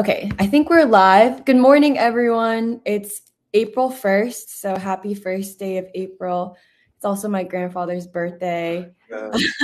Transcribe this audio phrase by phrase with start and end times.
[0.00, 1.44] Okay, I think we're live.
[1.44, 2.80] Good morning, everyone.
[2.86, 3.20] It's
[3.52, 6.56] April 1st, so happy first day of April.
[6.96, 8.90] It's also my grandfather's birthday.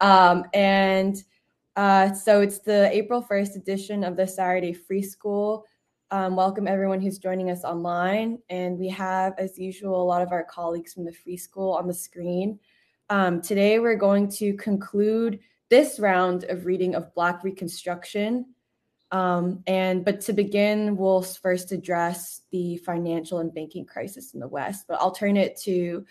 [0.00, 1.16] um, and
[1.74, 5.64] uh, so it's the April 1st edition of the Saturday Free School.
[6.12, 8.38] Um, welcome everyone who's joining us online.
[8.50, 11.88] And we have, as usual, a lot of our colleagues from the Free School on
[11.88, 12.60] the screen.
[13.10, 15.40] Um, today, we're going to conclude
[15.70, 18.46] this round of reading of Black Reconstruction
[19.12, 24.48] um, and but to begin, we'll first address the financial and banking crisis in the
[24.48, 24.86] West.
[24.88, 26.04] But I'll turn it to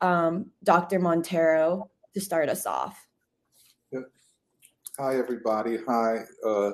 [0.00, 0.98] um, Dr.
[0.98, 3.06] Montero to start us off.
[4.98, 5.78] Hi, everybody.
[5.88, 6.72] Hi, uh,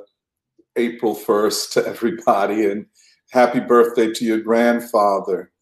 [0.75, 2.87] April 1st to everybody, and
[3.31, 5.53] happy birthday to your grandfather.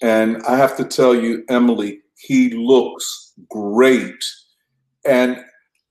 [0.00, 4.24] And I have to tell you, Emily, he looks great.
[5.04, 5.44] And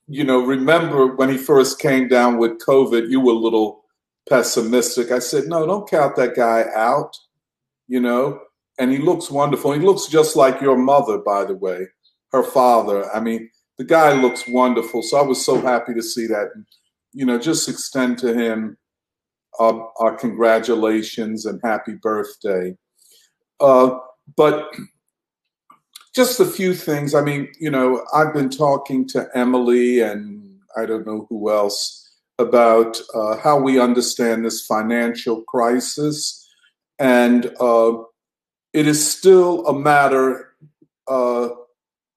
[0.08, 3.84] you know, remember when he first came down with COVID, you were a little
[4.30, 5.12] pessimistic.
[5.12, 7.16] I said, no, don't count that guy out,
[7.88, 8.40] you know,
[8.80, 9.74] and he looks wonderful.
[9.74, 11.88] He looks just like your mother, by the way,
[12.32, 13.12] her father.
[13.14, 15.04] I mean, the guy looks wonderful.
[15.04, 16.50] So I was so happy to see that.
[17.14, 18.78] You know, just extend to him
[19.60, 22.78] uh, our congratulations and happy birthday.
[23.60, 23.98] Uh,
[24.36, 24.70] but
[26.18, 27.14] just a few things.
[27.14, 32.10] I mean, you know, I've been talking to Emily and I don't know who else
[32.40, 36.44] about uh, how we understand this financial crisis.
[36.98, 38.00] And uh,
[38.74, 40.56] it is still a matter,
[41.08, 41.50] uh,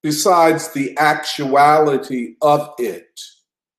[0.02, 3.20] besides the actuality of it,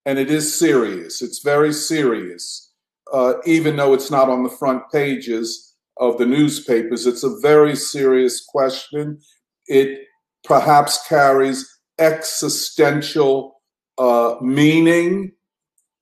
[0.06, 2.72] and it is serious, it's very serious,
[3.12, 7.76] uh, even though it's not on the front pages of the newspapers, it's a very
[7.76, 9.20] serious question.
[9.66, 10.08] It
[10.44, 13.62] perhaps carries existential
[13.98, 15.32] uh, meaning.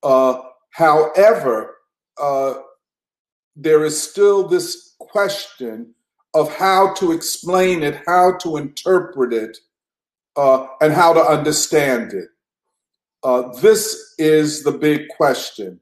[0.01, 1.75] Uh, however,
[2.21, 2.55] uh,
[3.55, 5.93] there is still this question
[6.33, 9.57] of how to explain it, how to interpret it,
[10.35, 12.29] uh, and how to understand it.
[13.23, 15.79] Uh, this is the big question.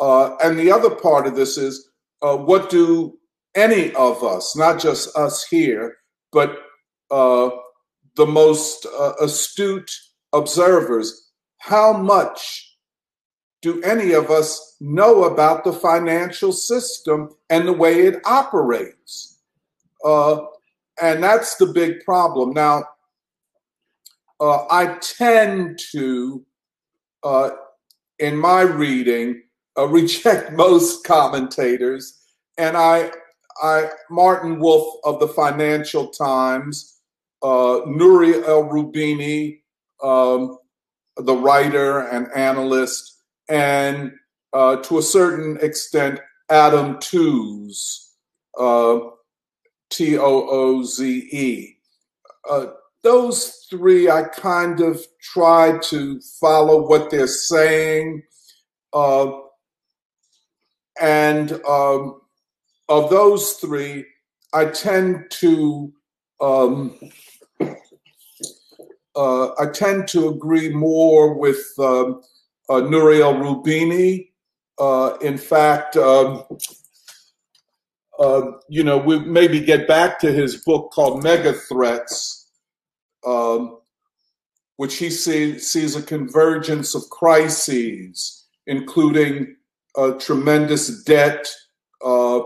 [0.00, 1.90] Uh, and the other part of this is
[2.20, 3.16] what do
[3.54, 5.96] any of us, not just us here,
[6.32, 6.58] but
[8.16, 9.90] the most uh, astute
[10.32, 12.76] observers, how much
[13.60, 19.38] do any of us know about the financial system and the way it operates?
[20.04, 20.40] Uh,
[21.00, 22.52] and that's the big problem.
[22.52, 22.84] Now,
[24.40, 26.44] uh, I tend to,
[27.22, 27.50] uh,
[28.18, 29.42] in my reading,
[29.78, 32.18] uh, reject most commentators,
[32.58, 33.12] and I,
[33.62, 36.92] I Martin Wolf of the Financial Times
[37.42, 39.60] uh, Nouriel Roubini,
[40.02, 40.58] um,
[41.16, 44.12] the writer and analyst, and
[44.52, 46.20] uh, to a certain extent,
[46.50, 48.14] Adam Tooze,
[48.58, 48.98] uh,
[49.90, 51.76] T O O Z E.
[52.48, 52.66] Uh,
[53.02, 58.22] those three, I kind of try to follow what they're saying.
[58.92, 59.32] Uh,
[61.00, 62.20] and um,
[62.88, 64.04] of those three,
[64.52, 65.92] I tend to
[66.40, 66.98] um,
[69.16, 72.22] uh, I tend to agree more with um,
[72.68, 74.28] uh, Nouriel Roubini.
[74.78, 76.44] Uh, in fact, um,
[78.18, 82.50] uh, you know, we maybe get back to his book called Mega Threats,
[83.26, 83.78] um,
[84.76, 89.56] which he see, sees a convergence of crises, including
[90.18, 91.46] tremendous debt,
[92.04, 92.40] uh,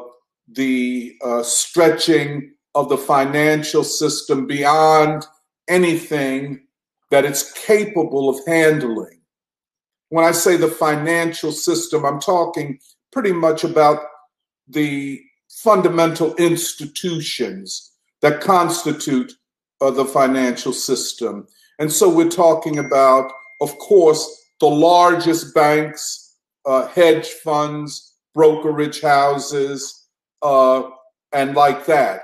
[0.48, 5.24] the uh, stretching of the financial system beyond
[5.68, 6.66] anything
[7.10, 9.20] that it's capable of handling.
[10.08, 12.78] When I say the financial system, I'm talking
[13.12, 14.00] pretty much about
[14.68, 19.32] the fundamental institutions that constitute
[19.80, 21.46] uh, the financial system.
[21.78, 30.06] And so we're talking about, of course, the largest banks, uh, hedge funds, brokerage houses,
[30.42, 30.82] uh,
[31.32, 32.22] and like that.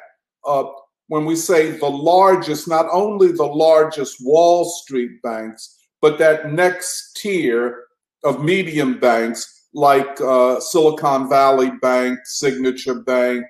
[1.12, 7.18] When we say the largest, not only the largest Wall Street banks, but that next
[7.20, 7.84] tier
[8.24, 13.44] of medium banks like uh, Silicon Valley Bank, Signature Bank,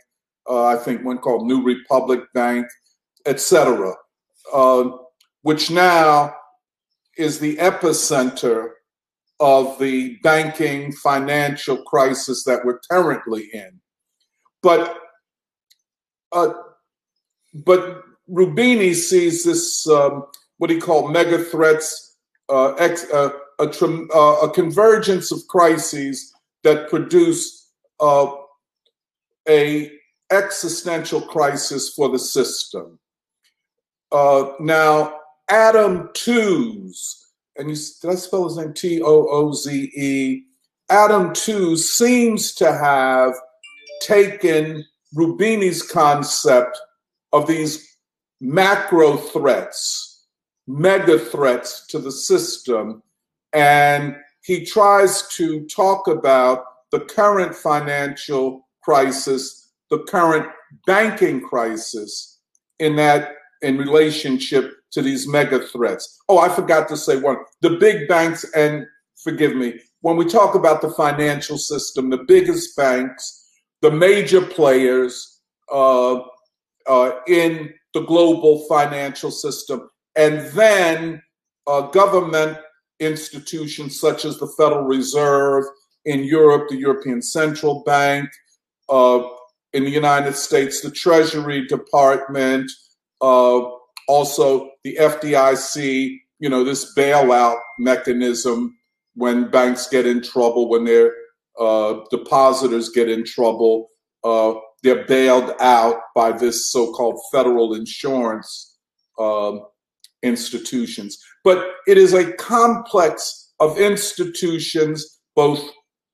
[0.50, 2.66] uh, I think one called New Republic Bank,
[3.26, 3.94] etc.,
[4.52, 4.90] uh,
[5.42, 6.34] which now
[7.16, 8.70] is the epicenter
[9.38, 13.80] of the banking financial crisis that we're currently in.
[14.64, 14.98] But
[16.32, 16.54] uh,
[17.54, 20.26] but Roubini sees this um,
[20.58, 22.16] what he called mega threats,
[22.48, 26.32] uh, ex, uh, a, uh, a, convergence of crises
[26.62, 27.70] that produce
[28.00, 28.30] uh,
[29.48, 29.90] a
[30.30, 32.98] existential crisis for the system.
[34.10, 39.92] Uh, now, Adam Tooze, and you, did I spell his name T O O Z
[39.96, 40.44] E?
[40.90, 43.34] Adam Tooze seems to have
[44.00, 44.84] taken
[45.14, 46.78] Roubini's concept
[47.32, 47.96] of these
[48.40, 50.26] macro threats,
[50.66, 53.02] mega threats to the system,
[53.52, 60.46] and he tries to talk about the current financial crisis, the current
[60.86, 62.40] banking crisis
[62.78, 66.18] in that in relationship to these mega threats.
[66.28, 67.36] Oh, I forgot to say one.
[67.60, 68.86] The big banks and
[69.22, 73.46] forgive me, when we talk about the financial system, the biggest banks,
[73.80, 75.40] the major players
[75.72, 76.20] uh,
[76.86, 81.22] uh, in the global financial system, and then
[81.66, 82.58] uh, government
[83.00, 85.64] institutions such as the Federal Reserve
[86.04, 88.28] in Europe, the European Central Bank,
[88.88, 89.22] uh,
[89.72, 92.70] in the United States, the Treasury Department,
[93.20, 93.62] uh,
[94.08, 98.76] also the FDIC, you know, this bailout mechanism
[99.14, 101.12] when banks get in trouble, when their
[101.58, 103.90] uh, depositors get in trouble,
[104.24, 108.78] uh, they're bailed out by this so-called federal insurance
[109.18, 109.58] uh,
[110.22, 111.18] institutions.
[111.44, 115.62] But it is a complex of institutions, both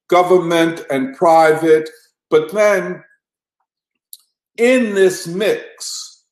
[0.08, 1.88] government and private.
[2.30, 3.02] But then
[4.58, 6.24] in this mix,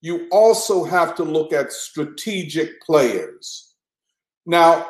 [0.00, 3.74] you also have to look at strategic players.
[4.46, 4.86] Now,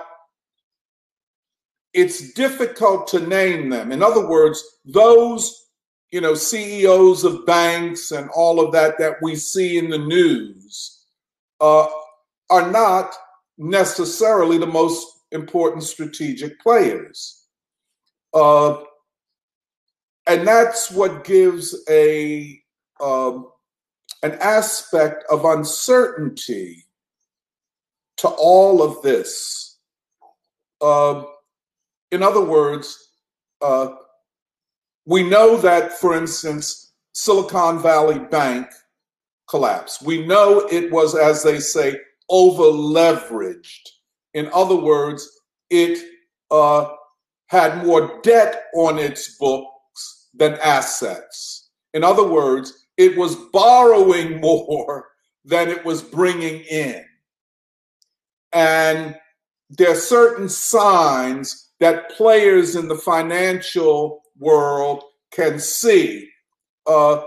[1.93, 3.93] it's difficult to name them.
[3.93, 5.62] In other words, those
[6.13, 11.07] you know CEOs of banks and all of that that we see in the news
[11.61, 11.87] uh,
[12.51, 13.15] are not
[13.59, 17.47] necessarily the most important strategic players.
[18.35, 18.83] Uh,
[20.27, 22.61] and that's what gives a
[23.01, 23.49] um,
[24.23, 26.85] an aspect of uncertainty
[28.19, 29.79] to all of this.
[30.81, 31.25] Uh,
[32.13, 33.09] in other words,
[33.63, 33.95] uh,
[35.07, 38.69] we know that, for instance, Silicon Valley Bank
[39.49, 40.03] collapsed.
[40.03, 41.97] We know it was, as they say,
[42.29, 43.89] over leveraged.
[44.35, 45.29] In other words,
[45.71, 46.03] it
[46.51, 46.89] uh,
[47.49, 51.71] had more debt on its books than assets.
[51.93, 55.09] In other words, it was borrowing more
[55.45, 57.05] than it was bringing in.
[58.53, 59.17] And
[59.71, 65.03] there are certain signs that players in the financial world
[65.33, 66.29] can see.
[66.87, 67.23] Uh,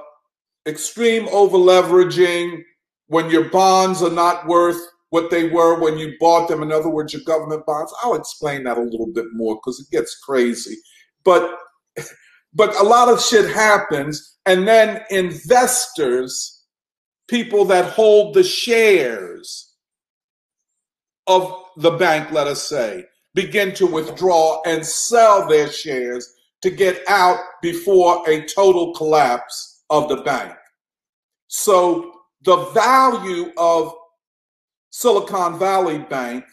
[0.67, 2.61] extreme over leveraging,
[3.07, 4.79] when your bonds are not worth
[5.09, 6.61] what they were when you bought them.
[6.61, 7.93] In other words, your government bonds.
[8.01, 10.75] I'll explain that a little bit more because it gets crazy.
[11.23, 11.57] But
[12.53, 16.63] but a lot of shit happens, and then investors,
[17.27, 19.73] people that hold the shares
[21.27, 27.01] of the bank, let us say, begin to withdraw and sell their shares to get
[27.07, 30.53] out before a total collapse of the bank.
[31.47, 32.11] So
[32.43, 33.93] the value of
[34.89, 36.45] Silicon Valley Bank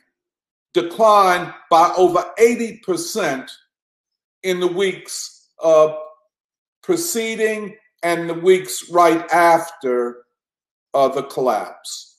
[0.74, 3.48] declined by over 80%
[4.42, 5.94] in the weeks uh,
[6.82, 10.24] preceding and the weeks right after
[10.94, 12.18] uh, the collapse.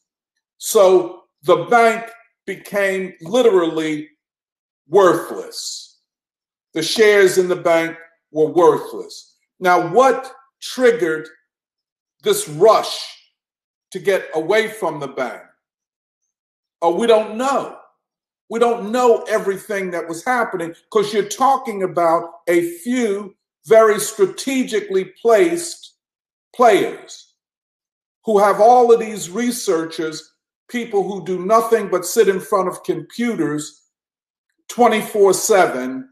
[0.57, 2.09] So the bank
[2.45, 4.09] became literally
[4.87, 5.82] worthless.
[6.73, 7.97] The shares in the bank
[8.31, 9.35] were worthless.
[9.59, 11.27] Now, what triggered
[12.23, 12.99] this rush
[13.91, 15.43] to get away from the bank?
[16.81, 17.77] Oh, we don't know.
[18.49, 25.05] We don't know everything that was happening because you're talking about a few very strategically
[25.21, 25.93] placed
[26.55, 27.35] players
[28.25, 30.33] who have all of these researchers,
[30.69, 33.81] people who do nothing but sit in front of computers
[34.69, 36.09] 24 7,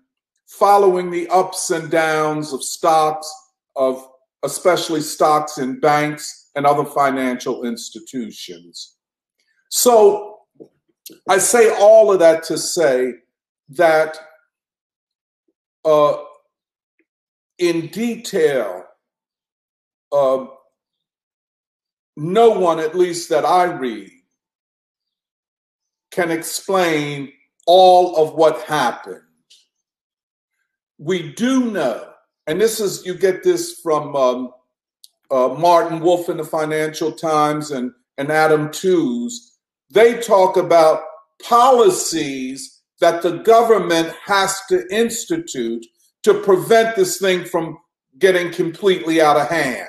[0.58, 3.32] following the ups and downs of stocks,
[3.76, 4.08] of
[4.44, 8.98] especially stocks in banks and other financial institutions.
[9.70, 10.40] So
[11.30, 13.14] I say all of that to say
[13.70, 14.18] that
[15.86, 16.18] uh,
[17.58, 18.84] in detail,
[20.12, 20.46] uh,
[22.18, 24.12] no one, at least that I read,
[26.12, 27.32] can explain
[27.66, 29.22] all of what happened.
[31.02, 32.14] We do know,
[32.48, 34.52] and this is, you get this from um,
[35.30, 39.52] uh, Martin Wolf in the Financial Times and, and Adam Tooze
[39.92, 41.04] they talk about
[41.44, 45.86] policies that the government has to institute
[46.24, 47.78] to prevent this thing from
[48.20, 49.88] getting completely out of hand.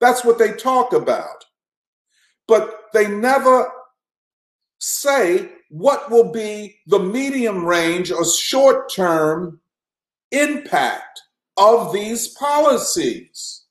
[0.00, 1.44] That's what they talk about.
[2.48, 3.70] But they never
[4.78, 9.60] say what will be the medium range or short term
[10.32, 11.20] impact
[11.56, 13.64] of these policies.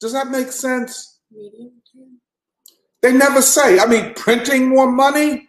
[0.00, 1.20] Does that make sense?
[3.02, 3.78] They never say.
[3.78, 5.48] I mean, printing more money?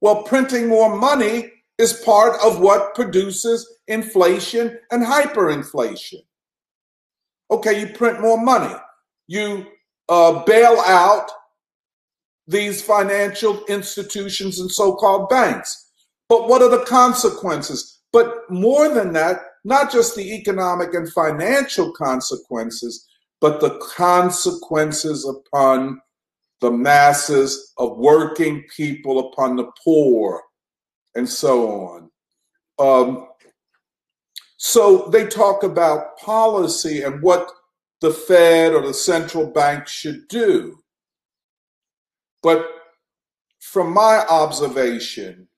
[0.00, 6.20] Well, printing more money is part of what produces inflation and hyperinflation.
[7.50, 8.74] Okay, you print more money.
[9.28, 9.66] You
[10.08, 11.30] uh, bail out
[12.46, 15.90] these financial institutions and so called banks.
[16.28, 18.00] But what are the consequences?
[18.12, 23.08] But more than that, not just the economic and financial consequences,
[23.40, 26.00] but the consequences upon
[26.60, 30.42] the masses of working people, upon the poor,
[31.14, 32.10] and so on.
[32.78, 33.28] Um,
[34.56, 37.50] so they talk about policy and what
[38.00, 40.78] the Fed or the central bank should do.
[42.42, 42.68] But
[43.60, 45.48] from my observation,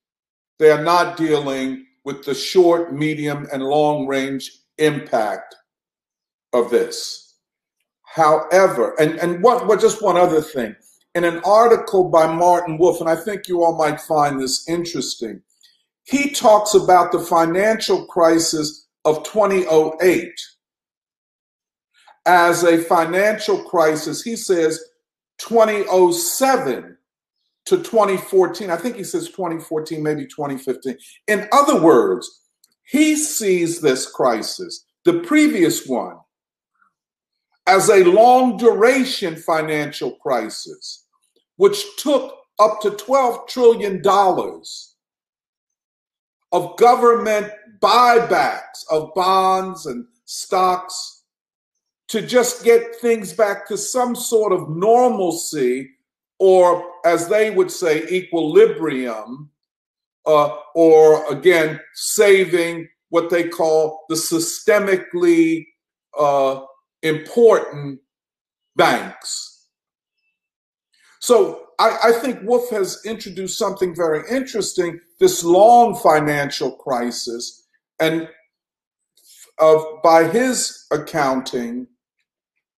[0.58, 5.54] they are not dealing with the short, medium, and long range impact
[6.52, 7.36] of this.
[8.02, 10.76] However, and, and what, what just one other thing.
[11.14, 15.42] In an article by Martin Wolf, and I think you all might find this interesting,
[16.04, 20.30] he talks about the financial crisis of 2008
[22.26, 24.22] as a financial crisis.
[24.22, 24.82] He says
[25.38, 26.96] 2007
[27.66, 28.70] to 2014.
[28.70, 30.96] I think he says 2014, maybe 2015.
[31.28, 32.42] In other words,
[32.84, 36.16] he sees this crisis, the previous one,
[37.66, 41.06] as a long duration financial crisis,
[41.56, 44.02] which took up to $12 trillion
[46.52, 51.22] of government buybacks of bonds and stocks
[52.08, 55.90] to just get things back to some sort of normalcy
[56.52, 59.50] or as they would say equilibrium
[60.26, 65.64] uh, or again saving what they call the systemically
[66.18, 66.60] uh,
[67.02, 67.98] important
[68.76, 69.54] banks
[71.20, 77.66] so I, I think Wolf has introduced something very interesting this long financial crisis.
[77.98, 78.28] And
[79.58, 81.86] of by his accounting,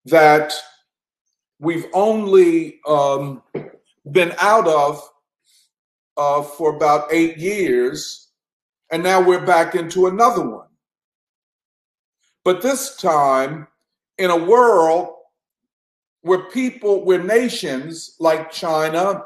[0.05, 0.53] that
[1.59, 3.41] we've only um,
[4.11, 5.01] been out of
[6.15, 8.29] uh, for about eight years,
[8.91, 10.67] and now we're back into another one.
[12.43, 13.67] But this time,
[14.17, 15.09] in a world
[16.21, 19.23] where people, where nations like China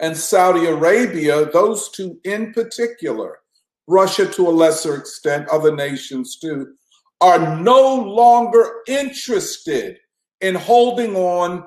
[0.00, 3.38] and Saudi Arabia, those two in particular,
[3.86, 6.74] Russia to a lesser extent, other nations too,
[7.20, 9.98] are no longer interested
[10.40, 11.64] in holding on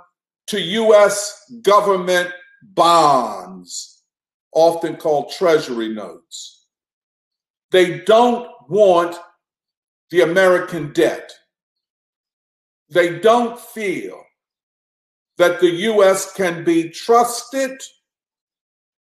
[0.48, 4.04] to US government bonds,
[4.54, 6.66] often called treasury notes.
[7.72, 9.16] They don't want
[10.10, 11.32] the American debt
[12.92, 14.22] they don't feel
[15.38, 16.34] that the U.S.
[16.34, 17.82] can be trusted.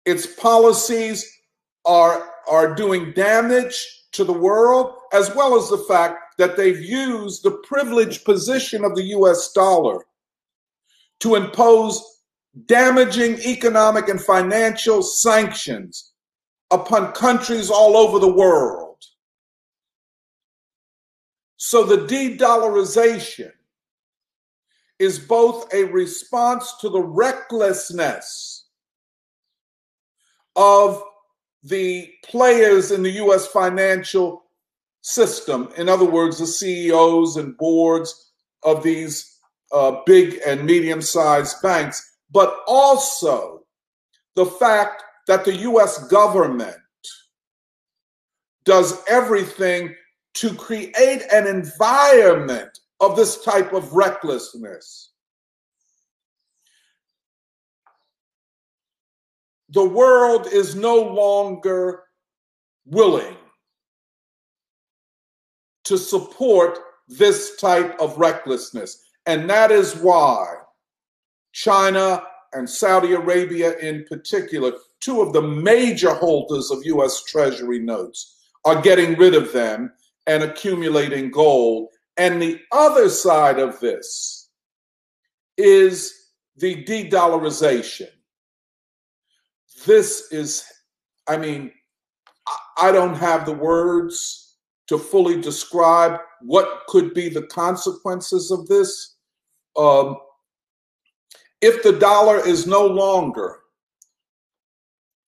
[0.06, 1.28] Its policies
[1.86, 7.44] are, are doing damage to the world, as well as the fact that they've used
[7.44, 10.06] the privileged position of the US dollar
[11.20, 12.02] to impose
[12.66, 16.14] damaging economic and financial sanctions
[16.72, 18.96] upon countries all over the world.
[21.58, 23.52] So the de dollarization
[24.98, 28.68] is both a response to the recklessness
[30.56, 31.04] of
[31.64, 34.46] the players in the US financial
[35.02, 35.70] system.
[35.78, 38.32] In other words, the CEOs and boards
[38.64, 39.38] of these
[39.72, 43.64] uh, big and medium sized banks, but also
[44.36, 46.76] the fact that the US government
[48.66, 49.96] does everything
[50.36, 55.12] to create an environment of this type of recklessness.
[59.70, 62.04] The world is no longer
[62.86, 63.38] willing
[65.90, 69.04] to support this type of recklessness.
[69.26, 70.46] And that is why
[71.52, 78.38] China and Saudi Arabia, in particular, two of the major holders of US Treasury notes,
[78.66, 79.92] are getting rid of them
[80.28, 84.50] and accumulating gold and the other side of this
[85.58, 86.14] is
[86.58, 88.10] the de dollarization.
[89.86, 90.66] This is,
[91.30, 91.72] I mean,
[92.78, 94.49] I don't have the words
[94.90, 99.16] to fully describe what could be the consequences of this.
[99.78, 100.18] Um,
[101.62, 103.60] if the dollar is no longer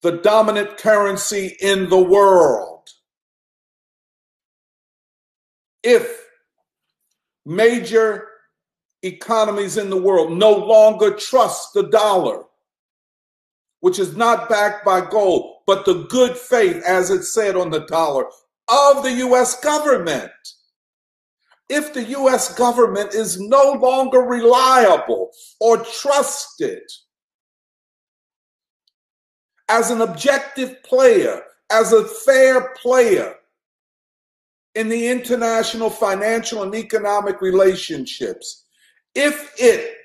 [0.02, 2.90] the dominant currency in the world,
[5.84, 6.26] if
[7.46, 8.28] major
[9.04, 12.46] economies in the world no longer trust the dollar,
[13.82, 17.86] which is not backed by gold, but the good faith, as it said on the
[17.86, 18.26] dollar,
[18.72, 20.32] of the US government.
[21.70, 26.84] If the US government is no longer reliable or trusted
[29.70, 33.36] as an objective player, as a fair player
[34.76, 38.66] in the international financial and economic relationships,
[39.16, 39.98] if it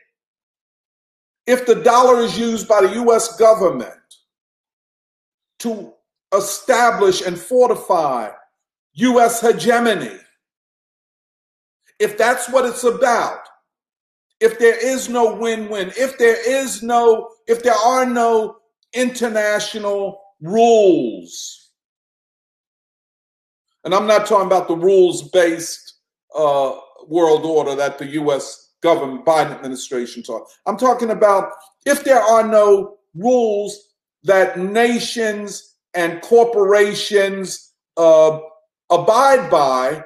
[1.46, 3.92] if the dollar is used by the US government
[5.60, 5.92] to
[6.34, 8.30] establish and fortify
[8.96, 10.16] US hegemony,
[11.98, 13.40] if that's what it's about,
[14.40, 18.56] if there is no win win, if there is no, if there are no
[18.92, 21.70] international rules,
[23.84, 25.94] and I'm not talking about the rules based
[26.34, 26.76] uh,
[27.06, 30.48] world order that the US government, Biden administration talk.
[30.66, 31.52] I'm talking about
[31.84, 33.78] if there are no rules
[34.24, 38.38] that nations and corporations uh,
[38.90, 40.04] abide by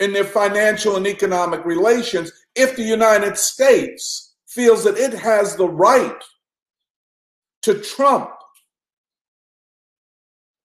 [0.00, 5.68] in their financial and economic relations, if the United States feels that it has the
[5.68, 6.22] right
[7.62, 8.30] to trump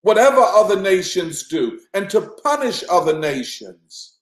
[0.02, 4.18] whatever other nations do and to punish other nations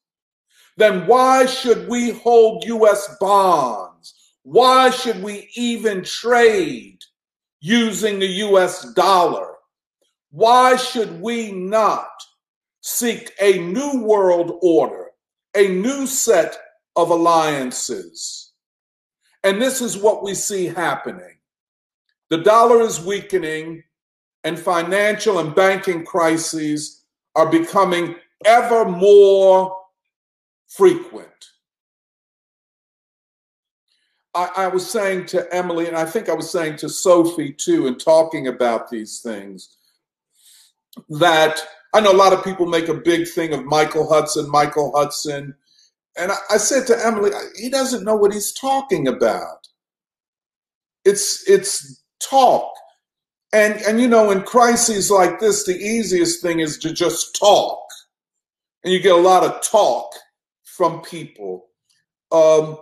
[0.80, 4.14] then why should we hold US bonds?
[4.44, 7.00] Why should we even trade
[7.60, 9.56] using the US dollar?
[10.32, 12.10] Why should we not
[12.82, 15.08] seek a new world order,
[15.56, 16.58] a new set
[16.96, 18.54] of alliances?
[19.44, 21.38] And this is what we see happening.
[22.30, 23.84] The dollar is weakening,
[24.44, 27.04] and financial and banking crises
[27.36, 29.76] are becoming ever more
[30.68, 31.28] frequent.
[34.34, 37.88] I, I, was saying to Emily, and I think I was saying to Sophie too,
[37.88, 39.76] in talking about these things,
[41.10, 41.60] that
[41.94, 45.56] I know a lot of people make a big thing of Michael Hudson, Michael Hudson.
[46.18, 49.68] And I, I said to Emily, he doesn't know what he's talking about.
[51.06, 52.72] It's it's talk.
[53.54, 57.80] And and you know, in crises like this, the easiest thing is to just talk.
[58.84, 60.12] And you get a lot of talk
[60.64, 61.66] from people.
[62.32, 62.78] Um,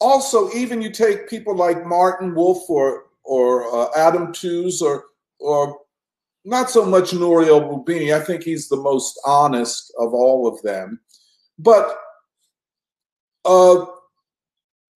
[0.00, 5.04] also, even you take people like Martin Wolf or or uh, Adam Tooze or
[5.40, 5.80] or
[6.44, 8.14] not so much Nouriel Roubini.
[8.14, 11.00] I think he's the most honest of all of them.
[11.58, 11.96] But
[13.44, 13.86] uh,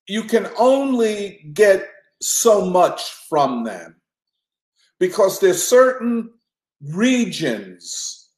[0.07, 1.89] you can only get
[2.21, 3.97] so much from them
[4.99, 6.31] because there's certain
[6.81, 8.31] regions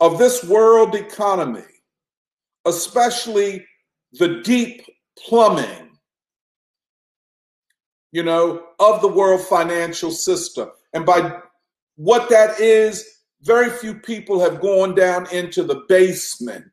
[0.00, 1.62] of this world economy
[2.66, 3.66] especially
[4.12, 4.82] the deep
[5.18, 5.90] plumbing,
[8.12, 10.70] you know, of the world financial system.
[10.92, 11.40] And by
[12.00, 13.06] what that is,
[13.42, 16.64] very few people have gone down into the basement.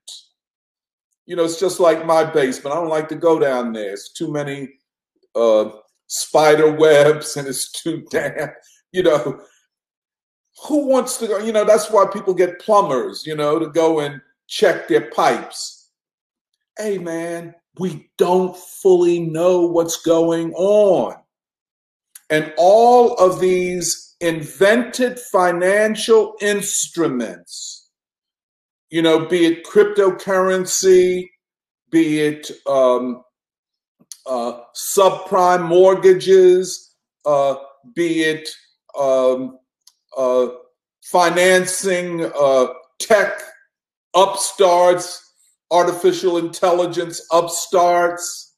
[1.25, 2.75] You know, it's just like my basement.
[2.75, 3.91] I don't like to go down there.
[3.91, 4.69] It's too many
[5.35, 5.69] uh,
[6.07, 8.49] spider webs and it's too damn,
[8.91, 9.41] you know.
[10.67, 11.37] Who wants to go?
[11.37, 15.77] You know, that's why people get plumbers, you know, to go and check their pipes
[16.77, 21.15] hey man, we don't fully know what's going on.
[22.29, 27.89] And all of these invented financial instruments,
[28.89, 31.27] you know, be it cryptocurrency,
[31.91, 33.23] be it um,
[34.25, 36.93] uh, subprime mortgages,
[37.25, 37.55] uh,
[37.95, 38.49] be it
[38.99, 39.59] um,
[40.17, 40.47] uh,
[41.03, 42.67] financing uh,
[42.99, 43.39] tech
[44.15, 45.27] upstarts
[45.71, 48.55] artificial intelligence upstarts,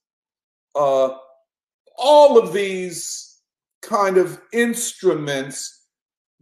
[0.75, 1.09] uh,
[1.97, 3.28] all of these
[3.89, 5.88] kind of instruments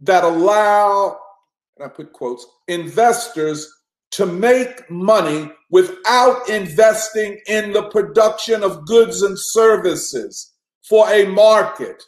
[0.00, 1.18] that allow,
[1.76, 3.66] and I put quotes, investors
[4.10, 10.52] to make money without investing in the production of goods and services
[10.86, 12.02] for a market.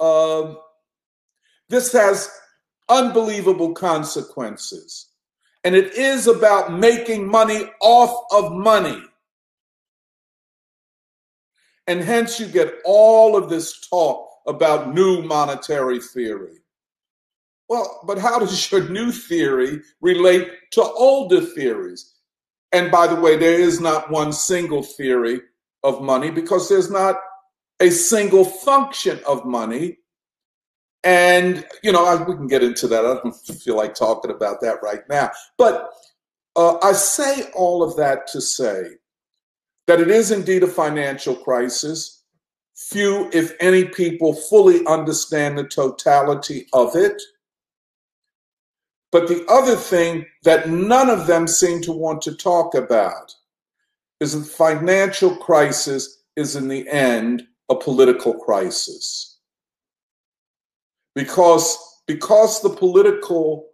[0.00, 0.58] Um,
[1.68, 2.30] this has
[2.88, 5.10] unbelievable consequences.
[5.64, 9.00] And it is about making money off of money.
[11.92, 16.54] And hence you get all of this talk about new monetary theory.
[17.68, 22.14] Well, but how does your new theory relate to older theories?
[22.72, 25.42] And by the way, there is not one single theory
[25.82, 27.20] of money because there's not
[27.78, 29.98] a single function of money.
[31.04, 33.04] And, you know, I, we can get into that.
[33.04, 35.30] I don't feel like talking about that right now.
[35.58, 35.90] But
[36.56, 38.92] uh, I say all of that to say
[39.92, 42.22] that it is indeed a financial crisis.
[42.74, 47.20] Few, if any, people fully understand the totality of it.
[49.10, 53.34] But the other thing that none of them seem to want to talk about
[54.20, 59.40] is that the financial crisis is in the end a political crisis.
[61.14, 63.66] Because, because the political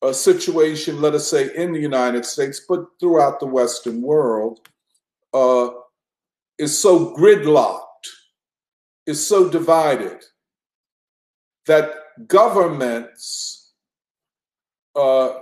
[0.00, 4.60] uh, situation, let us say in the United States, but throughout the Western world,
[5.36, 5.70] uh,
[6.58, 8.06] is so gridlocked,
[9.06, 10.24] is so divided,
[11.66, 11.90] that
[12.26, 13.74] governments
[14.94, 15.40] uh,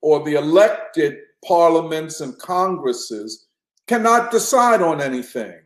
[0.00, 3.48] or the elected parliaments and congresses
[3.88, 5.58] cannot decide on anything.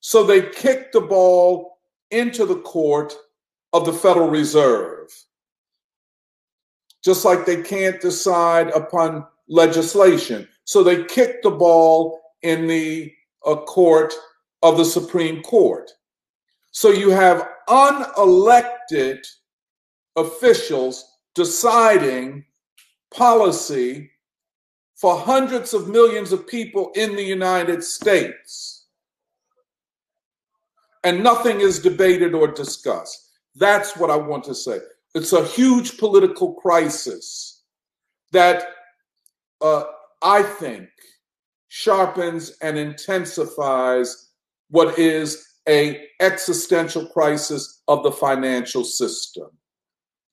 [0.00, 1.78] So they kick the ball
[2.10, 3.12] into the court
[3.74, 5.08] of the Federal Reserve.
[7.04, 10.48] Just like they can't decide upon legislation.
[10.64, 13.12] So they kick the ball in the
[13.46, 14.12] uh, court
[14.62, 15.90] of the Supreme Court.
[16.70, 19.18] So you have unelected
[20.16, 22.44] officials deciding
[23.14, 24.10] policy
[24.96, 28.86] for hundreds of millions of people in the United States.
[31.04, 33.30] And nothing is debated or discussed.
[33.56, 34.78] That's what I want to say.
[35.14, 37.62] It's a huge political crisis
[38.30, 38.64] that
[39.60, 39.84] uh,
[40.22, 40.88] I think
[41.74, 44.28] sharpens and intensifies
[44.68, 49.46] what is a existential crisis of the financial system.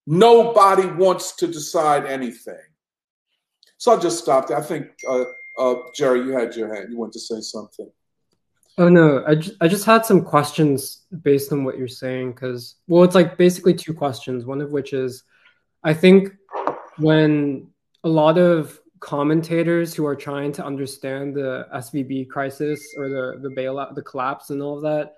[0.05, 2.59] Nobody wants to decide anything.
[3.77, 4.57] So I'll just stop there.
[4.57, 5.23] I think, uh,
[5.57, 6.87] uh, Jerry, you had your hand.
[6.91, 7.89] You want to say something?
[8.77, 13.03] Oh no, I I just had some questions based on what you're saying because well,
[13.03, 14.45] it's like basically two questions.
[14.45, 15.23] One of which is,
[15.85, 16.33] I think
[16.97, 17.69] when
[18.03, 23.49] a lot of commentators who are trying to understand the SVB crisis or the the
[23.49, 25.15] bailout, the collapse, and all of that,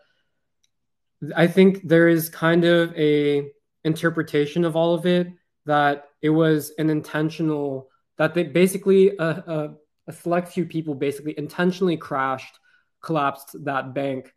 [1.35, 3.51] I think there is kind of a
[3.83, 5.27] interpretation of all of it
[5.65, 9.75] that it was an intentional that they basically a, a,
[10.07, 12.59] a select few people basically intentionally crashed
[13.01, 14.33] collapsed that bank.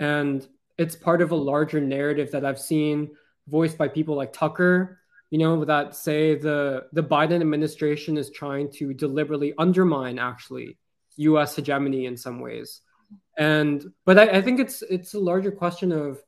[0.00, 0.46] And
[0.78, 3.10] it's part of a larger narrative that i've seen
[3.48, 4.97] voiced by people like tucker
[5.30, 10.78] you know that say the the biden administration is trying to deliberately undermine actually
[11.18, 12.80] us hegemony in some ways.
[13.36, 16.22] And but I, I think it's it's a larger question of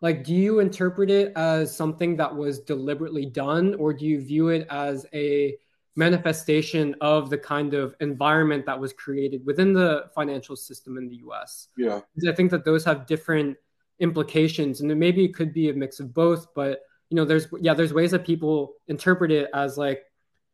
[0.00, 4.48] like do you interpret it as something that was deliberately done or do you view
[4.48, 5.56] it as a
[5.96, 11.16] manifestation of the kind of environment that was created within the financial system in the
[11.16, 12.00] US yeah.
[12.28, 13.56] I think that those have different
[13.98, 17.74] implications and maybe it could be a mix of both but you know there's yeah
[17.74, 20.02] there's ways that people interpret it as like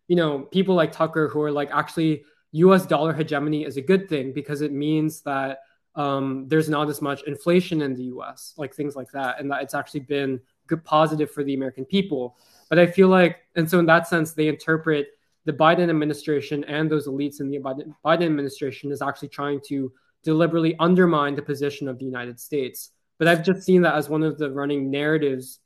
[0.08, 4.08] you know people like tucker who are like actually us dollar hegemony is a good
[4.08, 5.58] thing because it means that
[5.96, 9.62] um, there's not as much inflation in the US, like things like that, and that
[9.62, 12.36] it's actually been good positive for the American people.
[12.68, 15.08] But I feel like, and so in that sense, they interpret
[15.44, 19.92] the Biden administration and those elites in the Biden, Biden administration is actually trying to
[20.22, 22.90] deliberately undermine the position of the United States.
[23.18, 25.60] But I've just seen that as one of the running narratives.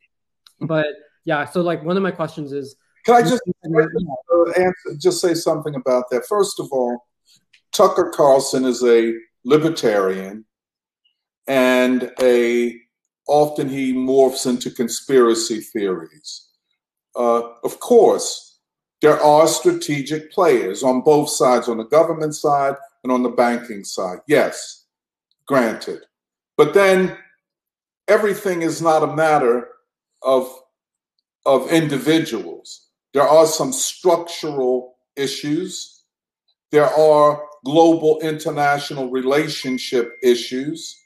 [0.60, 0.86] But
[1.24, 3.42] yeah, so like one of my questions is, can I just
[4.56, 6.26] answer, just say something about that?
[6.26, 7.06] First of all,
[7.72, 10.44] Tucker Carlson is a libertarian,
[11.46, 12.78] and a
[13.26, 16.48] often he morphs into conspiracy theories.
[17.16, 18.60] Uh, of course,
[19.00, 23.84] there are strategic players on both sides, on the government side and on the banking
[23.84, 24.18] side.
[24.26, 24.86] Yes,
[25.46, 26.00] granted.
[26.56, 27.16] But then
[28.08, 29.68] everything is not a matter
[30.22, 30.50] of,
[31.46, 32.88] of individuals.
[33.14, 36.02] There are some structural issues.
[36.70, 40.96] There are global international relationship issues.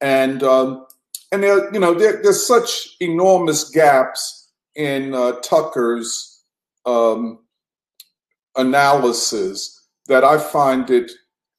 [0.00, 0.86] And, um,
[1.32, 6.42] and there, you know, there, there's such enormous gaps in uh, Tucker's
[6.86, 7.40] um,
[8.56, 11.10] analysis that I find it,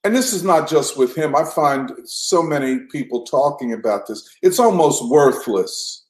[0.03, 4.27] and this is not just with him, I find so many people talking about this,
[4.41, 6.05] it's almost worthless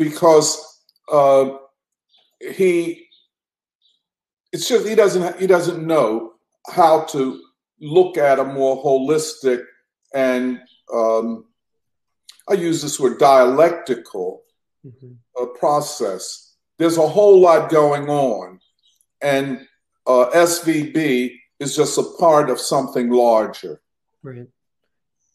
[0.00, 0.80] because
[1.12, 1.50] uh,
[2.40, 3.06] he,
[4.52, 6.32] it's just, he doesn't, he doesn't know
[6.66, 7.40] how to
[7.80, 9.62] look at a more holistic
[10.12, 10.60] and
[10.92, 11.44] um,
[12.48, 14.42] I use this word dialectical
[14.84, 15.12] mm-hmm.
[15.40, 18.58] uh, process there's a whole lot going on.
[19.20, 19.68] And
[20.06, 23.82] uh, SVB is just a part of something larger.
[24.22, 24.46] Right.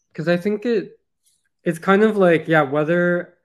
[0.08, 0.98] Because I think it
[1.62, 3.35] it's kind of like, yeah, whether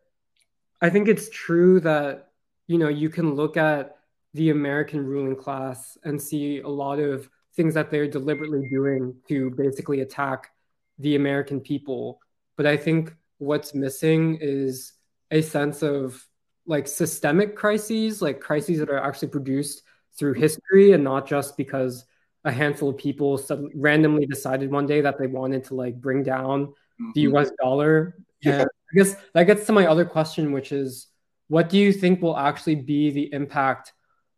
[0.82, 2.32] I think it's true that,
[2.68, 3.98] you know, you can look at
[4.34, 9.52] the American ruling class and see a lot of things that they're deliberately doing to
[9.52, 10.52] basically attack
[11.00, 12.20] the American people.
[12.58, 14.94] But I think what's missing is
[15.32, 16.26] a sense of
[16.66, 19.84] like systemic crises, like crises that are actually produced
[20.18, 22.06] through history and not just because
[22.44, 26.24] a handful of people suddenly, randomly decided one day that they wanted to like bring
[26.24, 27.12] down mm-hmm.
[27.16, 28.16] the US dollar.
[28.42, 28.62] Yeah.
[28.62, 31.08] And I guess that gets to my other question, which is
[31.48, 33.94] what do you think will actually be the impact,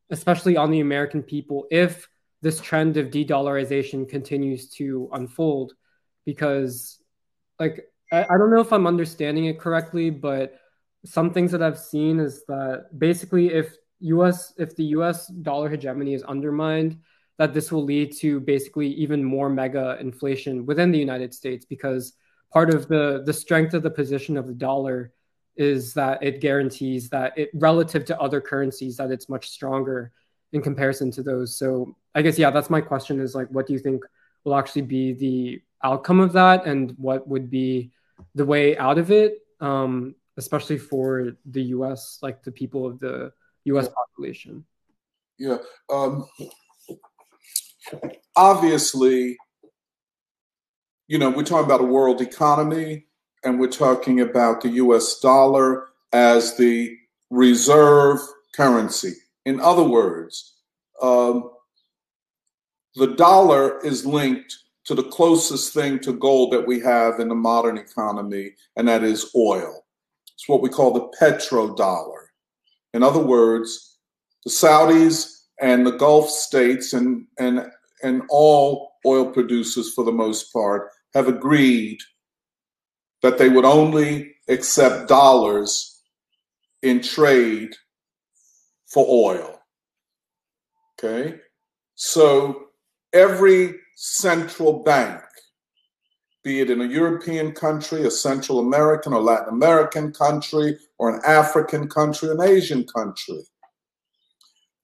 [0.10, 2.08] especially on the American people, if
[2.42, 5.74] this trend of de-dollarization continues to unfold?
[6.26, 7.00] Because
[7.60, 10.60] like I, I don't know if I'm understanding it correctly, but
[11.06, 16.14] some things that I've seen is that basically if US if the US dollar hegemony
[16.14, 17.00] is undermined,
[17.38, 22.14] that this will lead to basically even more mega inflation within the United States because
[22.54, 25.12] part of the the strength of the position of the dollar
[25.56, 30.12] is that it guarantees that it relative to other currencies that it's much stronger
[30.52, 31.58] in comparison to those.
[31.58, 34.04] So I guess yeah, that's my question is like what do you think
[34.44, 37.92] will actually be the outcome of that and what would be
[38.36, 39.40] the way out of it?
[39.60, 43.32] Um, especially for the US, like the people of the
[43.66, 44.66] US population.
[45.38, 45.58] Yeah.
[45.90, 46.28] Um,
[48.36, 49.38] obviously,
[51.08, 53.06] you know, we're talking about a world economy
[53.44, 56.98] and we're talking about the US dollar as the
[57.30, 58.20] reserve
[58.56, 59.14] currency.
[59.46, 60.54] In other words,
[61.02, 61.52] um,
[62.96, 67.36] the dollar is linked to the closest thing to gold that we have in the
[67.36, 69.86] modern economy, and that is oil.
[70.34, 72.26] It's what we call the petrodollar.
[72.94, 73.98] In other words,
[74.44, 77.72] the Saudis and the Gulf states and, and,
[78.04, 82.00] and all oil producers, for the most part, have agreed
[83.22, 86.02] that they would only accept dollars
[86.82, 87.74] in trade
[88.86, 89.62] for oil.
[91.00, 91.40] Okay?
[91.96, 92.68] So
[93.14, 95.22] every central bank,
[96.44, 101.22] be it in a European country, a Central American or Latin American country, or an
[101.26, 103.44] African country, an Asian country,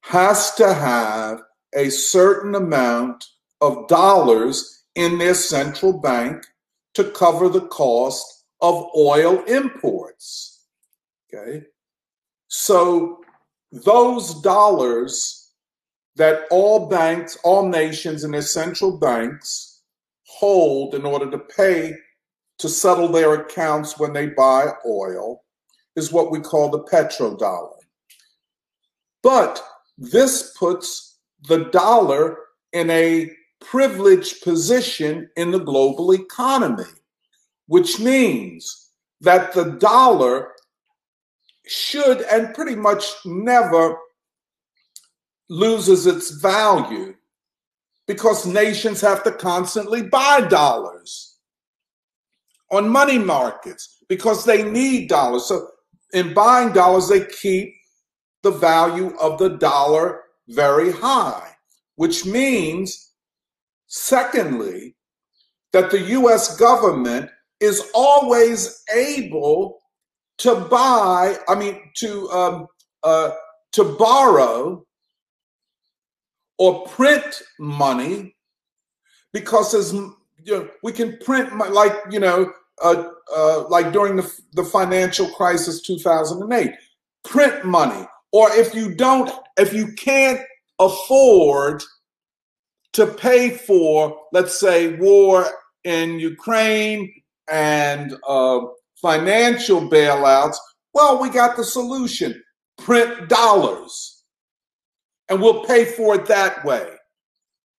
[0.01, 1.41] has to have
[1.75, 3.25] a certain amount
[3.61, 6.45] of dollars in their central bank
[6.93, 10.65] to cover the cost of oil imports.
[11.33, 11.63] Okay.
[12.47, 13.21] So
[13.71, 15.51] those dollars
[16.15, 19.81] that all banks, all nations and their central banks
[20.25, 21.93] hold in order to pay
[22.57, 25.43] to settle their accounts when they buy oil
[25.95, 27.77] is what we call the petrodollar.
[29.23, 29.63] But
[29.97, 31.08] this puts
[31.47, 32.37] the dollar
[32.73, 36.89] in a privileged position in the global economy,
[37.67, 40.53] which means that the dollar
[41.67, 43.95] should and pretty much never
[45.49, 47.13] loses its value
[48.07, 51.37] because nations have to constantly buy dollars
[52.71, 55.45] on money markets because they need dollars.
[55.45, 55.67] So,
[56.13, 57.75] in buying dollars, they keep
[58.41, 61.51] the value of the dollar very high,
[61.95, 63.13] which means,
[63.87, 64.95] secondly,
[65.73, 69.79] that the US government is always able
[70.39, 72.67] to buy, I mean, to, um,
[73.03, 73.31] uh,
[73.73, 74.85] to borrow
[76.57, 78.35] or print money
[79.33, 80.13] because as you
[80.45, 85.81] know, we can print like you know uh, uh, like during the, the financial crisis
[85.81, 86.71] 2008
[87.23, 90.41] print money or if you don't, if you can't
[90.79, 91.83] afford
[92.93, 95.45] to pay for, let's say, war
[95.83, 97.11] in Ukraine
[97.49, 98.59] and uh,
[99.01, 100.57] financial bailouts,
[100.93, 102.41] well, we got the solution
[102.77, 104.23] print dollars
[105.29, 106.87] and we'll pay for it that way.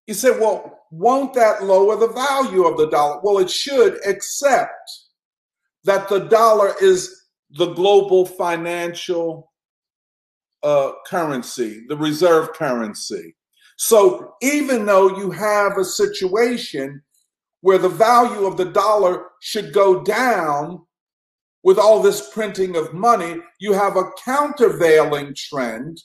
[0.07, 3.19] You say, well, won't that lower the value of the dollar?
[3.23, 4.89] Well, it should, except
[5.83, 9.50] that the dollar is the global financial
[10.63, 13.35] uh, currency, the reserve currency.
[13.77, 17.01] So even though you have a situation
[17.61, 20.81] where the value of the dollar should go down
[21.63, 26.01] with all this printing of money, you have a countervailing trend,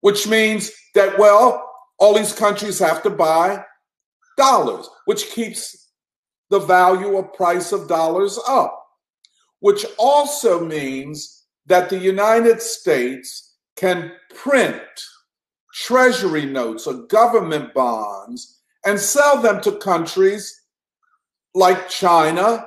[0.00, 1.64] which means that, well,
[1.98, 3.64] all these countries have to buy
[4.36, 5.90] dollars, which keeps
[6.50, 8.84] the value or price of dollars up,
[9.60, 11.37] which also means
[11.68, 14.82] that the United States can print
[15.72, 20.62] treasury notes or government bonds and sell them to countries
[21.54, 22.66] like China.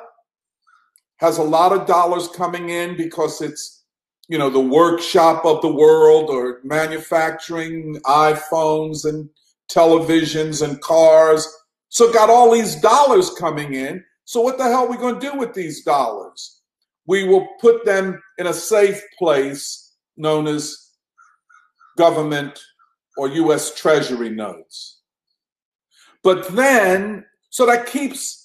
[1.18, 3.84] Has a lot of dollars coming in because it's
[4.28, 9.30] you know the workshop of the world or manufacturing iPhones and
[9.70, 11.48] televisions and cars.
[11.90, 14.04] So got all these dollars coming in.
[14.26, 16.62] So what the hell are we going to do with these dollars?
[17.06, 20.90] We will put them in a safe place known as
[21.98, 22.60] government
[23.18, 25.02] or US treasury notes
[26.24, 28.42] but then so that keeps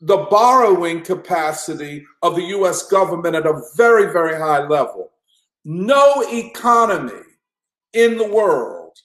[0.00, 5.10] the borrowing capacity of the US government at a very, very high level.
[5.64, 7.24] No economy
[7.94, 8.96] in the world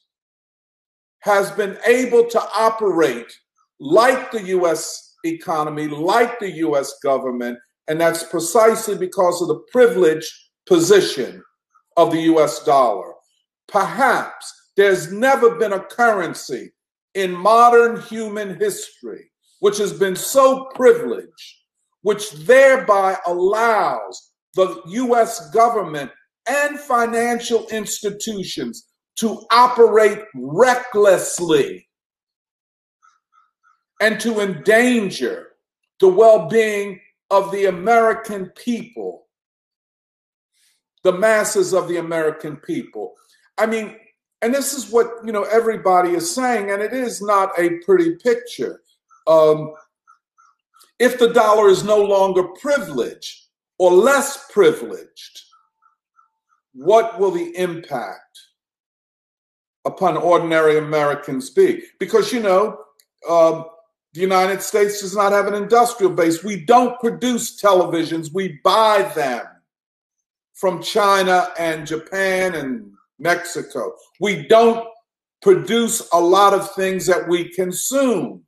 [1.19, 3.31] has been able to operate
[3.79, 10.31] like the US economy, like the US government, and that's precisely because of the privileged
[10.65, 11.43] position
[11.97, 13.13] of the US dollar.
[13.67, 16.71] Perhaps there's never been a currency
[17.13, 21.55] in modern human history which has been so privileged,
[22.01, 26.11] which thereby allows the US government
[26.49, 28.87] and financial institutions
[29.19, 31.87] to operate recklessly
[34.01, 35.47] and to endanger
[36.01, 36.99] the well being
[37.33, 39.25] of the American people,
[41.03, 43.15] the masses of the American people.
[43.57, 43.97] I mean,
[44.41, 48.15] and this is what you know everybody is saying, and it is not a pretty
[48.15, 48.81] picture
[49.27, 49.73] um,
[50.99, 55.41] if the dollar is no longer privileged or less privileged,
[56.73, 58.39] what will the impact
[59.85, 61.83] upon ordinary Americans be?
[61.99, 62.77] Because, you know,
[63.29, 63.65] um,
[64.13, 66.43] the United States does not have an industrial base.
[66.43, 69.45] We don't produce televisions, we buy them
[70.53, 73.93] from China and Japan and Mexico.
[74.19, 74.87] We don't
[75.41, 78.43] produce a lot of things that we consume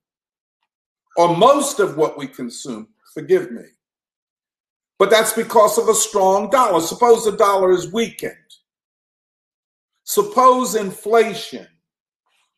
[1.17, 3.63] or most of what we consume, forgive me.
[4.99, 6.81] But that's because of a strong dollar.
[6.81, 8.35] Suppose the dollar is weakened.
[10.03, 11.67] Suppose inflation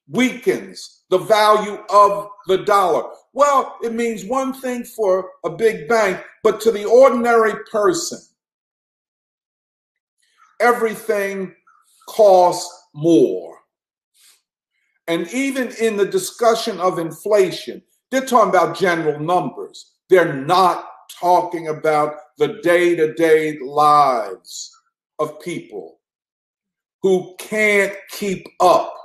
[0.10, 3.10] weakens the value of the dollar.
[3.34, 8.20] Well, it means one thing for a big bank, but to the ordinary person,
[10.60, 11.54] everything
[12.08, 13.58] costs more.
[15.08, 19.94] And even in the discussion of inflation, they're talking about general numbers.
[20.10, 20.86] They're not
[21.20, 24.72] talking about the day to day lives
[25.20, 26.00] of people
[27.02, 28.97] who can't keep up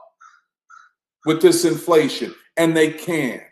[1.26, 3.42] with this inflation, and they can't.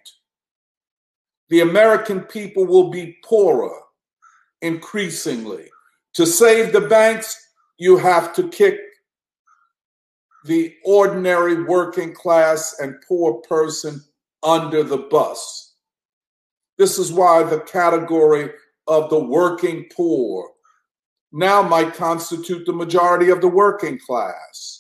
[1.49, 3.77] The American people will be poorer
[4.63, 5.69] increasingly.
[6.15, 7.37] To save the banks,
[7.79, 8.79] you have to kick
[10.45, 14.03] the ordinary working class and poor person
[14.43, 15.75] under the bus.
[16.79, 18.51] This is why the category
[18.87, 20.51] of the working poor
[21.33, 24.80] now might constitute the majority of the working class.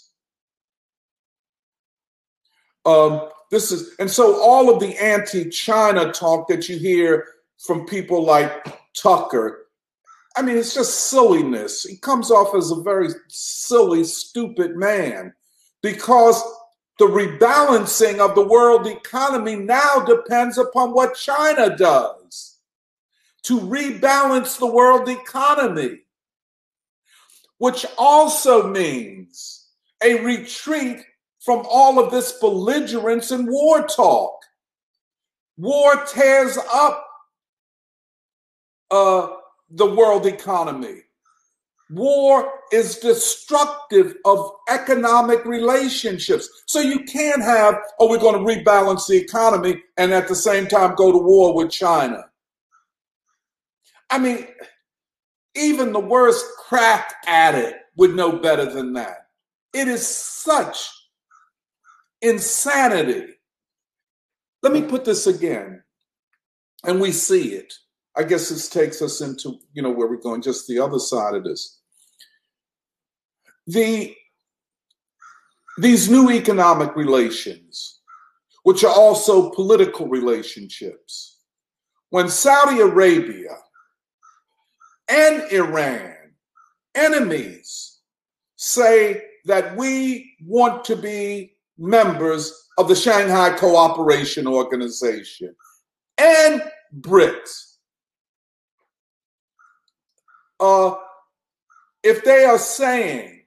[2.84, 7.26] Um, this is, and so all of the anti-China talk that you hear
[7.58, 8.66] from people like
[8.96, 9.66] Tucker,
[10.36, 11.82] I mean, it's just silliness.
[11.82, 15.34] He comes off as a very silly, stupid man
[15.82, 16.42] because
[16.98, 22.58] the rebalancing of the world economy now depends upon what China does
[23.42, 26.00] to rebalance the world economy,
[27.58, 29.68] which also means
[30.02, 31.04] a retreat
[31.40, 34.35] from all of this belligerence and war talk.
[35.57, 37.07] War tears up
[38.90, 39.29] uh,
[39.70, 41.03] the world economy.
[41.90, 46.48] War is destructive of economic relationships.
[46.66, 50.66] So you can't have, oh, we're going to rebalance the economy and at the same
[50.66, 52.26] time go to war with China.
[54.09, 54.47] I mean,
[55.57, 59.26] even the worst crack at it would know better than that.
[59.72, 60.91] It is such
[62.22, 63.34] insanity.
[64.62, 65.82] Let me put this again,
[66.84, 67.72] and we see it.
[68.16, 71.34] I guess this takes us into, you know, where we're going, just the other side
[71.34, 71.80] of this
[73.66, 74.14] the
[75.78, 78.00] these new economic relations,
[78.64, 81.38] which are also political relationships,
[82.10, 83.56] when Saudi Arabia
[85.08, 86.14] and Iran,
[86.94, 88.00] enemies,
[88.56, 95.55] say that we want to be members of the Shanghai Cooperation Organization
[96.18, 96.62] and
[97.01, 97.76] BRICS.
[100.61, 100.95] Uh,
[102.03, 103.43] if they are saying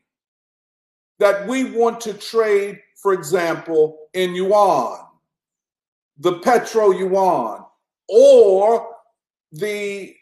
[1.20, 5.00] that we want to trade, for example, in yuan,
[6.18, 7.64] the petro yuan,
[8.10, 8.96] or
[9.52, 10.16] the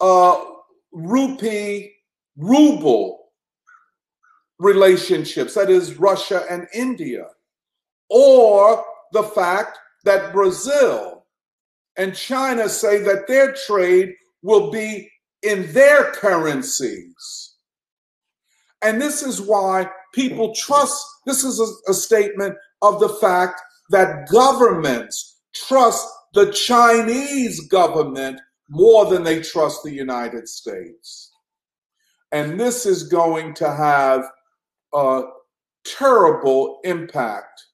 [0.00, 0.44] uh,
[0.92, 1.92] rupee
[2.36, 3.32] ruble
[4.58, 7.26] relationships, that is, Russia and India,
[8.10, 11.24] or the fact that Brazil
[11.96, 14.10] and China say that their trade
[14.42, 15.10] will be
[15.42, 17.54] in their currencies.
[18.82, 24.28] And this is why people trust, this is a, a statement of the fact that
[24.28, 31.30] governments trust the Chinese government more than they trust the United States.
[32.32, 34.22] And this is going to have
[34.94, 35.22] a
[35.84, 37.64] terrible impact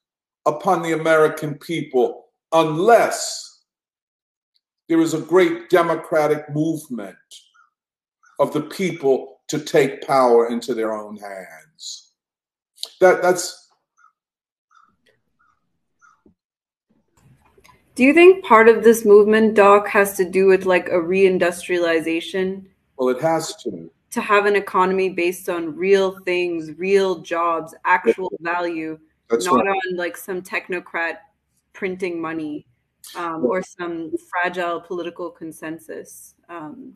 [0.47, 3.63] upon the American people unless
[4.89, 7.17] there is a great democratic movement
[8.39, 12.13] of the people to take power into their own hands.
[13.01, 13.67] That that's
[17.95, 22.65] Do you think part of this movement, Doc, has to do with like a reindustrialization?
[22.95, 23.89] Well, it has to.
[24.11, 29.77] To have an economy based on real things, real jobs, actual value, That's not right.
[29.89, 31.17] on like some technocrat
[31.73, 32.65] printing money
[33.15, 36.35] um, or some fragile political consensus.
[36.49, 36.95] Um,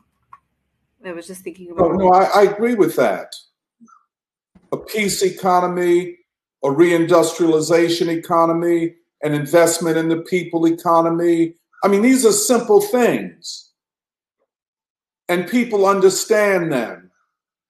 [1.04, 1.90] I was just thinking about.
[1.90, 3.34] Oh, no, I, I agree with that.
[4.72, 6.16] A peace economy,
[6.64, 11.54] a reindustrialization economy, an investment in the people economy.
[11.84, 13.70] I mean, these are simple things.
[15.28, 17.10] And people understand them.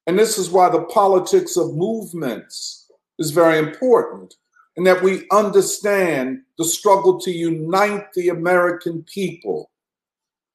[0.06, 4.34] And this is why the politics of movements is very important,
[4.76, 9.70] and that we understand the struggle to unite the American people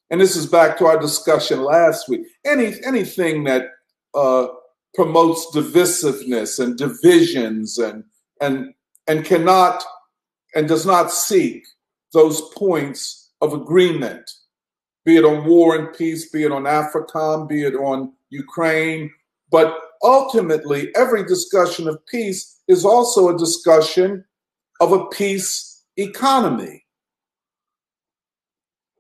[0.10, 2.28] and this is back to our discussion last week.
[2.46, 3.72] Any anything that
[4.14, 4.48] uh,
[4.96, 8.04] promotes divisiveness and divisions and
[8.42, 8.74] and
[9.08, 9.84] and cannot
[10.56, 11.66] and does not seek
[12.14, 14.30] those points of agreement,
[15.06, 19.12] be it on war and peace, be it on AFRICOM, be it on Ukraine,
[19.52, 24.24] but ultimately every discussion of peace is also a discussion
[24.80, 26.86] of a peace economy.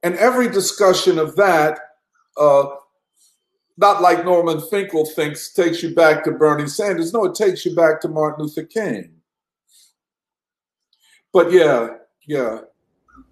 [0.03, 1.79] And every discussion of that,
[2.37, 2.65] uh,
[3.77, 7.13] not like Norman Finkelstein, takes you back to Bernie Sanders.
[7.13, 9.11] No, it takes you back to Martin Luther King.
[11.33, 11.89] But yeah,
[12.25, 12.59] yeah.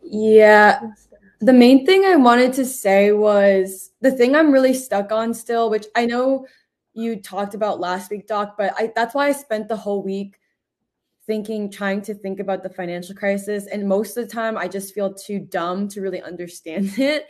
[0.04, 0.80] Yeah.
[1.42, 5.70] The main thing I wanted to say was the thing I'm really stuck on still,
[5.70, 6.46] which I know
[6.96, 10.40] you talked about last week, Doc, but I, that's why I spent the whole week
[11.28, 13.68] thinking, trying to think about the financial crisis.
[13.68, 17.28] And most of the time, I just feel too dumb to really understand it.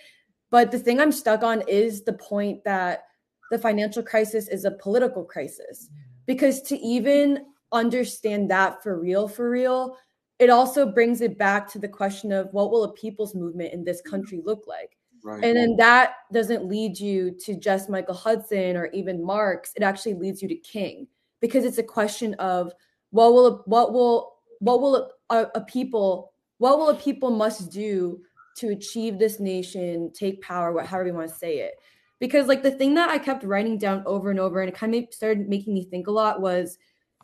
[0.51, 3.03] But the thing I'm stuck on is the point that
[3.51, 5.89] the financial crisis is a political crisis.
[6.25, 9.97] Because to even understand that for real, for real,
[10.39, 13.83] it also brings it back to the question of what will a people's movement in
[13.83, 14.97] this country look like?
[15.25, 15.43] Right.
[15.43, 19.71] And then that doesn't lead you to just Michael Hudson or even Marx.
[19.75, 21.07] It actually leads you to King
[21.41, 22.71] because it's a question of
[23.09, 28.21] what will what will what will a, a people what will a people must do
[28.57, 31.73] to achieve this nation, take power, whatever you want to say it.
[32.19, 34.93] Because like the thing that I kept writing down over and over and it kind
[34.93, 36.77] of started making me think a lot was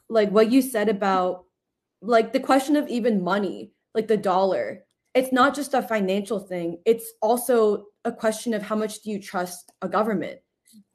[0.10, 1.46] like what you said about
[2.02, 4.86] like the question of even money, like the dollar.
[5.14, 6.78] It's not just a financial thing.
[6.86, 10.40] It's also a question of how much do you trust a government.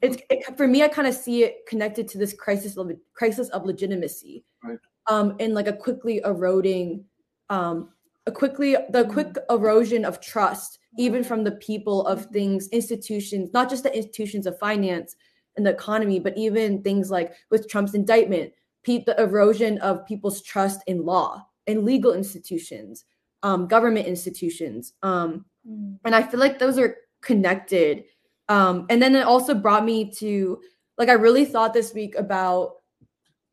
[0.00, 0.82] It's it, for me.
[0.82, 4.78] I kind of see it connected to this crisis of crisis of legitimacy right.
[5.08, 7.04] um, and like a quickly eroding,
[7.50, 7.90] um,
[8.26, 13.68] a quickly the quick erosion of trust, even from the people of things, institutions, not
[13.68, 15.14] just the institutions of finance
[15.56, 18.52] and the economy, but even things like with Trump's indictment,
[18.84, 23.04] the erosion of people's trust in law and legal institutions,
[23.42, 25.98] um, government institutions, um, mm.
[26.04, 28.04] and I feel like those are connected.
[28.48, 30.60] Um, and then it also brought me to
[30.98, 32.76] like I really thought this week about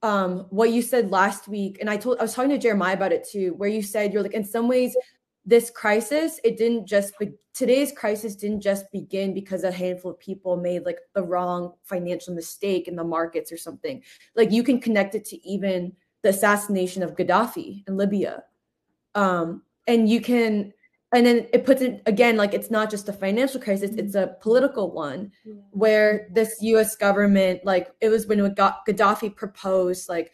[0.01, 3.11] um, what you said last week, and I told I was talking to Jeremiah about
[3.11, 4.95] it too, where you said you're like in some ways
[5.45, 10.19] this crisis it didn't just be, today's crisis didn't just begin because a handful of
[10.19, 14.01] people made like the wrong financial mistake in the markets or something
[14.35, 18.43] like you can connect it to even the assassination of gaddafi in libya
[19.15, 20.73] um, and you can
[21.13, 24.35] and then it puts it again like it's not just a financial crisis it's a
[24.41, 25.31] political one
[25.71, 30.31] where this us government like it was when gaddafi proposed like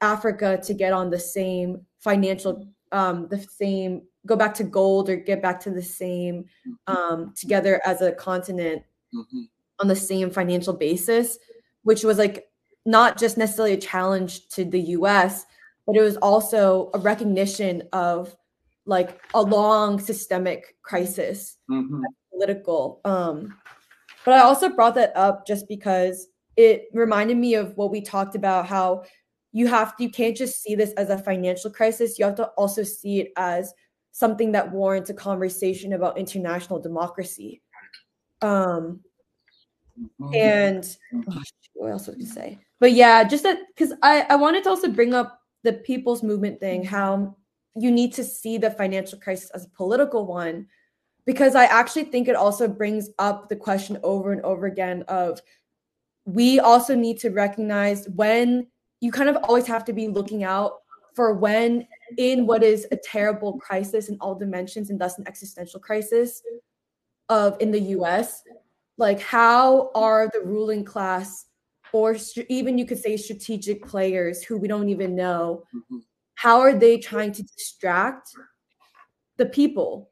[0.00, 5.16] africa to get on the same financial um the same go back to gold or
[5.16, 6.44] get back to the same
[6.86, 8.82] um together as a continent
[9.14, 9.42] mm-hmm.
[9.80, 11.38] on the same financial basis
[11.82, 12.48] which was like
[12.86, 15.44] not just necessarily a challenge to the US,
[15.86, 18.34] but it was also a recognition of
[18.86, 22.02] like a long systemic crisis, Mhm.
[22.32, 23.00] political.
[23.04, 23.58] Um,
[24.24, 28.34] but I also brought that up just because it reminded me of what we talked
[28.34, 29.04] about how
[29.52, 32.18] you have to, you can't just see this as a financial crisis.
[32.18, 33.72] You have to also see it as
[34.12, 37.60] something that warrants a conversation about international democracy.
[38.42, 39.02] Um,
[40.20, 40.34] Mhm.
[40.34, 41.42] and oh,
[41.74, 42.58] what else was I gonna say?
[42.78, 46.60] But yeah, just that because I I wanted to also bring up the people's movement
[46.60, 47.36] thing, how
[47.76, 50.66] you need to see the financial crisis as a political one,
[51.26, 55.40] because I actually think it also brings up the question over and over again of
[56.24, 58.66] we also need to recognize when
[59.00, 60.78] you kind of always have to be looking out
[61.14, 61.86] for when
[62.18, 66.42] in what is a terrible crisis in all dimensions and thus an existential crisis
[67.28, 68.42] of in the US
[68.98, 71.46] like how are the ruling class
[71.92, 76.02] or st- even you could say strategic players who we don't even know Mhm.
[76.36, 78.28] How are they trying to distract
[79.36, 80.10] the people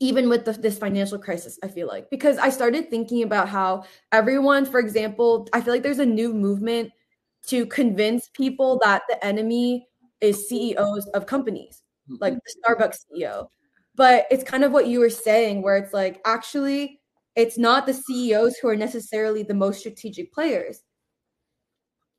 [0.00, 2.10] even with the, this financial crisis i feel like?
[2.10, 6.32] Because i started thinking about how everyone for example i feel like there's a new
[6.32, 6.90] movement
[7.46, 9.86] to convince people that the enemy
[10.20, 12.16] is ceos of companies mm-hmm.
[12.20, 13.46] like the starbucks ceo
[13.94, 17.00] but it's kind of what you were saying where it's like actually
[17.34, 20.82] it's not the ceos who are necessarily the most strategic players.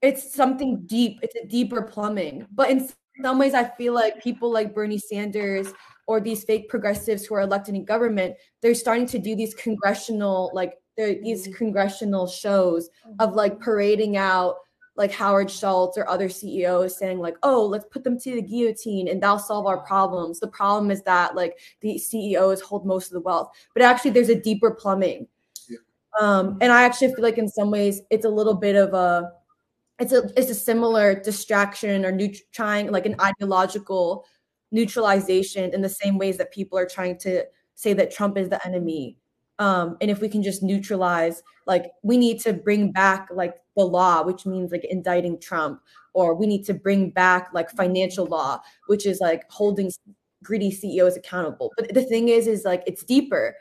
[0.01, 2.47] It's something deep it's a deeper plumbing.
[2.51, 2.89] But in
[3.21, 5.73] some ways i feel like people like bernie sanders
[6.07, 10.51] or these fake progressives who are elected in government they're starting to do these congressional
[10.53, 12.89] like these congressional shows
[13.19, 14.55] of like parading out
[14.95, 19.07] like Howard Schultz or other CEOs saying like, "Oh, let's put them to the guillotine
[19.07, 23.13] and that'll solve our problems." The problem is that like the CEOs hold most of
[23.13, 25.27] the wealth, but actually there's a deeper plumbing.
[25.67, 25.77] Yeah.
[26.19, 29.31] Um, and I actually feel like in some ways it's a little bit of a
[30.03, 34.25] it's a it's a similar distraction or neut- trying like an ideological
[34.71, 37.45] neutralization in the same ways that people are trying to
[37.75, 39.17] say that Trump is the enemy.
[39.59, 43.85] Um, and if we can just neutralize, like we need to bring back like the
[43.85, 45.79] law, which means like indicting Trump,
[46.13, 49.89] or we need to bring back like financial law, which is like holding
[50.43, 51.71] greedy CEOs accountable.
[51.77, 53.55] But the thing is, is like it's deeper.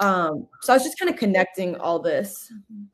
[0.00, 2.52] Um, so I was just kind of connecting all this.
[2.68, 2.88] Did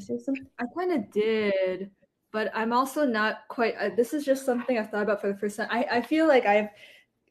[0.00, 0.46] say something?
[0.58, 1.90] I kind of did,
[2.32, 3.74] but I'm also not quite.
[3.78, 5.68] Uh, this is just something I've thought about for the first time.
[5.70, 6.68] I, I feel like I've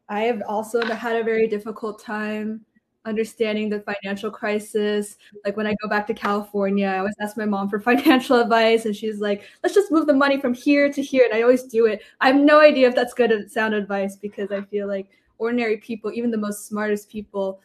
[0.10, 2.66] I have also had a very difficult time
[3.06, 5.18] understanding the financial crisis.
[5.46, 8.86] Like when I go back to California, I always ask my mom for financial advice,
[8.86, 11.64] and she's like, "Let's just move the money from here to here," and I always
[11.64, 12.02] do it.
[12.22, 15.10] I have no idea if that's good and sound advice because I feel like
[15.40, 17.62] ordinary people, even the most smartest people,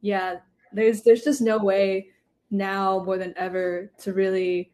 [0.00, 0.36] yeah,
[0.72, 2.08] there's there's just no way
[2.50, 4.70] now more than ever to really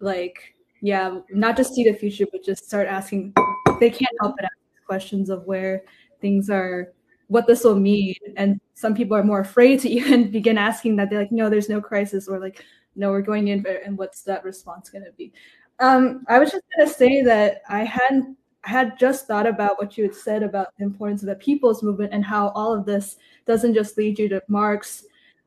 [0.00, 3.32] like yeah not just see the future but just start asking
[3.80, 5.82] they can't help but ask questions of where
[6.20, 6.92] things are
[7.32, 8.14] what this will mean.
[8.36, 11.10] And some people are more afraid to even begin asking that.
[11.10, 12.28] They're like no there's no crisis.
[12.28, 15.32] Or like no we're going in and what's that response going to be?
[15.80, 19.78] Um, i was just going to say that i hadn't I had just thought about
[19.78, 22.86] what you had said about the importance of the people's movement and how all of
[22.86, 25.04] this doesn't just lead you to Marx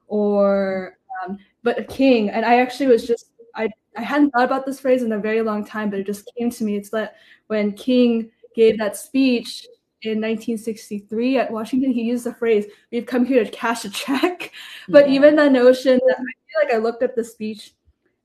[0.08, 2.30] or um, but a king.
[2.30, 5.42] And I actually was just I I hadn't thought about this phrase in a very
[5.42, 6.76] long time, but it just came to me.
[6.76, 7.16] It's that
[7.48, 9.66] when King gave that speech
[10.02, 14.52] in 1963 at Washington, he used the phrase, "We've come here to cash a check."
[14.90, 15.16] But Yeah.
[15.16, 17.74] even the notion that I feel like I looked up the speech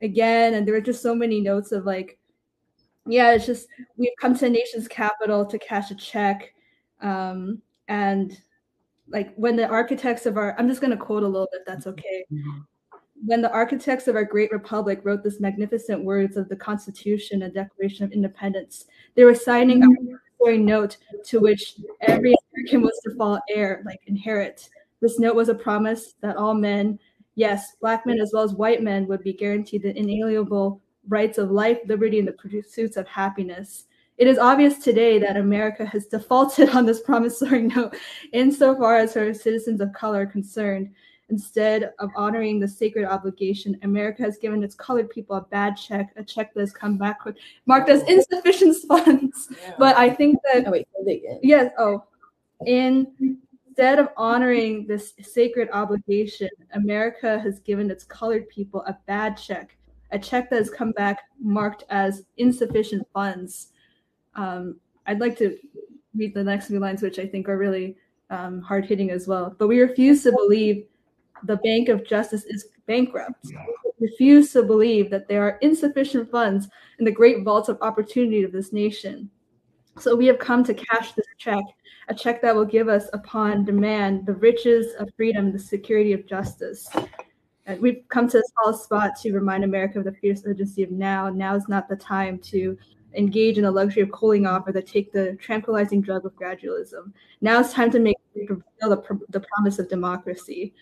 [0.03, 2.19] again, and there were just so many notes of like,
[3.07, 6.53] yeah, it's just we've come to the nation's capital to cash a check,
[7.01, 8.37] um, and
[9.09, 11.63] like when the architects of our, I'm just going to quote a little bit.
[11.67, 12.25] That's okay
[13.25, 17.53] when the architects of our great republic wrote this magnificent words of the Constitution and
[17.53, 20.15] Declaration of Independence, they were signing a mm-hmm.
[20.41, 20.97] mandatory note
[21.27, 24.69] to which every American was to fall heir, like inherit.
[25.01, 26.99] This note was a promise that all men,
[27.35, 31.51] yes, black men as well as white men, would be guaranteed the inalienable rights of
[31.51, 33.87] life, liberty, and the pursuits of happiness.
[34.19, 37.97] It is obvious today that America has defaulted on this promissory note
[38.33, 40.91] insofar as her citizens of color are concerned.
[41.31, 46.13] Instead of honoring the sacred obligation, America has given its colored people a bad check,
[46.17, 49.49] a check that has come back with marked as insufficient funds.
[49.79, 51.41] But I think that Oh wait, say that again.
[51.43, 52.05] yes, oh,
[52.67, 59.77] instead of honoring this sacred obligation, America has given its colored people a bad check,
[60.11, 63.69] a check that has come back marked as insufficient funds.
[64.35, 64.77] Um,
[65.07, 65.57] I'd like to
[66.15, 67.97] read the next few lines, which I think are really
[68.31, 69.55] um, hard hitting as well.
[69.59, 70.87] But we refuse to believe
[71.45, 73.47] the Bank of Justice is bankrupt.
[74.01, 76.69] refuse to believe that there are insufficient funds
[76.99, 79.31] in the great vaults of opportunity of this nation.
[79.99, 81.63] So we have come to cash this check,
[82.09, 86.27] a check that will give us upon demand the riches of freedom, the security of
[86.27, 86.89] justice.
[87.67, 90.91] And we've come to this solid spot to remind America of the fierce urgency of
[90.91, 91.29] now.
[91.29, 92.79] Now is not the time to
[93.15, 97.13] engage in the luxury of cooling off or to take the tranquilizing drug of gradualism.
[97.41, 100.73] Now it's time to make the, the promise of democracy.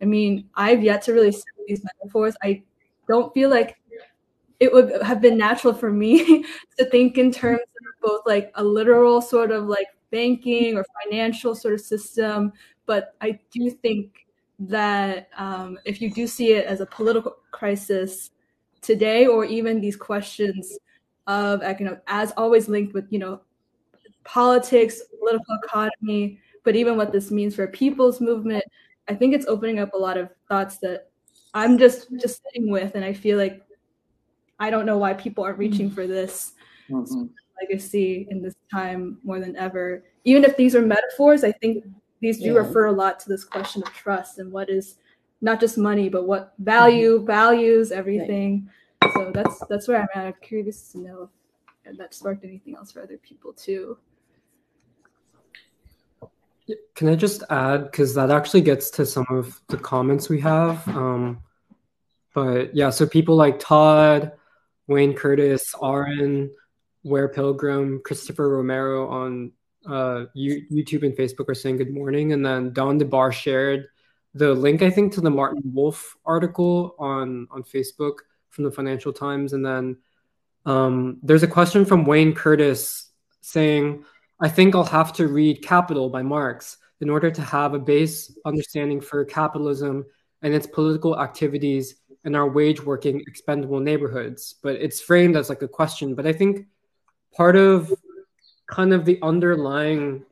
[0.00, 2.36] I mean, I've yet to really see these metaphors.
[2.42, 2.62] I
[3.08, 3.76] don't feel like
[4.60, 6.44] it would have been natural for me
[6.78, 11.54] to think in terms of both like a literal sort of like banking or financial
[11.54, 12.52] sort of system,
[12.86, 14.26] but I do think
[14.58, 18.30] that um, if you do see it as a political crisis
[18.80, 20.78] today, or even these questions
[21.26, 23.40] of economic, as always linked with you know
[24.24, 28.64] politics, political economy, but even what this means for a people's movement,
[29.08, 31.10] I think it's opening up a lot of thoughts that
[31.54, 33.62] I'm just just sitting with, and I feel like
[34.58, 36.52] I don't know why people aren't reaching for this
[36.90, 37.26] mm-hmm.
[37.60, 40.04] legacy in this time more than ever.
[40.24, 41.84] Even if these are metaphors, I think
[42.20, 42.58] these do yeah.
[42.60, 44.96] refer a lot to this question of trust and what is
[45.40, 47.26] not just money, but what value, mm-hmm.
[47.26, 48.68] values, everything.
[49.02, 49.12] Right.
[49.14, 50.26] So that's that's where I'm at.
[50.26, 51.30] I'm curious to know
[51.84, 53.98] if that sparked anything else for other people too.
[56.94, 60.86] Can I just add because that actually gets to some of the comments we have.
[60.88, 61.40] Um,
[62.34, 64.32] but yeah, so people like Todd,
[64.88, 66.50] Wayne Curtis, Aaron,
[67.02, 69.52] Ware Pilgrim, Christopher Romero on
[69.86, 73.86] uh, YouTube and Facebook are saying good morning, and then Don DeBar shared
[74.34, 78.18] the link I think to the Martin Wolf article on on Facebook
[78.50, 79.96] from the Financial Times, and then
[80.66, 83.10] um, there's a question from Wayne Curtis
[83.40, 84.04] saying,
[84.40, 88.36] "I think I'll have to read Capital by Marx in order to have a base
[88.44, 90.04] understanding for capitalism
[90.42, 95.62] and its political activities in our wage working expendable neighborhoods." But it's framed as like
[95.62, 96.66] a question, but I think
[97.36, 97.92] part of
[98.66, 100.24] kind of the underlying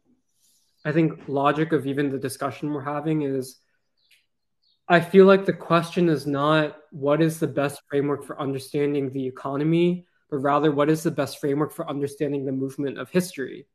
[0.84, 3.59] i think logic of even the discussion we're having is
[4.88, 9.26] i feel like the question is not what is the best framework for understanding the
[9.26, 13.66] economy but rather what is the best framework for understanding the movement of history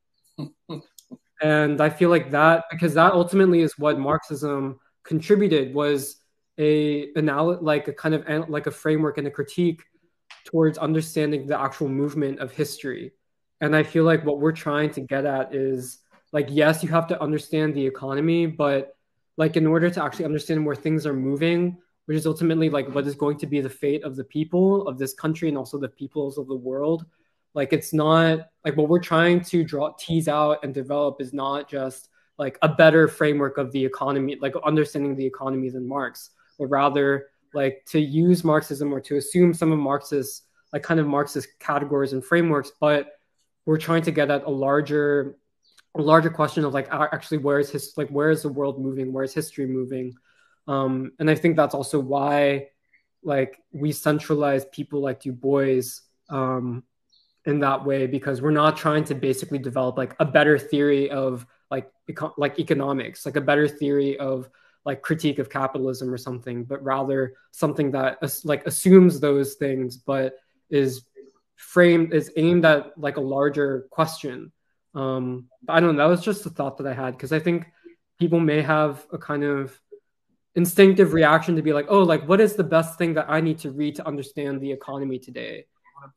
[1.41, 6.17] and i feel like that because that ultimately is what marxism contributed was
[6.57, 9.81] a anal- like a kind of like a framework and a critique
[10.45, 13.11] towards understanding the actual movement of history
[13.61, 15.99] and I feel like what we're trying to get at is
[16.31, 18.95] like, yes, you have to understand the economy, but
[19.37, 23.05] like in order to actually understand where things are moving, which is ultimately like what
[23.05, 25.89] is going to be the fate of the people of this country and also the
[25.89, 27.05] peoples of the world.
[27.53, 31.69] Like it's not like what we're trying to draw tease out and develop is not
[31.69, 36.67] just like a better framework of the economy, like understanding the economy than Marx, but
[36.67, 41.47] rather like to use Marxism or to assume some of Marxist like kind of Marxist
[41.59, 43.13] categories and frameworks, but
[43.65, 45.37] we're trying to get at a larger
[45.97, 49.11] a larger question of like actually where is his like where is the world moving?
[49.11, 50.13] Where is history moving?
[50.67, 52.67] Um, and i think that's also why
[53.23, 55.81] like we centralize people like du bois
[56.29, 56.83] um,
[57.45, 61.45] in that way because we're not trying to basically develop like a better theory of
[61.71, 64.49] like eco- like economics like a better theory of
[64.85, 70.35] like critique of capitalism or something but rather something that like assumes those things but
[70.69, 71.05] is
[71.59, 74.51] framed is aimed at like a larger question.
[74.95, 76.03] Um, I don't know.
[76.03, 77.67] That was just a thought that I had because I think
[78.17, 79.77] people may have a kind of
[80.55, 83.59] instinctive reaction to be like, oh, like what is the best thing that I need
[83.59, 85.65] to read to understand the economy today?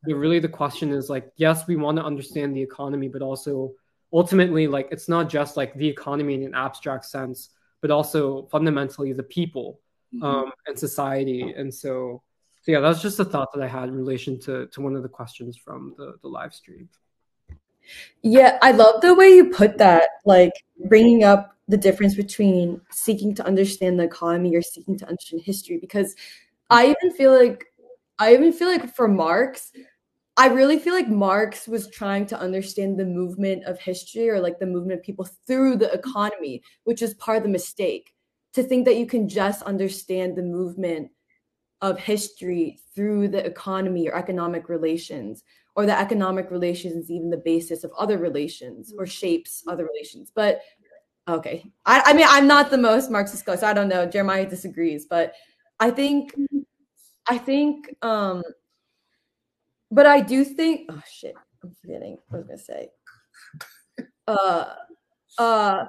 [0.04, 3.72] But really, the question is like, yes, we want to understand the economy, but also
[4.12, 9.12] ultimately, like it's not just like the economy in an abstract sense, but also fundamentally
[9.12, 9.80] the people
[10.14, 10.24] mm-hmm.
[10.24, 11.54] um, and society.
[11.56, 12.22] And so
[12.62, 15.02] so yeah, that's just a thought that I had in relation to to one of
[15.02, 16.88] the questions from the the live stream.
[18.22, 20.52] Yeah, I love the way you put that, like
[20.86, 25.78] bringing up the difference between seeking to understand the economy or seeking to understand history
[25.78, 26.14] because
[26.70, 27.66] I even feel like
[28.18, 29.72] I even feel like for Marx,
[30.36, 34.58] I really feel like Marx was trying to understand the movement of history or like
[34.58, 38.14] the movement of people through the economy, which is part of the mistake.
[38.54, 41.10] To think that you can just understand the movement
[41.80, 45.42] of history through the economy or economic relations
[45.74, 50.30] or the economic relations even the basis of other relations or shapes other relations.
[50.34, 50.60] But
[51.28, 51.64] okay.
[51.84, 54.06] I, I mean i'm not the most marxist scholar so i don't know.
[54.06, 55.06] Jeremiah disagrees.
[55.06, 55.34] But
[55.80, 56.34] i think
[57.28, 58.42] i think um
[59.90, 62.88] but i do think oh shit i'm forgetting what i was gonna say
[64.28, 64.64] uh
[65.38, 65.84] uh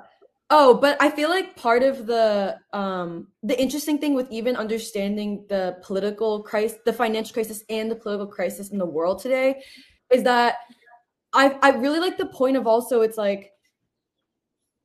[0.56, 5.46] Oh, but I feel like part of the um the interesting thing with even understanding
[5.50, 9.64] the political crisis, the financial crisis and the political crisis in the world today
[10.12, 10.58] is that
[11.34, 13.52] I I really like the point of also it's like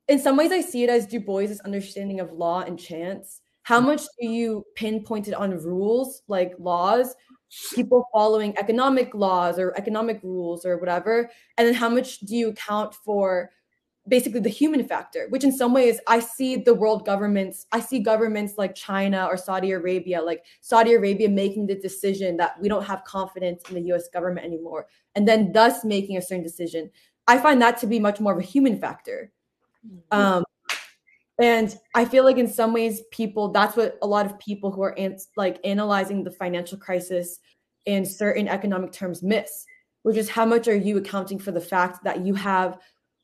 [0.07, 3.39] in some ways I see it as Du Bois's understanding of law and chance.
[3.69, 7.13] How much do you pinpoint it on rules like laws,
[7.75, 12.49] people following economic laws or economic rules or whatever, and then how much do you
[12.49, 13.51] account for
[14.07, 17.99] basically the human factor, which in some ways I see the world governments, I see
[17.99, 22.85] governments like China or Saudi Arabia, like Saudi Arabia making the decision that we don't
[22.85, 26.89] have confidence in the US government anymore, and then thus making a certain decision.
[27.27, 29.31] I find that to be much more of a human factor.
[30.11, 30.43] Um,
[31.39, 34.81] and I feel like in some ways, people, that's what a lot of people who
[34.81, 37.39] are an, like analyzing the financial crisis
[37.85, 39.65] in certain economic terms miss,
[40.03, 42.77] which is how much are you accounting for the fact that you have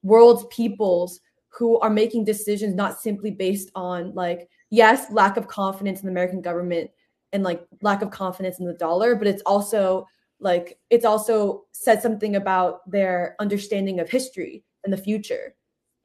[0.04, 6.02] world's peoples who are making decisions not simply based on like yes lack of confidence
[6.02, 6.92] in the american government
[7.34, 10.06] and like lack of confidence in the dollar but it's also
[10.40, 15.56] like it's also said something about their understanding of history and the future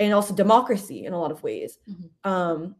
[0.00, 2.30] and also democracy in a lot of ways mm-hmm.
[2.30, 2.74] um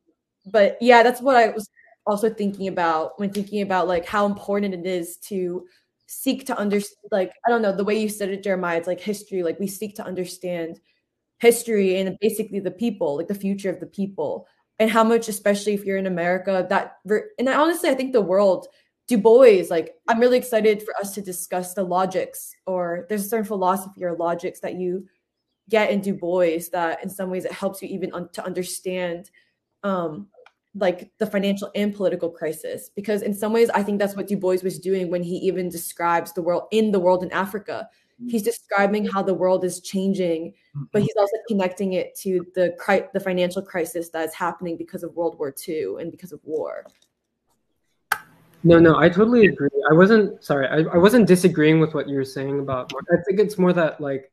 [0.47, 1.69] but yeah that's what i was
[2.07, 5.65] also thinking about when thinking about like how important it is to
[6.07, 9.01] seek to understand like i don't know the way you said it jeremiah it's like
[9.01, 10.81] history like we seek to understand
[11.41, 14.47] history and basically the people, like the future of the people,
[14.79, 16.99] and how much, especially if you're in America, that
[17.39, 18.67] and honestly, I think the world,
[19.09, 23.29] Du Bois, like I'm really excited for us to discuss the logics, or there's a
[23.29, 25.07] certain philosophy or logics that you
[25.71, 29.31] get in Du Bois that in some ways it helps you even un- to understand
[29.83, 30.27] um
[30.75, 32.91] like the financial and political crisis.
[32.95, 35.69] Because in some ways i think that's what du bois was doing when he even
[35.69, 37.89] describes the world in the world in africa.
[38.29, 41.07] He's describing how the world is changing but mm-hmm.
[41.07, 42.77] he's also connecting it to the
[43.15, 46.85] the financial crisis that's happening because of world war ii and because of war.
[48.63, 49.71] No no i totally agree.
[49.91, 53.41] I wasn't sorry i, I wasn't disagreeing with what you were saying about i think
[53.41, 54.31] it's more that like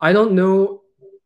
[0.00, 0.82] i don't know.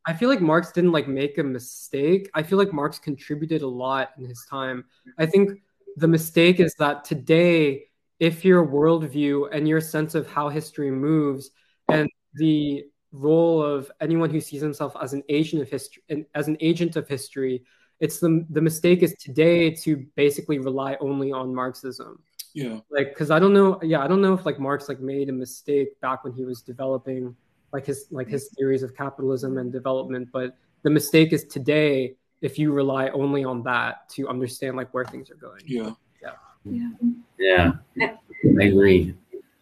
[0.06, 2.30] I feel like marx didn't like make a mistake.
[2.34, 4.84] I feel like marx contributed a lot in his time.
[5.16, 5.62] I think
[5.96, 7.84] the mistake is that today
[8.20, 11.50] if your worldview and your sense of how history moves
[11.88, 16.02] and the role of anyone who sees himself as an agent of history
[16.34, 17.62] as an agent of history
[18.00, 22.20] it's the the mistake is today to basically rely only on marxism.
[22.54, 22.80] Yeah.
[22.90, 25.32] Like because i don't know yeah i don't know if like marx like made a
[25.32, 27.34] mistake back when he was developing
[27.74, 32.14] like his like his theories of capitalism and development but the mistake is today
[32.44, 35.62] if you rely only on that to understand like where things are going.
[35.66, 35.92] Yeah.
[36.22, 36.90] Yeah.
[37.38, 38.16] Yeah, yeah.
[38.60, 39.14] i agree.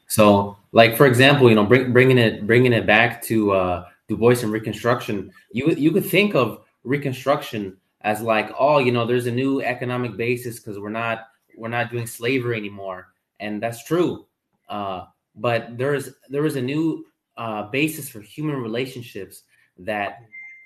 [0.08, 4.16] So, like for example, you know, bring, bringing it bringing it back to uh, Du
[4.16, 9.26] Bois and Reconstruction, you you could think of Reconstruction as like, oh, you know, there's
[9.26, 13.08] a new economic basis because we're not we're not doing slavery anymore,
[13.40, 14.26] and that's true.
[14.68, 15.06] Uh,
[15.36, 17.04] but there is there is a new
[17.36, 19.42] uh, basis for human relationships
[19.78, 20.18] that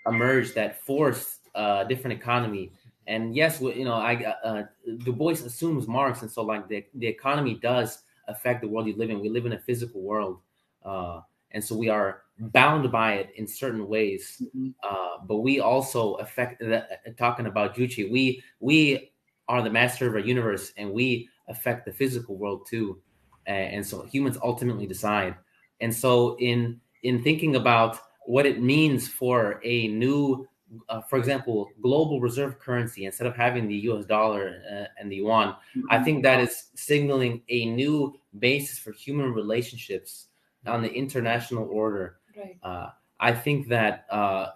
[0.07, 2.73] emerged that forced a uh, different economy.
[3.07, 4.65] And yes, you know, I uh,
[4.99, 8.97] Du Bois assumes Marx, and so like the the economy does affect the world you
[8.97, 9.21] live in.
[9.21, 10.41] We live in a physical world,
[10.85, 11.21] uh,
[11.53, 14.43] and so we are bound by it in certain ways.
[14.43, 14.71] Mm-hmm.
[14.83, 16.63] Uh, but we also affect.
[16.63, 16.83] Uh,
[17.17, 19.13] talking about Juche, we we
[19.49, 23.01] are the master of our universe, and we affect the physical world too.
[23.47, 25.37] And, and so humans ultimately decide.
[25.81, 30.49] And so in in thinking about what it means for a new
[30.89, 35.17] uh, for example, global reserve currency instead of having the US dollar uh, and the
[35.17, 35.83] yuan, mm-hmm.
[35.91, 40.27] I think that is signaling a new basis for human relationships
[40.67, 42.17] on the international order.
[42.37, 42.59] Right.
[42.63, 44.49] Uh, I think that uh,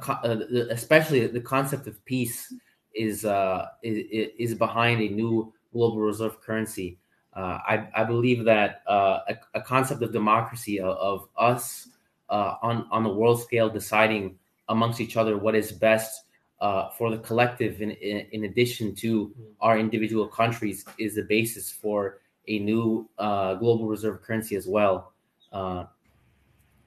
[0.00, 2.52] co- uh, especially the concept of peace
[2.94, 4.04] is, uh, is,
[4.38, 6.98] is behind a new global reserve currency.
[7.36, 11.88] I, I believe that a, a, concept of democracy of, of us
[12.28, 16.24] on on the world scale deciding amongst each other what is best
[16.60, 21.70] uh, for the collective in, in, in, addition to our individual countries is the basis
[21.70, 25.12] for a new uh, global reserve currency as well.
[25.52, 25.84] Uh,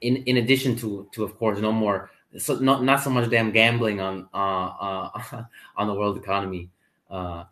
[0.00, 3.50] in in addition to to of course no more so not not so much damn
[3.50, 5.42] gambling on uh, uh,
[5.76, 6.70] on the world economy.
[7.10, 7.44] Uh,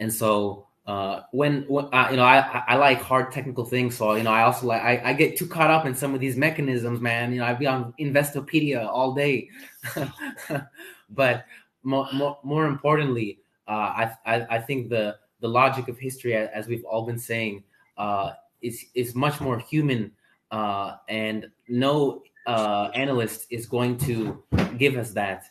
[0.00, 4.14] and so uh, when, when uh, you know I, I like hard technical things so
[4.14, 6.36] you know i also like I, I get too caught up in some of these
[6.36, 9.48] mechanisms man you know i'd be on investopedia all day
[11.10, 11.44] but
[11.82, 16.66] more, more, more importantly uh, I, I, I think the the logic of history as
[16.66, 17.64] we've all been saying
[17.98, 18.32] uh,
[18.62, 20.12] is is much more human
[20.50, 24.42] uh, and no uh, analyst is going to
[24.78, 25.44] give us that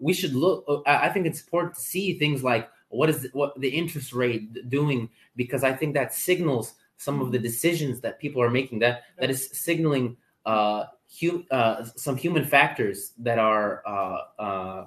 [0.00, 0.64] we should look.
[0.86, 4.68] I think it's important to see things like what is the, what the interest rate
[4.68, 8.78] doing because I think that signals some of the decisions that people are making.
[8.80, 10.84] That that is signaling uh,
[11.20, 14.86] hum, uh, some human factors that are uh, uh,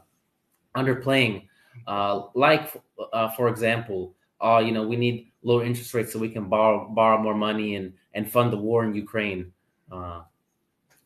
[0.76, 1.47] underplaying.
[1.88, 2.80] Uh, like,
[3.14, 6.88] uh, for example, uh, you know, we need lower interest rates so we can borrow
[6.89, 9.51] borrow more money and and fund the war in Ukraine.
[9.91, 10.22] Uh,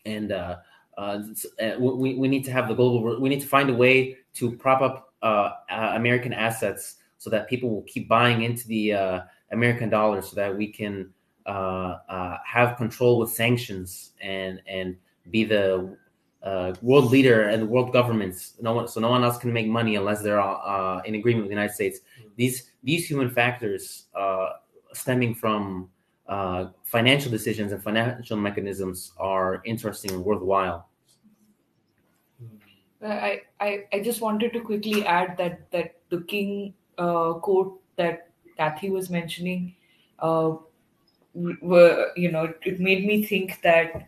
[0.06, 0.58] and uh,
[0.98, 1.20] uh,
[1.62, 3.22] uh we, we need to have the global.
[3.22, 7.70] We need to find a way to prop up uh, American assets so that people
[7.70, 11.10] will keep buying into the uh, American dollar, so that we can
[11.46, 14.96] uh, uh, have control with sanctions and and
[15.32, 15.98] be the
[16.44, 18.54] uh, world leader and the world governments.
[18.62, 21.50] No one, so no one else can make money unless they're uh, in agreement with
[21.50, 22.00] the United States.
[22.36, 24.50] These these human factors uh,
[24.94, 25.90] stemming from
[26.28, 30.87] uh, financial decisions and financial mechanisms are interesting and worthwhile.
[33.04, 38.30] I, I, I just wanted to quickly add that that the king uh, quote that
[38.58, 39.76] Kathy was mentioning,
[40.20, 40.56] uh,
[41.34, 44.08] were you know it made me think that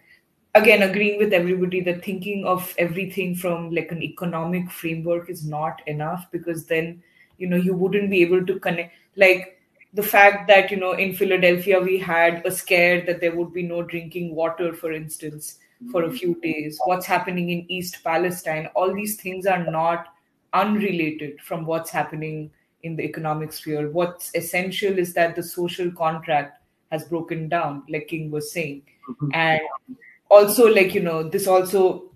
[0.56, 5.82] again agreeing with everybody that thinking of everything from like an economic framework is not
[5.88, 7.02] enough because then
[7.38, 9.60] you know you wouldn't be able to connect like
[9.94, 13.62] the fact that you know in philadelphia we had a scare that there would be
[13.64, 15.60] no drinking water for instance
[15.92, 20.08] for a few days what's happening in east palestine all these things are not
[20.54, 22.52] unrelated from what's happening
[22.84, 23.90] in the economic sphere.
[23.92, 26.62] What's essential is that the social contract
[26.92, 28.84] has broken down like king was saying.
[29.10, 29.30] Mm-hmm.
[29.34, 29.62] and
[30.30, 32.12] also like you know this also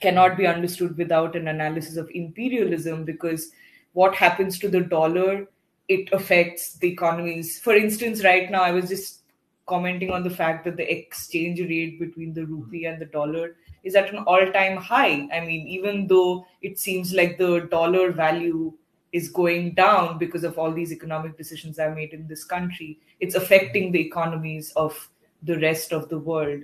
[0.00, 3.50] cannot be understood without an analysis of imperialism because
[3.92, 5.46] what happens to the dollar
[5.88, 7.58] it affects the economies.
[7.58, 9.20] For instance right now i was just
[9.68, 13.94] commenting on the fact that the exchange rate between the rupee and the dollar is
[13.94, 18.72] at an all time high i mean even though it seems like the dollar value
[19.12, 23.34] is going down because of all these economic decisions are made in this country it's
[23.34, 25.08] affecting the economies of
[25.44, 26.62] the rest of the world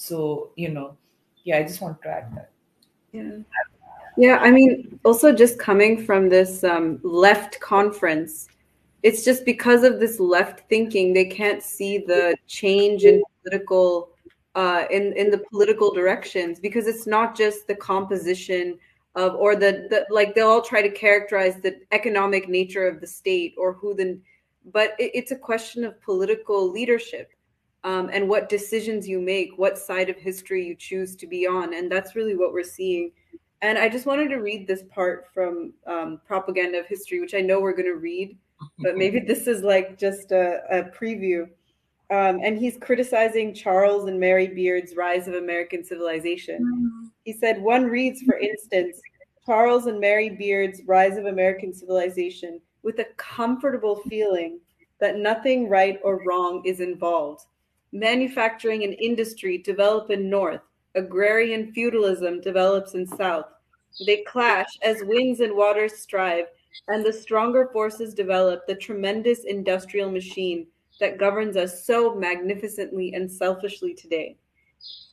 [0.00, 0.96] so, you know,
[1.44, 2.50] yeah, I just want to add that.
[3.12, 3.40] Yeah.
[4.16, 8.48] Yeah, I mean, also just coming from this um, left conference,
[9.02, 14.10] it's just because of this left thinking, they can't see the change in political
[14.54, 18.78] uh, in in the political directions because it's not just the composition
[19.14, 23.06] of or the, the like they'll all try to characterize the economic nature of the
[23.06, 24.18] state or who the
[24.72, 27.32] but it, it's a question of political leadership
[27.84, 31.74] um, and what decisions you make, what side of history you choose to be on.
[31.74, 33.12] And that's really what we're seeing.
[33.62, 37.40] And I just wanted to read this part from um, Propaganda of History, which I
[37.40, 38.36] know we're going to read,
[38.78, 41.48] but maybe this is like just a, a preview.
[42.10, 47.12] Um, and he's criticizing Charles and Mary Beard's Rise of American Civilization.
[47.24, 49.00] He said, one reads, for instance,
[49.46, 54.58] Charles and Mary Beard's Rise of American Civilization with a comfortable feeling
[54.98, 57.46] that nothing right or wrong is involved
[57.92, 60.60] Manufacturing and industry develop in north,
[60.94, 63.46] agrarian feudalism develops in south.
[64.06, 66.46] They clash as winds and waters strive,
[66.88, 70.66] and the stronger forces develop the tremendous industrial machine
[70.98, 74.36] that governs us so magnificently and selfishly today.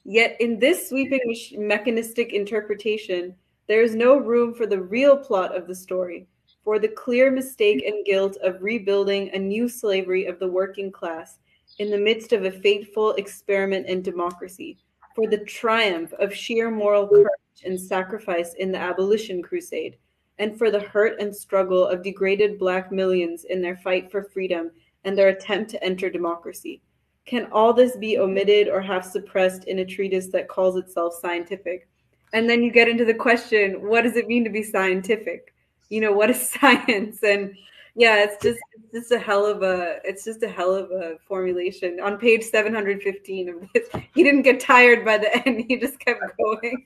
[0.03, 1.19] Yet, in this sweeping
[1.57, 3.35] mechanistic interpretation,
[3.67, 6.27] there is no room for the real plot of the story,
[6.63, 11.39] for the clear mistake and guilt of rebuilding a new slavery of the working class
[11.79, 14.77] in the midst of a fateful experiment in democracy,
[15.15, 17.27] for the triumph of sheer moral courage
[17.65, 19.97] and sacrifice in the abolition crusade,
[20.39, 24.71] and for the hurt and struggle of degraded black millions in their fight for freedom
[25.03, 26.81] and their attempt to enter democracy.
[27.25, 31.87] Can all this be omitted or half suppressed in a treatise that calls itself scientific?
[32.33, 35.53] And then you get into the question what does it mean to be scientific?
[35.89, 37.23] You know, what is science?
[37.23, 37.55] And
[37.95, 41.17] yeah, it's just it's just a hell of a it's just a hell of a
[41.27, 41.99] formulation.
[41.99, 45.65] On page 715 of this, he didn't get tired by the end.
[45.67, 46.85] He just kept going.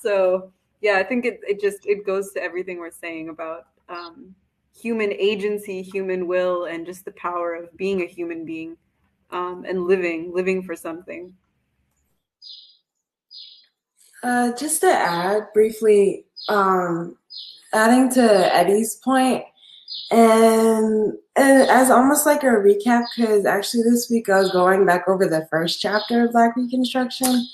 [0.00, 4.34] So yeah, I think it it just it goes to everything we're saying about um,
[4.80, 8.76] human agency, human will, and just the power of being a human being
[9.30, 11.34] um, and living, living for something.
[14.22, 17.16] Uh, just to add briefly, um,
[17.72, 19.44] adding to Eddie's point,
[20.10, 25.08] and, and as almost like a recap, because actually this week I was going back
[25.08, 27.46] over the first chapter of Black Reconstruction,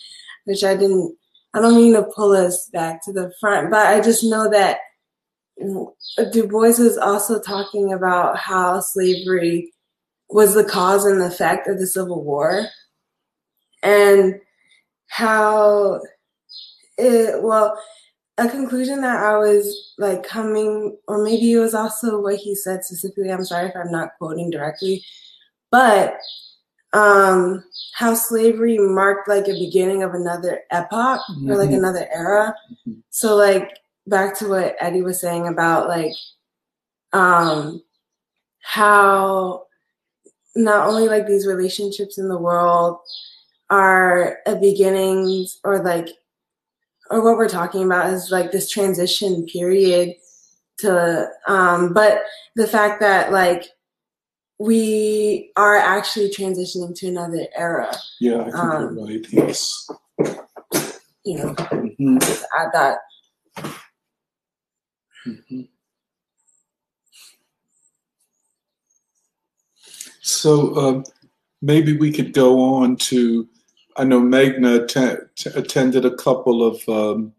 [0.45, 1.17] which I didn't,
[1.55, 4.79] I don't mean to pull us back to the front, but I just know that
[5.57, 9.73] Du Bois is also talking about how slavery
[10.29, 12.67] was the cause and effect of the Civil War
[13.85, 14.41] and
[15.07, 16.01] how
[16.99, 17.79] it, well,
[18.37, 22.85] a conclusion that I was like coming, or maybe it was also what he said
[22.85, 23.31] specifically.
[23.31, 25.05] I'm sorry if I'm not quoting directly,
[25.71, 26.17] but
[26.95, 27.65] um,
[27.95, 31.51] how slavery marked like a beginning of another epoch mm-hmm.
[31.51, 31.79] or like mm-hmm.
[31.79, 32.55] another era.
[32.87, 33.01] Mm-hmm.
[33.11, 36.13] So like back to what Eddie was saying about like
[37.13, 37.83] um,
[38.63, 39.67] how
[40.57, 42.99] not only like these relationships in the world
[43.71, 46.09] are a beginnings or like
[47.11, 50.15] or what we're talking about is like this transition period
[50.79, 52.23] to um but
[52.57, 53.65] the fact that like
[54.65, 59.91] we are actually transitioning to another era yeah i think um, you're right yes
[61.25, 62.19] you know mm-hmm.
[62.19, 62.99] just add that
[65.27, 65.61] mm-hmm.
[70.23, 71.03] so uh,
[71.61, 73.47] maybe we could go on to
[73.97, 77.33] I know Meghna t- attended a couple of um,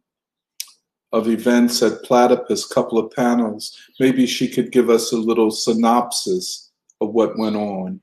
[1.12, 3.78] of events at Platypus, couple of panels.
[4.00, 6.66] Maybe she could give us a little synopsis
[7.02, 8.02] of what went on.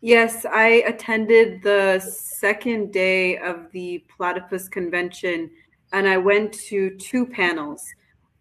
[0.00, 5.50] Yes, I attended the second day of the Platypus convention,
[5.92, 7.84] and I went to two panels.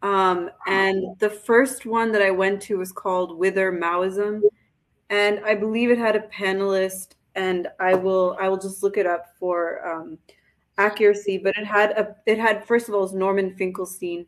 [0.02, 4.42] Um, and the first one that I went to was called Whither Maoism,
[5.10, 9.06] and I believe it had a panelist and I will I will just look it
[9.06, 10.18] up for um,
[10.78, 11.38] accuracy.
[11.38, 14.26] But it had a it had first of all was Norman Finkelstein,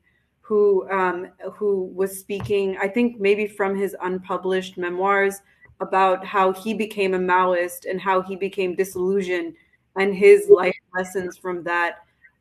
[0.52, 5.40] who um, who was speaking I think maybe from his unpublished memoirs
[5.80, 9.54] about how he became a Maoist and how he became disillusioned
[9.96, 12.00] and his life lessons from that.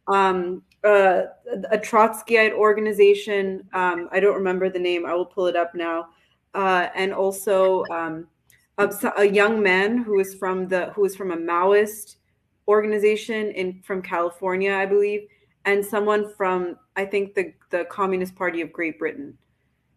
[0.09, 1.27] Um, uh,
[1.71, 3.63] a Trotskyite organization.
[3.73, 5.07] Um, I don't remember the name.
[5.07, 6.09] I will pull it up now.
[6.53, 8.27] Uh, and also um,
[8.79, 12.17] a, a young man who is from the who is from a Maoist
[12.67, 15.29] organization in from California, I believe,
[15.65, 19.37] and someone from I think the the Communist Party of Great Britain.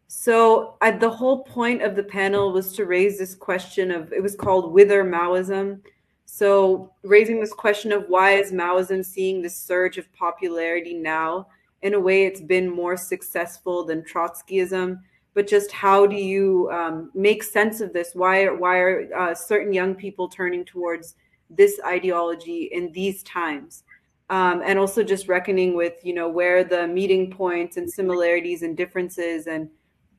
[0.08, 4.22] So I, the whole point of the panel was to raise this question of it
[4.22, 5.82] was called Whither Maoism.
[6.26, 11.48] So raising this question of why is Maoism seeing this surge of popularity now?
[11.82, 15.00] In a way, it's been more successful than Trotskyism
[15.34, 18.12] but just how do you um, make sense of this?
[18.14, 21.16] Why why are uh, certain young people turning towards
[21.50, 23.84] this ideology in these times?
[24.30, 28.76] Um, and also just reckoning with you know where the meeting points and similarities and
[28.76, 29.70] differences and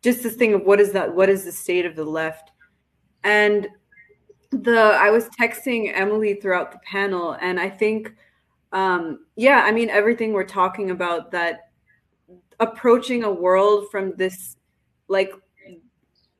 [0.03, 2.53] just this thing of what is that what is the state of the left.
[3.25, 3.67] And
[4.63, 8.15] the i was texting emily throughout the panel and i think
[8.73, 11.71] um yeah i mean everything we're talking about that
[12.61, 14.57] approaching a world from this
[15.09, 15.33] like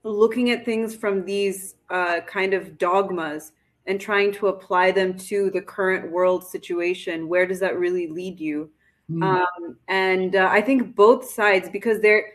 [0.05, 3.53] looking at things from these uh, kind of dogmas
[3.87, 8.41] and trying to apply them to the current world situation where does that really lead
[8.41, 8.71] you
[9.11, 9.23] mm.
[9.23, 12.27] um, and uh, i think both sides because they're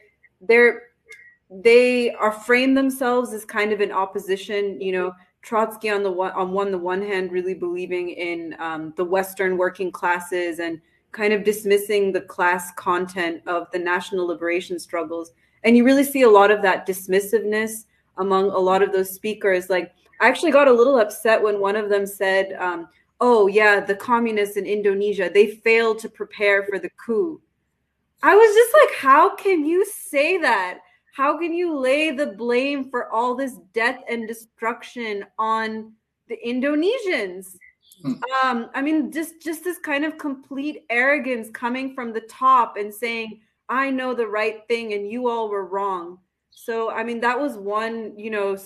[0.42, 0.84] they're
[1.50, 6.32] they are framed themselves as kind of in opposition you know trotsky on the one
[6.34, 10.80] on one the one hand really believing in um, the western working classes and
[11.12, 15.32] kind of dismissing the class content of the national liberation struggles
[15.64, 17.86] and you really see a lot of that dismissiveness
[18.18, 19.70] among a lot of those speakers.
[19.70, 22.90] Like, I actually got a little upset when one of them said, um,
[23.22, 27.42] Oh, yeah, the communists in Indonesia, they failed to prepare for the coup.
[28.24, 30.80] I was just like, How can you say that?
[31.14, 35.92] How can you lay the blame for all this death and destruction on
[36.30, 37.58] the Indonesians?
[38.02, 38.14] Hmm.
[38.44, 42.94] Um, I mean, just just this kind of complete arrogance coming from the top and
[42.94, 46.20] saying, I know the right thing and you all were wrong.
[46.66, 48.58] So, I mean, that was one, you know,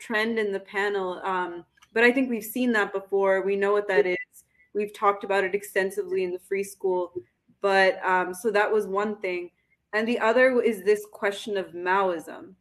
[0.00, 1.20] trend in the panel.
[1.22, 3.42] Um, but I think we've seen that before.
[3.42, 4.16] We know what that is.
[4.72, 7.12] We've talked about it extensively in the free school.
[7.60, 9.50] But um, so that was one thing.
[9.92, 12.54] And the other is this question of Maoism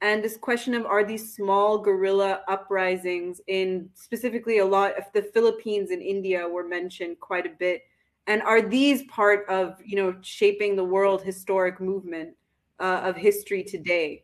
[0.00, 5.22] and this question of are these small guerrilla uprisings in specifically a lot of the
[5.22, 7.82] Philippines and India were mentioned quite a bit
[8.26, 12.34] and are these part of you know shaping the world historic movement
[12.80, 14.22] uh, of history today.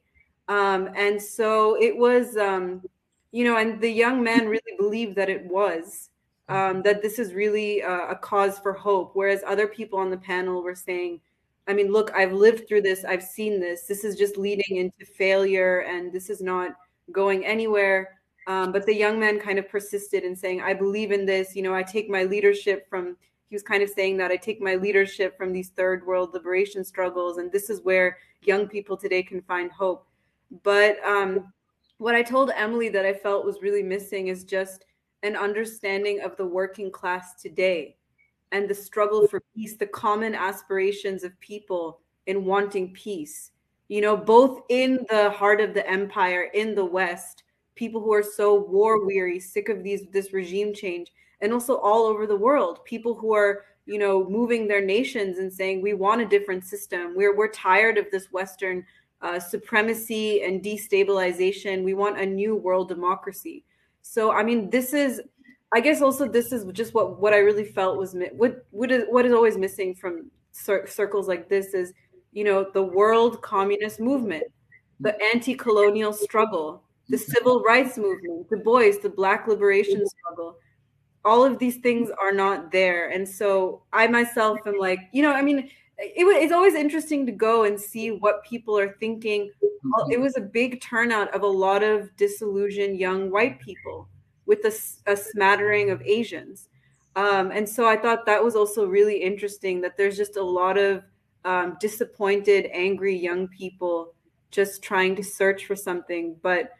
[0.48, 2.82] Um, and so it was um,
[3.30, 6.10] you know and the young man really believed that it was
[6.48, 10.18] um, that this is really a, a cause for hope whereas other people on the
[10.18, 11.20] panel were saying
[11.66, 15.06] i mean look i've lived through this i've seen this this is just leading into
[15.06, 16.72] failure and this is not
[17.10, 18.18] going anywhere.
[18.48, 21.62] Um, but the young man kind of persisted in saying i believe in this you
[21.62, 23.16] know i take my leadership from
[23.52, 26.82] he was kind of saying that I take my leadership from these third world liberation
[26.82, 30.06] struggles, and this is where young people today can find hope.
[30.62, 31.52] But um,
[31.98, 34.86] what I told Emily that I felt was really missing is just
[35.22, 37.98] an understanding of the working class today.
[38.52, 43.50] and the struggle for peace, the common aspirations of people in wanting peace.
[43.88, 47.42] You know, both in the heart of the empire, in the West,
[47.74, 51.12] people who are so war weary, sick of these this regime change,
[51.42, 55.52] and also all over the world, people who are you know moving their nations and
[55.52, 57.14] saying we want a different system.
[57.14, 58.86] We're we're tired of this Western
[59.20, 61.84] uh, supremacy and destabilization.
[61.84, 63.64] We want a new world democracy.
[64.02, 65.20] So I mean, this is
[65.72, 69.04] I guess also this is just what what I really felt was what what is
[69.08, 71.92] what is always missing from cir- circles like this is
[72.32, 74.44] you know the world communist movement,
[75.00, 80.56] the anti-colonial struggle, the civil rights movement, the boys the Black liberation struggle.
[81.24, 85.32] All of these things are not there, and so I myself am like, you know,
[85.32, 89.50] I mean, it, it's always interesting to go and see what people are thinking.
[90.10, 94.08] It was a big turnout of a lot of disillusioned young white people
[94.46, 96.68] with a, a smattering of Asians.
[97.14, 100.78] Um, and so I thought that was also really interesting that there's just a lot
[100.78, 101.04] of
[101.44, 104.14] um, disappointed, angry young people
[104.50, 106.36] just trying to search for something.
[106.42, 106.70] But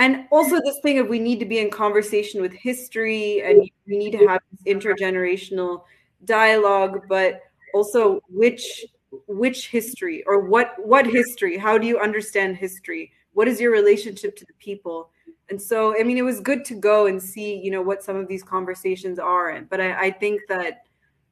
[0.00, 3.98] and also this thing of we need to be in conversation with history and we
[3.98, 5.84] need to have intergenerational
[6.24, 7.42] dialogue, but
[7.74, 8.86] also which
[9.26, 11.58] which history or what what history?
[11.58, 13.12] How do you understand history?
[13.34, 15.10] What is your relationship to the people?
[15.50, 18.16] And so, I mean, it was good to go and see, you know, what some
[18.16, 19.50] of these conversations are.
[19.50, 20.84] and But I, I think that,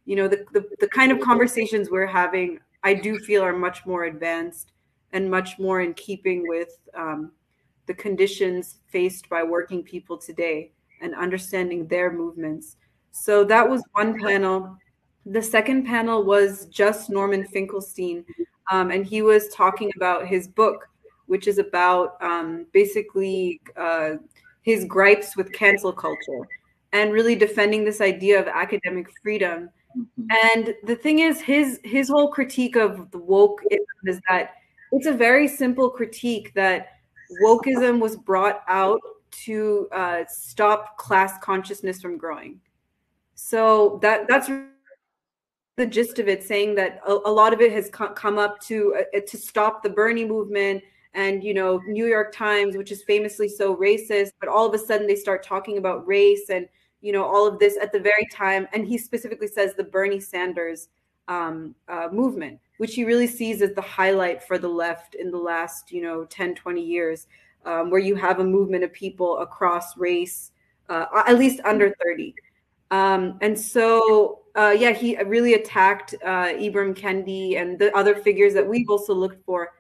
[0.05, 3.87] you know, the, the, the kind of conversations we're having, I do feel are much
[3.87, 4.73] more advanced
[5.13, 7.31] and much more in keeping with um,
[7.89, 10.71] the conditions faced by working people today
[11.01, 12.77] and understanding their movements.
[13.11, 14.77] So that was one panel.
[15.27, 18.25] The second panel was just Norman Finkelstein,
[18.71, 20.89] um, and he was talking about his book,
[21.27, 24.11] which is about um, basically uh,
[24.63, 26.47] his gripes with cancel culture
[26.93, 29.71] and really defending this idea of academic freedom.
[29.97, 30.27] Mm-hmm.
[30.55, 33.63] And the thing is, his his whole critique of the woke
[34.05, 34.53] is that
[34.93, 36.98] it's a very simple critique that
[37.43, 39.01] wokeism was brought out
[39.45, 42.61] to uh, stop class consciousness from growing.
[43.35, 44.51] So that that's
[45.77, 49.05] the gist of it, saying that a, a lot of it has come up to
[49.15, 50.83] uh, to stop the Bernie movement
[51.15, 54.79] and you know new york times which is famously so racist but all of a
[54.79, 56.69] sudden they start talking about race and
[57.01, 60.21] you know all of this at the very time and he specifically says the bernie
[60.21, 60.89] sanders
[61.29, 65.39] um, uh, movement which he really sees as the highlight for the left in the
[65.39, 67.27] last you know 10 20 years
[67.65, 70.53] um, where you have a movement of people across race
[70.89, 72.35] uh, at least under 30
[72.91, 78.55] um, and so uh, yeah he really attacked uh, ibram kendi and the other figures
[78.55, 79.73] that we've also looked for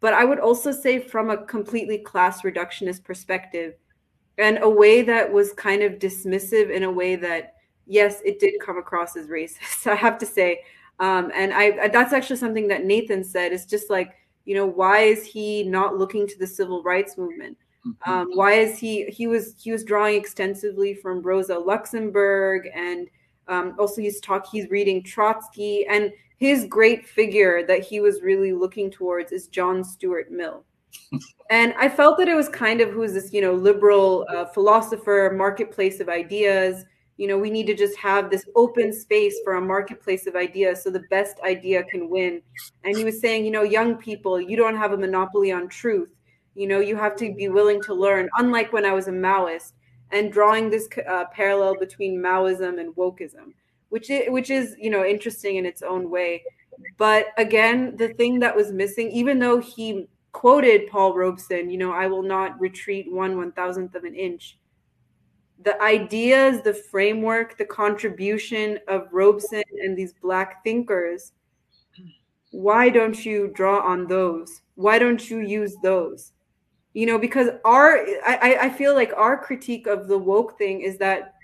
[0.00, 3.74] but I would also say from a completely class reductionist perspective,
[4.38, 8.54] and a way that was kind of dismissive in a way that, yes, it did
[8.60, 9.86] come across as racist.
[9.90, 10.62] I have to say,
[11.00, 13.52] um, and I that's actually something that Nathan said.
[13.52, 14.12] Is just like
[14.44, 17.56] you know why is he not looking to the civil rights movement?
[17.86, 18.10] Mm-hmm.
[18.10, 23.08] Um, why is he he was he was drawing extensively from Rosa Luxemburg and
[23.48, 28.52] um, also he's talk he's reading Trotsky and his great figure that he was really
[28.52, 30.64] looking towards is John Stuart Mill.
[31.50, 35.32] and I felt that it was kind of who's this, you know, liberal uh, philosopher,
[35.36, 36.84] marketplace of ideas.
[37.20, 40.82] You know, we need to just have this open space for a marketplace of ideas
[40.82, 42.42] so the best idea can win.
[42.84, 46.14] And he was saying, you know, young people, you don't have a monopoly on truth.
[46.54, 49.72] You know, you have to be willing to learn, unlike when I was a Maoist,
[50.10, 53.52] and drawing this uh, parallel between Maoism and wokeism
[53.90, 56.42] which is, which is you know interesting in its own way.
[56.96, 61.92] But again, the thing that was missing, even though he quoted Paul Robeson, you know,
[61.92, 64.56] I will not retreat one one thousandth of an inch.
[65.62, 71.32] The ideas, the framework, the contribution of Robeson and these black thinkers,
[72.50, 74.62] why don't you draw on those?
[74.74, 76.32] Why don't you use those?
[76.94, 80.98] You know, because our I, I feel like our critique of the woke thing is
[80.98, 81.34] that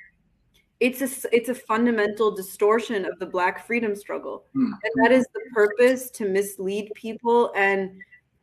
[0.81, 4.67] it's a it's a fundamental distortion of the black freedom struggle mm.
[4.67, 7.91] and that is the purpose to mislead people and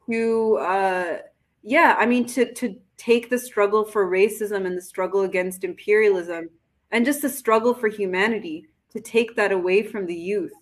[0.09, 1.17] to uh
[1.61, 6.49] yeah i mean to to take the struggle for racism and the struggle against imperialism
[6.91, 10.53] and just the struggle for humanity to take that away from the youth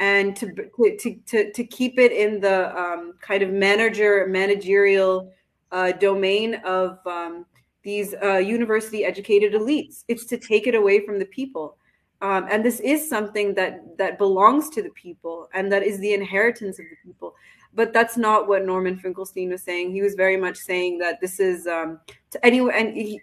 [0.00, 0.52] and to
[0.98, 5.32] to to, to keep it in the um, kind of manager managerial
[5.72, 7.44] uh, domain of um,
[7.82, 10.04] these uh, university educated elites.
[10.08, 11.76] It's to take it away from the people.
[12.20, 16.14] Um, and this is something that that belongs to the people and that is the
[16.14, 17.34] inheritance of the people
[17.74, 19.92] but that's not what norman finkelstein was saying.
[19.92, 22.00] He was very much saying that this is um,
[22.30, 23.20] to anyone and he,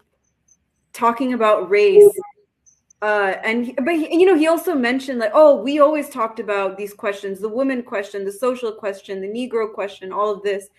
[0.94, 2.12] talking about race
[3.02, 6.78] uh, and but he, you know he also mentioned like oh we always talked about
[6.78, 10.70] these questions the woman question the social question the negro question all of this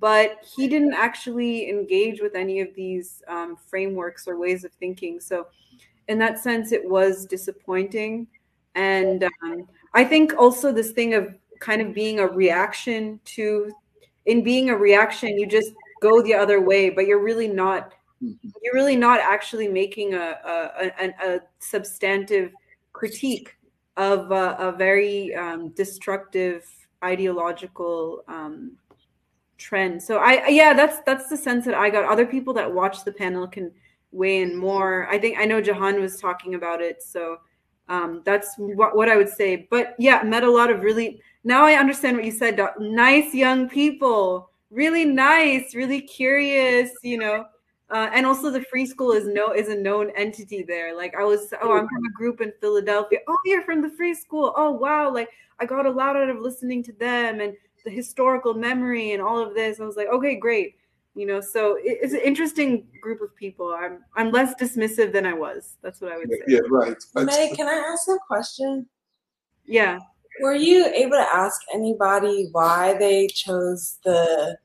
[0.00, 5.20] but he didn't actually engage with any of these um, frameworks or ways of thinking.
[5.20, 5.46] So
[6.08, 8.26] in that sense it was disappointing.
[8.74, 13.70] And um, i think also this thing of kind of being a reaction to
[14.26, 15.72] in being a reaction you just
[16.02, 17.92] go the other way but you're really not
[18.22, 18.48] Mm-hmm.
[18.62, 22.50] you're really not actually making a a, a, a substantive
[22.94, 23.54] critique
[23.98, 26.64] of a, a very um, destructive
[27.04, 28.72] ideological um,
[29.58, 30.02] trend.
[30.02, 32.10] So I yeah, that's that's the sense that I got.
[32.10, 33.70] Other people that watch the panel can
[34.12, 35.06] weigh in more.
[35.10, 37.36] I think I know Jahan was talking about it, so
[37.90, 39.68] um, that's what, what I would say.
[39.70, 41.20] But yeah, met a lot of really.
[41.46, 42.60] Now I understand what you said.
[42.80, 46.90] Nice young people, really nice, really curious.
[47.04, 47.44] You know,
[47.88, 50.96] uh, and also the free school is no is a known entity there.
[50.96, 53.20] Like I was, oh, I'm from a group in Philadelphia.
[53.28, 54.54] Oh, you're from the free school.
[54.56, 55.08] Oh, wow!
[55.14, 55.28] Like
[55.60, 57.54] I got a lot out of listening to them and
[57.84, 59.78] the historical memory and all of this.
[59.78, 60.74] I was like, okay, great.
[61.14, 63.72] You know, so it's an interesting group of people.
[63.72, 65.76] I'm I'm less dismissive than I was.
[65.80, 66.40] That's what I would say.
[66.48, 66.96] Yeah, right.
[67.14, 68.88] May, can I ask a question?
[69.64, 70.00] Yeah.
[70.42, 74.56] Were you able to ask anybody why they chose the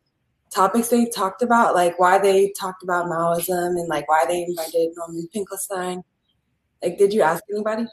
[0.52, 4.90] topics they talked about, like why they talked about Maoism and like why they invited
[4.96, 6.04] Norman Finkelstein?
[6.84, 7.86] Like, did you ask anybody?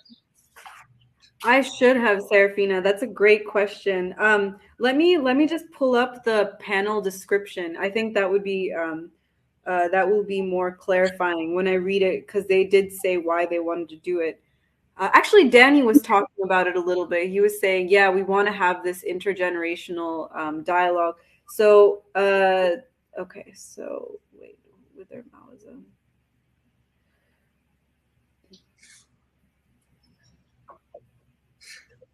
[1.45, 2.83] I should have, Serafina.
[2.83, 4.15] That's a great question.
[4.19, 7.77] Um, let me let me just pull up the panel description.
[7.79, 9.11] I think that would be um,
[9.67, 13.47] uh, that will be more clarifying when I read it because they did say why
[13.47, 14.41] they wanted to do it.
[14.99, 17.31] Uh, actually, Danny was talking about it a little bit.
[17.31, 21.17] He was saying, "Yeah, we want to have this intergenerational um, dialogue."
[21.51, 22.71] So, uh,
[23.19, 24.59] okay, so wait,
[24.97, 25.83] with their Maoism.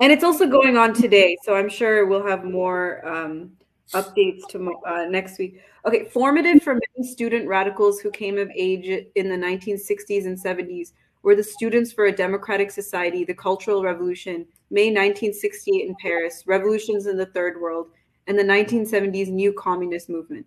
[0.01, 3.53] And it's also going on today, so I'm sure we'll have more um,
[3.93, 5.61] updates to uh, next week.
[5.87, 10.93] Okay, formative for many student radicals who came of age in the 1960s and 70s
[11.25, 17.07] were the Students for a Democratic Society, the Cultural Revolution, May 1968 in Paris, Revolutions
[17.07, 17.89] in the Third World,
[18.27, 20.47] and the 1970s New Communist Movement.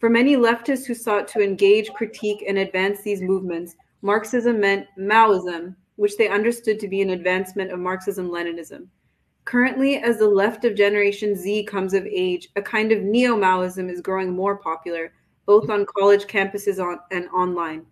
[0.00, 5.76] For many leftists who sought to engage, critique, and advance these movements, Marxism meant Maoism,
[5.96, 8.86] which they understood to be an advancement of Marxism Leninism.
[9.44, 13.90] Currently, as the left of Generation Z comes of age, a kind of neo Maoism
[13.90, 15.12] is growing more popular,
[15.44, 17.84] both on college campuses on, and online.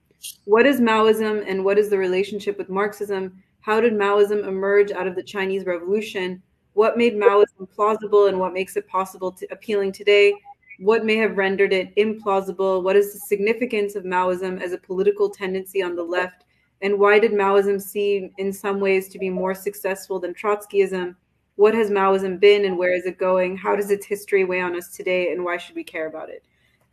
[0.44, 3.42] What is Maoism and what is the relationship with Marxism?
[3.60, 6.42] How did Maoism emerge out of the Chinese Revolution?
[6.74, 10.34] what made Maoism plausible and what makes it possible to appealing today,
[10.78, 15.28] what may have rendered it implausible, what is the significance of Maoism as a political
[15.28, 16.44] tendency on the left,
[16.80, 21.14] and why did Maoism seem in some ways to be more successful than Trotskyism?
[21.56, 23.56] What has Maoism been and where is it going?
[23.56, 26.42] How does its history weigh on us today and why should we care about it?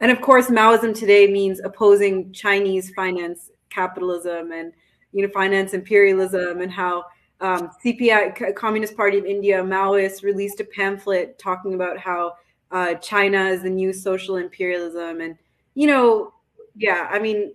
[0.01, 4.73] And of course, Maoism today means opposing Chinese finance capitalism and
[5.11, 7.05] you know finance imperialism and how
[7.41, 12.34] um, CPI, Communist Party of India, Maoists released a pamphlet talking about how
[12.71, 15.38] uh, China is the new social imperialism, and
[15.73, 16.34] you know,
[16.76, 17.53] yeah, I mean,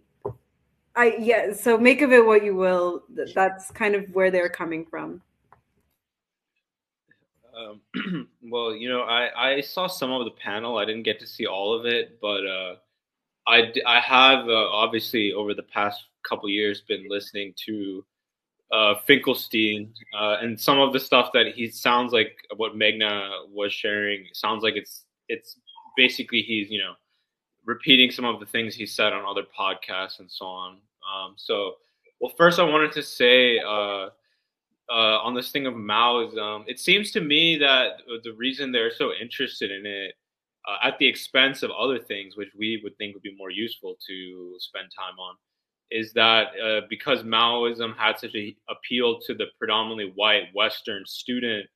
[0.97, 1.53] I yeah.
[1.53, 3.05] So make of it what you will.
[3.35, 5.21] That's kind of where they're coming from.
[7.57, 10.79] Um, well, you know, I, I saw some of the panel.
[10.79, 12.77] I didn't get to see all of it, but uh,
[13.47, 18.05] I, I have uh, obviously over the past couple years been listening to
[18.73, 23.73] uh, Finkelstein, uh, and some of the stuff that he sounds like what Meghna was
[23.73, 25.59] sharing sounds like it's it's
[25.97, 26.95] basically he's you know
[27.65, 30.79] repeating some of the things he said on other podcasts and so on.
[31.05, 31.75] Um, so,
[32.21, 33.59] well, first I wanted to say
[34.91, 39.13] uh, on this thing of Maoism, it seems to me that the reason they're so
[39.21, 40.15] interested in it
[40.69, 43.97] uh, at the expense of other things, which we would think would be more useful
[44.07, 45.37] to spend time on,
[45.91, 51.67] is that uh, because Maoism had such a appeal to the predominantly white Western student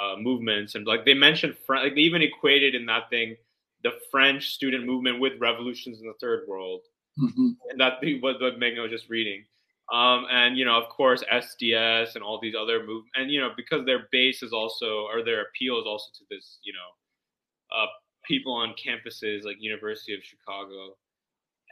[0.00, 3.36] uh, movements, and like they mentioned, like they even equated in that thing
[3.82, 6.82] the French student movement with revolutions in the Third World,
[7.20, 7.50] mm-hmm.
[7.70, 9.44] and that was what Meghna was just reading.
[9.92, 13.50] Um, and you know, of course, SDS and all these other move, and you know,
[13.54, 17.86] because their base is also, or their appeal is also to this, you know, uh,
[18.24, 20.96] people on campuses like University of Chicago,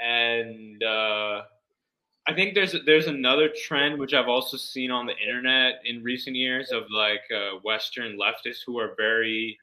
[0.05, 1.43] and uh,
[2.27, 6.37] I think there's there's another trend which I've also seen on the internet in recent
[6.37, 9.59] years of like uh, Western leftists who are very,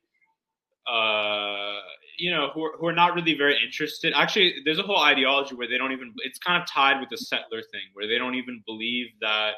[0.88, 1.80] uh,
[2.18, 4.14] you know, who are, who are not really very interested.
[4.16, 6.14] Actually, there's a whole ideology where they don't even.
[6.20, 9.54] It's kind of tied with the settler thing, where they don't even believe that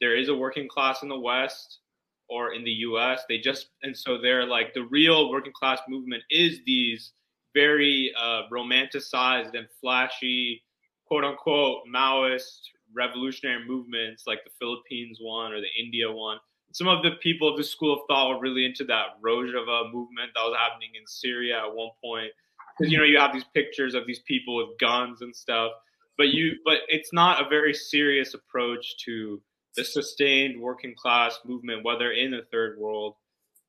[0.00, 1.80] there is a working class in the West
[2.28, 3.22] or in the US.
[3.28, 7.12] They just, and so they're like the real working class movement is these
[7.54, 10.62] very uh, romanticized and flashy,
[11.06, 12.60] quote unquote, Maoist
[12.94, 16.38] revolutionary movements like the Philippines one or the India one.
[16.72, 20.30] Some of the people of the school of thought were really into that Rojava movement
[20.34, 22.30] that was happening in Syria at one point.
[22.78, 25.72] Because you know you have these pictures of these people with guns and stuff,
[26.16, 29.40] but you but it's not a very serious approach to
[29.76, 33.14] the sustained working class movement, whether in the third world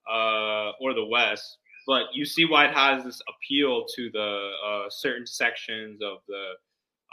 [0.09, 1.57] uh, or the West.
[1.87, 6.51] But you see why it has this appeal to the uh, certain sections of the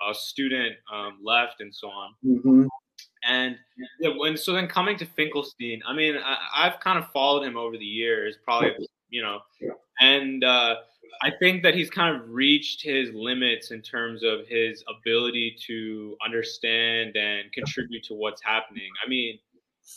[0.04, 2.14] uh, student um, left and so on.
[2.24, 2.66] Mm-hmm.
[3.26, 3.56] And
[4.00, 7.56] yeah, when so then coming to Finkelstein, I mean, I, have kind of followed him
[7.56, 8.72] over the years, probably
[9.10, 9.40] you know,
[10.00, 10.76] and uh,
[11.22, 16.16] I think that he's kind of reached his limits in terms of his ability to
[16.24, 18.88] understand and contribute to what's happening.
[19.04, 19.38] I mean,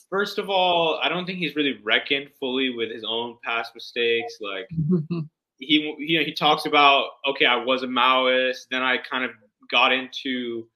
[0.10, 4.38] first of all, I don't think he's really reckoned fully with his own past mistakes.
[4.40, 4.68] Like
[5.58, 9.32] he, you know, he talks about, okay, I was a Maoist, then I kind of
[9.70, 10.68] got into.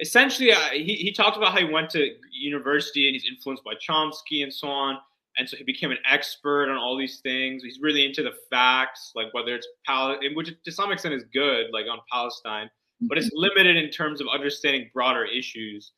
[0.00, 3.74] Essentially, uh, he, he talked about how he went to university and he's influenced by
[3.74, 4.98] Chomsky and so on
[5.38, 7.62] and so he became an expert on all these things.
[7.62, 11.66] He's really into the facts, like whether it's Palestine, which to some extent is good,
[11.72, 12.68] like on Palestine,
[13.02, 13.56] but it's mm-hmm.
[13.56, 15.92] limited in terms of understanding broader issues.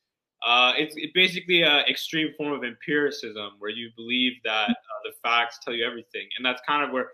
[0.47, 5.13] Uh, it's, it's basically an extreme form of empiricism where you believe that uh, the
[5.23, 7.11] facts tell you everything, and that's kind of where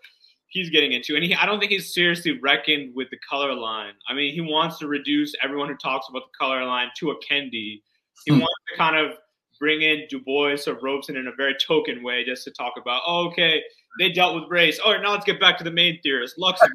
[0.49, 1.15] he's getting into.
[1.15, 3.95] And he, I don't think he's seriously reckoned with the color line.
[4.09, 7.15] I mean, he wants to reduce everyone who talks about the color line to a
[7.17, 7.83] Kendi.
[8.25, 8.41] He hmm.
[8.41, 9.17] wants to kind of
[9.59, 13.03] bring in Du Bois or Robeson in a very token way just to talk about,
[13.07, 13.63] oh, okay,
[13.99, 14.79] they dealt with race.
[14.79, 16.61] All right, now let's get back to the main theorist, Lux.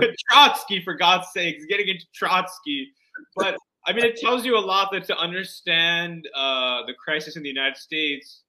[0.30, 2.88] Trotsky, for God's sakes, getting into Trotsky.
[3.36, 3.56] But
[3.86, 7.48] I mean, it tells you a lot that to understand uh, the crisis in the
[7.48, 8.42] United States,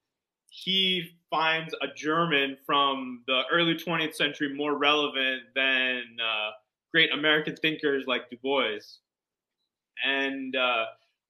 [0.49, 6.51] he finds a German from the early 20th century more relevant than uh,
[6.91, 8.80] great American thinkers like Du Bois.
[10.05, 10.85] And uh,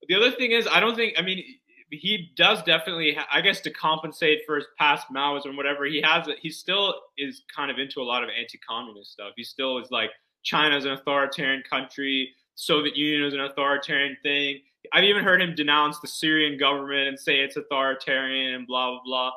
[0.07, 1.15] the other thing is, I don't think.
[1.17, 1.43] I mean,
[1.89, 3.17] he does definitely.
[3.31, 7.71] I guess to compensate for his past Maoism, whatever he has, he still is kind
[7.71, 9.33] of into a lot of anti-communist stuff.
[9.35, 10.11] He still is like
[10.43, 12.29] China's an authoritarian country.
[12.55, 14.59] Soviet Union is an authoritarian thing.
[14.93, 19.01] I've even heard him denounce the Syrian government and say it's authoritarian and blah blah
[19.03, 19.31] blah.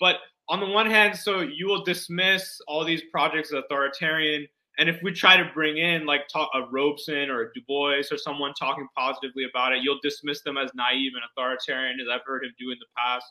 [0.00, 0.16] But
[0.48, 4.46] on the one hand, so you will dismiss all these projects as authoritarian,
[4.78, 8.02] and if we try to bring in like talk, a Robeson or a Du Bois
[8.10, 12.24] or someone talking positively about it, you'll dismiss them as naive and authoritarian, as I've
[12.26, 13.26] heard him do in the past.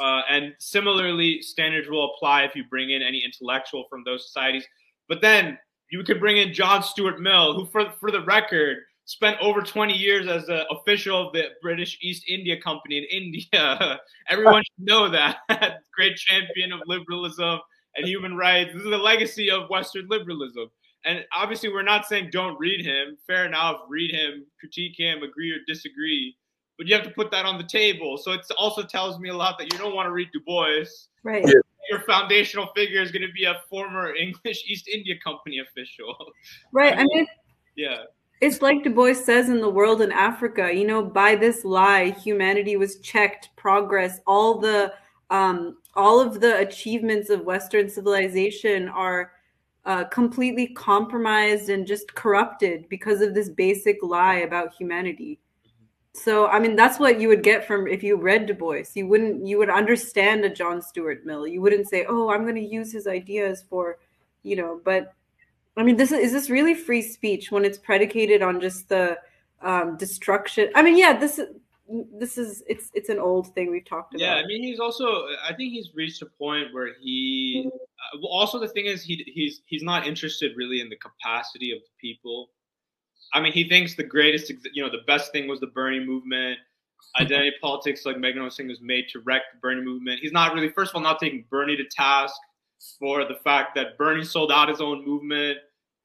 [0.00, 4.64] Uh, and similarly, standards will apply if you bring in any intellectual from those societies.
[5.08, 5.58] But then
[5.90, 9.94] you could bring in John Stuart Mill, who, for for the record, spent over 20
[9.94, 14.00] years as an official of the British East India Company in India.
[14.28, 15.38] Everyone should know that.
[15.94, 17.60] Great champion of liberalism
[17.94, 18.72] and human rights.
[18.74, 20.70] This is the legacy of Western liberalism.
[21.04, 23.16] And obviously, we're not saying don't read him.
[23.28, 26.36] Fair enough, read him, critique him, agree or disagree.
[26.76, 28.18] But you have to put that on the table.
[28.18, 30.84] So it also tells me a lot that you don't want to read Du Bois.
[31.22, 31.46] Right.
[31.46, 31.54] Yeah.
[31.88, 36.16] Your foundational figure is going to be a former English East India Company official.
[36.72, 36.98] Right.
[36.98, 37.26] I mean,
[37.76, 37.98] yeah.
[38.40, 42.10] It's like Du Bois says in The World and Africa, you know, by this lie,
[42.10, 44.92] humanity was checked, progress, all the
[45.30, 49.32] um, all of the achievements of Western civilization are
[49.86, 55.40] uh, completely compromised and just corrupted because of this basic lie about humanity.
[56.12, 58.84] So, I mean, that's what you would get from if you read Du Bois.
[58.94, 61.46] You wouldn't, you would understand a John Stuart Mill.
[61.46, 63.98] You wouldn't say, "Oh, I'm going to use his ideas for,"
[64.42, 64.80] you know.
[64.84, 65.12] But
[65.76, 69.18] I mean, this is, is this really free speech when it's predicated on just the
[69.62, 70.70] um, destruction?
[70.74, 71.40] I mean, yeah, this
[72.18, 74.20] this is it's it's an old thing we've talked about.
[74.20, 77.68] Yeah, I mean he's also I think he's reached a point where he
[78.14, 81.78] uh, also the thing is he he's he's not interested really in the capacity of
[81.78, 82.50] the people.
[83.34, 86.58] I mean he thinks the greatest you know the best thing was the Bernie movement.
[87.20, 90.20] Identity politics, like Meghna was saying, was made to wreck the Bernie movement.
[90.20, 92.34] He's not really, first of all, not taking Bernie to task
[92.98, 95.58] for the fact that Bernie sold out his own movement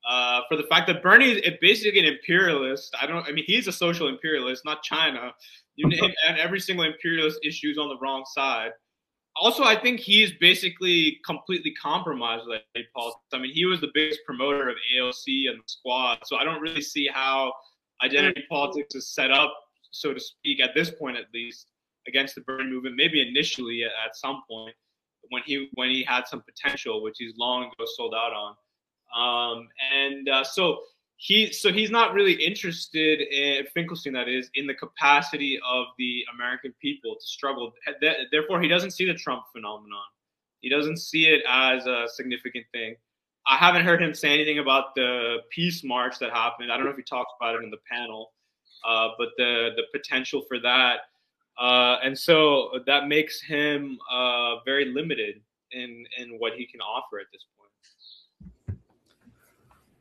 [0.07, 2.95] uh, for the fact that Bernie is basically an imperialist.
[2.99, 3.27] I don't.
[3.27, 5.31] I mean, he's a social imperialist, not China.
[5.75, 8.71] You name and every single imperialist issue is on the wrong side.
[9.37, 12.61] Also, I think he's basically completely compromised with
[12.93, 13.21] politics.
[13.31, 16.61] I mean, he was the biggest promoter of AOC and the Squad, so I don't
[16.61, 17.53] really see how
[18.03, 19.53] identity politics is set up,
[19.91, 21.67] so to speak, at this point at least,
[22.07, 22.97] against the Bernie movement.
[22.97, 24.75] Maybe initially at, at some point
[25.29, 28.55] when he when he had some potential, which he's long ago sold out on.
[29.15, 30.81] Um, and uh, so
[31.17, 36.23] he so he's not really interested in Finkelstein, that is, in the capacity of the
[36.33, 37.73] American people to struggle.
[38.31, 40.01] Therefore, he doesn't see the Trump phenomenon.
[40.61, 42.95] He doesn't see it as a significant thing.
[43.47, 46.71] I haven't heard him say anything about the peace march that happened.
[46.71, 48.31] I don't know if he talks about it in the panel,
[48.87, 51.01] uh, but the the potential for that,
[51.59, 57.19] uh, and so that makes him uh, very limited in in what he can offer
[57.19, 57.60] at this point.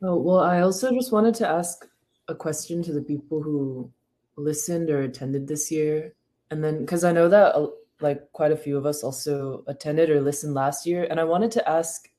[0.01, 1.87] Oh, well, I also just wanted to ask
[2.27, 3.91] a question to the people who
[4.35, 6.13] listened or attended this year.
[6.49, 7.67] And then, because I know that uh,
[7.99, 11.07] like quite a few of us also attended or listened last year.
[11.09, 12.09] And I wanted to ask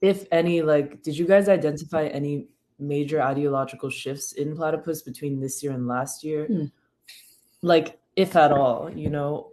[0.00, 2.48] if any, like, did you guys identify any
[2.78, 6.46] major ideological shifts in platypus between this year and last year?
[6.46, 6.64] Hmm.
[7.62, 9.52] Like, if at all, you know,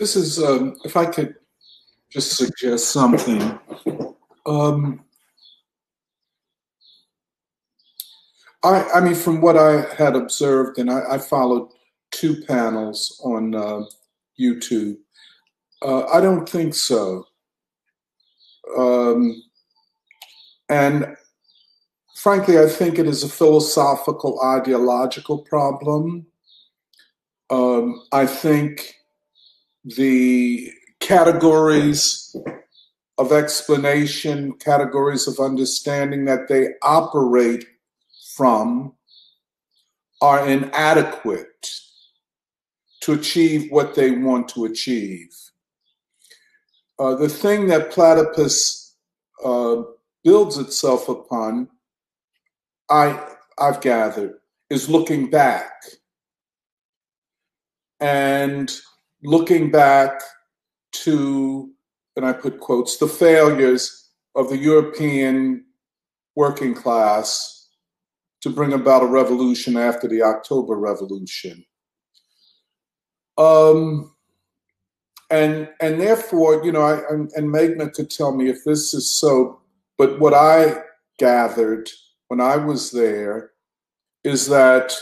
[0.00, 1.34] This is, um, if I could
[2.08, 3.58] just suggest something.
[4.46, 5.04] Um,
[8.64, 11.68] I, I mean, from what I had observed, and I, I followed
[12.12, 13.82] two panels on uh,
[14.40, 14.96] YouTube,
[15.82, 17.26] uh, I don't think so.
[18.78, 19.42] Um,
[20.70, 21.14] and
[22.16, 26.26] frankly, I think it is a philosophical, ideological problem.
[27.50, 28.94] Um, I think
[29.84, 32.34] the categories
[33.18, 37.66] of explanation, categories of understanding that they operate
[38.34, 38.94] from
[40.22, 41.70] are inadequate
[43.00, 45.28] to achieve what they want to achieve.
[46.98, 48.94] Uh, the thing that platypus
[49.44, 49.82] uh,
[50.22, 51.68] builds itself upon,
[52.90, 53.18] I,
[53.58, 54.34] I've gathered,
[54.68, 55.72] is looking back.
[58.00, 58.70] And
[59.22, 60.20] looking back
[60.92, 61.70] to,
[62.16, 65.64] and I put quotes, the failures of the European
[66.36, 67.68] working class
[68.40, 71.64] to bring about a revolution after the October Revolution.
[73.36, 74.14] Um,
[75.30, 79.16] and and therefore, you know, I, and, and Meghna could tell me if this is
[79.18, 79.60] so,
[79.96, 80.82] but what I
[81.18, 81.88] gathered
[82.28, 83.52] when I was there
[84.24, 84.92] is that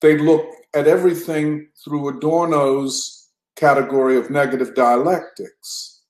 [0.00, 3.19] they look at everything through Adorno's
[3.60, 6.00] category of negative dialectics,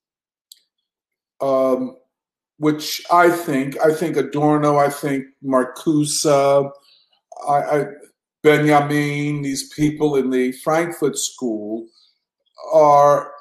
[1.41, 1.97] um,
[2.59, 6.25] which I think, I think Adorno, I think Marcuse,
[7.49, 7.87] I, I,
[8.43, 11.89] Benjamin, these people in the Frankfurt School
[12.73, 13.33] are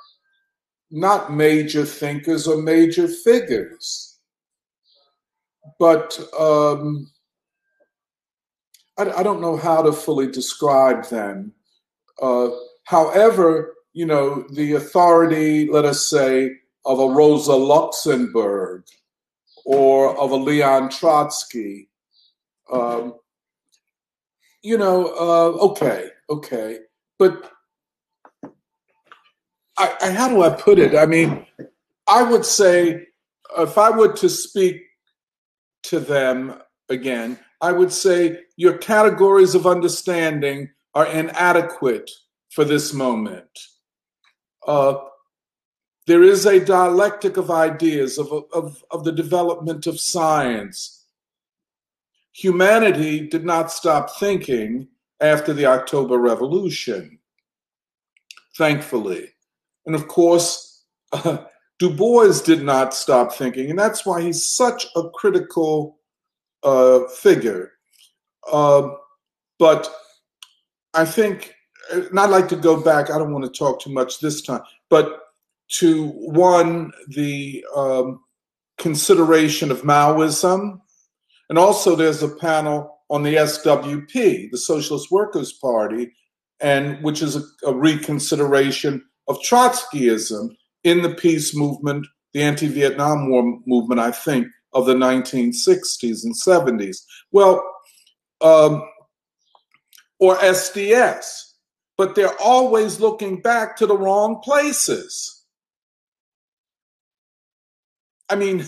[0.91, 4.18] not major thinkers or major figures,
[5.77, 7.11] but um,
[8.98, 11.53] I, I, don't know how to fully describe them.
[12.22, 12.49] Uh,
[12.86, 16.52] however, you know, the authority, let us say,
[16.86, 18.84] of a Rosa Luxemburg
[19.66, 21.90] or of a Leon Trotsky.
[22.72, 23.16] Um,
[24.61, 26.80] you know, uh, okay, okay.
[27.18, 27.52] But
[29.78, 30.95] I, I, how do I put it?
[30.95, 31.45] I mean,
[32.07, 33.07] I would say
[33.57, 34.82] if I were to speak
[35.84, 42.10] to them again, I would say your categories of understanding are inadequate
[42.49, 43.49] for this moment.
[44.70, 45.00] Uh,
[46.06, 51.06] there is a dialectic of ideas, of, of, of the development of science.
[52.34, 54.88] Humanity did not stop thinking
[55.22, 57.18] after the October Revolution,
[58.60, 59.34] thankfully.
[59.88, 60.84] And of course,
[61.14, 61.46] uh,
[61.80, 65.98] Du Bois did not stop thinking, and that's why he's such a critical
[66.62, 67.72] uh, figure.
[68.54, 68.90] Uh,
[69.58, 69.91] but
[70.94, 71.56] I think
[71.91, 73.10] and I'd like to go back.
[73.10, 75.22] I don't want to talk too much this time, but
[75.80, 78.22] to one, the um,
[78.78, 80.80] consideration of Maoism.
[81.49, 86.11] And also, there's a panel on the SWP, the Socialist Workers' Party,
[86.60, 90.49] and which is a, a reconsideration of Trotskyism
[90.84, 96.36] in the peace movement, the anti Vietnam War movement, I think, of the 1960s and
[96.36, 96.98] 70s.
[97.32, 97.64] Well,
[98.41, 98.84] um,
[100.20, 101.49] or SDS,
[102.00, 105.44] but they're always looking back to the wrong places.
[108.30, 108.66] I mean,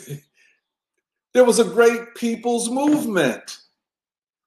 [1.33, 3.59] there was a great people's movement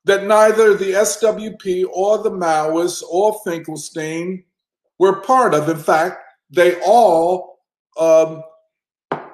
[0.04, 4.44] that neither the SWP or the Maoists or Finkelstein
[4.98, 5.70] were part of.
[5.70, 6.18] In fact,
[6.50, 7.60] they all
[7.98, 8.42] um,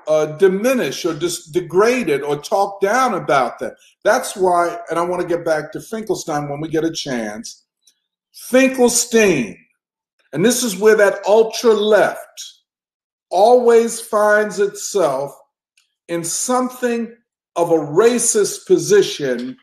[0.07, 3.73] uh, diminish or just degraded or talk down about them.
[4.05, 7.65] That's why, and I want to get back to Finkelstein when we get a chance.
[8.49, 9.57] Finkelstein
[10.33, 12.19] And this is where that ultra left
[13.31, 15.37] always finds itself
[16.09, 17.15] in something
[17.57, 19.57] of a racist position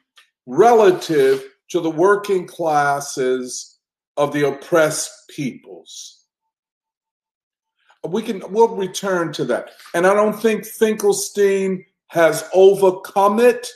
[0.45, 3.79] relative to the working classes
[4.15, 6.23] of the oppressed peoples.
[8.07, 9.71] We can we'll return to that.
[9.93, 13.67] And I don't think Finkelstein has overcome it.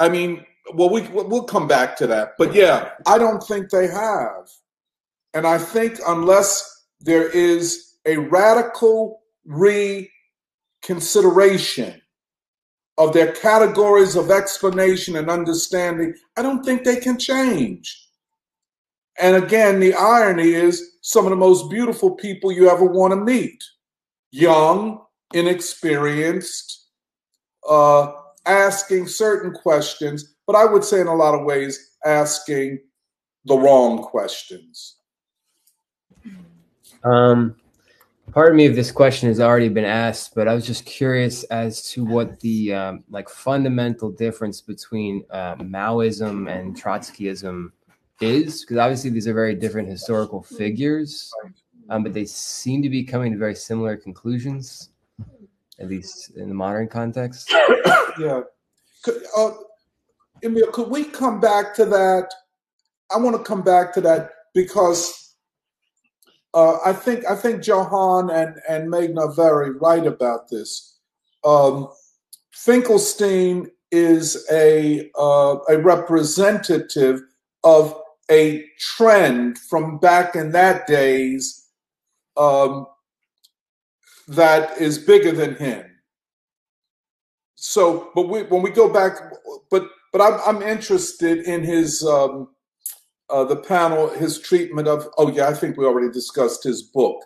[0.00, 2.32] I mean, well, we we'll come back to that.
[2.38, 4.48] But yeah, I don't think they have.
[5.34, 12.00] And I think unless there is a radical reconsideration
[12.96, 18.08] of their categories of explanation and understanding, I don't think they can change.
[19.18, 23.16] And again, the irony is some of the most beautiful people you ever want to
[23.16, 23.62] meet
[24.30, 25.00] young,
[25.32, 26.86] inexperienced,
[27.68, 28.12] uh,
[28.46, 32.80] asking certain questions, but I would say in a lot of ways asking
[33.44, 34.96] the wrong questions.
[37.04, 37.54] Um,
[38.32, 41.44] part of me of this question has already been asked, but I was just curious
[41.44, 47.70] as to what the um, like fundamental difference between uh, Maoism and Trotskyism
[48.22, 51.30] is, because obviously these are very different historical figures,
[51.90, 54.88] um, but they seem to be coming to very similar conclusions,
[55.78, 57.54] at least in the modern context.
[58.18, 58.40] yeah.
[59.36, 59.50] Uh,
[60.42, 62.32] Emil, could we come back to that?
[63.10, 65.34] I want to come back to that because
[66.54, 70.98] uh, I think I think Johan and and Meghna are very right about this.
[71.44, 71.88] Um,
[72.52, 77.22] Finkelstein is a uh, a representative
[77.64, 78.00] of
[78.30, 81.66] a trend from back in that days
[82.36, 82.86] um,
[84.28, 85.84] that is bigger than him.
[87.54, 89.18] So, but we, when we go back,
[89.70, 92.48] but but I'm I'm interested in his um,
[93.30, 95.08] uh, the panel his treatment of.
[95.18, 97.18] Oh yeah, I think we already discussed his book.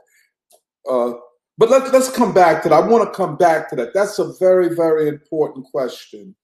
[0.90, 1.14] Uh,
[1.58, 2.84] but let's let's come back to that.
[2.84, 3.94] I want to come back to that.
[3.94, 6.34] That's a very very important question.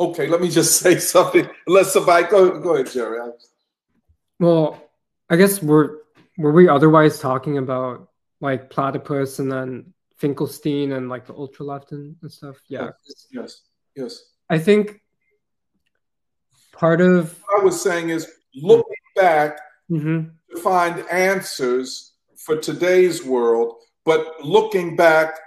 [0.00, 1.48] Okay, let me just say something.
[1.66, 3.20] Let's somebody go go ahead, Jerry.
[4.40, 4.82] Well,
[5.30, 5.98] I guess we're
[6.38, 8.08] were we otherwise talking about
[8.40, 12.56] like platypus and then Finkelstein and like the ultra left and, and stuff?
[12.68, 12.90] Yeah.
[13.06, 13.62] Yes, yes,
[13.96, 14.24] yes.
[14.50, 15.00] I think
[16.72, 19.58] part of what I was saying is looking back
[19.90, 20.28] mm-hmm.
[20.54, 25.38] to find answers for today's world, but looking back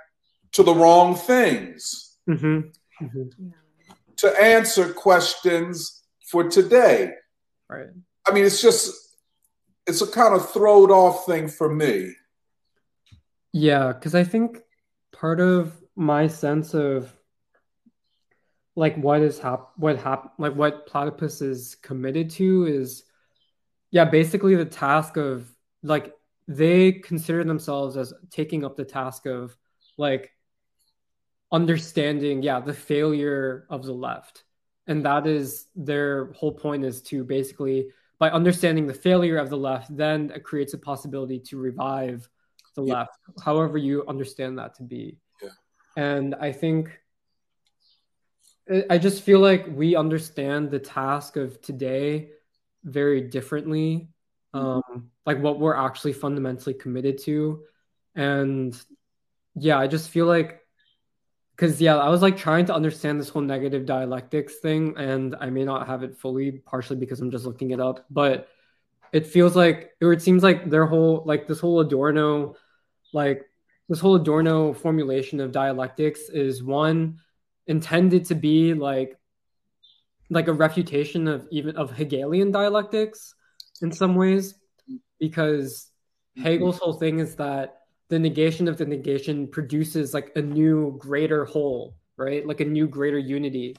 [0.54, 2.18] to the wrong things.
[2.28, 3.06] Mm-hmm.
[3.06, 3.50] Mm-hmm.
[4.18, 7.12] To answer questions for today.
[7.70, 7.90] Right.
[8.28, 8.94] I mean, it's just
[9.86, 12.14] it's a kind of throwed off thing for me.
[13.54, 14.60] Yeah, because I think
[15.12, 17.12] part of my sense of
[18.76, 23.04] like what is hap what hap like what platypus is committed to is
[23.90, 25.50] yeah basically the task of
[25.82, 26.14] like
[26.48, 29.58] they consider themselves as taking up the task of
[29.98, 30.32] like
[31.52, 34.44] understanding yeah the failure of the left
[34.86, 37.88] and that is their whole point is to basically
[38.20, 42.28] by understanding the failure of the left, then it creates a possibility to revive
[42.76, 42.94] the yeah.
[42.94, 45.18] left, however you understand that to be.
[45.42, 45.50] Yeah.
[45.96, 47.00] And I think
[48.90, 52.32] I just feel like we understand the task of today
[52.84, 54.10] very differently,
[54.54, 54.94] mm-hmm.
[54.94, 57.64] um, like what we're actually fundamentally committed to.
[58.16, 58.80] And
[59.56, 60.62] yeah, I just feel like
[61.58, 65.50] because yeah i was like trying to understand this whole negative dialectics thing and i
[65.50, 68.48] may not have it fully partially because i'm just looking it up but
[69.12, 72.56] it feels like or it seems like their whole like this whole adorno
[73.14, 73.44] like
[73.90, 77.20] this whole adorno formulation of dialectics is one
[77.66, 79.18] intended to be like
[80.30, 83.34] like a refutation of even of hegelian dialectics
[83.82, 84.56] in some ways
[85.20, 85.90] because
[86.36, 87.77] hegel's whole thing is that
[88.10, 92.46] the negation of the negation produces like a new greater whole right?
[92.46, 93.78] Like a new greater unity.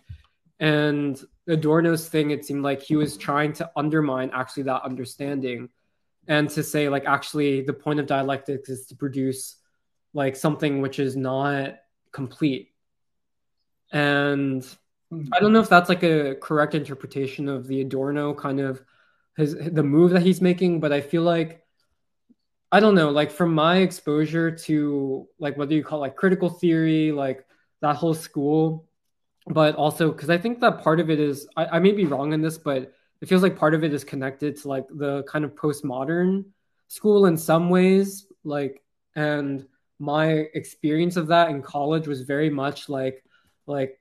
[0.60, 5.68] And adorno's thing it seemed like he was trying to undermine actually that understanding
[6.26, 9.56] and to say like actually the point of dialectics is to produce
[10.14, 11.76] like something which is not
[12.12, 12.72] complete.
[13.92, 14.66] And
[15.10, 15.28] hmm.
[15.32, 18.82] i don't know if that's like a correct interpretation of the adorno kind of
[19.36, 21.64] his the move that he's making but i feel like
[22.70, 26.50] I don't know, like from my exposure to like whether you call it like critical
[26.50, 27.46] theory, like
[27.80, 28.86] that whole school,
[29.46, 32.32] but also because I think that part of it is I, I may be wrong
[32.34, 35.44] in this, but it feels like part of it is connected to like the kind
[35.44, 36.44] of postmodern
[36.88, 38.82] school in some ways, like
[39.16, 39.66] and
[39.98, 43.24] my experience of that in college was very much like
[43.66, 43.98] like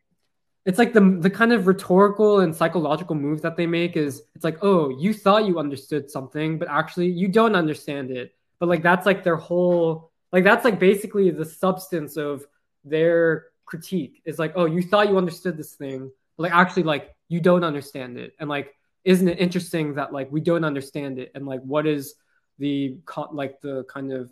[0.66, 4.44] it's like the the kind of rhetorical and psychological move that they make is it's
[4.44, 8.84] like oh you thought you understood something but actually you don't understand it but like
[8.84, 12.46] that's like their whole like that's like basically the substance of
[12.84, 17.16] their critique is like oh you thought you understood this thing but like actually like
[17.28, 18.34] you don't understand it.
[18.40, 18.74] And like
[19.04, 21.32] isn't it interesting that like we don't understand it?
[21.36, 22.16] And like what is
[22.60, 22.98] the
[23.32, 24.32] like the kind of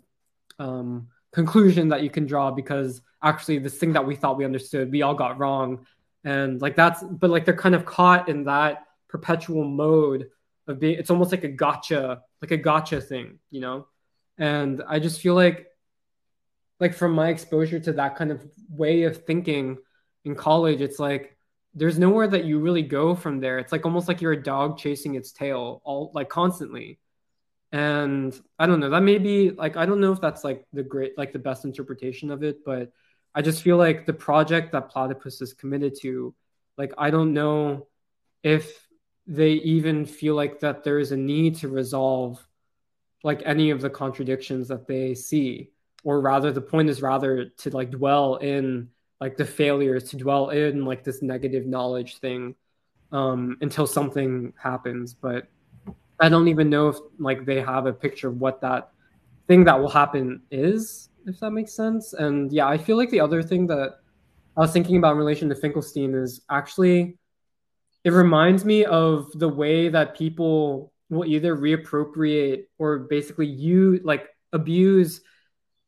[0.58, 4.90] um conclusion that you can draw because actually this thing that we thought we understood
[4.90, 5.86] we all got wrong.
[6.24, 10.30] And like that's but like they're kind of caught in that perpetual mode
[10.66, 13.86] of being it's almost like a gotcha like a gotcha thing you know
[14.38, 15.66] and i just feel like
[16.78, 19.78] like from my exposure to that kind of way of thinking
[20.24, 21.36] in college it's like
[21.76, 23.58] there's nowhere that you really go from there.
[23.58, 26.98] It's like almost like you're a dog chasing its tail all like constantly.
[27.70, 30.84] And i don't know that may be like i don't know if that's like the
[30.84, 32.92] great like the best interpretation of it but
[33.34, 36.32] i just feel like the project that platypus is committed to
[36.78, 37.88] like i don't know
[38.44, 38.86] if
[39.26, 42.46] they even feel like that there is a need to resolve
[43.22, 45.70] like any of the contradictions that they see
[46.04, 48.88] or rather the point is rather to like dwell in
[49.20, 52.54] like the failures to dwell in like this negative knowledge thing
[53.12, 55.48] um until something happens but
[56.20, 58.90] I don't even know if like they have a picture of what that
[59.48, 62.14] thing that will happen is, if that makes sense.
[62.14, 63.98] And yeah, I feel like the other thing that
[64.56, 67.18] I was thinking about in relation to Finkelstein is actually
[68.04, 74.28] it reminds me of the way that people will either reappropriate or basically you like
[74.52, 75.20] abuse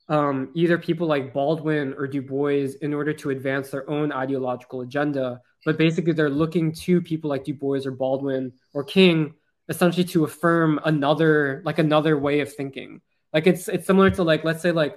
[0.09, 4.81] um, either people like Baldwin or Du Bois in order to advance their own ideological
[4.81, 5.43] agenda.
[5.67, 9.35] But basically, they're looking to people like Du Bois or Baldwin or King
[9.69, 13.01] essentially to affirm another like another way of thinking
[13.33, 14.97] like it's it's similar to like let's say like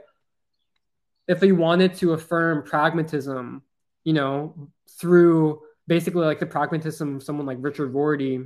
[1.27, 3.61] if we wanted to affirm pragmatism
[4.03, 4.69] you know
[4.99, 8.39] through basically like the pragmatism of someone like richard rorty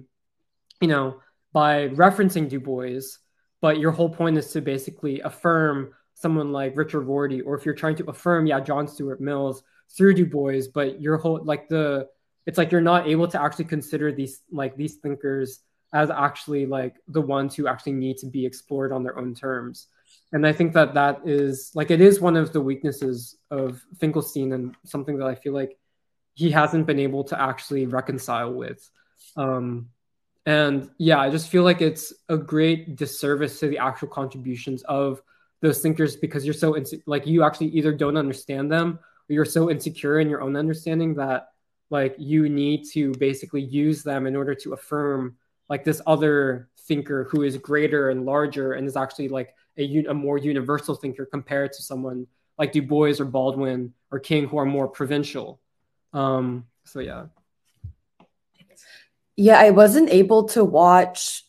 [0.82, 1.22] you know
[1.56, 3.18] by referencing du bois
[3.62, 7.82] but your whole point is to basically affirm someone like richard rorty or if you're
[7.82, 9.64] trying to affirm yeah john stuart mills
[9.96, 12.06] through du bois but your whole like the
[12.46, 15.62] it's like you're not able to actually consider these like these thinkers
[15.96, 19.88] as actually like the ones who actually need to be explored on their own terms.
[20.34, 24.52] And I think that that is like it is one of the weaknesses of Finkelstein
[24.52, 25.78] and something that I feel like
[26.34, 28.90] he hasn't been able to actually reconcile with.
[29.38, 29.88] Um,
[30.46, 35.22] and yeah, I just feel like it's a great disservice to the actual contributions of
[35.62, 39.00] those thinkers because you're so inse- like you actually either don't understand them
[39.30, 41.50] or you're so insecure in your own understanding that
[41.90, 45.36] like you need to basically use them in order to affirm
[45.70, 50.14] like this other thinker who is greater and larger and is actually like a, a
[50.14, 52.28] more universal thinker compared to someone
[52.60, 55.60] like Du Bois or Baldwin or King who are more provincial.
[56.14, 57.26] Um, so yeah.
[59.36, 61.44] Yeah, I wasn't able to watch.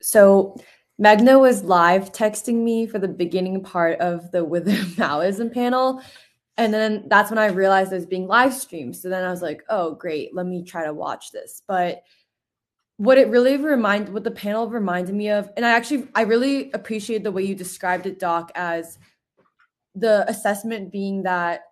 [0.00, 0.56] So
[1.00, 6.02] Meghna was live texting me for the beginning part of the Whither Maoism panel.
[6.56, 8.96] And then that's when I realized it was being live streamed.
[8.96, 11.62] So then I was like, oh, great, let me try to watch this.
[11.68, 12.02] But
[12.98, 16.70] what it really remind what the panel reminded me of and i actually i really
[16.72, 18.98] appreciate the way you described it doc as
[19.94, 21.62] the assessment being that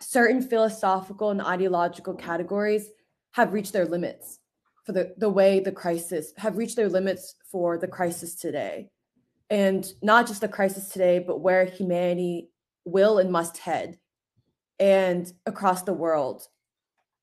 [0.00, 2.88] certain philosophical and ideological categories
[3.32, 4.40] have reached their limits
[4.84, 8.88] for the, the way the crisis have reached their limits for the crisis today.
[9.50, 12.48] And not just the crisis today but where humanity
[12.84, 13.98] will and must head
[14.78, 16.46] and across the world.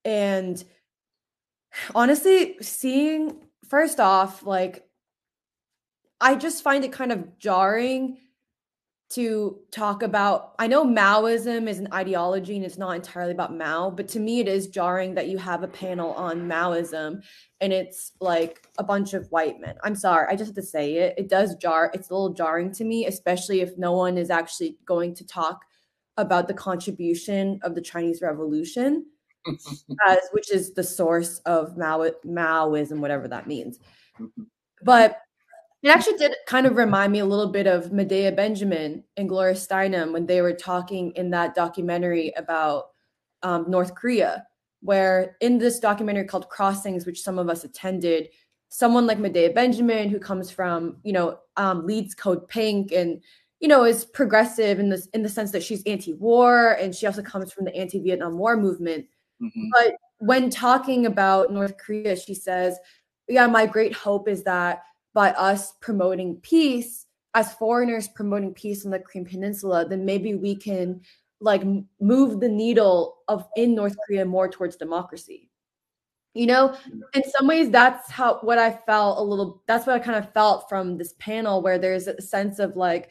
[0.06, 0.64] And
[1.94, 3.36] honestly seeing
[3.68, 4.88] first off like
[6.20, 8.18] i just find it kind of jarring
[9.10, 13.90] to talk about i know maoism is an ideology and it's not entirely about mao
[13.90, 17.22] but to me it is jarring that you have a panel on maoism
[17.60, 20.96] and it's like a bunch of white men i'm sorry i just have to say
[20.96, 24.30] it it does jar it's a little jarring to me especially if no one is
[24.30, 25.66] actually going to talk
[26.18, 29.06] about the contribution of the chinese revolution
[30.08, 33.80] as which is the source of Mao, Maoism, whatever that means.
[34.20, 34.44] Mm-hmm.
[34.84, 35.22] But
[35.82, 39.56] it actually did kind of remind me a little bit of Medea Benjamin and Gloria
[39.56, 42.88] Steinem when they were talking in that documentary about
[43.44, 44.46] um, North Korea,
[44.82, 48.30] where in this documentary called Crossings, which some of us attended,
[48.70, 53.22] someone like Medea Benjamin, who comes from, you know, um, leads Code Pink and
[53.60, 57.22] you know is progressive in this in the sense that she's anti-war and she also
[57.22, 59.06] comes from the anti-Vietnam War movement
[59.42, 59.70] Mm-hmm.
[59.72, 62.78] But when talking about North Korea, she says,
[63.28, 64.84] Yeah, my great hope is that
[65.20, 70.56] by us promoting peace, as foreigners promoting peace on the Korean Peninsula, then maybe we
[70.56, 71.02] can
[71.42, 71.62] like
[72.00, 75.50] move the needle of in North Korea more towards democracy.
[76.34, 76.74] You know,
[77.14, 79.62] in some ways, that's how what I felt a little.
[79.68, 83.10] That's what I kind of felt from this panel, where there's a sense of like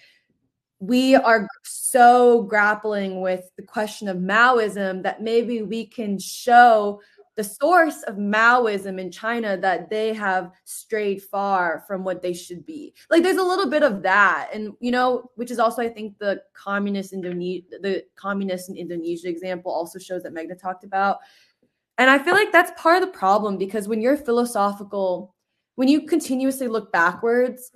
[0.80, 7.02] we are so grappling with the question of Maoism that maybe we can show
[7.38, 12.66] the source of Maoism in China that they have strayed far from what they should
[12.66, 12.92] be.
[13.10, 16.18] Like there's a little bit of that, and you know, which is also I think
[16.18, 21.18] the communist Indonesia, the communist in Indonesia example also shows that Meghna talked about.
[21.96, 25.32] And I feel like that's part of the problem because when you're philosophical,
[25.76, 27.70] when you continuously look backwards,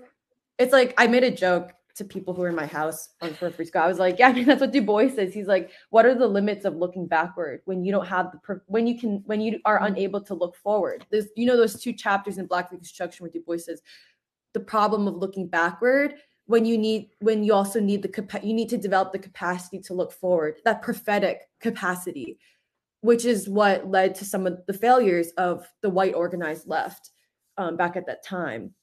[0.59, 3.51] it's like I made a joke to people who are in my house on for
[3.51, 3.83] free school.
[3.83, 5.35] I was like, yeah, I mean that's what Du Bois says.
[5.35, 8.63] He's like, what are the limits of looking backward when you don't have the per-
[8.67, 11.07] when you can when you are unable to look forward?
[11.11, 13.83] There's you know those two chapters in Black Reconstruction where Du Bois says
[14.55, 16.15] the problem of looking backward
[16.47, 19.79] when you need when you also need the capa- you need to develop the capacity
[19.79, 22.39] to look forward that prophetic capacity
[23.01, 27.11] which is what led to some of the failures of the white organized left
[27.59, 28.75] um, back at that time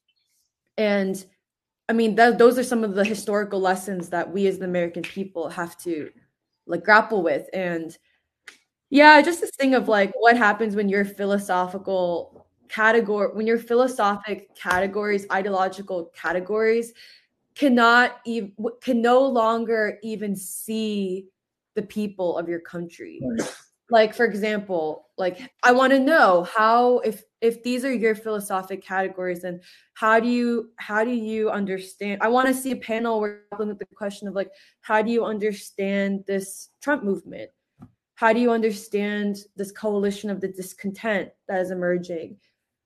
[0.77, 1.25] and
[1.89, 5.49] I mean, those are some of the historical lessons that we as the American people
[5.49, 6.11] have to
[6.67, 7.49] like grapple with.
[7.51, 7.97] And
[8.91, 14.55] yeah, just this thing of like what happens when your philosophical category, when your philosophic
[14.55, 16.93] categories, ideological categories
[17.55, 21.25] cannot even can no longer even see
[21.73, 23.19] the people of your country.
[23.89, 28.81] Like for example like i want to know how if if these are your philosophic
[28.81, 29.61] categories and
[29.93, 33.77] how do you how do you understand i want to see a panel where with
[33.77, 34.49] the question of like
[34.81, 37.51] how do you understand this trump movement?
[38.15, 42.37] How do you understand this coalition of the discontent that is emerging?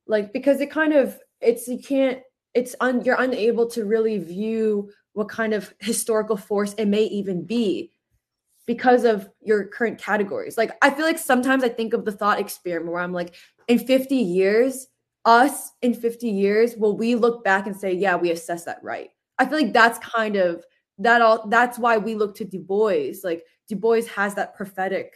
[0.06, 2.20] Like because it kind of it's you can't
[2.54, 7.46] it's un, you're unable to really view what kind of historical force it may even
[7.46, 7.93] be
[8.66, 10.58] because of your current categories.
[10.58, 13.36] Like I feel like sometimes I think of the thought experiment where I'm like,
[13.68, 14.88] in 50 years,
[15.26, 19.10] us in 50 years, will we look back and say, yeah, we assessed that right?
[19.40, 20.64] I feel like that's kind of
[21.00, 23.14] that all that's why we look to Du Bois.
[23.24, 25.14] Like Du Bois has that prophetic,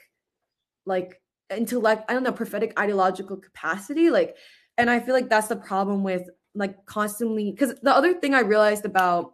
[0.86, 1.22] like
[1.56, 4.10] intellect, I don't know, prophetic ideological capacity.
[4.10, 4.36] Like,
[4.78, 8.41] and I feel like that's the problem with like constantly because the other thing I
[8.41, 9.34] realized about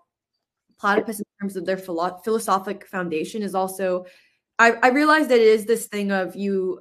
[0.80, 4.06] platypus in terms of their philo- philosophic foundation is also
[4.60, 6.80] I, I realized that it is this thing of you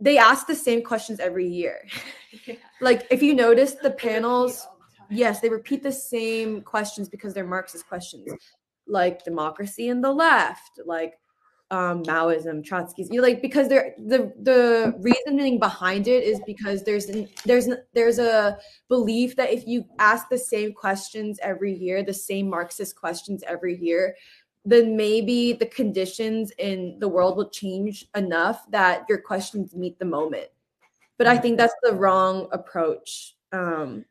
[0.00, 1.86] they ask the same questions every year
[2.46, 2.56] yeah.
[2.80, 4.66] like if you notice the panels
[5.08, 8.28] the yes they repeat the same questions because they're marxist questions
[8.88, 11.14] like democracy in the left like
[11.74, 17.06] um, Maoism, Trotskyism, you like because there the the reasoning behind it is because there's
[17.06, 22.14] an, there's there's a belief that if you ask the same questions every year, the
[22.14, 24.14] same Marxist questions every year,
[24.64, 30.04] then maybe the conditions in the world will change enough that your questions meet the
[30.04, 30.46] moment.
[31.18, 33.34] But I think that's the wrong approach.
[33.52, 34.04] Um,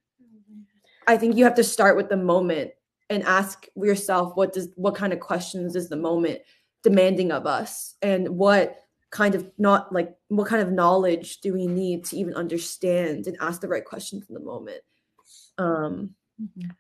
[1.08, 2.72] I think you have to start with the moment
[3.10, 6.42] and ask yourself what does what kind of questions is the moment
[6.84, 7.96] demanding of us?
[8.02, 8.78] And what
[9.10, 13.38] kind of not like what kind of knowledge do we need to even understand and
[13.40, 14.82] ask the right questions in the moment?
[15.58, 16.72] Um mm-hmm.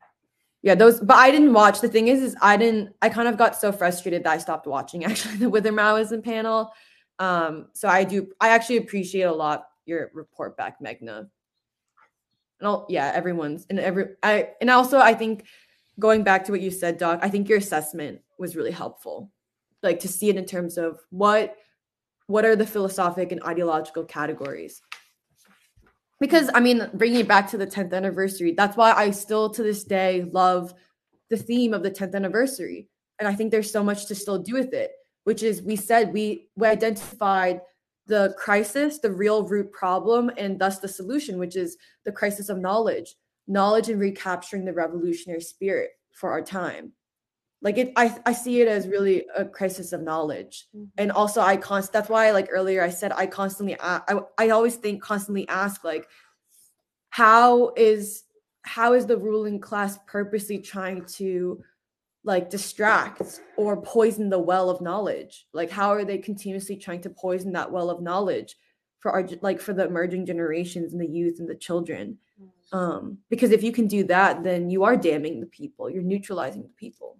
[0.64, 1.82] yeah those but i didn't watch.
[1.82, 4.68] The thing is is i didn't i kind of got so frustrated that i stopped
[4.68, 6.72] watching actually the whither maoism panel.
[7.20, 11.28] Um so i do i actually appreciate a lot your report back Meghna
[12.60, 15.46] and all yeah everyone's and every i and also i think
[16.00, 19.30] going back to what you said doc i think your assessment was really helpful
[19.84, 21.56] like to see it in terms of what
[22.28, 24.82] what are the philosophic and ideological categories?
[26.20, 29.64] Because i mean bringing it back to the 10th anniversary that's why i still to
[29.64, 30.74] this day love
[31.30, 32.88] the theme of the 10th anniversary.
[33.20, 34.92] And i think there's so much to still do with it
[35.24, 37.62] which is we said we we identified
[38.08, 42.58] the crisis the real root problem and thus the solution which is the crisis of
[42.58, 43.16] knowledge
[43.48, 46.92] knowledge and recapturing the revolutionary spirit for our time
[47.64, 50.68] like it i i see it as really a crisis of knowledge.
[50.76, 50.85] Mm-hmm.
[50.98, 54.76] and also i const that's why like earlier i said i constantly I, I always
[54.76, 56.07] think constantly ask like
[57.10, 58.23] how is
[58.64, 61.61] how is the ruling class purposely trying to
[62.23, 65.45] like distract or poison the well of knowledge?
[65.53, 68.56] Like how are they continuously trying to poison that well of knowledge
[68.99, 72.18] for our like for the emerging generations and the youth and the children?
[72.41, 72.77] Mm.
[72.77, 75.90] um because if you can do that then you are damning the people.
[75.90, 77.18] You're neutralizing the people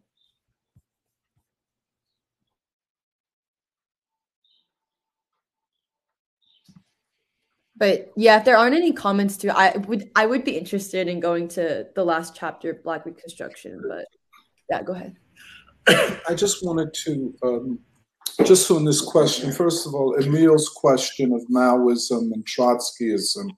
[7.76, 11.20] But yeah, if there aren't any comments to, I would I would be interested in
[11.20, 13.82] going to the last chapter of Black Reconstruction.
[13.88, 14.06] But
[14.70, 15.16] yeah, go ahead.
[16.30, 17.80] I just wanted to um,
[18.46, 19.52] just on this question.
[19.52, 23.50] First of all, Emil's question of Maoism and Trotskyism: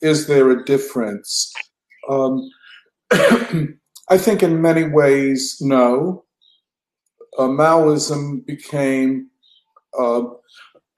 [0.00, 1.52] Is there a difference?
[2.08, 2.50] Um,
[3.12, 6.24] I think in many ways, no.
[7.38, 9.30] Uh, Maoism became
[9.98, 10.22] uh,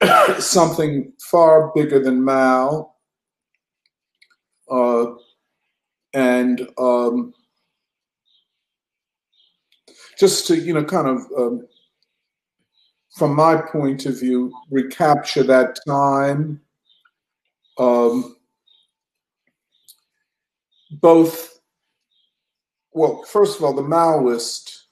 [0.39, 2.93] something far bigger than Mao.
[4.69, 5.05] Uh,
[6.13, 7.33] and um,
[10.19, 11.67] just to, you know, kind of, um,
[13.17, 16.61] from my point of view, recapture that time.
[17.77, 18.37] Um,
[20.91, 21.59] both,
[22.91, 24.83] well, first of all, the Maoist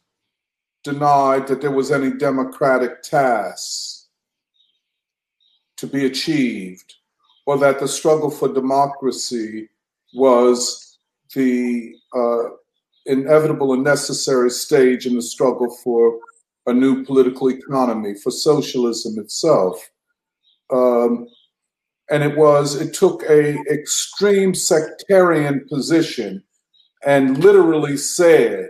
[0.84, 3.93] denied that there was any democratic tasks
[5.84, 6.96] to be achieved,
[7.46, 9.68] or that the struggle for democracy
[10.14, 10.98] was
[11.36, 12.44] the uh,
[13.06, 16.20] inevitable and necessary stage in the struggle for
[16.68, 19.76] a new political economy, for socialism itself.
[20.72, 21.28] Um,
[22.10, 26.44] and it was, it took a extreme sectarian position
[27.06, 28.70] and literally said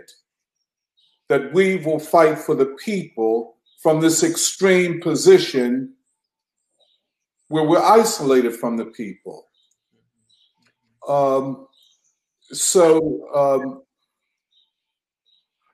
[1.28, 3.54] that we will fight for the people
[3.84, 5.93] from this extreme position
[7.54, 9.46] where we're isolated from the people.
[11.08, 11.68] Um,
[12.50, 13.82] so, um,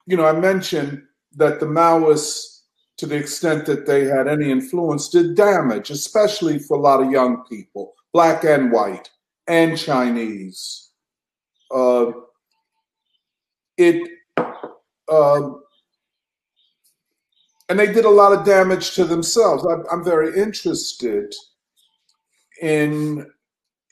[0.04, 1.02] you know, I mentioned
[1.36, 2.64] that the Maoists,
[2.98, 7.10] to the extent that they had any influence, did damage, especially for a lot of
[7.10, 9.08] young people, black and white,
[9.46, 10.90] and Chinese.
[11.74, 12.12] Uh,
[13.78, 14.06] it,
[15.08, 15.48] uh,
[17.70, 19.64] and they did a lot of damage to themselves.
[19.64, 21.34] I'm, I'm very interested
[22.60, 23.26] in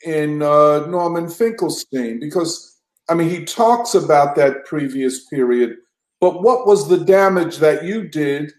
[0.05, 2.77] in uh, Norman Finkelstein because
[3.09, 5.77] I mean he talks about that previous period,
[6.21, 8.53] but what was the damage that you did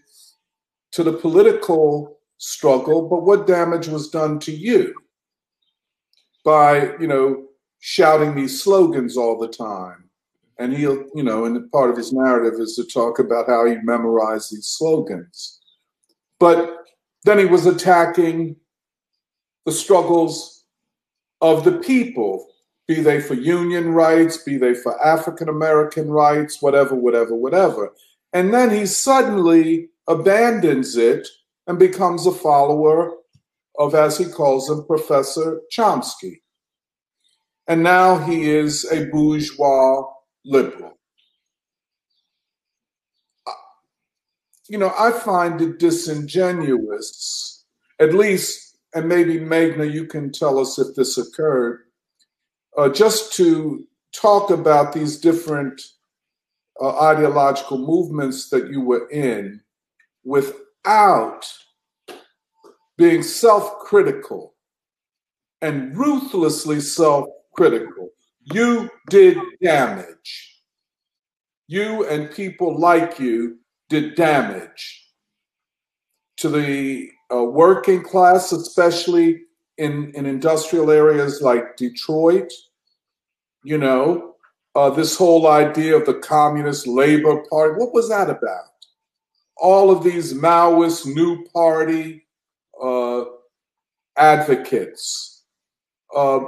[0.91, 3.07] to the political struggle?
[3.07, 4.93] But what damage was done to you
[6.43, 7.45] by you know
[7.79, 10.09] shouting these slogans all the time?
[10.59, 13.77] And he'll you know, and part of his narrative is to talk about how he
[13.81, 15.59] memorized these slogans,
[16.39, 16.77] but
[17.23, 18.55] then he was attacking
[19.65, 20.63] the struggles
[21.41, 22.47] of the people,
[22.87, 27.93] be they for union rights, be they for African American rights, whatever, whatever, whatever.
[28.33, 31.27] And then he suddenly abandons it
[31.67, 33.13] and becomes a follower
[33.77, 36.41] of, as he calls him, Professor Chomsky.
[37.67, 40.03] And now he is a bourgeois
[40.43, 40.97] liberal.
[44.67, 47.65] You know, I find it disingenuous,
[47.99, 51.83] at least and maybe Meghna, you can tell us if this occurred,
[52.77, 55.81] uh, just to talk about these different
[56.79, 59.61] uh, ideological movements that you were in
[60.23, 61.41] without
[62.97, 64.55] being self critical
[65.61, 68.09] and ruthlessly self critical.
[68.43, 70.61] You did damage.
[71.67, 73.59] You and people like you
[73.89, 75.07] did damage
[76.37, 79.43] to the uh, working class, especially
[79.77, 82.51] in, in industrial areas like Detroit.
[83.63, 84.35] You know,
[84.75, 88.65] uh, this whole idea of the Communist Labor Party, what was that about?
[89.57, 92.25] All of these Maoist New Party
[92.81, 93.25] uh,
[94.17, 95.43] advocates,
[96.15, 96.39] uh,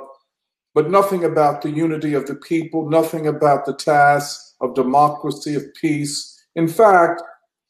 [0.73, 5.64] but nothing about the unity of the people, nothing about the task of democracy, of
[5.80, 6.43] peace.
[6.55, 7.22] In fact,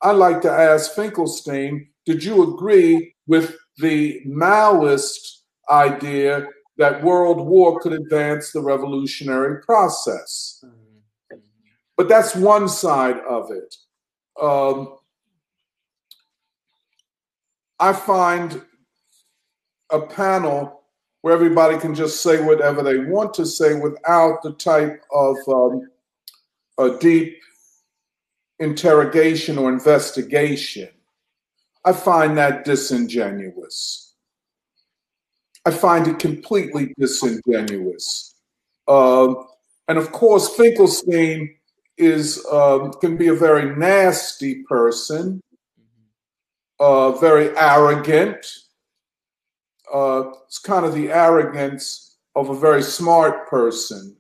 [0.01, 6.47] I'd like to ask Finkelstein did you agree with the Maoist idea
[6.77, 10.63] that world war could advance the revolutionary process?
[11.95, 13.75] But that's one side of it.
[14.41, 14.97] Um,
[17.79, 18.61] I find
[19.91, 20.81] a panel
[21.21, 25.89] where everybody can just say whatever they want to say without the type of um,
[26.79, 27.37] a deep
[28.59, 30.89] interrogation or investigation
[31.85, 34.15] I find that disingenuous.
[35.65, 38.35] I find it completely disingenuous.
[38.87, 39.33] Uh,
[39.87, 41.55] and of course, Finkelstein
[41.97, 45.41] is uh, can be a very nasty person,
[46.79, 48.45] uh, very arrogant.
[49.93, 54.15] Uh, it's kind of the arrogance of a very smart person,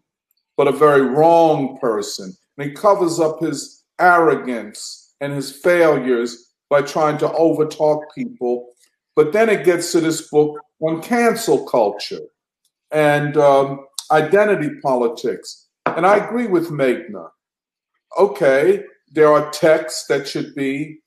[0.55, 2.33] but a very wrong person.
[2.57, 8.69] And he covers up his arrogance and his failures by trying to overtalk people.
[9.15, 12.21] But then it gets to this book on cancel culture.
[12.91, 15.67] and um, identity politics.
[15.85, 17.29] And I agree with Meghna.
[18.17, 20.99] Okay, there are texts that should be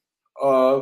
[0.42, 0.80] uh,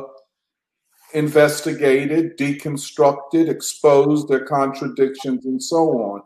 [1.13, 6.23] investigated, deconstructed, exposed, their contradictions, and so on.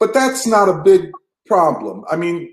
[0.00, 1.10] But that's not a big
[1.46, 2.04] problem.
[2.10, 2.52] I mean,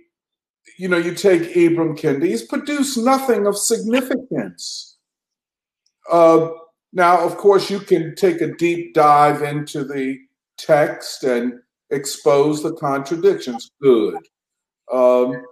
[0.77, 4.90] you know, you take Ibram Kendi, he's produced nothing of significance.
[6.11, 6.49] Uh,
[6.93, 10.19] now, of course, you can take a deep dive into the
[10.57, 11.53] text and
[11.89, 13.71] expose the contradictions.
[13.81, 14.17] Good.
[14.91, 15.43] Um,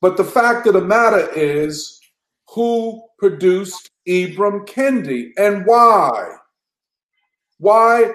[0.00, 1.98] but the fact of the matter is,
[2.50, 6.36] who produced Ibram Kendi and why?
[7.58, 8.12] Why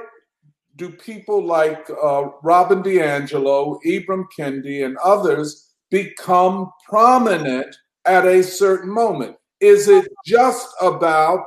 [0.76, 8.90] do people like uh, Robin DiAngelo, Ibram Kendi, and others become prominent at a certain
[8.90, 9.36] moment?
[9.62, 11.44] Is it just about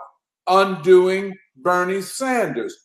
[0.47, 2.77] undoing Bernie Sanders?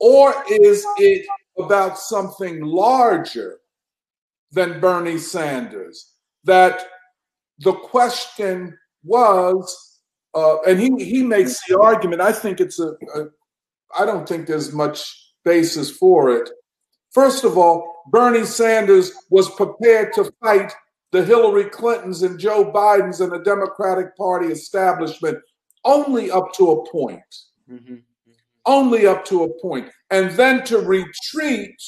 [0.00, 1.26] Or is it
[1.58, 3.58] about something larger
[4.50, 6.14] than Bernie Sanders?
[6.44, 6.86] That
[7.60, 10.00] the question was,
[10.34, 13.26] uh, and he, he makes the argument, I think it's a, a,
[13.98, 16.50] I don't think there's much basis for it.
[17.12, 20.72] First of all, Bernie Sanders was prepared to fight
[21.12, 25.38] the Hillary Clintons and Joe Bidens and the Democratic Party establishment
[25.84, 27.20] only up to a point.
[27.70, 27.96] Mm-hmm.
[28.64, 29.90] Only up to a point.
[30.10, 31.80] And then to retreat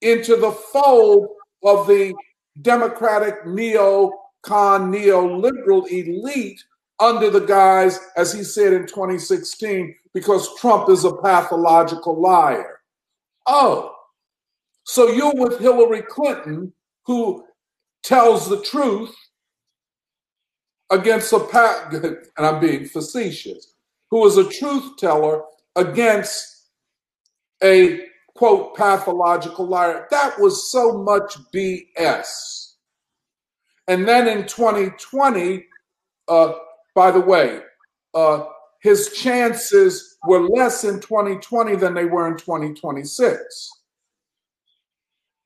[0.00, 1.28] into the fold
[1.62, 2.14] of the
[2.62, 6.60] Democratic neo-con, neoliberal elite
[7.00, 12.80] under the guise, as he said in 2016, because Trump is a pathological liar.
[13.46, 13.94] Oh,
[14.84, 16.72] so you're with Hillary Clinton,
[17.04, 17.44] who
[18.02, 19.14] tells the truth
[20.90, 23.74] against a pat, and I'm being facetious,
[24.10, 25.42] who is a truth teller
[25.76, 26.68] against
[27.62, 30.06] a quote pathological liar.
[30.10, 32.74] That was so much BS.
[33.88, 35.66] And then in 2020,
[36.28, 36.52] uh,
[36.94, 37.60] by the way,
[38.14, 38.44] uh,
[38.80, 43.77] his chances were less in 2020 than they were in 2026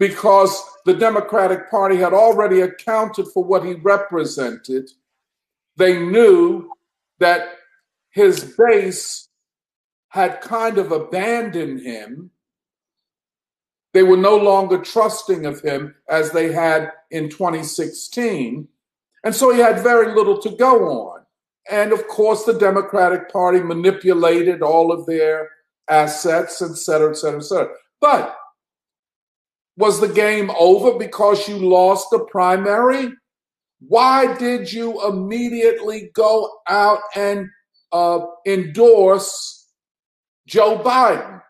[0.02, 4.90] because the Democratic Party had already accounted for what he represented
[5.76, 6.68] they knew
[7.20, 7.50] that
[8.10, 9.28] his base
[10.08, 12.30] had kind of abandoned him.
[13.94, 18.68] They were no longer trusting of him as they had in 2016.
[19.24, 21.22] And so he had very little to go on.
[21.70, 25.48] And of course, the Democratic Party manipulated all of their
[25.88, 27.74] assets, et cetera, et cetera, et cetera.
[28.00, 28.36] But
[29.77, 33.12] was the game over because you lost the primary?
[33.81, 37.49] Why did you immediately go out and
[37.90, 39.69] uh, endorse
[40.47, 41.43] Joe Biden?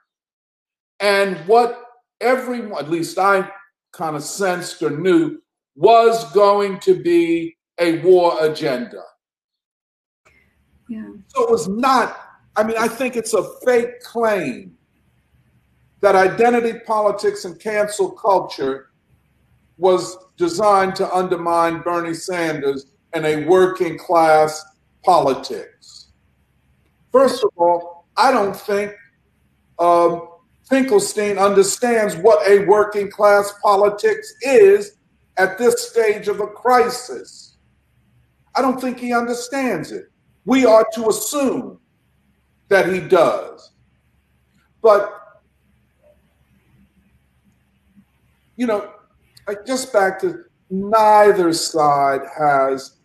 [1.00, 1.84] And what
[2.20, 3.50] everyone, at least I
[3.92, 5.38] kind of sensed or knew,
[5.74, 9.02] was going to be a war agenda.
[10.88, 11.08] Yeah.
[11.28, 12.18] So it was not,
[12.56, 14.76] I mean, I think it's a fake claim
[16.02, 18.90] that identity politics and cancel culture
[19.78, 24.62] was designed to undermine Bernie Sanders and a working class
[25.04, 26.08] politics.
[27.10, 28.92] First of all, I don't think
[29.78, 30.28] um,
[30.68, 34.96] Finkelstein understands what a working class politics is
[35.36, 37.56] at this stage of a crisis.
[38.54, 40.10] I don't think he understands it.
[40.44, 41.78] We are to assume
[42.68, 43.72] that he does.
[44.82, 45.21] But,
[48.56, 48.92] you know,
[49.66, 52.96] just back to neither side has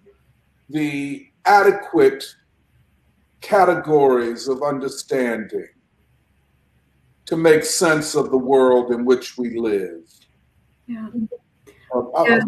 [0.70, 2.24] the adequate
[3.42, 5.68] categories of understanding
[7.26, 10.02] to make sense of the world in which we live.
[10.88, 11.10] Yeah.
[11.94, 12.40] Uh, yeah.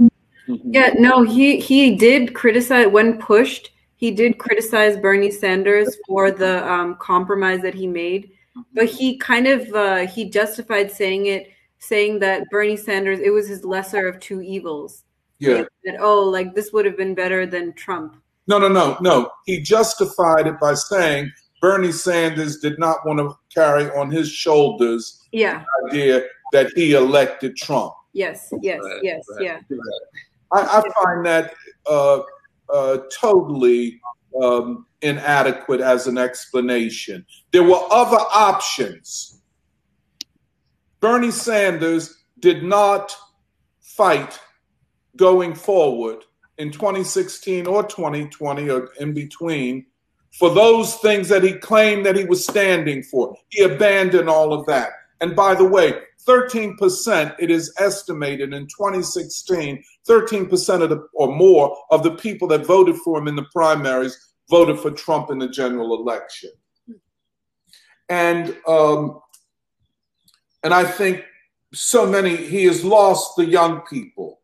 [0.48, 0.74] Mm-hmm.
[0.74, 3.72] yeah, no, he he did criticize when pushed.
[3.98, 8.32] He did criticize Bernie Sanders for the um, compromise that he made,
[8.74, 13.48] but he kind of uh, he justified saying it saying that Bernie Sanders, it was
[13.48, 15.04] his lesser of two evils.
[15.40, 15.64] Yeah.
[15.86, 18.22] That, oh, like this would have been better than Trump.
[18.48, 19.32] No, no, no, no.
[19.46, 21.32] He justified it by saying
[21.62, 25.64] Bernie Sanders did not want to carry on his shoulders yeah.
[25.84, 27.94] the idea that he elected Trump.
[28.14, 29.60] Yes, yes, right, yes, right, yeah.
[30.52, 31.54] I, I, find that
[31.86, 32.22] uh,
[32.74, 34.02] uh, totally
[34.42, 37.24] um, inadequate as an explanation.
[37.52, 39.39] There were other options
[41.00, 43.16] Bernie Sanders did not
[43.82, 44.40] fight
[45.16, 46.24] going forward
[46.58, 49.86] in 2016 or 2020 or in between
[50.38, 53.36] for those things that he claimed that he was standing for.
[53.50, 54.92] He abandoned all of that.
[55.22, 55.94] And by the way,
[56.28, 62.66] 13%, it is estimated in 2016, 13% of the, or more of the people that
[62.66, 64.18] voted for him in the primaries
[64.50, 66.52] voted for Trump in the general election.
[68.10, 69.20] And um,
[70.64, 71.24] and I think
[71.74, 74.42] so many he has lost the young people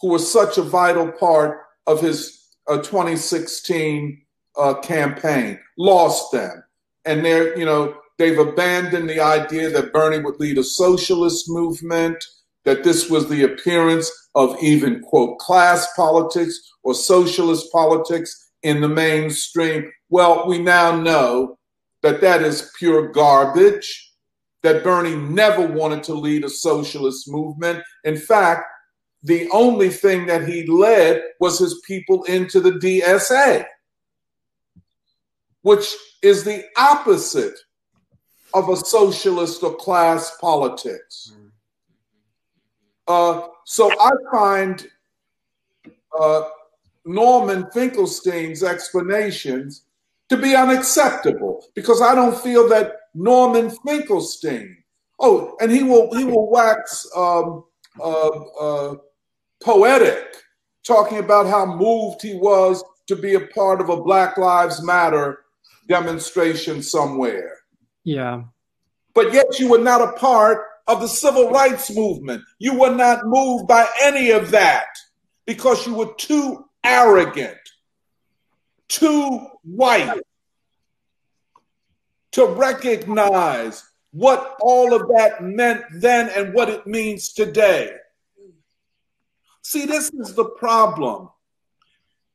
[0.00, 4.22] who were such a vital part of his uh, 2016
[4.56, 5.58] uh, campaign.
[5.78, 6.62] Lost them,
[7.04, 12.24] and they're you know they've abandoned the idea that Bernie would lead a socialist movement.
[12.64, 18.88] That this was the appearance of even quote class politics or socialist politics in the
[18.88, 19.90] mainstream.
[20.10, 21.58] Well, we now know
[22.02, 24.09] that that is pure garbage,
[24.62, 27.82] that Bernie never wanted to lead a socialist movement.
[28.04, 28.64] In fact,
[29.22, 33.64] the only thing that he led was his people into the DSA,
[35.62, 37.58] which is the opposite
[38.54, 41.32] of a socialist or class politics.
[43.06, 44.88] Uh, so I find
[46.18, 46.42] uh,
[47.04, 49.82] Norman Finkelstein's explanations
[50.30, 54.76] to be unacceptable because I don't feel that Norman Finkelstein.
[55.18, 57.64] Oh, and he will he will wax um,
[58.00, 58.28] uh,
[58.60, 58.94] uh,
[59.62, 60.24] poetic,
[60.86, 65.40] talking about how moved he was to be a part of a Black Lives Matter
[65.88, 67.58] demonstration somewhere.
[68.04, 68.44] Yeah.
[69.12, 72.42] But yet you were not a part of the civil rights movement.
[72.58, 74.86] You were not moved by any of that
[75.44, 77.58] because you were too arrogant,
[78.88, 80.20] too white
[82.32, 87.96] to recognize what all of that meant then and what it means today.
[89.62, 91.28] See, this is the problem.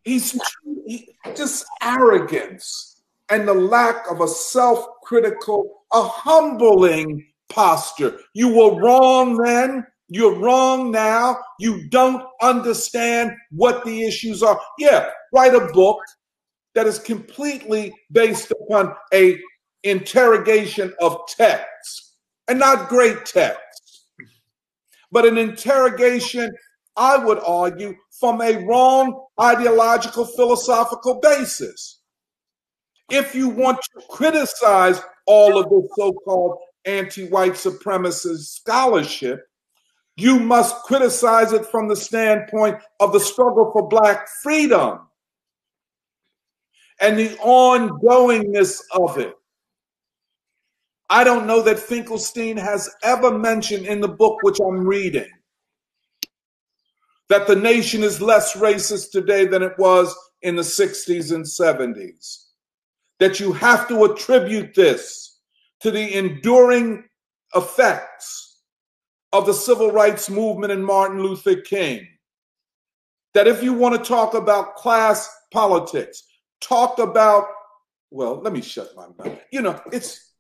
[0.04, 0.40] He's
[0.86, 8.20] he, just arrogance and the lack of a self critical, a humbling posture.
[8.34, 9.86] You were wrong then.
[10.08, 11.40] You're wrong now.
[11.60, 14.60] You don't understand what the issues are.
[14.78, 16.00] Yeah, write a book
[16.76, 19.40] that is completely based upon a
[19.84, 24.06] interrogation of text and not great text,
[25.12, 26.52] but an interrogation,
[26.98, 32.02] I would argue, from a wrong ideological philosophical basis.
[33.10, 39.42] If you want to criticize all of this so called anti white supremacist scholarship,
[40.18, 45.00] you must criticize it from the standpoint of the struggle for Black freedom
[47.02, 49.34] and the ongoingness of it.
[51.10, 55.30] I don't know that Finkelstein has ever mentioned in the book which I'm reading
[57.30, 62.46] that the nation is less racist today than it was in the 60s and 70s.
[63.20, 65.40] That you have to attribute this
[65.82, 67.06] to the enduring
[67.56, 68.62] effects
[69.32, 72.08] of the civil rights movement and Martin Luther King.
[73.34, 76.24] That if you want to talk about class politics,
[76.68, 77.48] talk about,
[78.12, 79.40] well, let me shut my mouth.
[79.52, 80.32] You know, it's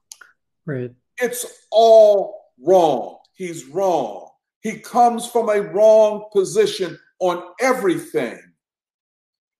[0.65, 0.91] right.
[1.17, 3.17] It's all wrong.
[3.33, 4.29] He's wrong.
[4.61, 8.39] He comes from a wrong position on everything,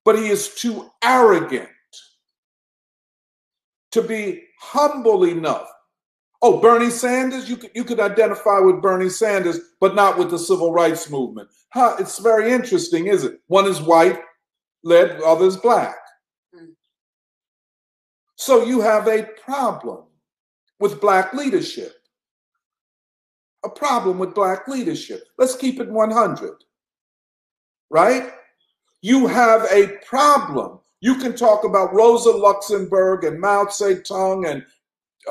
[0.03, 1.69] but he is too arrogant
[3.91, 5.69] to be humble enough
[6.47, 10.37] Oh, Bernie Sanders, you could you could identify with Bernie Sanders, but not with the
[10.37, 11.49] civil rights movement.
[11.69, 13.39] Huh, it's very interesting, is it?
[13.47, 14.19] One is white,
[14.83, 15.95] led, other is black.
[18.35, 20.03] So you have a problem
[20.79, 21.93] with black leadership.
[23.63, 25.23] A problem with black leadership.
[25.37, 26.51] Let's keep it 100.
[27.89, 28.31] Right?
[29.01, 30.79] You have a problem.
[31.01, 34.65] You can talk about Rosa Luxemburg and Mao Zedong and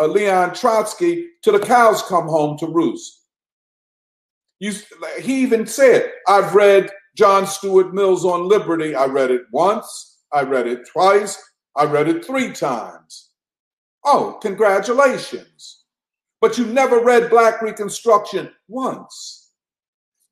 [0.00, 3.22] uh, Leon Trotsky to the cows come home to roost.
[4.60, 4.72] You,
[5.20, 8.94] he even said, I've read John Stuart Mill's on Liberty.
[8.94, 11.42] I read it once, I read it twice,
[11.76, 13.30] I read it three times.
[14.04, 15.84] Oh, congratulations.
[16.40, 19.52] But you never read Black Reconstruction once.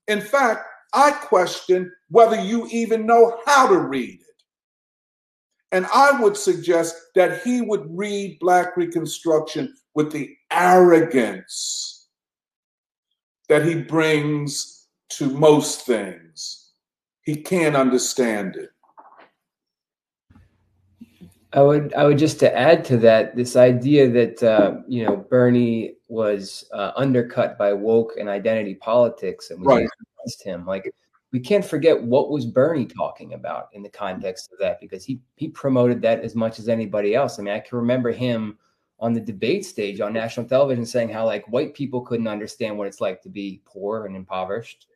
[0.09, 4.27] In fact, I question whether you even know how to read it.
[5.73, 12.09] And I would suggest that he would read Black Reconstruction with the arrogance
[13.49, 16.73] that he brings to most things.
[17.23, 18.71] He can't understand it.
[21.55, 25.17] I would I would just to add to that this idea that uh, you know
[25.17, 29.89] Bernie was uh, undercut by woke and identity politics and we right.
[30.21, 30.65] against him.
[30.65, 30.91] Like
[31.33, 35.21] we can't forget what was Bernie talking about in the context of that because he
[35.37, 37.39] he promoted that as much as anybody else.
[37.39, 38.59] I mean, I can remember him
[38.99, 42.87] on the debate stage on national television saying how like white people couldn't understand what
[42.87, 44.87] it's like to be poor and impoverished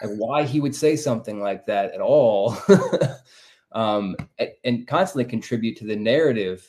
[0.00, 2.56] and why he would say something like that at all
[3.72, 6.68] um, and, and, constantly contribute to the narrative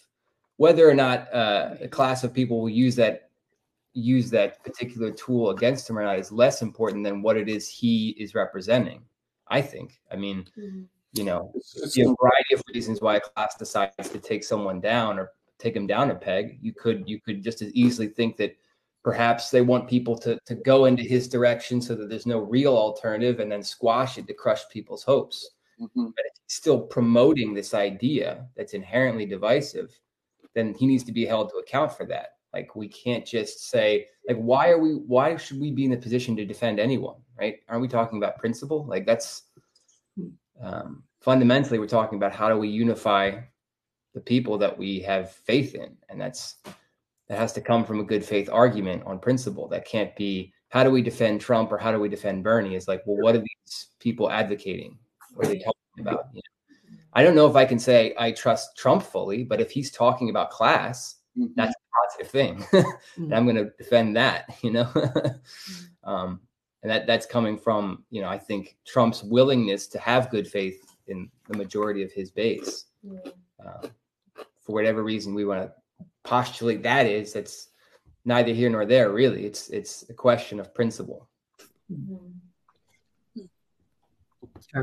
[0.58, 3.30] whether or not uh, a class of people will use that
[3.94, 7.68] use that particular tool against him or not is less important than what it is
[7.68, 9.02] he is representing
[9.48, 10.00] i think.
[10.12, 10.84] I mean mm-hmm.
[11.14, 15.20] you know there's a variety of reasons why a class decides to take someone down
[15.20, 16.58] or take him down a peg.
[16.62, 18.58] You could you could just as easily think that
[19.04, 22.76] perhaps they want people to to go into his direction so that there's no real
[22.76, 25.52] alternative and then squash it to crush people's hopes
[25.82, 26.06] mm-hmm.
[26.06, 30.00] but still promoting this idea that's inherently divisive
[30.54, 34.08] then he needs to be held to account for that like we can't just say
[34.28, 37.60] like why are we why should we be in the position to defend anyone, right?
[37.70, 38.86] Aren't we talking about principle?
[38.86, 39.44] Like that's
[40.62, 43.40] um, fundamentally we're talking about how do we unify
[44.14, 46.58] the people that we have faith in, and that's
[47.30, 49.70] that has to come from a good faith argument on principle.
[49.70, 52.76] That can't be how do we defend Trump or how do we defend Bernie?
[52.76, 54.98] It's like, well, what are these people advocating?
[55.34, 56.28] What are they talking about?
[56.34, 56.98] You know?
[57.14, 60.30] I don't know if I can say I trust Trump fully, but if he's talking
[60.30, 61.52] about class, mm-hmm.
[61.56, 62.58] that's a positive thing.
[62.58, 63.24] mm-hmm.
[63.24, 64.86] and I'm going to defend that, you know?
[64.86, 66.10] Mm-hmm.
[66.10, 66.40] um,
[66.84, 70.96] and that that's coming from, you know, I think Trump's willingness to have good faith
[71.08, 72.86] in the majority of his base.
[73.64, 73.88] Uh,
[74.62, 75.72] for whatever reason we want to
[76.24, 77.70] postulate that is, that's
[78.26, 79.46] neither here nor there, really.
[79.46, 81.28] It's it's a question of principle.
[81.92, 82.16] Mm-hmm.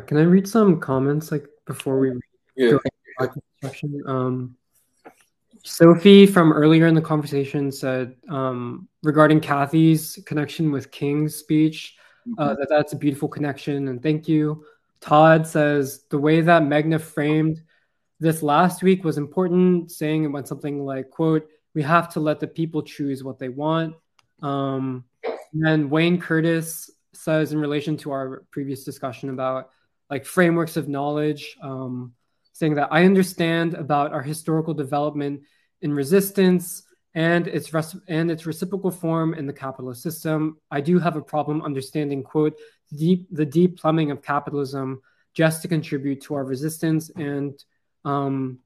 [0.06, 2.12] Can I read some comments like before we
[2.56, 2.70] yeah.
[3.18, 3.28] go
[3.60, 4.02] question?
[4.06, 4.56] Um,
[5.64, 11.96] Sophie from earlier in the conversation said um, regarding Kathy's connection with King's speech
[12.38, 12.60] uh, mm-hmm.
[12.60, 14.64] that that's a beautiful connection and thank you.
[15.00, 17.62] Todd says the way that Meghna framed
[18.20, 22.40] this last week was important, saying it went something like, "quote We have to let
[22.40, 23.94] the people choose what they want."
[24.42, 29.70] Um, and then Wayne Curtis says in relation to our previous discussion about
[30.10, 31.56] like frameworks of knowledge.
[31.62, 32.14] Um,
[32.58, 35.42] saying that I understand about our historical development
[35.80, 36.82] in resistance
[37.14, 37.72] and its
[38.08, 40.58] and its reciprocal form in the capitalist system.
[40.70, 42.58] I do have a problem understanding quote
[42.96, 45.02] deep the deep plumbing of capitalism
[45.34, 47.62] just to contribute to our resistance and
[48.04, 48.58] um,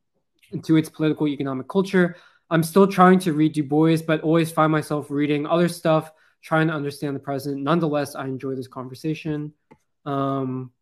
[0.63, 2.17] to its political economic culture.
[2.49, 6.11] I'm still trying to read Du Bois, but always find myself reading other stuff,
[6.43, 7.63] trying to understand the present.
[7.63, 9.53] Nonetheless, I enjoy this conversation.
[10.05, 10.73] Um,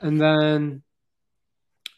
[0.00, 0.82] and then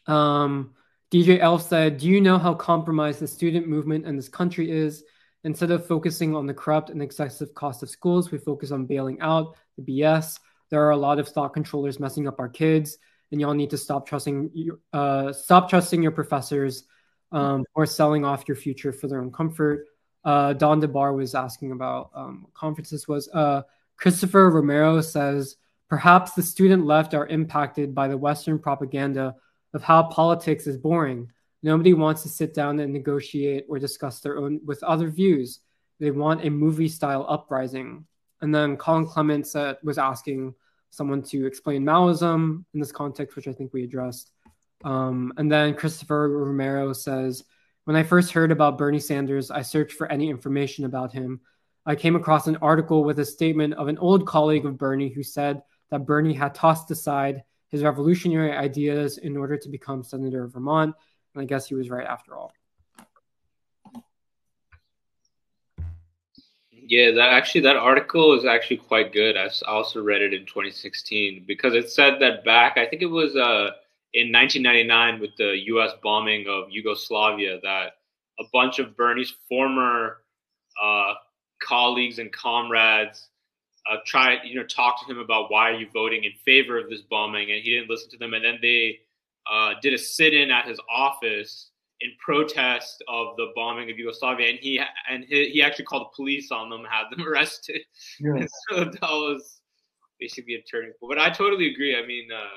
[0.07, 0.75] um,
[1.11, 5.03] DJ Elf said, Do you know how compromised the student movement in this country is?
[5.43, 9.21] Instead of focusing on the corrupt and excessive cost of schools, we focus on bailing
[9.21, 10.39] out the BS.
[10.69, 12.97] There are a lot of thought controllers messing up our kids,
[13.31, 16.85] and y'all need to stop trusting uh, stop trusting your professors
[17.31, 19.85] um, or selling off your future for their own comfort.
[20.25, 23.29] Uh, Don DeBar was asking about um, conferences was.
[23.29, 23.61] Uh,
[23.97, 25.55] Christopher Romero says
[25.87, 29.35] perhaps the student left are impacted by the Western propaganda
[29.73, 31.31] of how politics is boring.
[31.61, 35.59] Nobody wants to sit down and negotiate or discuss their own with other views.
[35.99, 38.05] They want a movie style uprising.
[38.41, 40.53] And then Colin Clements uh, was asking
[40.89, 44.31] someone to explain Maoism in this context, which I think we addressed.
[44.83, 47.43] Um, and then Christopher Romero says,
[47.85, 51.39] When I first heard about Bernie Sanders, I searched for any information about him.
[51.85, 55.21] I came across an article with a statement of an old colleague of Bernie who
[55.21, 60.53] said that Bernie had tossed aside his revolutionary ideas in order to become senator of
[60.53, 60.95] Vermont.
[61.35, 62.53] And I guess he was right after all.
[66.71, 69.37] Yeah, that actually that article is actually quite good.
[69.37, 73.35] I also read it in 2016 because it said that back, I think it was
[73.35, 73.71] uh,
[74.15, 75.91] in 1999 with the U.S.
[76.01, 77.97] bombing of Yugoslavia, that
[78.39, 80.21] a bunch of Bernie's former
[80.81, 81.13] uh,
[81.61, 83.27] colleagues and comrades
[83.91, 86.89] uh, try you know talk to him about why are you voting in favor of
[86.89, 88.33] this bombing, and he didn't listen to them.
[88.33, 88.99] And then they
[89.51, 94.59] uh, did a sit-in at his office in protest of the bombing of Yugoslavia, and
[94.59, 97.81] he and he, he actually called the police on them, had them arrested.
[98.21, 98.49] Yes.
[98.69, 99.59] so that was
[100.21, 101.17] basically a turning point.
[101.17, 101.97] But I totally agree.
[101.97, 102.47] I mean, uh,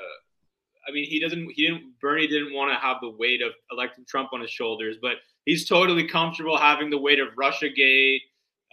[0.88, 1.50] I mean, he doesn't.
[1.52, 1.98] He didn't.
[2.00, 5.68] Bernie didn't want to have the weight of electing Trump on his shoulders, but he's
[5.68, 8.20] totally comfortable having the weight of RussiaGate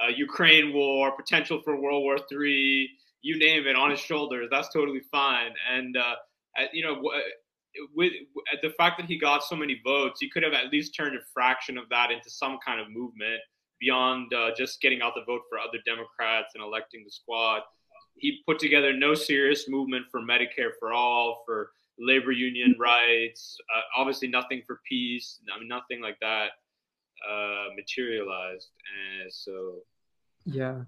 [0.03, 2.89] uh, Ukraine war, potential for World War Three,
[3.21, 4.47] you name it, on his shoulders.
[4.49, 5.51] That's totally fine.
[5.71, 6.15] And uh,
[6.71, 7.01] you know,
[7.93, 10.95] with, with the fact that he got so many votes, he could have at least
[10.95, 13.39] turned a fraction of that into some kind of movement
[13.79, 17.61] beyond uh, just getting out the vote for other Democrats and electing the squad.
[18.17, 23.57] He put together no serious movement for Medicare for all, for labor union rights.
[23.75, 25.39] Uh, obviously, nothing for peace.
[25.53, 26.51] I mean, nothing like that.
[27.27, 28.69] uh, materialized.
[29.21, 29.79] And so,
[30.45, 30.81] yeah.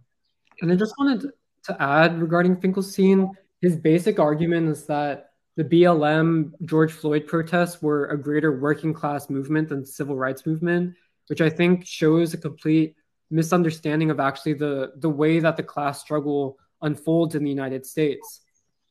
[0.61, 1.31] And I just wanted
[1.63, 3.31] to add regarding Finkelstein,
[3.61, 9.29] his basic argument is that the BLM George Floyd protests were a greater working class
[9.29, 10.95] movement than the civil rights movement,
[11.27, 12.95] which I think shows a complete
[13.29, 18.41] misunderstanding of actually the the way that the class struggle unfolds in the United States.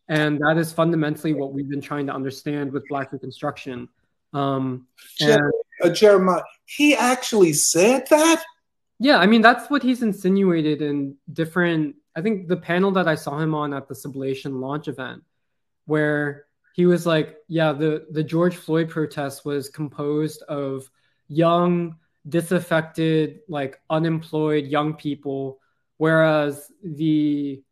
[0.08, 3.88] And that is fundamentally what we've been trying to understand with Black Reconstruction.
[4.32, 4.86] Um,
[5.20, 5.52] and,
[5.82, 8.44] uh, Jeremiah, he actually said that?
[8.98, 11.96] Yeah, I mean, that's what he's insinuated in different.
[12.14, 15.22] I think the panel that I saw him on at the Sublation launch event,
[15.86, 20.88] where he was like, yeah, the, the George Floyd protest was composed of
[21.28, 21.96] young,
[22.28, 25.58] disaffected, like unemployed young people,
[25.96, 27.62] whereas the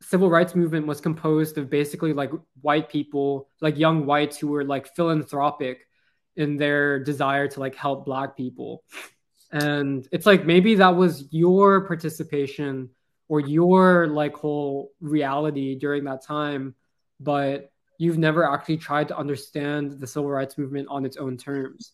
[0.00, 2.30] civil rights movement was composed of basically like
[2.60, 5.86] white people, like young whites who were like philanthropic
[6.36, 8.84] in their desire to like help black people.
[9.50, 12.90] And it's like maybe that was your participation
[13.28, 16.74] or your like whole reality during that time,
[17.18, 21.92] but you've never actually tried to understand the civil rights movement on its own terms.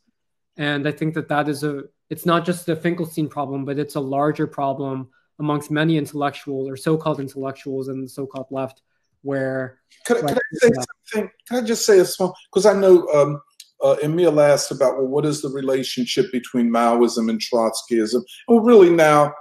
[0.57, 3.95] And I think that that is a it's not just a Finkelstein problem, but it's
[3.95, 5.09] a larger problem
[5.39, 8.83] amongst many intellectuals or so-called intellectuals in the so-called left
[9.25, 10.71] where can, can I say
[11.13, 11.31] something?
[11.49, 13.41] Can I just say a small because I know um,
[13.83, 18.23] uh, Emil asked about well, what is the relationship between Maoism and Trotskyism?
[18.47, 19.35] Well, really now,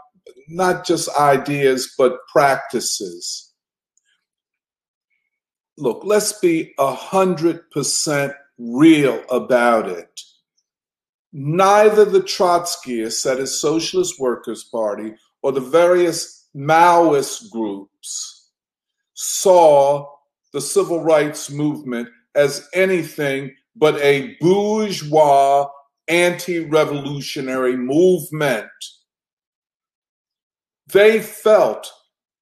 [0.47, 3.51] not just ideas but practices.
[5.77, 10.21] Look, let's be a hundred percent real about it.
[11.33, 18.51] Neither the Trotskyists, that is Socialist Workers' Party, or the various Maoist groups
[19.13, 20.09] saw
[20.53, 25.67] the civil rights movement as anything but a bourgeois
[26.07, 28.69] anti revolutionary movement.
[30.91, 31.91] They felt,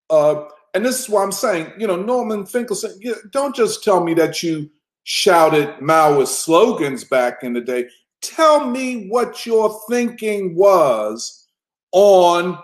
[0.10, 3.00] uh, and this is why I'm saying, you know, Norman Finkelstein,
[3.32, 4.70] don't just tell me that you
[5.04, 7.88] shouted Maoist slogans back in the day.
[8.22, 11.48] Tell me what your thinking was
[11.92, 12.58] on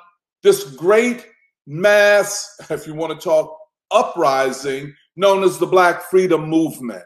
[0.47, 1.27] this great
[1.65, 3.53] mass, if you want to talk
[3.91, 7.03] uprising, known as the Black Freedom Movement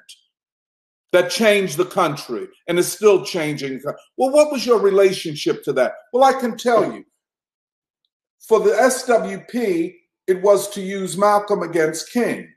[1.11, 3.81] that changed the country and is still changing.
[4.15, 5.93] Well, what was your relationship to that?
[6.13, 7.03] Well, I can tell you.
[8.47, 9.95] For the SWP,
[10.27, 12.47] it was to use Malcolm against King.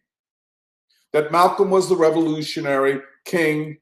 [1.14, 3.78] That Malcolm was the revolutionary, King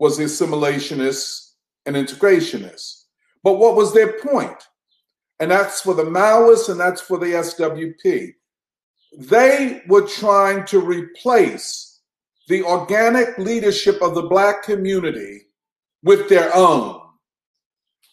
[0.00, 1.52] was the assimilationist
[1.86, 3.04] and integrationist.
[3.44, 4.60] But what was their point?
[5.40, 8.34] And that's for the Maoists and that's for the SWP.
[9.18, 12.00] They were trying to replace
[12.48, 15.42] the organic leadership of the Black community
[16.02, 17.00] with their own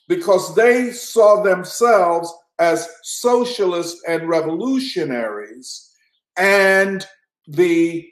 [0.07, 5.89] because they saw themselves as socialists and revolutionaries,
[6.38, 7.07] and
[7.48, 8.07] the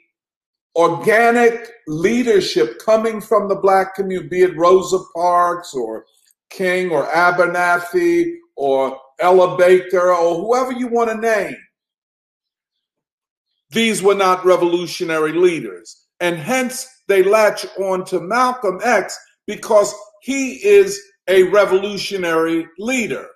[0.74, 6.04] organic leadership coming from the Black community, be it Rosa Parks or
[6.50, 11.56] King or Abernathy or Ella Baker or whoever you want to name.
[13.70, 16.04] These were not revolutionary leaders.
[16.20, 23.26] And hence they latch on to Malcolm X because he is a revolutionary leader.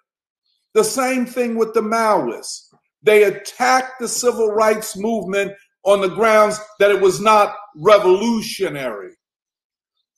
[0.74, 2.66] The same thing with the Maoists.
[3.02, 5.52] They attacked the civil rights movement
[5.84, 9.12] on the grounds that it was not revolutionary.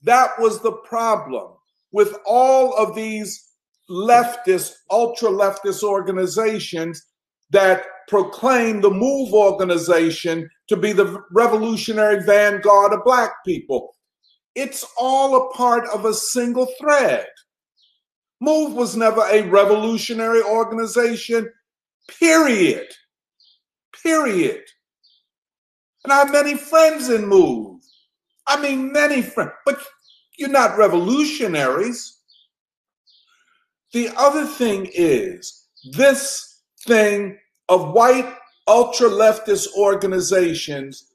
[0.02, 1.52] That was the problem
[1.92, 3.46] with all of these
[3.90, 7.04] leftist, ultra leftist organizations
[7.50, 13.94] that proclaim the MOVE organization to be the revolutionary vanguard of Black people.
[14.54, 17.26] It's all a part of a single thread.
[18.40, 21.50] MOVE was never a revolutionary organization,
[22.18, 22.88] period.
[24.02, 24.62] Period.
[26.04, 27.80] And I have many friends in MOVE.
[28.46, 29.82] I mean, many friends, but
[30.38, 32.15] you're not revolutionaries.
[33.96, 37.38] The other thing is this thing
[37.70, 38.30] of white
[38.68, 41.14] ultra leftist organizations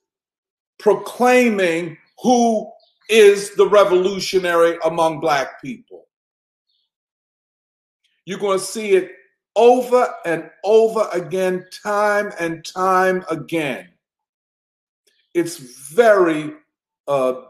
[0.79, 2.71] proclaiming who
[3.07, 6.07] is the revolutionary among black people.
[8.25, 9.11] You're going to see it
[9.55, 13.89] over and over again, time and time again.
[15.35, 16.53] It's very
[17.07, 17.41] uh,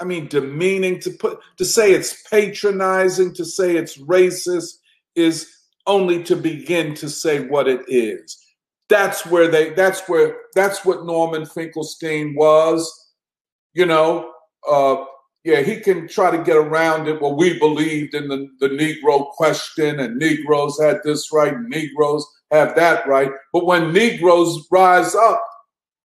[0.00, 4.78] I mean, demeaning to put to say it's patronizing, to say it's racist
[5.16, 5.48] is
[5.86, 8.38] only to begin to say what it is.
[8.88, 12.90] That's where they that's where that's what Norman Finkelstein was.
[13.74, 14.32] You know,
[14.68, 15.04] uh,
[15.44, 17.20] yeah, he can try to get around it.
[17.20, 22.26] Well, we believed in the, the Negro question, and Negroes had this right, and Negroes
[22.50, 23.30] have that right.
[23.52, 25.42] But when Negroes rise up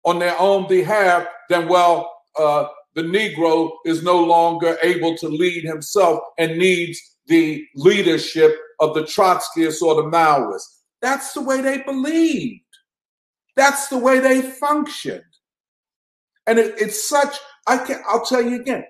[0.05, 2.67] on their own behalf, then, well, uh,
[2.97, 9.03] the Negro is no longer able to lead himself and needs the leadership of the
[9.03, 10.79] Trotskyists or the Maoists.
[10.99, 12.63] That's the way they believed.
[13.55, 15.21] That's the way they functioned.
[16.47, 17.37] And it, it's such,
[17.67, 18.83] I can I'll tell you again,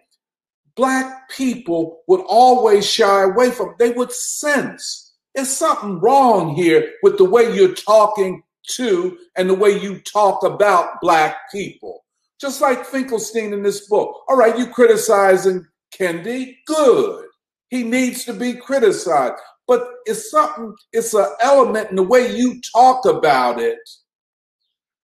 [0.77, 7.17] black people would always shy away from, they would sense there's something wrong here with
[7.17, 12.05] the way you're talking to and the way you talk about black people.
[12.39, 14.23] Just like Finkelstein in this book.
[14.27, 17.25] All right, you criticizing Kendi, good.
[17.69, 19.35] He needs to be criticized.
[19.67, 23.79] But it's something, it's an element in the way you talk about it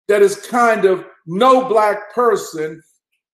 [0.06, 2.82] that is kind of no black person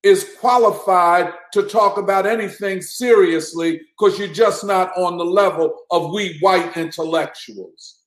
[0.03, 6.13] is qualified to talk about anything seriously because you're just not on the level of
[6.13, 7.99] we white intellectuals.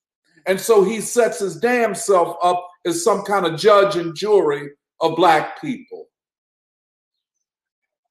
[0.47, 4.69] And so he sets his damn self up as some kind of judge and jury
[5.03, 6.07] of black people.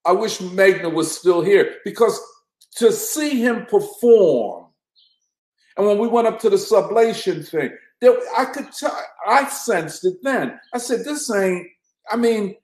[0.04, 2.20] I wish Meghna was still here because
[2.76, 4.66] to see him perform,
[5.76, 7.70] and when we went up to the sublation thing,
[8.00, 8.96] there, I could tell,
[9.26, 10.58] I sensed it then.
[10.74, 11.66] I said, this ain't,
[12.10, 12.56] I mean,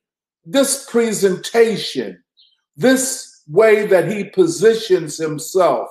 [0.45, 2.23] this presentation,
[2.77, 5.89] this way that he positions himself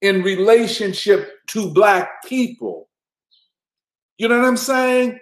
[0.00, 2.88] in relationship to black people,
[4.16, 5.20] you know what I'm saying?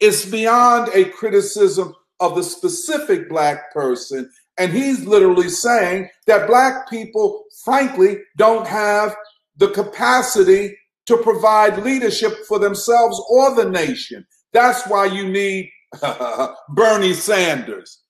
[0.00, 4.30] It's beyond a criticism of the specific black person.
[4.58, 9.16] And he's literally saying that black people, frankly, don't have
[9.56, 10.76] the capacity
[11.06, 14.26] to provide leadership for themselves or the nation.
[14.52, 15.70] That's why you need
[16.70, 18.00] Bernie Sanders.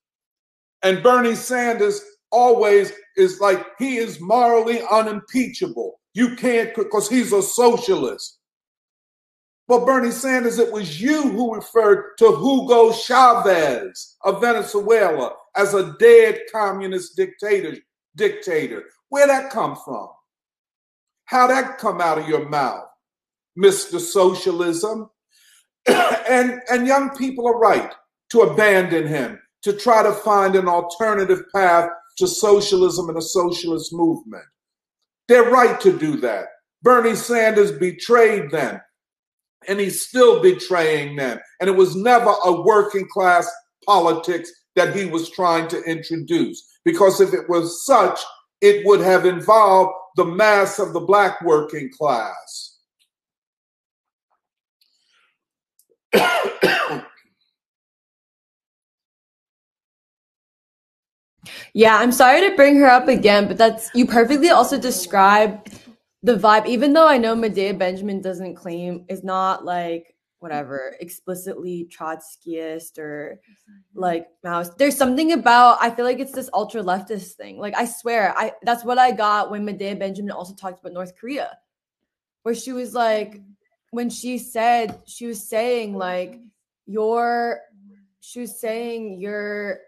[0.83, 2.01] And Bernie Sanders
[2.31, 5.99] always is like, he is morally unimpeachable.
[6.13, 8.39] You can't, because he's a socialist.
[9.67, 15.95] But Bernie Sanders, it was you who referred to Hugo Chavez of Venezuela as a
[15.99, 17.77] dead communist dictator.
[18.15, 18.83] Dictator.
[19.09, 20.09] Where that come from?
[21.25, 22.85] How that come out of your mouth,
[23.57, 23.99] Mr.
[23.99, 25.09] Socialism?
[25.87, 27.91] and and young people are right
[28.31, 33.93] to abandon him, to try to find an alternative path to socialism and a socialist
[33.93, 34.45] movement.
[35.27, 36.45] They're right to do that.
[36.81, 38.79] Bernie Sanders betrayed them
[39.67, 41.39] and he's still betraying them.
[41.59, 43.49] And it was never a working class
[43.85, 46.63] politics that he was trying to introduce.
[46.83, 48.19] Because if it was such,
[48.61, 52.79] it would have involved the mass of the black working class.
[61.73, 65.67] yeah, I'm sorry to bring her up again, but that's you perfectly also describe
[66.25, 71.87] the vibe, even though I know Medea Benjamin doesn't claim is not like whatever explicitly
[71.95, 73.39] Trotskyist or
[73.93, 74.77] like Maoist.
[74.77, 77.59] There's something about I feel like it's this ultra leftist thing.
[77.59, 81.15] Like I swear, I that's what I got when Medea Benjamin also talked about North
[81.15, 81.59] Korea,
[82.41, 83.41] where she was like,
[83.91, 86.39] when she said she was saying like
[86.87, 87.59] your,
[88.19, 89.79] she was saying you're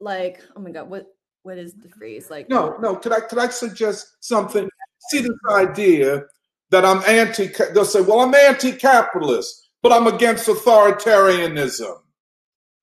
[0.00, 1.06] like oh my god what
[1.42, 4.68] what is the phrase like no no could i could i suggest something
[5.10, 6.24] see this idea
[6.70, 11.96] that I'm anti, they'll say, well, I'm anti capitalist, but I'm against authoritarianism.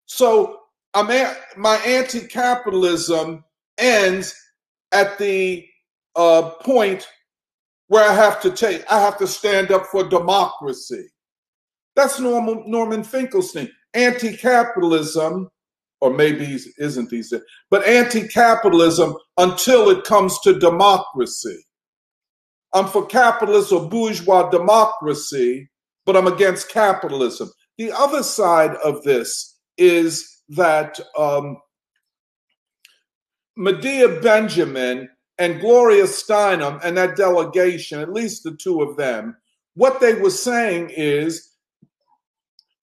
[0.05, 0.59] So
[0.93, 3.43] I'm a, my anti capitalism
[3.77, 4.35] ends
[4.91, 5.65] at the
[6.15, 7.07] uh, point
[7.87, 11.07] where I have to take, I have to stand up for democracy.
[11.95, 13.69] That's Norman, Norman Finkelstein.
[13.93, 15.49] Anti capitalism,
[16.01, 17.23] or maybe isn't he
[17.69, 21.63] but anti capitalism until it comes to democracy.
[22.73, 25.69] I'm for capitalist or bourgeois democracy,
[26.05, 27.51] but I'm against capitalism.
[27.77, 31.57] The other side of this is that um,
[33.55, 39.35] Medea Benjamin and Gloria Steinem and that delegation, at least the two of them,
[39.75, 41.51] what they were saying is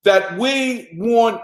[0.04, 1.40] that we want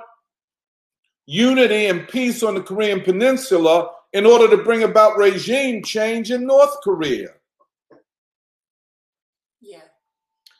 [1.27, 6.47] unity and peace on the Korean Peninsula in order to bring about regime change in
[6.47, 7.29] North Korea.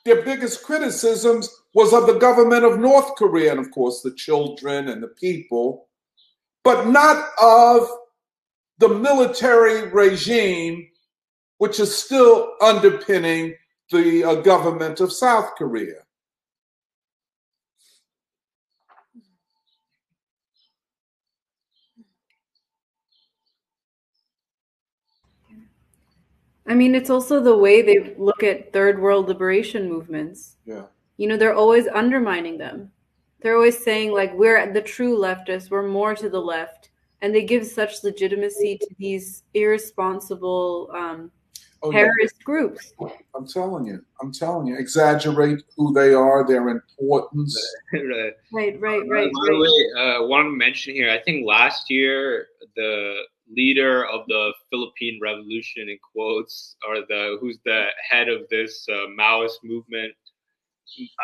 [0.07, 4.87] Their biggest criticisms was of the government of North Korea and, of course, the children
[4.87, 5.89] and the people,
[6.63, 7.89] but not of
[8.77, 10.87] the military regime,
[11.57, 13.53] which is still underpinning
[13.91, 16.06] the uh, government of South Korea.
[26.67, 30.57] I mean, it's also the way they look at third world liberation movements.
[30.65, 30.83] Yeah.
[31.17, 32.91] You know, they're always undermining them.
[33.41, 36.89] They're always saying, like, we're the true leftists, we're more to the left.
[37.21, 41.31] And they give such legitimacy to these irresponsible um,
[41.83, 41.99] Oh, yeah.
[41.99, 42.93] terrorist groups.
[43.35, 44.03] I'm telling you.
[44.21, 44.77] I'm telling you.
[44.77, 47.55] Exaggerate who they are, their importance.
[47.93, 48.33] right.
[48.51, 49.59] Right, right, Uh, right, by the right.
[49.59, 55.19] way, uh, want to mention here, I think last year the leader of the Philippine
[55.21, 60.13] Revolution, in quotes, or the who's the head of this uh, Maoist movement,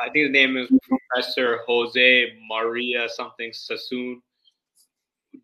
[0.01, 4.21] I think the name is Professor Jose Maria something Sassoon,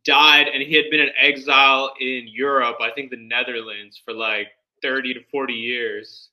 [0.06, 4.47] died, and he had been in exile in Europe, I think the Netherlands, for like
[4.81, 6.30] 30 to 40 years.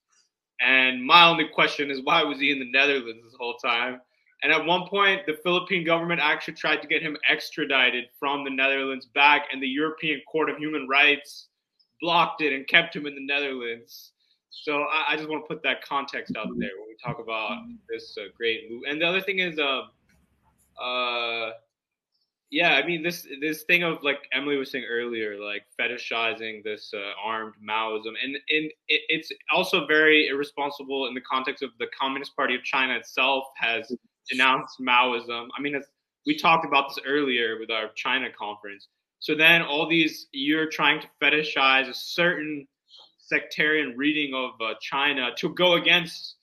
[0.60, 4.00] And my only question is, why was he in the Netherlands this whole time?
[4.42, 8.50] And at one point, the Philippine government actually tried to get him extradited from the
[8.50, 11.48] Netherlands back, and the European Court of Human Rights
[12.00, 14.12] blocked it and kept him in the Netherlands.
[14.50, 17.58] So I, I just want to put that context out there when we talk about
[17.88, 18.82] this uh, great move.
[18.88, 19.90] And the other thing is, um,
[20.80, 21.52] uh,
[22.50, 26.92] yeah, I mean this this thing of like Emily was saying earlier, like fetishizing this
[26.94, 31.88] uh, armed Maoism, and and it, it's also very irresponsible in the context of the
[31.98, 33.92] Communist Party of China itself has
[34.28, 35.48] denounced Maoism.
[35.56, 35.88] I mean, it's,
[36.26, 38.88] we talked about this earlier with our China conference.
[39.20, 42.66] So then all these you're trying to fetishize a certain
[43.18, 46.36] sectarian reading of uh, China to go against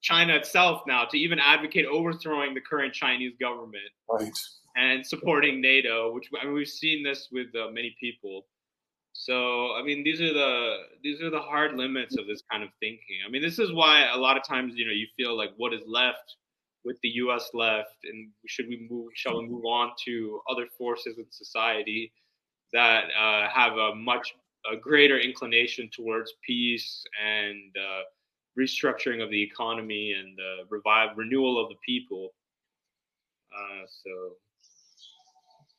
[0.00, 4.32] China itself now to even advocate overthrowing the current Chinese government Right.
[4.76, 8.46] and supporting NATO, which I mean, we've seen this with uh, many people.
[9.12, 12.68] So I mean, these are the these are the hard limits of this kind of
[12.78, 13.18] thinking.
[13.26, 15.74] I mean, this is why a lot of times you know you feel like what
[15.74, 16.36] is left
[16.84, 17.50] with the U.S.
[17.54, 19.08] left, and should we move?
[19.14, 22.12] Shall we move on to other forces in society
[22.72, 24.34] that uh, have a much
[24.72, 28.02] a greater inclination towards peace and uh,
[28.58, 32.30] restructuring of the economy and uh, revive renewal of the people?
[33.52, 34.10] Uh, so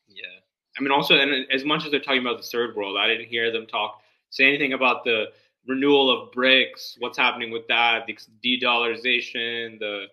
[0.08, 0.40] yeah.
[0.78, 3.26] I mean, also, and as much as they're talking about the third world, I didn't
[3.26, 4.00] hear them talk
[4.30, 5.26] say anything about the
[5.66, 10.06] renewal of BRICS, what's happening with that, the de-dollarization, the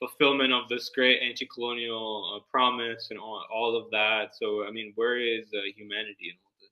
[0.00, 4.34] fulfillment of this great anti-colonial uh, promise, and all, all of that.
[4.34, 6.70] So, I mean, where is uh, humanity in all this?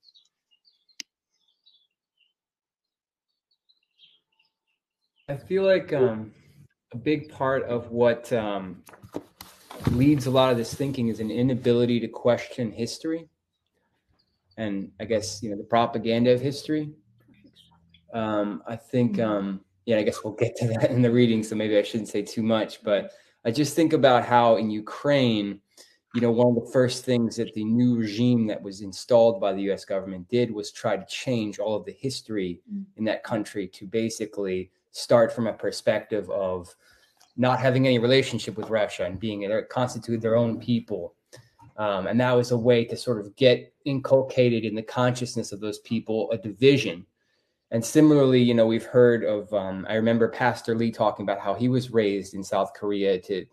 [5.29, 6.33] I feel like um,
[6.93, 8.83] a big part of what um,
[9.91, 13.29] leads a lot of this thinking is an inability to question history,
[14.57, 16.91] and I guess you know the propaganda of history.
[18.15, 21.56] Um, I think, um, yeah, I guess we'll get to that in the reading, so
[21.56, 22.82] maybe I shouldn't say too much.
[22.82, 23.10] But
[23.47, 25.60] I just think about how in Ukraine,
[26.15, 29.55] you know, one of the first things that the new regime that was installed by
[29.55, 29.86] the U.S.
[29.86, 32.60] government did was try to change all of the history
[32.98, 36.69] in that country to basically start from a perspective of
[37.39, 41.15] not having any relationship with Russia and being constituted their own people.
[41.78, 45.60] Um, and that was a way to sort of get inculcated in the consciousness of
[45.60, 47.06] those people a division.
[47.70, 51.55] And similarly, you know, we've heard of, um, I remember Pastor Lee talking about how
[51.55, 53.45] he was raised in South Korea to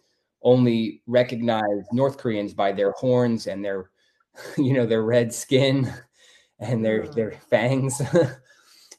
[0.41, 3.89] only recognize North Koreans by their horns and their,
[4.57, 5.91] you know, their red skin
[6.59, 8.01] and their, their fangs.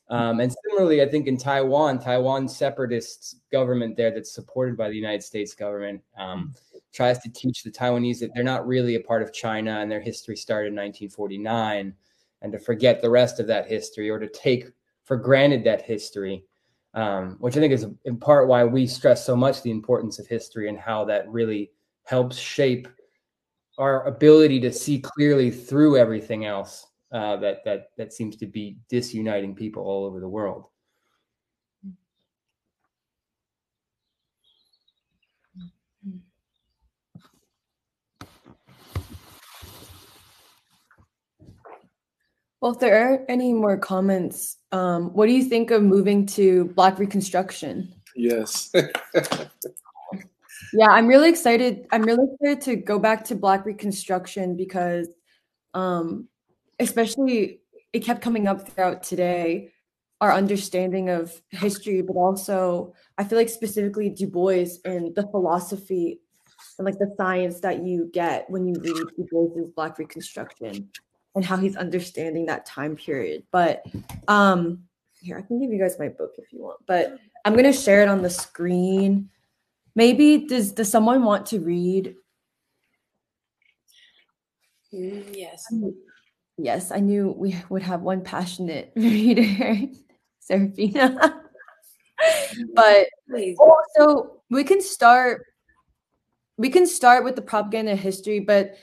[0.09, 4.95] Um, and similarly, I think in Taiwan, Taiwan separatist government there that's supported by the
[4.95, 6.55] United States government um,
[6.93, 10.01] tries to teach the Taiwanese that they're not really a part of China and their
[10.01, 11.93] history started in 1949,
[12.43, 14.67] and to forget the rest of that history or to take
[15.07, 16.45] for granted that history,
[16.93, 20.27] um, which I think is in part why we stress so much the importance of
[20.27, 21.71] history and how that really
[22.05, 22.89] helps shape
[23.79, 28.79] our ability to see clearly through everything else uh, that that that seems to be
[28.89, 30.67] disuniting people all over the world.
[42.61, 46.67] Well, if there aren't any more comments, um, what do you think of moving to
[46.75, 47.93] Black Reconstruction?
[48.15, 48.73] Yes.
[50.73, 51.87] Yeah, I'm really excited.
[51.93, 55.09] I'm really excited to go back to Black Reconstruction because,
[55.75, 56.29] um,
[56.79, 57.61] especially,
[57.93, 59.73] it kept coming up throughout today.
[60.21, 66.21] Our understanding of history, but also I feel like specifically Du Bois and the philosophy
[66.79, 70.89] and like the science that you get when you read Du Bois's Black Reconstruction
[71.37, 73.45] and how he's understanding that time period.
[73.53, 73.87] But
[74.27, 74.85] um,
[75.21, 78.03] here I can give you guys my book if you want, but I'm gonna share
[78.03, 79.29] it on the screen.
[79.95, 82.17] Maybe does does someone want to read?
[84.93, 85.73] Mm, yes.
[86.59, 89.89] Yes, I knew we would have one passionate reader.
[90.41, 91.43] Serafina.
[92.75, 93.09] but
[93.59, 95.45] also we can start
[96.57, 98.77] we can start with the propaganda history, but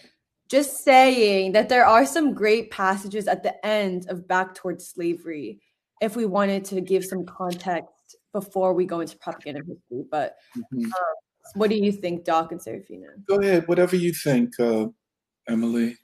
[0.49, 5.61] just saying that there are some great passages at the end of Back Towards Slavery
[6.01, 10.05] if we wanted to give some context before we go into propaganda history.
[10.09, 10.85] But Mhm.
[10.85, 10.91] um,
[11.55, 13.07] what do you think, Doc and Serafina?
[13.25, 14.87] Go ahead, whatever you think, uh,
[15.47, 15.97] Emily.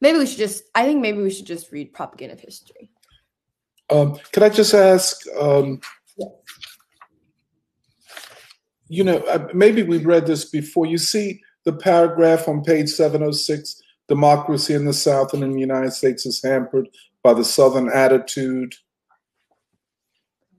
[0.00, 2.90] Maybe we should just, I think maybe we should just read propaganda history.
[3.90, 5.26] Um, could I just ask?
[5.38, 5.80] Um,
[8.88, 10.86] you know, uh, maybe we've read this before.
[10.86, 15.92] You see the paragraph on page 706 democracy in the South and in the United
[15.92, 16.88] States is hampered
[17.22, 18.74] by the Southern attitude.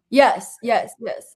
[0.10, 1.36] Yes, yes, yes.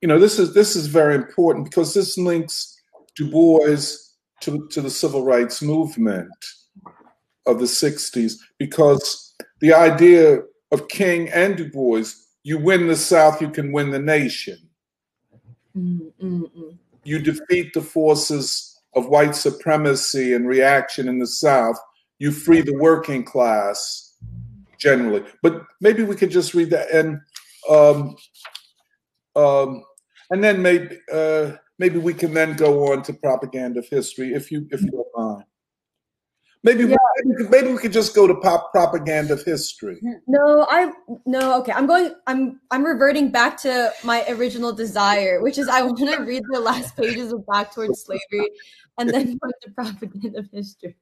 [0.00, 2.80] You know, this is this is very important because this links
[3.16, 3.76] Du Bois
[4.40, 6.32] to, to the civil rights movement
[7.46, 10.40] of the 60s because the idea
[10.72, 12.04] of King and Du Bois,
[12.42, 14.58] you win the South, you can win the nation.
[15.76, 16.78] Mm, mm, mm.
[17.10, 21.74] You defeat the forces of white supremacy and reaction in the South,
[22.20, 24.14] you free the working class
[24.78, 25.24] generally.
[25.42, 27.20] But maybe we could just read that and
[27.68, 28.14] um,
[29.34, 29.82] um,
[30.30, 34.52] and then maybe uh, maybe we can then go on to propaganda of history if
[34.52, 35.44] you if you don't mind.
[36.62, 39.98] Maybe we, maybe, we could- maybe we could just go to pop propaganda of history.
[40.26, 40.92] No, I
[41.24, 41.58] no.
[41.60, 42.14] Okay, I'm going.
[42.26, 46.60] I'm I'm reverting back to my original desire, which is I want to read the
[46.60, 48.50] last pages of Back Towards Slavery,
[48.98, 50.96] and then go to propaganda of history.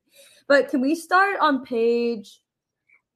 [0.47, 2.40] But can we start on page,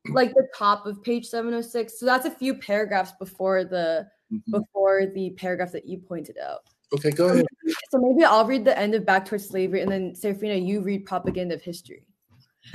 [0.09, 2.01] like the top of page 706?
[2.01, 4.51] So that's a few paragraphs before the mm-hmm.
[4.51, 6.63] before the paragraph that you pointed out.
[6.93, 7.47] Okay, go ahead.
[7.91, 11.07] So maybe I'll read the end of Back Towards Slavery, and then Serafina, you read
[11.07, 12.05] propaganda of history.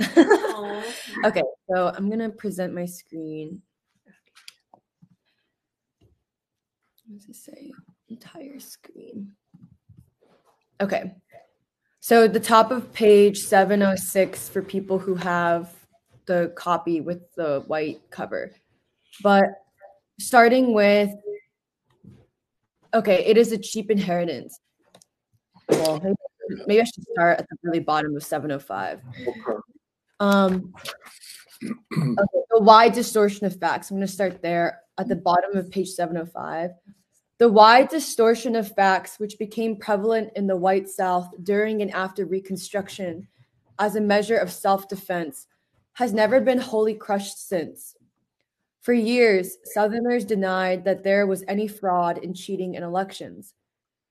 [1.24, 3.62] okay, so I'm gonna present my screen.
[7.06, 7.72] What does it say?
[8.08, 9.32] Entire screen.
[10.80, 11.14] Okay.
[12.00, 15.74] So the top of page 706 for people who have
[16.26, 18.52] the copy with the white cover.
[19.22, 19.46] But
[20.20, 21.10] starting with
[22.94, 24.60] okay, it is a cheap inheritance.
[25.68, 26.00] Well,
[26.66, 29.02] maybe, I should start at the really bottom of 705.
[30.20, 30.74] Um,
[31.64, 33.90] okay, the wide distortion of facts.
[33.90, 36.70] I'm going to start there at the bottom of page 705.
[37.38, 42.26] The wide distortion of facts, which became prevalent in the white South during and after
[42.26, 43.28] Reconstruction
[43.78, 45.46] as a measure of self defense,
[45.92, 47.94] has never been wholly crushed since.
[48.80, 53.54] For years, Southerners denied that there was any fraud and cheating in elections.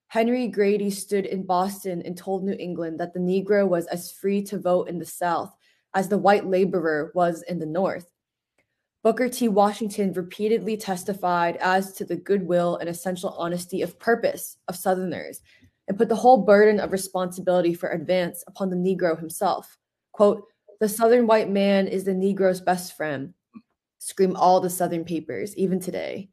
[0.07, 4.41] Henry Grady stood in Boston and told New England that the Negro was as free
[4.43, 5.53] to vote in the South
[5.93, 8.09] as the white laborer was in the North.
[9.03, 9.47] Booker T.
[9.47, 15.41] Washington repeatedly testified as to the goodwill and essential honesty of purpose of Southerners
[15.87, 19.77] and put the whole burden of responsibility for advance upon the Negro himself.
[20.11, 20.43] Quote,
[20.79, 23.33] the Southern white man is the Negro's best friend,
[23.99, 26.29] scream all the Southern papers, even today.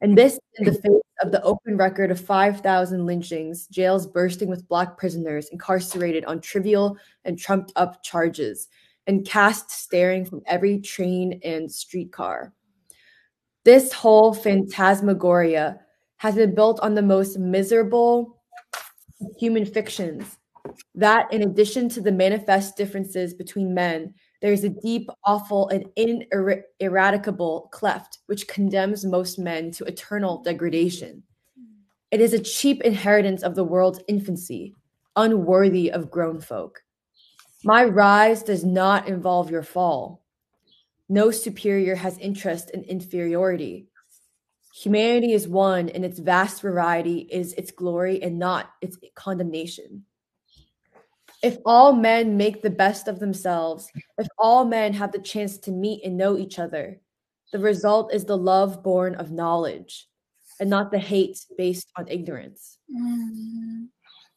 [0.00, 4.66] And this in the face of the open record of 5,000 lynchings, jails bursting with
[4.66, 8.68] Black prisoners incarcerated on trivial and trumped up charges,
[9.06, 12.52] and caste staring from every train and streetcar.
[13.64, 15.78] This whole phantasmagoria
[16.16, 18.40] has been built on the most miserable
[19.38, 20.38] human fictions.
[20.94, 25.86] That, in addition to the manifest differences between men, there is a deep, awful, and
[25.96, 31.22] ineradicable cleft which condemns most men to eternal degradation.
[32.10, 34.74] It is a cheap inheritance of the world's infancy,
[35.16, 36.82] unworthy of grown folk.
[37.64, 40.22] My rise does not involve your fall.
[41.08, 43.86] No superior has interest in inferiority.
[44.74, 50.04] Humanity is one, and its vast variety is its glory and not its condemnation.
[51.42, 55.72] If all men make the best of themselves, if all men have the chance to
[55.72, 57.00] meet and know each other,
[57.52, 60.08] the result is the love born of knowledge
[60.58, 62.78] and not the hate based on ignorance.
[62.90, 63.88] Mm.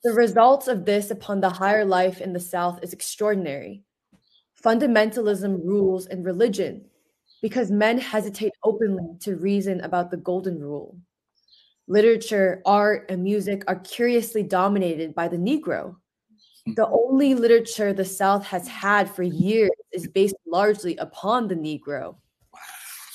[0.06, 3.82] The results of this upon the higher life in the South is extraordinary.
[4.64, 6.86] Fundamentalism rules in religion
[7.42, 10.96] because men hesitate openly to reason about the golden rule.
[11.88, 15.96] Literature, art, and music are curiously dominated by the Negro.
[16.76, 22.16] The only literature the South has had for years is based largely upon the Negro.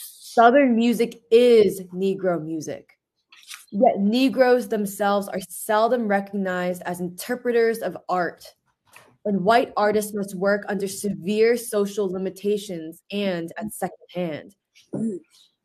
[0.08, 2.98] Southern music is Negro music.
[3.72, 8.44] Yet Negroes themselves are seldom recognized as interpreters of art,
[9.24, 14.54] and white artists must work under severe social limitations and at second hand.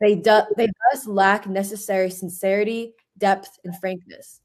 [0.02, 4.42] They, do, they thus lack necessary sincerity, depth, and frankness.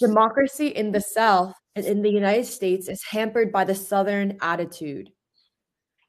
[0.00, 5.10] Democracy in the South and in the United States is hampered by the Southern attitude.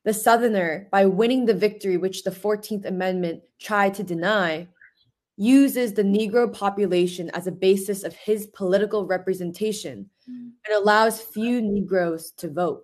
[0.05, 4.67] The Southerner, by winning the victory which the 14th Amendment tried to deny,
[5.37, 12.31] uses the Negro population as a basis of his political representation and allows few Negroes
[12.37, 12.83] to vote.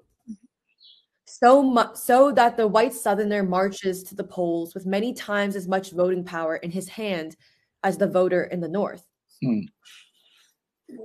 [1.26, 5.68] So much so that the white Southerner marches to the polls with many times as
[5.68, 7.38] much voting power in his hand
[7.84, 9.06] as the voter in the North.
[9.42, 9.62] Hmm.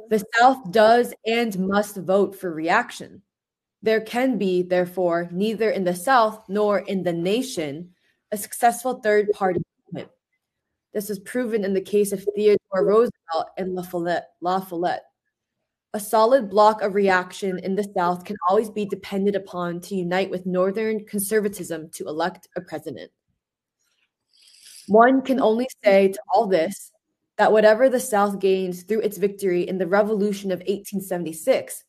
[0.08, 3.22] The South does and must vote for reaction.
[3.82, 7.90] There can be, therefore, neither in the South nor in the nation
[8.32, 9.73] a successful third party movement.
[10.94, 14.28] This is proven in the case of Theodore Roosevelt and La Follette.
[14.40, 15.02] La Follette.
[15.92, 20.30] A solid block of reaction in the South can always be depended upon to unite
[20.30, 23.10] with Northern conservatism to elect a president.
[24.86, 26.92] One can only say to all this
[27.38, 31.84] that whatever the South gains through its victory in the Revolution of 1876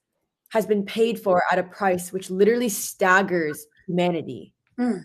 [0.49, 4.53] has been paid for at a price which literally staggers humanity.
[4.77, 4.99] Hmm.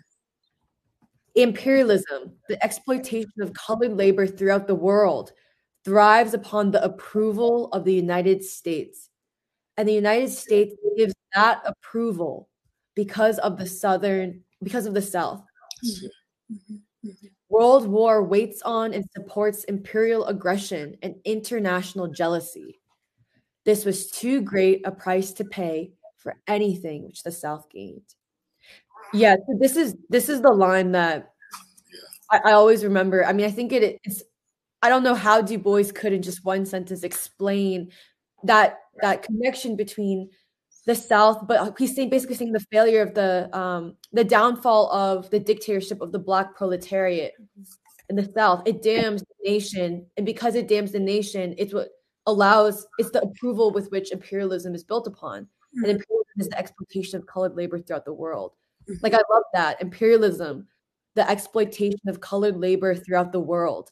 [1.34, 5.33] Imperialism, the exploitation of colored labor throughout the world,
[5.84, 9.09] thrives upon the approval of the United States.
[9.76, 12.49] And the United States gives that approval
[12.94, 15.42] because of the Southern, because of the South.
[15.84, 16.55] Mm-hmm.
[16.55, 17.09] Mm-hmm.
[17.09, 17.26] Mm-hmm.
[17.49, 22.81] World war waits on and supports imperial aggression and international jealousy.
[23.65, 28.15] This was too great a price to pay for anything which the South gained.
[29.12, 31.32] Yeah, so this is this is the line that
[32.30, 33.24] I, I always remember.
[33.24, 34.22] I mean, I think it, it's
[34.82, 37.90] I don't know how Du Bois could in just one sentence explain
[38.44, 40.30] that that connection between
[40.86, 45.28] the South, but he's saying basically saying the failure of the um, the downfall of
[45.30, 47.32] the dictatorship of the black proletariat
[48.08, 48.62] in the South.
[48.66, 51.89] It damns the nation, and because it damns the nation, it's what
[52.26, 57.18] allows it's the approval with which imperialism is built upon, and imperialism is the exploitation
[57.18, 58.52] of colored labor throughout the world.
[59.02, 60.67] Like I love that imperialism,
[61.15, 63.91] the exploitation of colored labor throughout the world,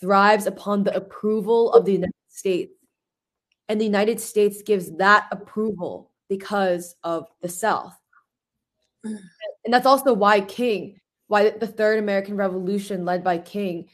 [0.00, 2.72] thrives upon the approval of the United States,
[3.68, 7.96] and the United States gives that approval because of the South.
[9.04, 10.98] And that's also why King,
[11.28, 13.88] why the third American Revolution led by King,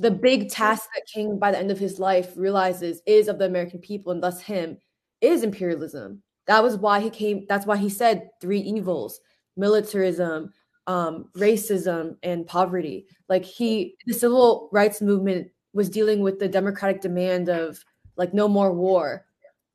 [0.00, 3.46] the big task that King, by the end of his life, realizes is of the
[3.46, 4.78] American people and thus him,
[5.20, 6.22] is imperialism.
[6.46, 9.20] That was why he came, that's why he said three evils
[9.56, 10.52] militarism,
[10.86, 13.06] um, racism, and poverty.
[13.28, 17.84] Like he, the civil rights movement was dealing with the democratic demand of
[18.16, 19.26] like no more war.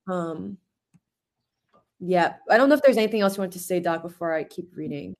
[0.07, 0.57] Um,
[1.99, 4.43] yeah, I don't know if there's anything else you want to say, Doc, before I
[4.43, 5.15] keep reading.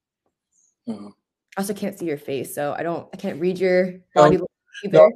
[0.88, 1.10] Uh,
[1.58, 4.40] I also can't see your face, so I don't, I can't read your body.
[4.86, 4.94] either.
[4.94, 5.12] no,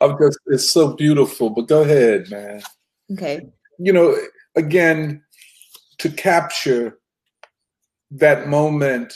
[0.00, 2.62] I'm just, it's so beautiful, but go ahead, man.
[3.12, 3.46] Okay.
[3.78, 4.16] You know,
[4.56, 5.22] again,
[5.98, 6.98] to capture
[8.14, 9.12] that moment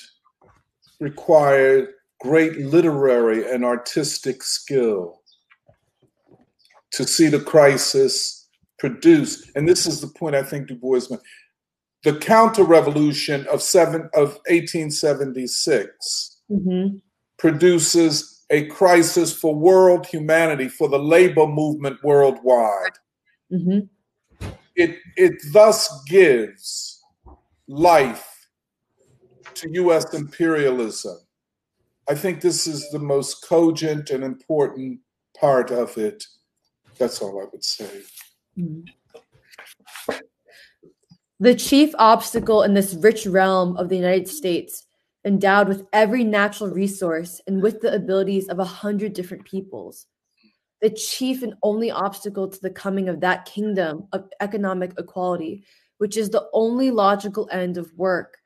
[1.00, 1.88] required
[2.20, 5.22] great literary and artistic skill
[6.90, 9.50] to see the crisis produced.
[9.54, 11.20] And this is the point I think Du Bois made.
[12.04, 17.02] The counter revolution of seven of 1876 Mhm.
[17.38, 22.98] produces a crisis for world humanity, for the labor movement worldwide.
[23.52, 23.88] Mhm.
[24.74, 27.02] It it thus gives
[27.66, 28.37] life
[29.58, 31.18] to US imperialism.
[32.08, 35.00] I think this is the most cogent and important
[35.38, 36.24] part of it.
[36.98, 38.02] That's all I would say.
[38.58, 38.82] Mm-hmm.
[41.40, 44.86] The chief obstacle in this rich realm of the United States,
[45.24, 50.06] endowed with every natural resource and with the abilities of a hundred different peoples,
[50.80, 55.64] the chief and only obstacle to the coming of that kingdom of economic equality,
[55.98, 58.37] which is the only logical end of work,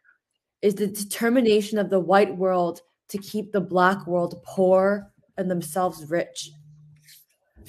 [0.62, 6.08] is the determination of the white world to keep the black world poor and themselves
[6.08, 6.50] rich.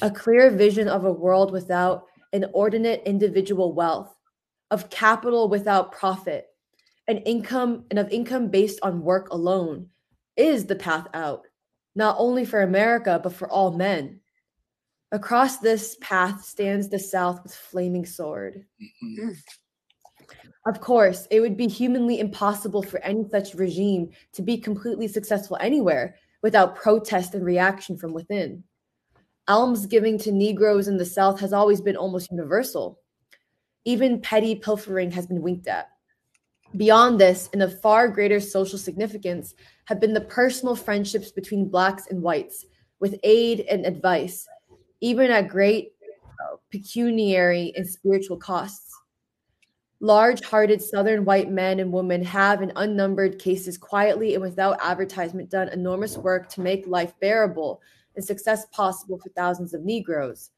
[0.01, 4.15] A clear vision of a world without inordinate individual wealth,
[4.71, 6.47] of capital without profit,
[7.07, 9.89] and income and of income based on work alone
[10.37, 11.41] is the path out,
[11.95, 14.19] not only for America, but for all men.
[15.11, 18.65] Across this path stands the South with flaming sword.
[18.81, 19.31] Mm-hmm.
[20.65, 25.57] Of course, it would be humanly impossible for any such regime to be completely successful
[25.59, 28.63] anywhere without protest and reaction from within.
[29.49, 32.99] Almsgiving to Negroes in the South has always been almost universal.
[33.83, 35.89] Even petty pilfering has been winked at.
[36.77, 39.53] Beyond this, and of far greater social significance,
[39.85, 42.65] have been the personal friendships between blacks and whites,
[43.01, 44.47] with aid and advice,
[45.01, 48.92] even at great uh, pecuniary and spiritual costs.
[50.03, 55.49] Large hearted Southern white men and women have, in unnumbered cases, quietly and without advertisement,
[55.49, 57.81] done enormous work to make life bearable
[58.17, 60.49] and success possible for thousands of Negroes.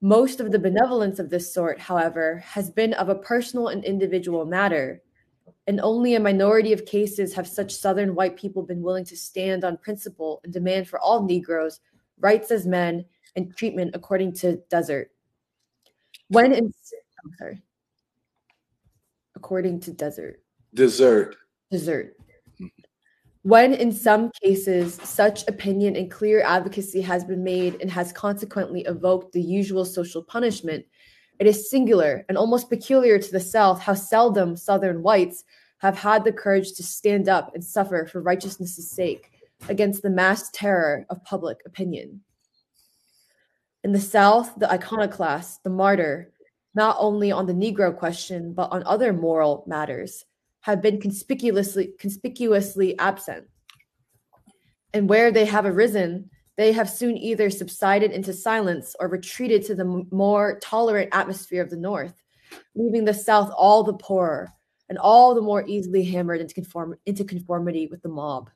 [0.00, 4.44] Most of the benevolence of this sort, however, has been of a personal and individual
[4.44, 5.00] matter,
[5.68, 9.62] and only a minority of cases have such Southern white people been willing to stand
[9.62, 11.78] on principle and demand for all Negroes
[12.18, 13.04] rights as men
[13.36, 15.12] and treatment according to desert.
[16.26, 16.74] When in,
[17.38, 17.62] sorry,
[19.40, 20.42] according to desert.
[20.74, 21.34] Dessert.
[21.70, 22.14] Dessert.
[22.58, 22.66] Hmm.
[23.42, 28.82] When in some cases such opinion and clear advocacy has been made and has consequently
[28.82, 30.84] evoked the usual social punishment,
[31.38, 35.44] it is singular and almost peculiar to the South how seldom Southern whites
[35.78, 39.30] have had the courage to stand up and suffer for righteousness' sake
[39.70, 42.20] against the mass terror of public opinion.
[43.82, 46.30] In the South, the iconoclast, the martyr,
[46.74, 50.24] not only on the Negro question, but on other moral matters,
[50.60, 53.48] have been conspicuously conspicuously absent.
[54.92, 59.74] And where they have arisen, they have soon either subsided into silence or retreated to
[59.74, 62.22] the more tolerant atmosphere of the North,
[62.74, 64.52] leaving the South all the poorer
[64.88, 68.50] and all the more easily hammered into, conform- into conformity with the mob.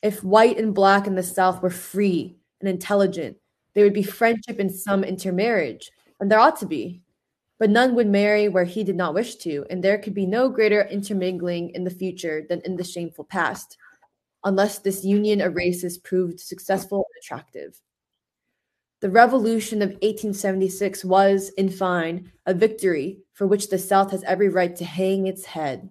[0.00, 3.36] If white and black in the South were free and intelligent,
[3.74, 5.90] there would be friendship and some intermarriage,
[6.30, 7.02] there ought to be.
[7.58, 10.48] But none would marry where he did not wish to, and there could be no
[10.48, 13.76] greater intermingling in the future than in the shameful past,
[14.42, 17.80] unless this union of races proved successful and attractive.
[19.00, 24.48] The revolution of 1876 was, in fine, a victory for which the South has every
[24.48, 25.90] right to hang its head.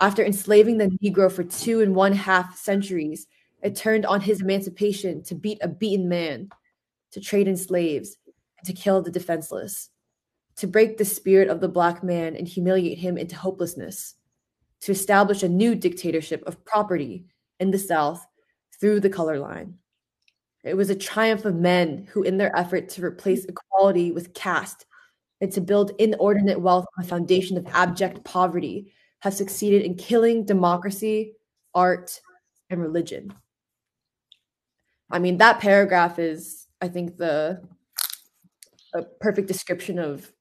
[0.00, 3.26] After enslaving the Negro for two and one half centuries,
[3.62, 6.50] it turned on his emancipation to beat a beaten man,
[7.12, 8.16] to trade in slaves,
[8.64, 9.90] to kill the defenseless,
[10.56, 14.14] to break the spirit of the black man and humiliate him into hopelessness,
[14.80, 17.24] to establish a new dictatorship of property
[17.58, 18.26] in the South
[18.80, 19.74] through the color line.
[20.64, 24.84] It was a triumph of men who, in their effort to replace equality with caste
[25.40, 30.44] and to build inordinate wealth on a foundation of abject poverty, have succeeded in killing
[30.44, 31.34] democracy,
[31.74, 32.20] art,
[32.68, 33.32] and religion.
[35.10, 37.62] I mean, that paragraph is, I think, the
[38.94, 40.32] a perfect description of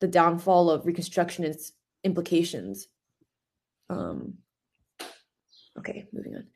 [0.00, 2.88] the downfall of Reconstruction and its implications.
[3.88, 4.34] Um,
[5.78, 6.46] okay, moving on.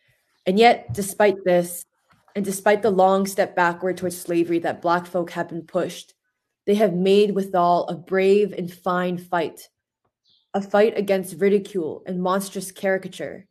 [0.46, 1.84] And yet, despite this,
[2.34, 6.14] and despite the long step backward towards slavery that Black folk have been pushed,
[6.66, 9.68] they have made withal a brave and fine fight,
[10.54, 13.46] a fight against ridicule and monstrous caricature,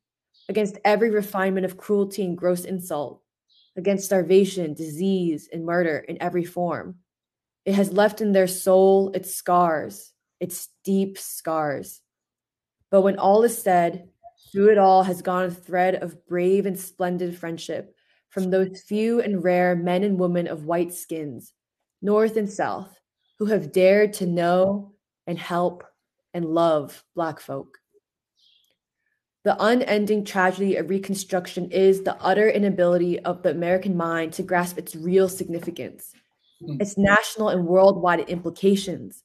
[0.49, 3.21] against every refinement of cruelty and gross insult,
[3.75, 6.95] against starvation, disease, and murder in every form.
[7.67, 11.99] It has left in their soul its scars, its deep scars.
[12.89, 14.07] But when all is said,
[14.53, 17.93] through it all has gone a thread of brave and splendid friendship
[18.29, 21.51] from those few and rare men and women of white skins,
[22.01, 22.97] North and South,
[23.37, 24.93] who have dared to know
[25.27, 25.83] and help
[26.33, 27.79] and love Black folk.
[29.43, 34.77] The unending tragedy of Reconstruction is the utter inability of the American mind to grasp
[34.77, 36.13] its real significance,
[36.63, 36.81] Mm.
[36.81, 39.23] its national and worldwide implications.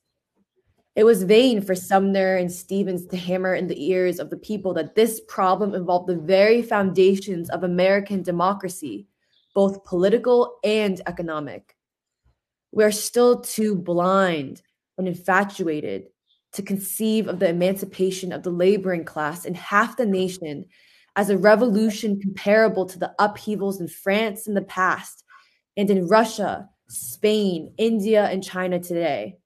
[0.95, 4.75] It was vain for Sumner and Stevens to hammer in the ears of the people
[4.75, 9.07] that this problem involved the very foundations of American democracy,
[9.55, 11.75] both political and economic.
[12.71, 14.61] We are still too blind
[14.99, 16.09] and infatuated
[16.53, 20.67] to conceive of the emancipation of the laboring class in half the nation
[21.17, 25.25] as a revolution comparable to the upheavals in France in the past
[25.79, 29.39] and in Russia, Spain, India, and China today.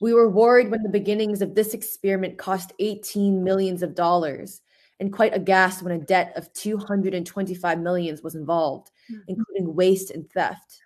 [0.00, 4.60] We were worried when the beginnings of this experiment cost 18 millions of dollars
[4.98, 9.20] and quite aghast when a debt of 225 millions was involved, mm-hmm.
[9.28, 10.80] including waste and theft.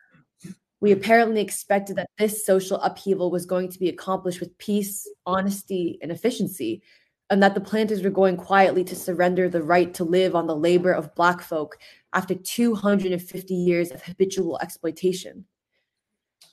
[0.81, 5.99] We apparently expected that this social upheaval was going to be accomplished with peace, honesty,
[6.01, 6.83] and efficiency,
[7.31, 10.57] and that the planters were going quietly to surrender the right to live on the
[10.57, 11.79] labor of Black folk
[12.13, 15.45] after 250 years of habitual exploitation.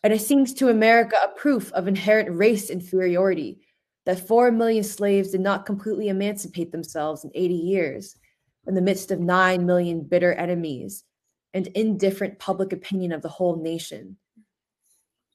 [0.04, 3.60] And it seems to America a proof of inherent race inferiority
[4.06, 8.16] that 4 million slaves did not completely emancipate themselves in 80 years
[8.66, 11.04] in the midst of 9 million bitter enemies
[11.54, 14.18] and indifferent public opinion of the whole nation.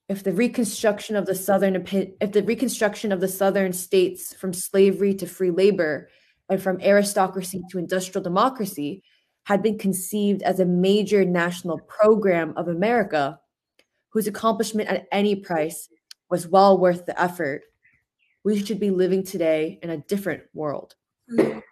[0.08, 1.76] If the reconstruction of the southern
[2.20, 6.08] if the reconstruction of the southern states from slavery to free labor
[6.48, 9.02] and from aristocracy to industrial democracy
[9.44, 13.38] had been conceived as a major national program of America,
[14.10, 15.88] whose accomplishment at any price
[16.28, 17.62] was well worth the effort,
[18.44, 20.96] we should be living today in a different world.
[21.28, 21.62] The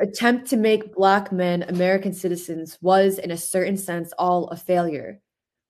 [0.00, 5.20] attempt to make Black men American citizens was, in a certain sense, all a failure,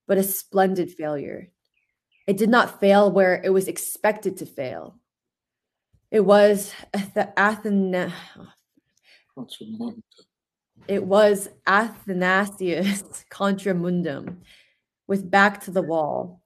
[0.07, 1.51] but a splendid failure.
[2.27, 4.99] It did not fail where it was expected to fail.
[6.11, 6.73] It was
[7.15, 8.15] the Athena.
[10.87, 14.43] It was Athanasius contra mundum,
[15.07, 16.43] with back to the wall,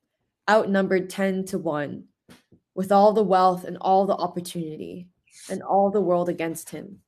[0.48, 2.04] outnumbered 10 to 1,
[2.74, 5.08] with all the wealth and all the opportunity,
[5.50, 7.00] and all the world against him.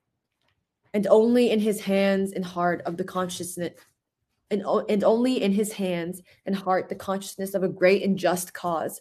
[0.92, 3.72] And only in his hands and heart of the consciousness,
[4.50, 8.52] and, and only in his hands and heart the consciousness of a great and just
[8.52, 9.00] cause,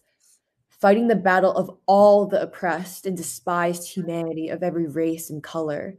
[0.69, 5.95] fighting the battle of all the oppressed and despised humanity of every race and color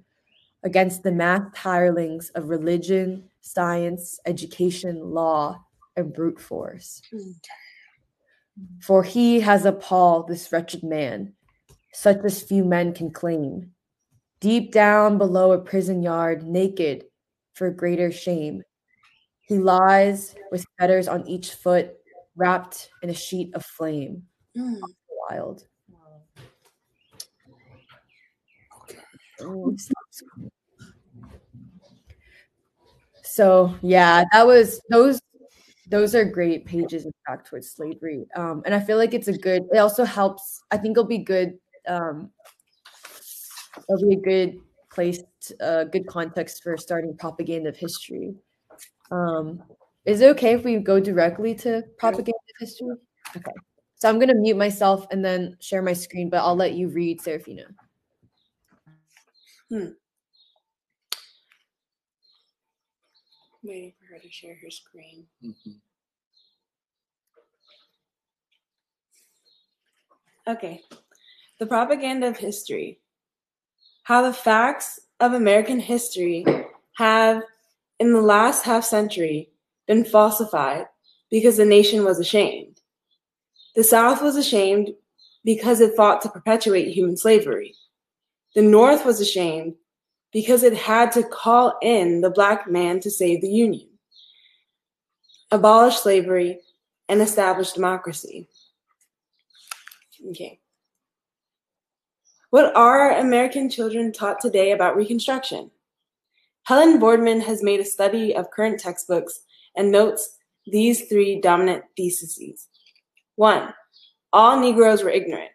[0.62, 5.64] against the mass hirelings of religion, science, education, law,
[5.96, 7.02] and brute force.
[8.80, 11.34] For he has appalled this wretched man,
[11.92, 13.72] such as few men can claim,
[14.40, 17.04] deep down below a prison yard, naked
[17.54, 18.62] for greater shame.
[19.50, 21.96] He lies with fetters on each foot,
[22.36, 24.22] wrapped in a sheet of flame.
[24.56, 24.78] Mm.
[25.28, 25.66] Wild.
[33.24, 35.20] So yeah, that was those
[35.88, 38.28] those are great pages back towards slavery.
[38.36, 41.18] Um, and I feel like it's a good it also helps, I think it'll be
[41.18, 42.30] good um
[43.88, 44.60] it'll be a good
[44.92, 45.20] place,
[45.60, 48.36] a uh, good context for starting propaganda of history.
[49.10, 49.62] Um,
[50.04, 52.96] is it okay if we go directly to propaganda history?
[53.36, 53.52] Okay.
[53.96, 57.20] So I'm gonna mute myself and then share my screen, but I'll let you read,
[57.20, 57.64] Serafina.
[59.68, 59.88] Hmm.
[63.62, 65.26] Waiting for her to share her screen.
[65.44, 65.70] Mm-hmm.
[70.48, 70.80] Okay.
[71.58, 73.00] The propaganda of history.
[74.04, 76.44] How the facts of American history
[76.96, 77.42] have,
[78.00, 79.50] in the last half century,
[79.86, 80.86] been falsified
[81.30, 82.80] because the nation was ashamed.
[83.76, 84.90] The South was ashamed
[85.44, 87.76] because it fought to perpetuate human slavery.
[88.54, 89.74] The North was ashamed
[90.32, 93.88] because it had to call in the black man to save the Union,
[95.50, 96.60] abolish slavery,
[97.08, 98.48] and establish democracy.
[100.30, 100.58] Okay.
[102.50, 105.70] What are American children taught today about Reconstruction?
[106.70, 109.40] Helen Boardman has made a study of current textbooks
[109.74, 112.68] and notes these three dominant theses.
[113.34, 113.74] One,
[114.32, 115.50] all Negroes were ignorant.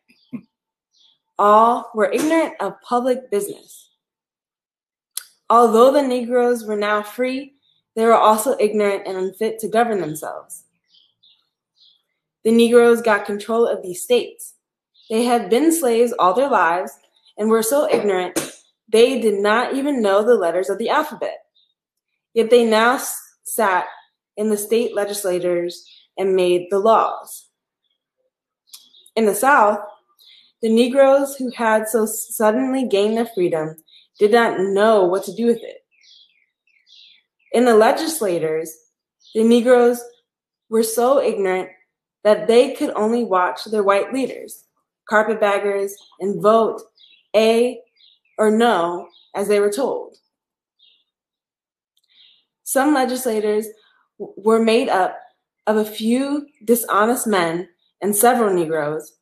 [1.40, 3.92] All were ignorant of public business.
[5.50, 7.54] Although the Negroes were now free,
[7.96, 10.66] they were also ignorant and unfit to govern themselves.
[12.44, 14.56] The Negroes got control of these states.
[15.10, 16.92] They had been slaves all their lives
[17.38, 18.38] and were so ignorant
[18.88, 21.40] they did not even know the letters of the alphabet.
[22.34, 23.00] Yet they now
[23.44, 23.86] sat
[24.38, 25.86] in the state legislators
[26.18, 27.50] and made the laws.
[29.16, 29.80] In the South,
[30.62, 33.76] the Negroes who had so suddenly gained their freedom
[34.20, 35.78] did not know what to do with it.
[37.52, 38.74] In the legislators,
[39.34, 40.02] the Negroes
[40.70, 41.70] were so ignorant
[42.24, 44.66] that they could only watch their white leaders,
[45.10, 46.82] carpetbaggers, and vote
[47.36, 47.80] A
[48.38, 50.18] or no as they were told.
[52.64, 53.68] Some legislators
[54.18, 55.20] were made up
[55.68, 57.70] of a few dishonest men
[58.02, 59.14] and several Negroes,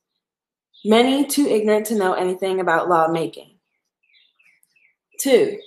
[0.86, 3.58] many too ignorant to know anything about lawmaking.
[5.20, 5.58] Two,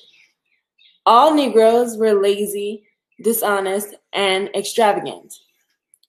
[1.05, 2.85] all Negroes were lazy,
[3.23, 5.33] dishonest, and extravagant.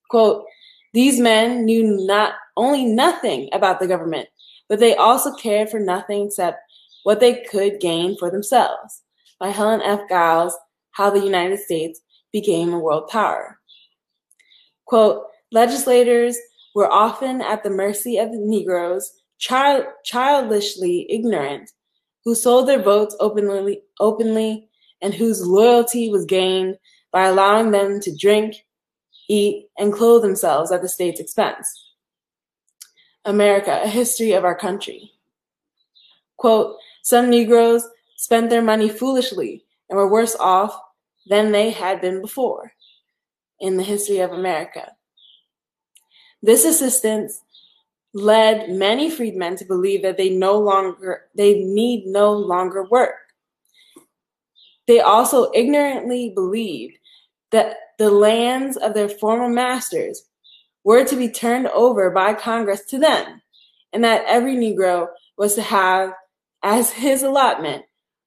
[0.10, 0.46] Quote,
[0.94, 4.28] these men knew not only nothing about the government,
[4.68, 6.60] but they also cared for nothing except
[7.08, 9.02] what they could gain for themselves.
[9.40, 10.02] By Helen F.
[10.10, 10.53] Giles,
[10.92, 12.02] How the United States
[12.34, 13.61] Became a World Power.
[14.88, 16.38] Quote, legislators
[16.76, 21.72] were often at the mercy of the Negroes, child, childishly ignorant
[22.26, 24.68] who sold their votes openly, openly
[25.02, 26.76] and whose loyalty was gained
[27.14, 28.53] by allowing them to drink,
[29.30, 31.94] eat, and clothe themselves at the state's expense.
[33.24, 35.14] America, a history of our country.
[36.36, 36.76] Quote,
[37.08, 37.88] some Negroes
[38.18, 40.77] spent their money foolishly and were worse off
[41.30, 42.74] than they had been before
[43.61, 44.92] in the history of America.
[46.42, 47.40] This assistance
[48.14, 53.16] led many freedmen to believe that they no longer they need no longer work.
[54.86, 56.98] They also ignorantly believed
[57.52, 60.24] that the lands of their former masters
[60.84, 63.42] were to be turned over by Congress to them,
[63.94, 66.11] and that every Negro was to have
[66.68, 67.86] as his allotment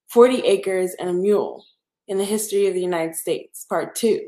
[0.08, 1.66] 40 acres and a mule
[2.08, 4.18] in the history of the United States, part two.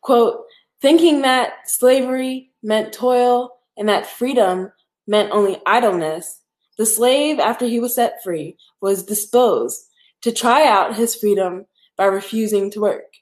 [0.00, 0.46] Quote,
[0.82, 4.72] thinking that slavery meant toil and that freedom
[5.06, 6.40] meant only idleness,
[6.76, 9.80] the slave, after he was set free, was disposed
[10.22, 11.66] to try out his freedom
[11.96, 13.14] by refusing to work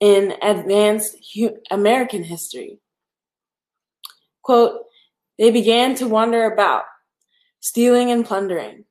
[0.00, 1.16] in advanced
[1.70, 2.78] American history.
[4.42, 4.82] Quote,
[5.38, 6.84] they began to wander about,
[7.62, 8.84] stealing and plundering.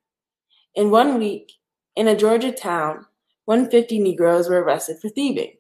[0.73, 1.51] In one week,
[1.95, 3.05] in a Georgia town,
[3.45, 5.53] 150 Negroes were arrested for thieving.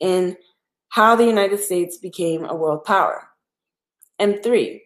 [0.00, 0.36] In
[0.90, 3.28] How the United States Became a World Power.
[4.18, 4.84] And three,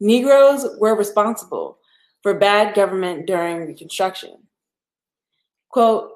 [0.00, 1.78] Negroes were responsible
[2.22, 4.44] for bad government during Reconstruction.
[5.70, 6.10] Quote,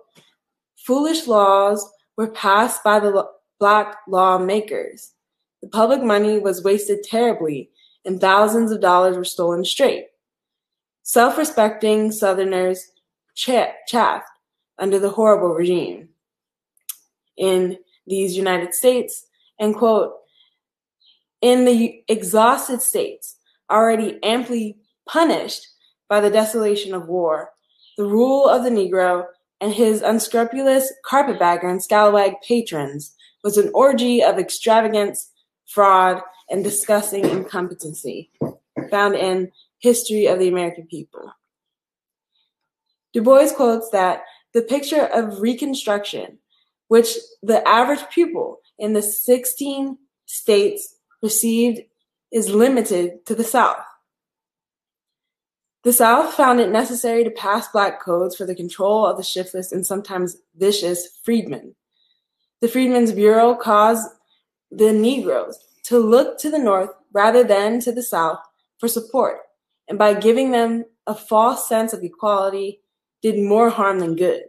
[0.77, 3.27] foolish laws were passed by the
[3.59, 5.15] black lawmakers.
[5.63, 7.71] The public money was wasted terribly,
[8.07, 10.07] and thousands of dollars were stolen straight.
[11.03, 12.91] Self respecting Southerners
[13.35, 14.31] chaffed
[14.79, 16.09] under the horrible regime
[17.37, 19.27] in these United States,
[19.59, 20.15] and quote,
[21.43, 23.37] in the exhausted states,
[23.71, 25.69] already amply punished
[26.09, 27.51] by the desolation of war,
[27.97, 29.27] the rule of the Negro
[29.61, 35.31] and his unscrupulous carpetbagger and scalawag patrons was an orgy of extravagance,
[35.67, 38.31] fraud, and discussing incompetency
[38.91, 41.33] found in History of the American People.
[43.13, 46.39] Du Bois quotes that the picture of Reconstruction,
[46.89, 47.09] which
[47.43, 51.81] the average pupil in the 16 states received,
[52.33, 53.85] is limited to the South.
[55.85, 59.73] The South found it necessary to pass black codes for the control of the shiftless
[59.73, 61.77] and sometimes vicious freedmen.
[62.61, 64.09] The Freedmen's Bureau caused
[64.71, 68.39] the Negroes to look to the North rather than to the South
[68.79, 69.39] for support,
[69.89, 72.81] and by giving them a false sense of equality,
[73.23, 74.43] did more harm than good.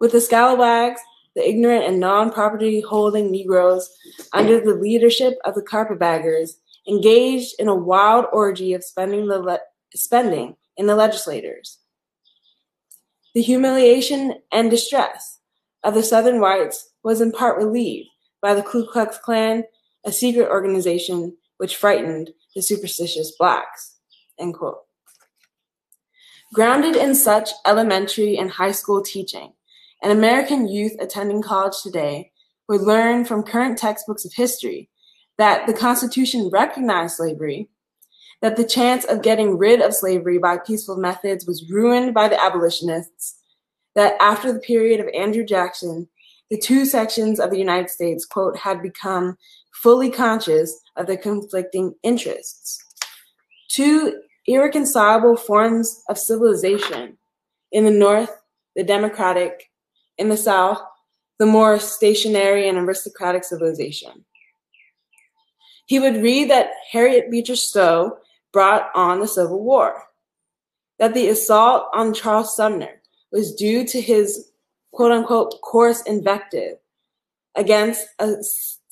[0.00, 1.00] With the scalawags,
[1.34, 3.90] the ignorant and non-property holding Negroes,
[4.32, 9.60] under the leadership of the carpetbaggers, engaged in a wild orgy of spending the le-
[9.94, 11.78] spending in the legislators.
[13.34, 15.40] The humiliation and distress
[15.84, 18.08] of the Southern whites was in part relieved
[18.40, 19.64] by the Ku Klux Klan,
[20.04, 23.96] a secret organization which frightened the superstitious blacks.
[24.38, 24.78] End quote.
[26.52, 29.52] Grounded in such elementary and high school teaching,
[30.02, 32.32] an American youth attending college today
[32.68, 34.88] would learn from current textbooks of history
[35.38, 37.68] that the Constitution recognized slavery
[38.40, 42.42] that the chance of getting rid of slavery by peaceful methods was ruined by the
[42.42, 43.38] abolitionists,
[43.94, 46.08] that after the period of Andrew Jackson,
[46.50, 49.36] the two sections of the United States, quote, had become
[49.82, 52.84] fully conscious of their conflicting interests.
[53.68, 57.16] Two irreconcilable forms of civilization.
[57.72, 58.30] In the North,
[58.76, 59.70] the democratic,
[60.18, 60.80] in the South,
[61.38, 64.24] the more stationary and aristocratic civilization.
[65.86, 68.18] He would read that Harriet Beecher Stowe
[68.52, 70.02] brought on the Civil War.
[70.98, 73.00] That the assault on Charles Sumner
[73.32, 74.50] was due to his
[74.92, 76.76] quote unquote coarse invective
[77.56, 78.36] against a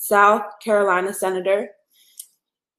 [0.09, 1.69] South Carolina senator.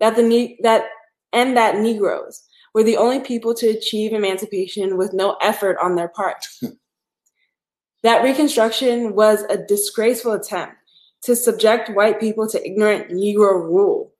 [0.00, 0.86] That the that
[1.32, 2.42] and that Negroes
[2.74, 6.46] were the only people to achieve emancipation with no effort on their part.
[8.02, 10.74] that Reconstruction was a disgraceful attempt
[11.22, 14.12] to subject white people to ignorant Negro rule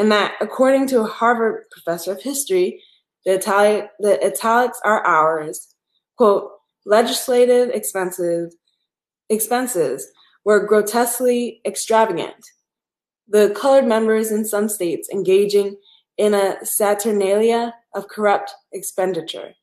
[0.00, 2.82] and that according to a Harvard professor of history,
[3.26, 5.74] the, italic, the italics are ours,
[6.16, 6.50] quote,
[6.86, 8.56] legislative expenses,
[9.28, 10.10] expenses
[10.44, 12.34] were grotesquely extravagant.
[13.28, 15.76] The colored members in some states engaging
[16.16, 19.54] in a saturnalia of corrupt expenditure.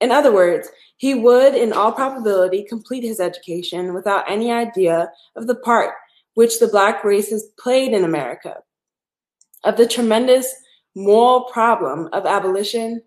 [0.00, 5.46] In other words, he would, in all probability, complete his education without any idea of
[5.46, 5.94] the part
[6.34, 8.56] which the black race has played in America
[9.64, 10.52] of the tremendous
[10.94, 13.02] moral problem of abolition,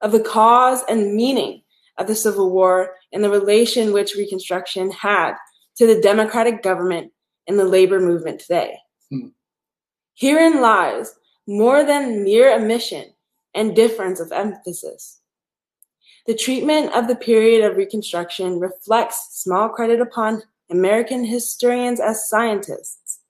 [0.00, 1.62] of the cause and meaning
[1.98, 5.34] of the Civil War, and the relation which Reconstruction had
[5.76, 7.12] to the democratic government
[7.46, 8.76] and the labor movement today.
[9.10, 9.28] Hmm.
[10.14, 11.14] Herein lies
[11.46, 13.12] more than mere omission
[13.54, 15.20] and difference of emphasis.
[16.26, 23.20] The treatment of the period of Reconstruction reflects small credit upon American historians as scientists.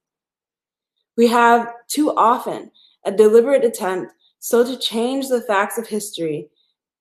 [1.16, 2.70] We have too often
[3.04, 6.48] a deliberate attempt so to change the facts of history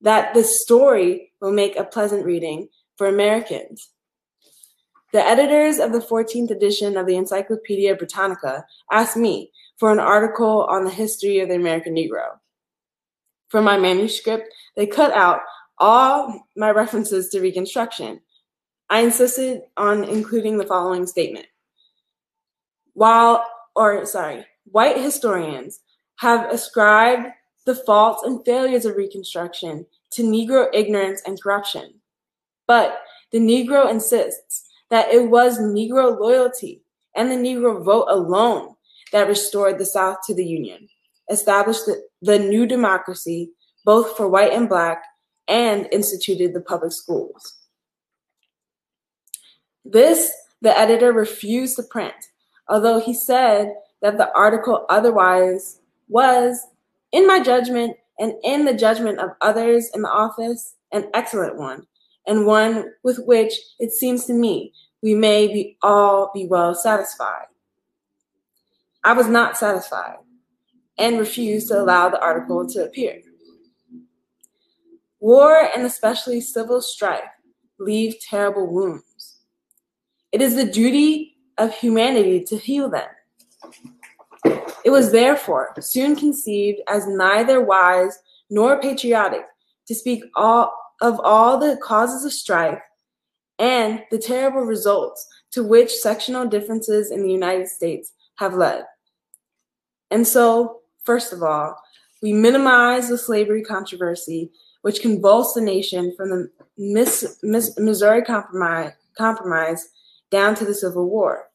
[0.03, 2.67] that the story will make a pleasant reading
[2.97, 3.89] for Americans.
[5.13, 10.65] The editors of the 14th edition of the Encyclopedia Britannica asked me for an article
[10.69, 12.39] on the history of the American Negro.
[13.49, 15.41] For my manuscript, they cut out
[15.77, 18.19] all my references to Reconstruction.
[18.89, 21.45] I insisted on including the following statement.
[22.93, 25.79] While, or sorry, white historians
[26.17, 27.27] have ascribed
[27.65, 31.95] the faults and failures of Reconstruction to Negro ignorance and corruption.
[32.67, 32.99] But
[33.31, 36.81] the Negro insists that it was Negro loyalty
[37.15, 38.75] and the Negro vote alone
[39.11, 40.87] that restored the South to the Union,
[41.29, 43.51] established the, the new democracy
[43.85, 45.03] both for white and black,
[45.47, 47.57] and instituted the public schools.
[49.83, 52.15] This the editor refused to print,
[52.69, 56.65] although he said that the article otherwise was,
[57.13, 61.87] in my judgment and in the judgment of others in the office, an excellent one,
[62.27, 67.45] and one with which it seems to me we may be all be well satisfied.
[69.03, 70.15] I was not satisfied
[70.97, 73.21] and refused to allow the article to appear.
[75.19, 77.23] War and especially civil strife
[77.79, 79.39] leave terrible wounds.
[80.31, 83.07] It is the duty of humanity to heal them.
[84.45, 89.45] It was therefore soon conceived as neither wise nor patriotic
[89.87, 92.81] to speak all, of all the causes of strife
[93.59, 98.83] and the terrible results to which sectional differences in the United States have led.
[100.11, 101.75] And so, first of all,
[102.21, 108.93] we minimize the slavery controversy, which convulsed the nation from the Miss, Miss, Missouri Compromise,
[109.17, 109.89] Compromise
[110.31, 111.49] down to the Civil War.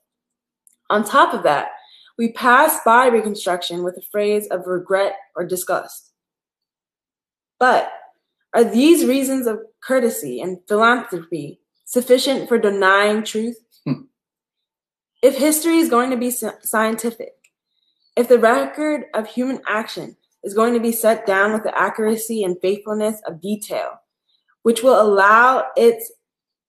[0.91, 1.70] On top of that,
[2.18, 6.12] we pass by Reconstruction with a phrase of regret or disgust.
[7.60, 7.90] But
[8.55, 13.56] are these reasons of courtesy and philanthropy sufficient for denying truth?
[13.86, 14.02] Hmm.
[15.22, 17.34] If history is going to be scientific,
[18.16, 22.42] if the record of human action is going to be set down with the accuracy
[22.42, 24.00] and faithfulness of detail,
[24.62, 26.10] which will allow its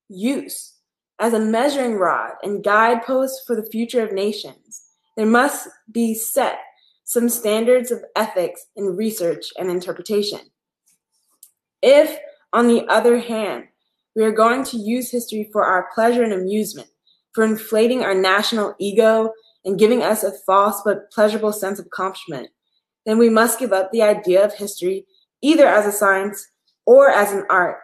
[0.10, 0.76] use
[1.20, 4.89] as a measuring rod and guidepost for the future of nations,
[5.20, 6.60] there must be set
[7.04, 10.40] some standards of ethics in research and interpretation.
[11.82, 12.18] If,
[12.54, 13.66] on the other hand,
[14.16, 16.88] we are going to use history for our pleasure and amusement,
[17.34, 19.34] for inflating our national ego
[19.66, 22.48] and giving us a false but pleasurable sense of accomplishment,
[23.06, 25.06] then we must give up the idea of history
[25.42, 26.48] either as a science
[26.86, 27.80] or as an art,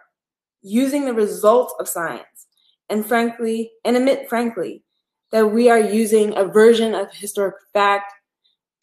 [0.62, 2.46] using the results of science,
[2.88, 4.85] and frankly, and admit frankly,
[5.32, 8.12] that we are using a version of historic fact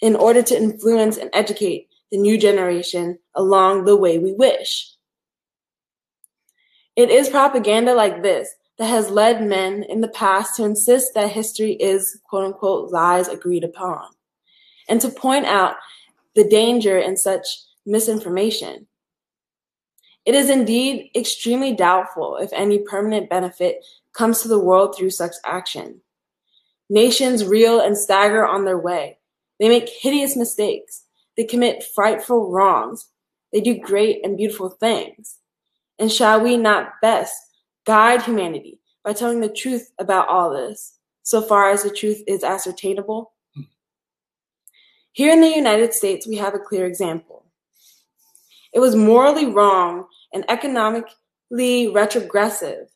[0.01, 4.91] in order to influence and educate the new generation along the way we wish.
[6.95, 11.31] It is propaganda like this that has led men in the past to insist that
[11.31, 14.09] history is quote unquote lies agreed upon,
[14.89, 15.75] and to point out
[16.35, 17.45] the danger in such
[17.85, 18.88] misinformation.
[20.25, 25.33] It is indeed extremely doubtful if any permanent benefit comes to the world through such
[25.43, 26.01] action.
[26.89, 29.17] Nations reel and stagger on their way.
[29.59, 31.03] They make hideous mistakes.
[31.37, 33.09] They commit frightful wrongs.
[33.51, 35.39] They do great and beautiful things.
[35.99, 37.35] And shall we not best
[37.85, 42.43] guide humanity by telling the truth about all this, so far as the truth is
[42.43, 43.33] ascertainable?
[45.11, 47.45] Here in the United States, we have a clear example.
[48.73, 52.87] It was morally wrong and economically retrogressive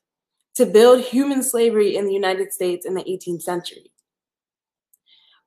[0.58, 3.92] to build human slavery in the United States in the 18th century.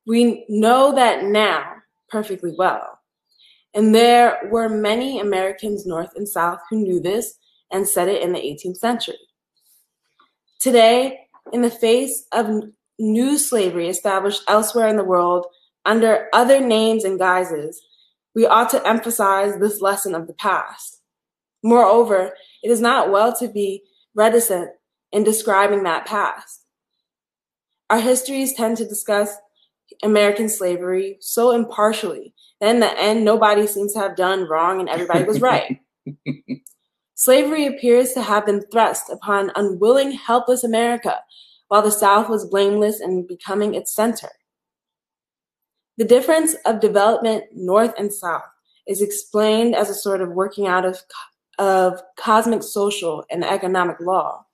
[0.07, 1.65] We know that now
[2.09, 3.01] perfectly well.
[3.75, 7.39] And there were many Americans, North and South, who knew this
[7.73, 9.19] and said it in the 18th century.
[10.61, 11.19] Today,
[11.53, 12.63] in the face of
[13.01, 15.47] new slavery established elsewhere in the world
[15.87, 17.83] under other names and guises,
[18.37, 21.01] we ought to emphasize this lesson of the past.
[21.65, 22.33] Moreover,
[22.63, 23.83] it is not well to be
[24.15, 24.71] reticent
[25.13, 26.65] in describing that past.
[27.89, 29.37] Our histories tend to discuss
[30.03, 34.89] American slavery so impartially that in the end, nobody seems to have done wrong and
[34.89, 35.81] everybody was right.
[37.15, 41.19] Slavery appears to have been thrust upon unwilling, helpless America,
[41.69, 44.31] while the South was blameless in becoming its center.
[45.99, 48.49] The difference of development North and South
[48.87, 51.03] is explained as a sort of working out of,
[51.59, 54.47] of cosmic social and economic law.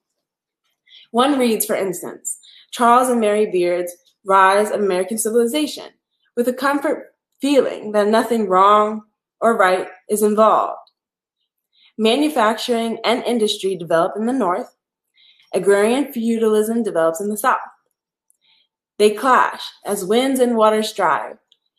[1.10, 2.38] One reads, for instance,
[2.70, 3.94] Charles and Mary Beard's
[4.24, 5.86] Rise of American Civilization,
[6.36, 9.02] with a comfort feeling that nothing wrong
[9.40, 10.78] or right is involved.
[11.98, 14.76] Manufacturing and industry develop in the North,
[15.54, 17.58] agrarian feudalism develops in the South.
[18.98, 21.36] They clash as winds and waters strive,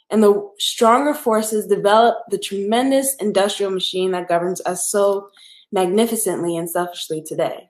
[0.10, 5.30] and the stronger forces develop the tremendous industrial machine that governs us so
[5.72, 7.67] magnificently and selfishly today.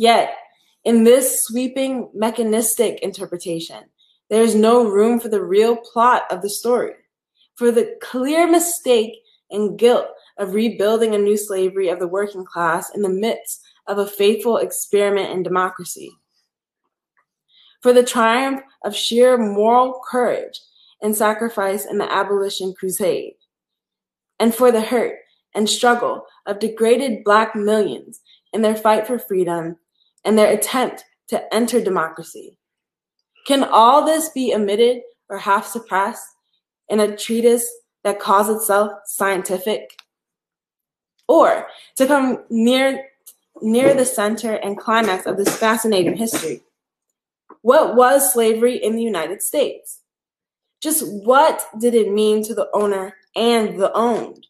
[0.00, 0.34] Yet,
[0.82, 3.84] in this sweeping mechanistic interpretation,
[4.30, 6.94] there is no room for the real plot of the story,
[7.56, 9.12] for the clear mistake
[9.50, 10.06] and guilt
[10.38, 14.56] of rebuilding a new slavery of the working class in the midst of a faithful
[14.56, 16.10] experiment in democracy,
[17.82, 20.62] for the triumph of sheer moral courage
[21.02, 23.34] and sacrifice in the abolition crusade,
[24.38, 25.18] and for the hurt
[25.54, 28.22] and struggle of degraded black millions
[28.54, 29.76] in their fight for freedom
[30.24, 32.58] and their attempt to enter democracy.
[33.46, 36.26] Can all this be omitted or half suppressed
[36.88, 37.68] in a treatise
[38.04, 39.90] that calls itself scientific?
[41.28, 41.66] Or
[41.96, 43.10] to come near
[43.62, 46.62] near the center and climax of this fascinating history.
[47.62, 50.00] What was slavery in the United States?
[50.80, 54.46] Just what did it mean to the owner and the owned?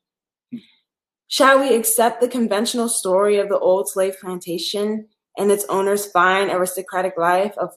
[1.26, 6.50] Shall we accept the conventional story of the old slave plantation and its owner's fine
[6.50, 7.76] aristocratic life of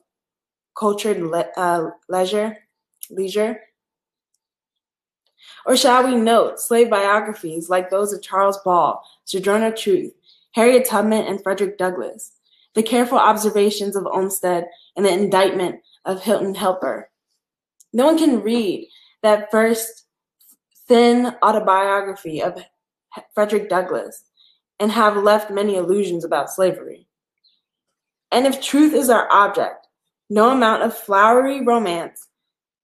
[0.78, 2.58] cultured le- uh, leisure,
[3.10, 3.62] leisure?
[5.66, 10.14] Or shall we note slave biographies like those of Charles Ball, Sojourner Truth,
[10.54, 12.34] Harriet Tubman, and Frederick Douglass,
[12.74, 14.66] the careful observations of Olmsted,
[14.96, 17.10] and the indictment of Hinton Helper?
[17.94, 18.90] No one can read
[19.22, 20.06] that first
[20.88, 22.62] thin autobiography of
[23.34, 24.24] Frederick Douglass
[24.80, 27.08] and have left many illusions about slavery.
[28.34, 29.86] And if truth is our object,
[30.28, 32.30] no amount of flowery romance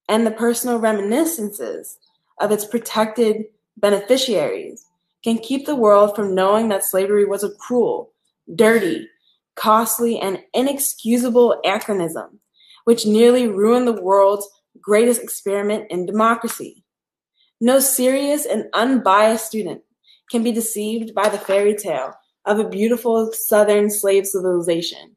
[0.07, 1.97] and the personal reminiscences
[2.39, 3.45] of its protected
[3.75, 4.85] beneficiaries
[5.23, 8.11] can keep the world from knowing that slavery was a cruel,
[8.55, 9.09] dirty,
[9.55, 12.39] costly, and inexcusable anachronism
[12.85, 14.47] which nearly ruined the world's
[14.79, 16.83] greatest experiment in democracy.
[17.59, 19.81] No serious and unbiased student
[20.29, 22.13] can be deceived by the fairy tale
[22.45, 25.15] of a beautiful southern slave civilization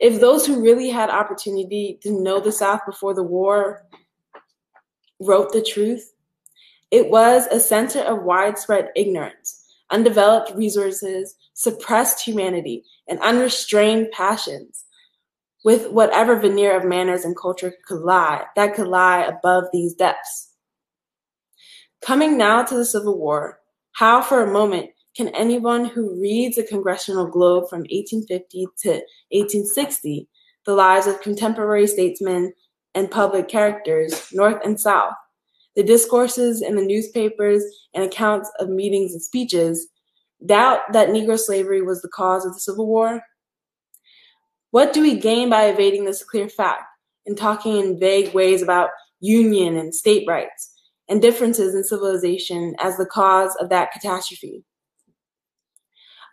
[0.00, 3.84] if those who really had opportunity to know the South before the war
[5.20, 6.12] wrote the truth,
[6.90, 14.84] it was a center of widespread ignorance, undeveloped resources, suppressed humanity, and unrestrained passions,
[15.64, 20.54] with whatever veneer of manners and culture could lie that could lie above these depths.
[22.00, 23.58] Coming now to the Civil War,
[23.92, 28.88] how for a moment can anyone who reads the Congressional Globe from 1850 to
[29.30, 30.28] 1860,
[30.64, 32.52] the lives of contemporary statesmen
[32.94, 35.14] and public characters, North and South,
[35.74, 37.64] the discourses in the newspapers
[37.94, 39.88] and accounts of meetings and speeches,
[40.46, 43.20] doubt that Negro slavery was the cause of the Civil War?
[44.70, 46.84] What do we gain by evading this clear fact
[47.26, 50.72] and talking in vague ways about union and state rights
[51.08, 54.62] and differences in civilization as the cause of that catastrophe?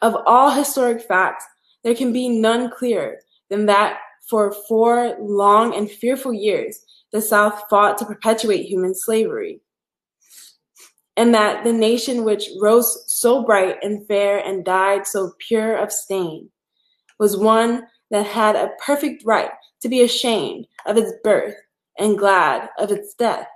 [0.01, 1.45] Of all historic facts,
[1.83, 3.17] there can be none clearer
[3.49, 3.99] than that
[4.29, 6.79] for four long and fearful years,
[7.11, 9.61] the South fought to perpetuate human slavery.
[11.15, 15.91] And that the nation which rose so bright and fair and died so pure of
[15.91, 16.49] stain
[17.19, 19.51] was one that had a perfect right
[19.81, 21.55] to be ashamed of its birth
[21.97, 23.47] and glad of its death.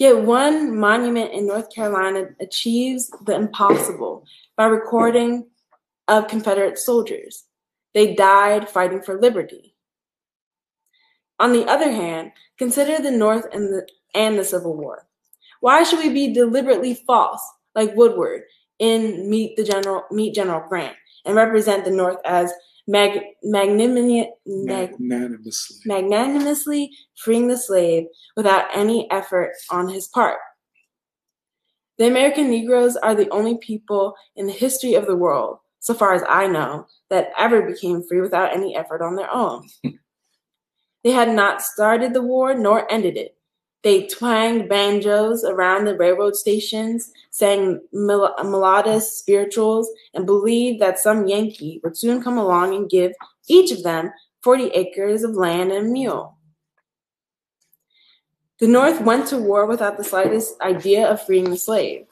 [0.00, 4.24] Yet one monument in North Carolina achieves the impossible
[4.56, 5.50] by recording
[6.08, 7.44] of Confederate soldiers.
[7.92, 9.74] They died fighting for liberty.
[11.38, 15.06] On the other hand, consider the North and the, and the Civil War.
[15.60, 17.42] Why should we be deliberately false,
[17.74, 18.44] like Woodward
[18.78, 20.96] in Meet the General Meet General Grant,
[21.26, 22.50] and represent the North as
[22.86, 25.76] mag, magnanimously, magnanimously.
[25.86, 28.04] magnanimously freeing the slave
[28.36, 30.38] without any effort on his part?
[31.98, 36.14] The American Negroes are the only people in the history of the world, so far
[36.14, 39.68] as I know, that ever became free without any effort on their own.
[41.04, 43.36] they had not started the war nor ended it.
[43.82, 51.26] They twanged banjos around the railroad stations, sang mel- melodious spirituals, and believed that some
[51.26, 53.12] Yankee would soon come along and give
[53.48, 56.36] each of them 40 acres of land and a mule.
[58.58, 62.04] The North went to war without the slightest idea of freeing the slave.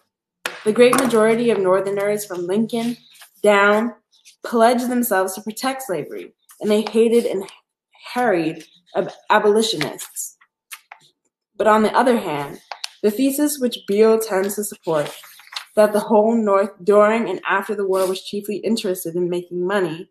[0.65, 2.97] The great majority of Northerners from Lincoln
[3.43, 3.95] down
[4.43, 6.33] pledged themselves to protect slavery,
[6.63, 7.45] and they hated and
[8.15, 8.65] harried
[9.29, 10.38] abolitionists.
[11.59, 12.61] But on the other hand,
[13.03, 15.13] the thesis which Beale tends to support,
[15.75, 20.09] that the whole North during and after the war was chiefly interested in making money,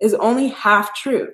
[0.00, 1.28] is only half true.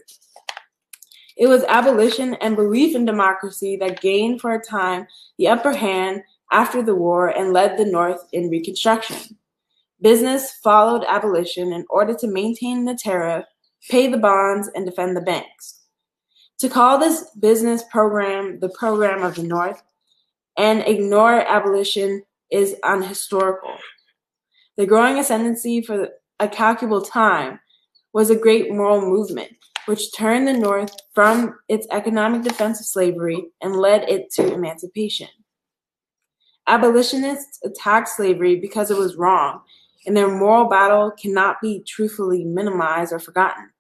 [1.37, 5.07] It was abolition and belief in democracy that gained for a time
[5.39, 9.37] the upper hand after the war and led the North in Reconstruction.
[10.01, 13.45] Business followed abolition in order to maintain the tariff,
[13.91, 15.76] pay the bonds, and defend the banks.
[16.61, 19.83] To call this business program the program of the North
[20.57, 23.77] and ignore abolition is unhistorical.
[24.77, 26.09] The growing ascendancy for
[26.41, 27.61] a calculable time
[28.13, 29.51] was a great moral movement
[29.87, 35.29] which turned the North from its economic defense of slavery and led it to emancipation.
[36.67, 39.61] Abolitionists attacked slavery because it was wrong,
[40.05, 43.71] and their moral battle cannot be truthfully minimized or forgotten.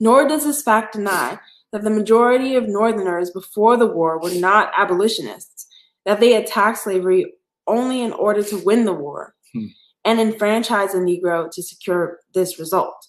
[0.00, 1.38] Nor does this fact deny
[1.72, 5.66] that the majority of Northerners before the war were not abolitionists,
[6.04, 7.32] that they attacked slavery
[7.66, 9.66] only in order to win the war hmm.
[10.04, 13.08] and enfranchise the Negro to secure this result.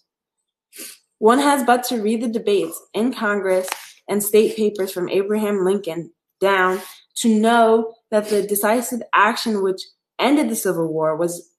[1.19, 3.69] One has but to read the debates in Congress
[4.07, 6.81] and state papers from Abraham Lincoln down
[7.17, 9.81] to know that the decisive action which
[10.19, 11.49] ended the Civil War was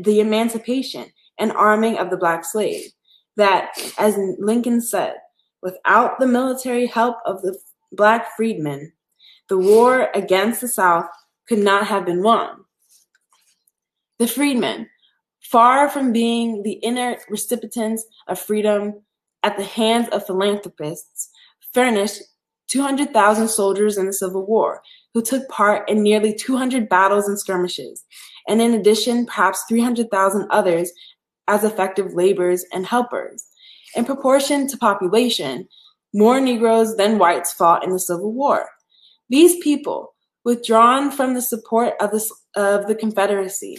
[0.00, 2.90] the emancipation and arming of the black slave.
[3.36, 5.14] That, as Lincoln said,
[5.62, 7.58] without the military help of the
[7.92, 8.92] black freedmen,
[9.48, 11.06] the war against the South
[11.48, 12.64] could not have been won.
[14.18, 14.88] The freedmen,
[15.40, 19.02] far from being the inert recipients of freedom
[19.42, 21.30] at the hands of philanthropists,
[21.72, 22.22] furnished
[22.68, 28.04] 200,000 soldiers in the Civil War who took part in nearly 200 battles and skirmishes,
[28.48, 30.90] and in addition, perhaps 300,000 others
[31.48, 33.46] as effective laborers and helpers.
[33.94, 35.68] In proportion to population,
[36.14, 38.68] more Negroes than whites fought in the Civil War.
[39.28, 40.14] These people,
[40.44, 43.78] withdrawn from the support of the, of the Confederacy,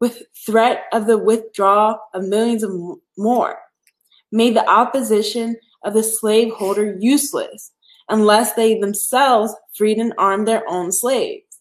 [0.00, 2.70] with threat of the withdrawal of millions of
[3.16, 3.58] more,
[4.30, 7.72] made the opposition of the slaveholder useless
[8.08, 11.60] unless they themselves freed and armed their own slaves.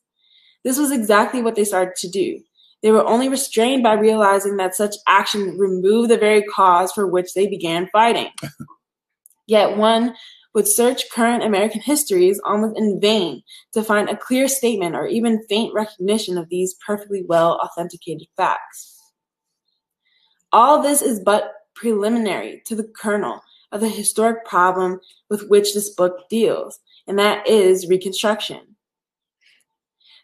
[0.63, 2.39] This was exactly what they started to do.
[2.81, 7.33] They were only restrained by realizing that such action removed the very cause for which
[7.33, 8.29] they began fighting.
[9.47, 10.15] Yet one
[10.53, 13.43] would search current American histories almost in vain
[13.73, 18.97] to find a clear statement or even faint recognition of these perfectly well authenticated facts.
[20.51, 25.89] All this is but preliminary to the kernel of the historic problem with which this
[25.89, 28.70] book deals, and that is Reconstruction.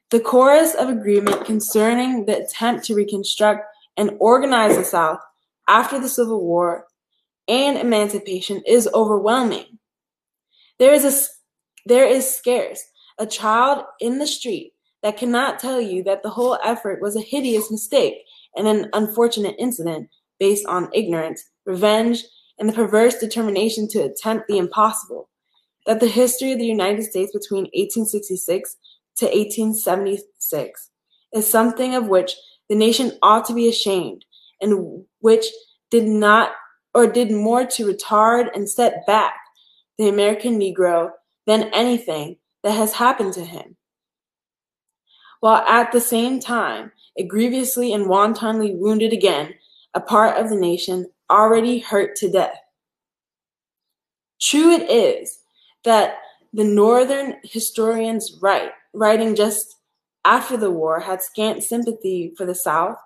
[0.09, 3.65] The chorus of agreement concerning the attempt to reconstruct
[3.97, 5.19] and organize the South
[5.67, 6.87] after the Civil War
[7.47, 9.79] and emancipation is overwhelming.
[10.79, 11.11] There is a
[11.85, 12.83] there is scarce
[13.17, 17.21] a child in the street that cannot tell you that the whole effort was a
[17.21, 18.15] hideous mistake
[18.55, 22.23] and an unfortunate incident based on ignorance, revenge,
[22.59, 25.29] and the perverse determination to attempt the impossible.
[25.85, 28.75] That the history of the United States between 1866
[29.17, 30.89] to 1876
[31.33, 32.35] is something of which
[32.69, 34.25] the nation ought to be ashamed,
[34.61, 35.45] and which
[35.89, 36.51] did not
[36.93, 39.35] or did more to retard and set back
[39.97, 41.11] the American Negro
[41.45, 43.77] than anything that has happened to him.
[45.39, 49.53] While at the same time, it grievously and wantonly wounded again
[49.93, 52.57] a part of the nation already hurt to death.
[54.41, 55.39] True it is
[55.83, 56.17] that
[56.53, 59.75] the Northern historians write, writing just
[60.25, 62.97] after the war, had scant sympathy for the South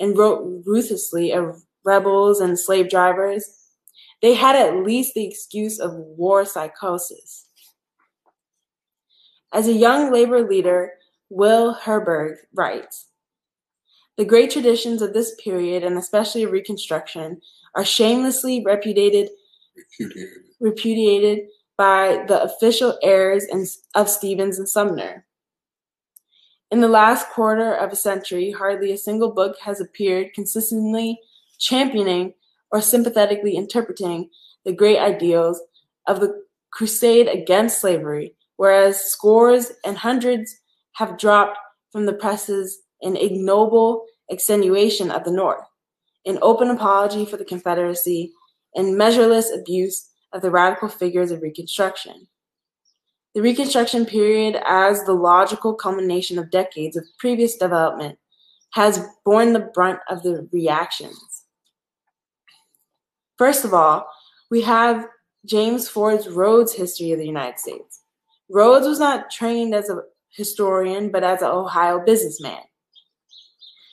[0.00, 3.44] and wrote ruthlessly of rebels and slave drivers.
[4.22, 7.46] They had at least the excuse of war psychosis.
[9.52, 10.92] As a young labor leader,
[11.28, 13.08] Will Herberg writes
[14.16, 17.40] The great traditions of this period, and especially Reconstruction,
[17.74, 19.28] are shamelessly repudiated,
[19.98, 20.28] repudiated,
[20.60, 23.46] repudiated by the official heirs
[23.94, 25.26] of Stevens and Sumner.
[26.70, 31.20] In the last quarter of a century, hardly a single book has appeared consistently
[31.58, 32.34] championing
[32.70, 34.30] or sympathetically interpreting
[34.64, 35.60] the great ideals
[36.06, 36.42] of the
[36.72, 40.56] crusade against slavery, whereas scores and hundreds
[40.92, 41.58] have dropped
[41.90, 45.66] from the presses in ignoble extenuation of the North
[46.24, 48.32] in open apology for the Confederacy,
[48.74, 52.26] and measureless abuse of the radical figures of Reconstruction.
[53.34, 58.18] The Reconstruction period, as the logical culmination of decades of previous development,
[58.72, 61.44] has borne the brunt of the reactions.
[63.38, 64.06] First of all,
[64.50, 65.06] we have
[65.46, 68.02] James Ford's Rhodes History of the United States.
[68.48, 72.60] Rhodes was not trained as a historian, but as an Ohio businessman.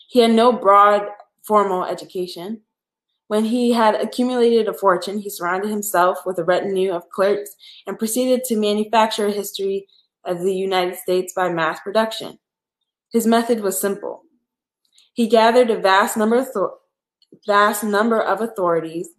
[0.10, 1.08] He had no broad
[1.44, 2.62] formal education.
[3.30, 7.52] When he had accumulated a fortune, he surrounded himself with a retinue of clerks
[7.86, 9.86] and proceeded to manufacture a history
[10.26, 12.40] of the United States by mass production.
[13.12, 14.24] His method was simple.
[15.14, 16.48] He gathered a vast number of,
[17.46, 19.10] vast number of authorities.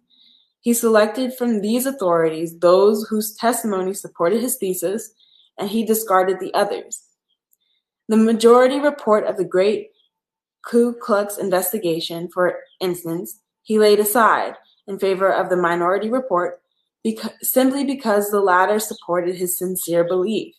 [0.59, 5.13] He selected from these authorities those whose testimony supported his thesis,
[5.57, 7.01] and he discarded the others.
[8.09, 9.91] The majority report of the Great
[10.65, 14.55] Ku Klux investigation, for instance, he laid aside
[14.87, 16.61] in favor of the minority report
[17.03, 20.55] because, simply because the latter supported his sincere belief.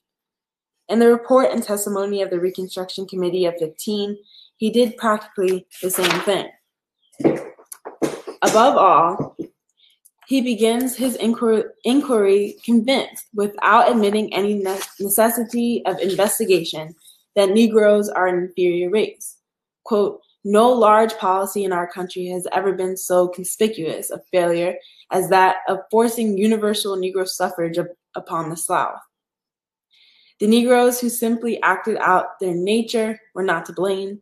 [0.88, 4.16] In the report and testimony of the Reconstruction Committee of 15,
[4.56, 6.48] he did practically the same thing.
[8.42, 9.36] Above all,
[10.26, 14.64] he begins his inquiry, inquiry convinced, without admitting any
[14.98, 16.94] necessity of investigation,
[17.36, 19.36] that Negroes are an inferior race.
[19.84, 24.76] Quote, no large policy in our country has ever been so conspicuous a failure
[25.10, 27.78] as that of forcing universal Negro suffrage
[28.16, 28.98] upon the South.
[30.40, 34.20] The Negroes who simply acted out their nature were not to blame.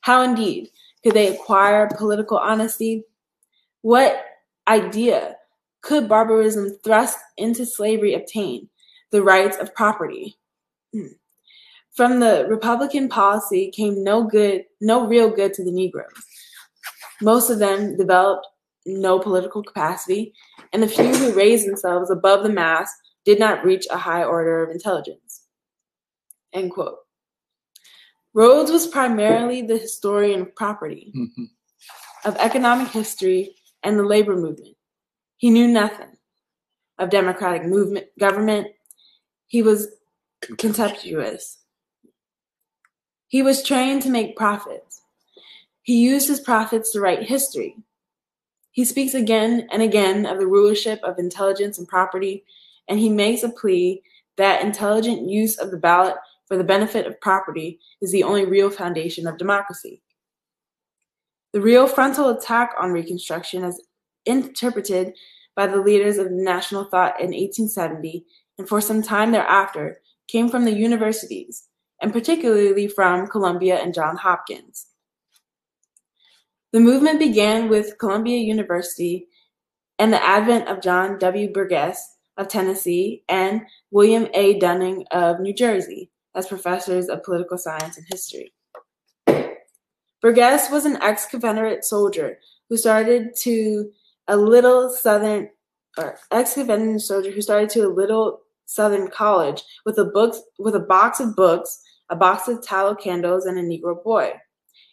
[0.00, 0.70] How indeed
[1.02, 3.04] could they acquire political honesty?
[3.82, 4.24] What
[4.66, 5.36] idea
[5.82, 8.70] could barbarism thrust into slavery obtain?
[9.10, 10.38] The rights of property.
[10.94, 11.08] Hmm.
[11.94, 16.12] From the Republican policy came no good, no real good to the Negroes.
[17.22, 18.46] Most of them developed
[18.84, 20.34] no political capacity,
[20.72, 22.90] and the few who raised themselves above the mass
[23.24, 25.42] did not reach a high order of intelligence.
[26.52, 26.98] End quote.
[28.34, 31.44] Rhodes was primarily the historian of property, mm-hmm.
[32.24, 34.76] of economic history, and the labor movement.
[35.36, 36.16] He knew nothing
[36.98, 38.66] of democratic movement government.
[39.46, 39.86] He was
[40.58, 41.58] contemptuous
[43.34, 45.02] he was trained to make profits.
[45.82, 47.74] He used his profits to write history.
[48.70, 52.44] He speaks again and again of the rulership of intelligence and property,
[52.86, 54.04] and he makes a plea
[54.36, 56.14] that intelligent use of the ballot
[56.46, 60.00] for the benefit of property is the only real foundation of democracy.
[61.52, 63.80] The real frontal attack on Reconstruction, as
[64.26, 65.12] interpreted
[65.56, 68.26] by the leaders of national thought in 1870
[68.58, 71.66] and for some time thereafter, came from the universities,
[72.04, 74.88] and particularly from Columbia and Johns Hopkins.
[76.70, 79.26] The movement began with Columbia University
[79.98, 81.50] and the advent of John W.
[81.50, 84.58] Burgess of Tennessee and William A.
[84.58, 88.52] Dunning of New Jersey as professors of political science and history.
[90.20, 93.90] Burgess was an ex-Confederate soldier who started to
[94.28, 95.48] a little southern
[95.96, 100.80] or ex-Confederate soldier who started to a little southern college with a books with a
[100.80, 104.32] box of books a box of tallow candles, and a Negro boy.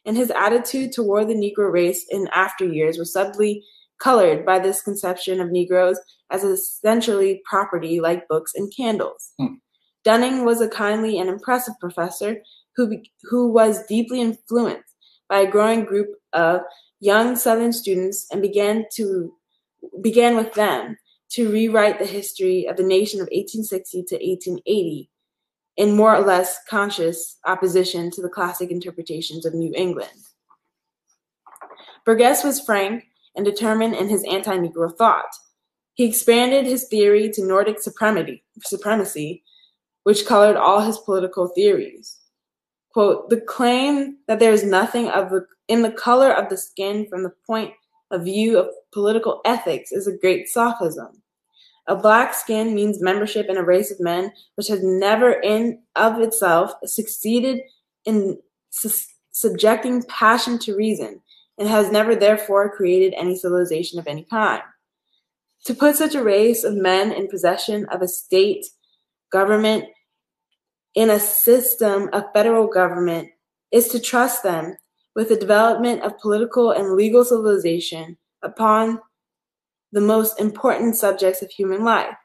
[0.05, 3.63] And his attitude toward the Negro race in after years was subtly
[3.99, 5.99] colored by this conception of Negroes
[6.31, 9.33] as essentially property like books and candles.
[9.37, 9.55] Hmm.
[10.03, 12.37] Dunning was a kindly and impressive professor
[12.75, 14.95] who, who was deeply influenced
[15.29, 16.61] by a growing group of
[16.99, 19.33] young Southern students and began to
[20.01, 20.95] began with them
[21.31, 25.09] to rewrite the history of the nation of 1860 to 1880
[25.77, 30.09] in more or less conscious opposition to the classic interpretations of New England.
[32.05, 35.33] Burgess was frank and determined in his anti Negro thought.
[35.93, 39.43] He expanded his theory to Nordic supremacy, supremacy,
[40.03, 42.17] which colored all his political theories.
[42.93, 47.07] Quote, the claim that there is nothing of the, in the color of the skin
[47.07, 47.73] from the point
[48.09, 51.20] of view of political ethics is a great sophism.
[51.87, 56.19] A black skin means membership in a race of men which has never in of
[56.19, 57.61] itself succeeded
[58.05, 61.21] in su- subjecting passion to reason
[61.57, 64.61] and has never therefore created any civilization of any kind.
[65.65, 68.65] To put such a race of men in possession of a state
[69.31, 69.85] government
[70.95, 73.29] in a system of federal government
[73.71, 74.75] is to trust them
[75.15, 78.99] with the development of political and legal civilization upon
[79.91, 82.15] the most important subjects of human life.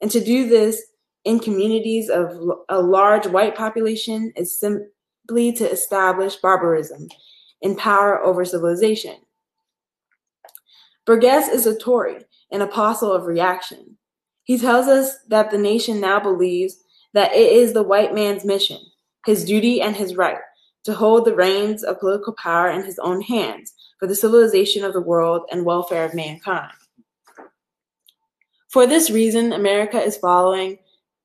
[0.00, 0.82] And to do this
[1.24, 2.38] in communities of
[2.68, 7.08] a large white population is simply to establish barbarism
[7.62, 9.16] in power over civilization.
[11.06, 13.96] Burgess is a Tory, an apostle of reaction.
[14.44, 16.76] He tells us that the nation now believes
[17.14, 18.78] that it is the white man's mission,
[19.24, 20.38] his duty, and his right
[20.84, 24.92] to hold the reins of political power in his own hands for the civilization of
[24.92, 26.72] the world and welfare of mankind.
[28.74, 30.78] For this reason, America is following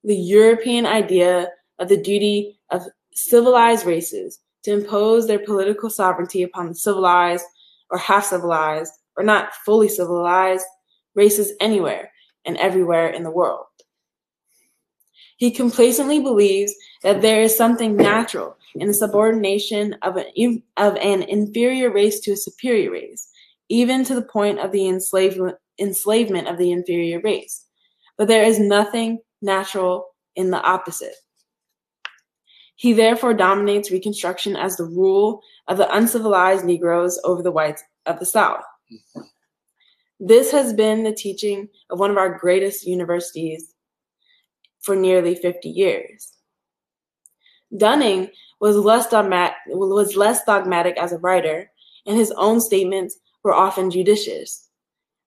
[0.03, 1.47] the European idea
[1.79, 2.83] of the duty of
[3.15, 7.45] civilized races to impose their political sovereignty upon the civilized
[7.89, 10.63] or half civilized or not fully civilized
[11.15, 12.11] races anywhere
[12.45, 13.65] and everywhere in the world.
[15.37, 21.23] He complacently believes that there is something natural in the subordination of an, of an
[21.23, 23.27] inferior race to a superior race,
[23.69, 27.65] even to the point of the enslavement, enslavement of the inferior race.
[28.17, 31.15] But there is nothing natural in the opposite.
[32.75, 38.19] He therefore dominates Reconstruction as the rule of the uncivilized Negroes over the whites of
[38.19, 38.63] the South.
[40.19, 43.73] This has been the teaching of one of our greatest universities
[44.81, 46.33] for nearly 50 years.
[47.75, 48.29] Dunning
[48.61, 51.69] was less, was less dogmatic as a writer,
[52.05, 54.68] and his own statements were often judicious.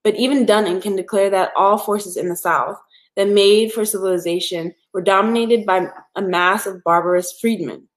[0.04, 2.76] But even Dunning can declare that all forces in the South
[3.16, 7.88] that made for civilization were dominated by a mass of barbarous freedmen,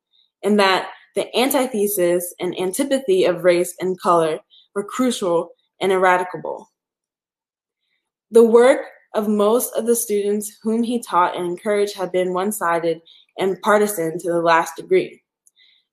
[0.44, 4.40] and that the antithesis and antipathy of race and color
[4.76, 5.50] were crucial
[5.82, 6.66] and eradicable.
[8.32, 8.82] The work
[9.16, 13.02] of most of the students whom he taught and encouraged had been one sided
[13.38, 15.22] and partisan to the last degree.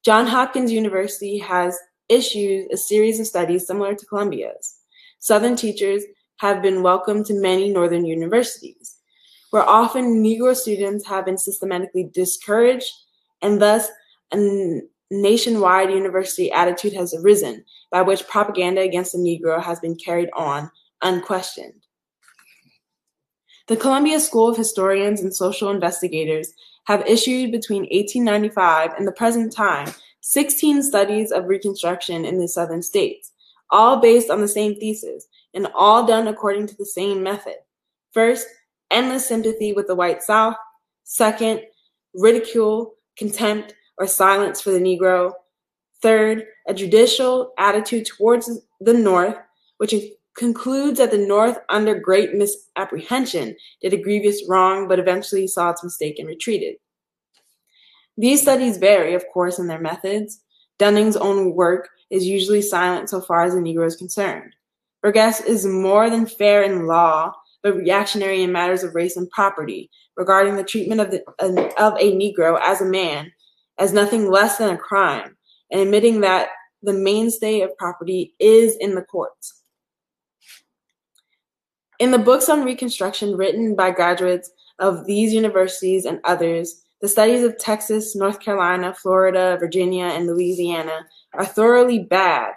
[0.05, 4.82] Johns Hopkins University has issued a series of studies similar to Columbia's.
[5.23, 6.03] Southern teachers
[6.39, 8.97] have been welcomed to many northern universities,
[9.51, 12.93] where often Negro students have been systematically discouraged,
[13.41, 13.87] and thus
[14.33, 14.81] a
[15.13, 20.69] nationwide university attitude has arisen by which propaganda against the Negro has been carried on
[21.03, 21.87] unquestioned.
[23.69, 26.53] The Columbia School of Historians and Social Investigators
[26.87, 29.93] have issued between 1895 and the present time
[30.23, 33.32] 16 studies of Reconstruction in the Southern states,
[33.73, 37.57] all based on the same thesis and all done according to the same method.
[38.13, 38.47] First,
[38.91, 40.55] endless sympathy with the white South.
[41.05, 41.63] Second,
[42.15, 45.33] ridicule, contempt, or silence for the Negro.
[46.03, 49.37] Third, a judicial attitude towards the North,
[49.79, 49.95] which
[50.37, 55.85] concludes that the North, under great misapprehension, did a grievous wrong, but eventually saw its
[55.85, 56.77] mistake and retreated.
[58.17, 60.43] These studies vary, of course, in their methods.
[60.79, 64.55] Dunning's own work is usually silent so far as the Negro is concerned.
[65.03, 67.33] Burgess is more than fair in law,
[67.63, 71.25] but reactionary in matters of race and property, regarding the treatment of, the,
[71.79, 73.33] of a Negro as a man
[73.79, 75.37] as nothing less than a crime,
[75.71, 76.51] and admitting that
[76.83, 79.63] the mainstay of property is in the courts.
[81.99, 87.43] In the books on Reconstruction written by graduates of these universities and others, the studies
[87.43, 92.55] of Texas, North Carolina, Florida, Virginia, and Louisiana are thoroughly bad,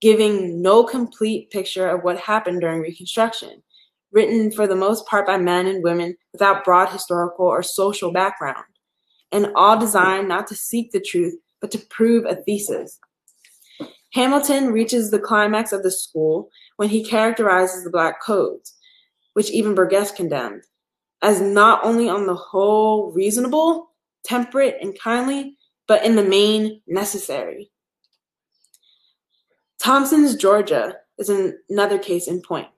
[0.00, 3.62] giving no complete picture of what happened during Reconstruction,
[4.12, 8.64] written for the most part by men and women without broad historical or social background,
[9.30, 12.98] and all designed not to seek the truth, but to prove a thesis.
[14.12, 18.74] Hamilton reaches the climax of the school when he characterizes the Black Codes,
[19.34, 20.62] which even Burgess condemned,
[21.22, 23.92] as not only on the whole reasonable,
[24.24, 25.56] temperate, and kindly,
[25.86, 27.70] but in the main necessary.
[29.80, 32.68] Thompson's Georgia is another case in point.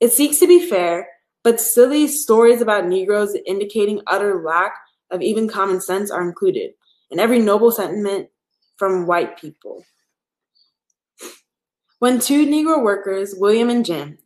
[0.00, 1.08] It seeks to be fair,
[1.42, 4.72] but silly stories about Negroes indicating utter lack
[5.10, 6.74] of even common sense are included,
[7.10, 8.28] and every noble sentiment
[8.76, 9.84] from white people.
[11.98, 14.18] When two Negro workers, William and Jim,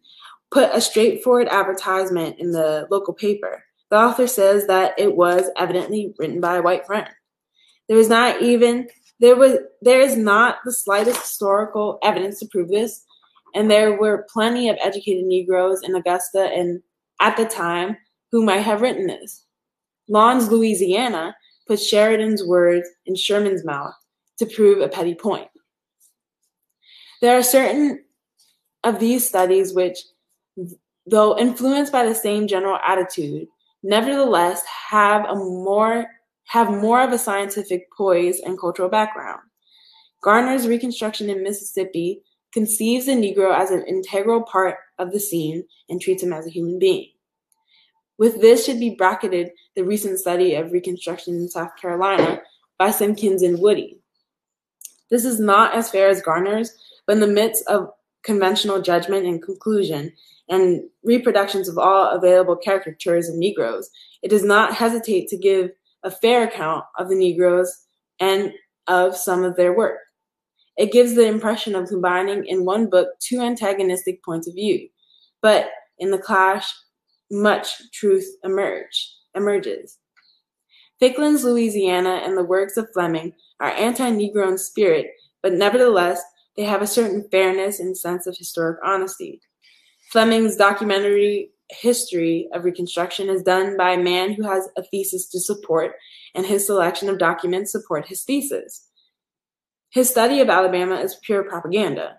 [0.50, 6.14] put a straightforward advertisement in the local paper, the author says that it was evidently
[6.18, 7.08] written by a white friend.
[7.88, 8.88] There was not even
[9.20, 13.04] there was there is not the slightest historical evidence to prove this,
[13.54, 16.82] and there were plenty of educated Negroes in Augusta and
[17.20, 17.96] at the time
[18.30, 19.44] who might have written this.
[20.08, 21.34] Lonn's Louisiana
[21.66, 23.94] put Sheridan's words in Sherman's mouth
[24.38, 25.48] to prove a petty point.
[27.22, 28.04] There are certain
[28.84, 29.98] of these studies which,
[31.06, 33.48] though influenced by the same general attitude,
[33.82, 36.06] nevertheless have a more
[36.46, 39.40] have more of a scientific poise and cultural background.
[40.22, 46.00] Garner's Reconstruction in Mississippi conceives the Negro as an integral part of the scene and
[46.00, 47.10] treats him as a human being.
[48.18, 52.40] With this should be bracketed the recent study of Reconstruction in South Carolina
[52.78, 53.98] by Simkins and Woody.
[55.10, 56.72] This is not as fair as Garner's,
[57.06, 57.90] but in the midst of
[58.22, 60.12] conventional judgment and conclusion
[60.48, 63.90] and reproductions of all available caricatures of Negroes,
[64.22, 65.70] it does not hesitate to give
[66.04, 67.86] a fair account of the Negroes
[68.20, 68.52] and
[68.86, 69.98] of some of their work.
[70.76, 74.88] It gives the impression of combining in one book two antagonistic points of view,
[75.40, 75.68] but
[75.98, 76.72] in the clash
[77.30, 79.98] much truth emerge emerges.
[80.98, 85.08] Ficklen's Louisiana and the works of Fleming are anti-Negro in spirit,
[85.42, 86.22] but nevertheless
[86.56, 89.40] they have a certain fairness and sense of historic honesty.
[90.10, 95.40] Fleming's documentary history of Reconstruction is done by a man who has a thesis to
[95.40, 95.96] support,
[96.34, 98.88] and his selection of documents support his thesis.
[99.90, 102.18] His study of Alabama is pure propaganda.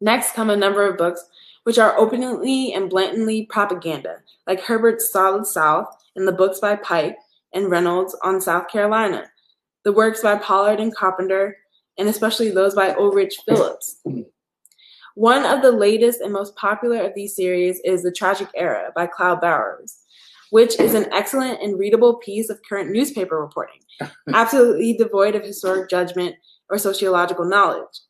[0.00, 1.24] Next come a number of books
[1.64, 7.16] which are openly and blatantly propaganda, like Herbert's Solid South and the books by Pike
[7.52, 9.30] and Reynolds on South Carolina,
[9.84, 11.58] the works by Pollard and Carpenter,
[11.98, 14.02] and especially those by Ulrich Phillips.
[15.14, 19.06] One of the latest and most popular of these series is The Tragic Era by
[19.06, 19.98] Claude Bowers,
[20.50, 23.80] which is an excellent and readable piece of current newspaper reporting,
[24.34, 26.36] absolutely devoid of historic judgment
[26.68, 28.00] or sociological knowledge.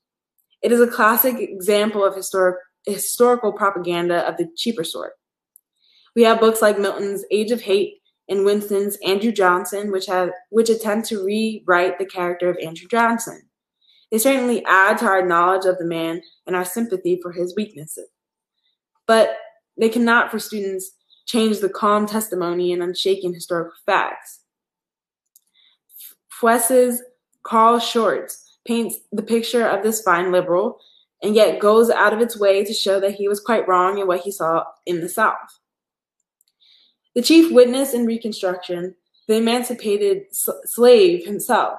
[0.62, 2.56] It is a classic example of historic,
[2.86, 5.12] historical propaganda of the cheaper sort.
[6.14, 7.94] We have books like Milton's Age of Hate
[8.28, 13.42] and Winston's Andrew Johnson, which have which attempt to rewrite the character of Andrew Johnson.
[14.10, 18.08] They certainly add to our knowledge of the man and our sympathy for his weaknesses.
[19.06, 19.36] But
[19.78, 20.90] they cannot, for students,
[21.26, 24.40] change the calm testimony and unshaken historical facts.
[26.28, 27.02] Fuess's
[27.42, 30.78] Carl Schurz paints the picture of this fine liberal
[31.22, 34.06] and yet goes out of its way to show that he was quite wrong in
[34.06, 35.60] what he saw in the South.
[37.14, 38.94] The chief witness in Reconstruction,
[39.28, 41.78] the emancipated slave himself,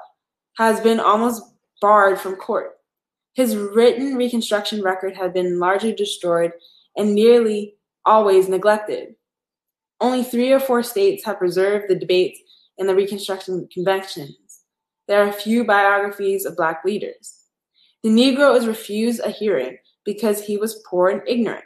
[0.57, 1.41] has been almost
[1.81, 2.77] barred from court.
[3.33, 6.53] His written Reconstruction record had been largely destroyed
[6.95, 9.15] and nearly always neglected.
[9.99, 12.39] Only three or four states have preserved the debates
[12.77, 14.61] in the Reconstruction conventions.
[15.07, 17.39] There are few biographies of Black leaders.
[18.03, 21.63] The Negro is refused a hearing because he was poor and ignorant.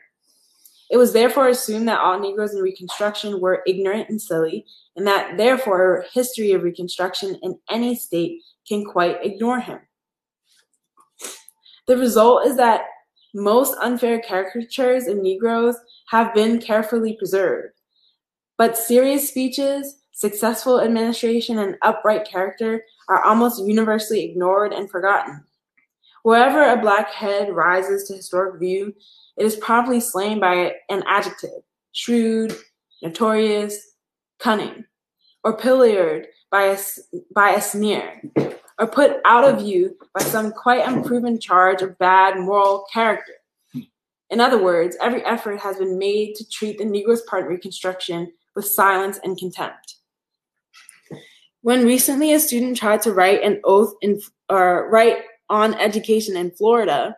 [0.92, 5.38] It was therefore assumed that all Negroes in Reconstruction were ignorant and silly, and that
[5.38, 9.80] therefore history of Reconstruction in any state can quite ignore him.
[11.88, 12.86] The result is that
[13.34, 15.76] most unfair caricatures of Negroes
[16.10, 17.74] have been carefully preserved.
[18.58, 25.44] But serious speeches, successful administration, and upright character are almost universally ignored and forgotten.
[26.24, 28.96] Wherever a black head rises to historic view,
[29.38, 32.56] it is promptly slain by an adjective shrewd,
[33.04, 33.96] notorious,
[34.40, 34.86] cunning,
[35.44, 36.78] or pilloried by a,
[37.34, 38.22] by a sneer
[38.80, 43.34] or put out of view by some quite unproven charge of bad moral character.
[44.30, 48.32] In other words, every effort has been made to treat the Negro's part in Reconstruction
[48.56, 49.96] with silence and contempt.
[51.62, 55.18] When recently a student tried to write an oath in, or write
[55.50, 57.16] on education in Florida,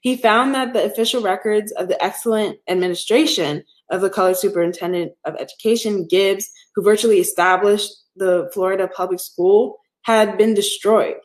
[0.00, 5.36] he found that the official records of the excellent administration of the colored superintendent of
[5.36, 9.78] education, Gibbs, who virtually established the Florida public school,
[10.10, 11.16] had been destroyed.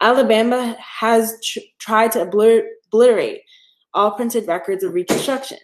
[0.00, 3.42] Alabama has tr- tried to obliter- obliterate
[3.94, 5.58] all printed records of Reconstruction.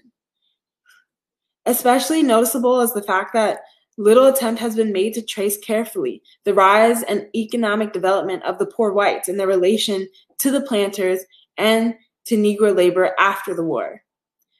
[1.66, 3.60] Especially noticeable is the fact that
[3.96, 8.66] little attempt has been made to trace carefully the rise and economic development of the
[8.66, 10.06] poor whites and their relation
[10.38, 11.20] to the planters
[11.56, 11.94] and
[12.26, 14.02] to Negro labor after the war.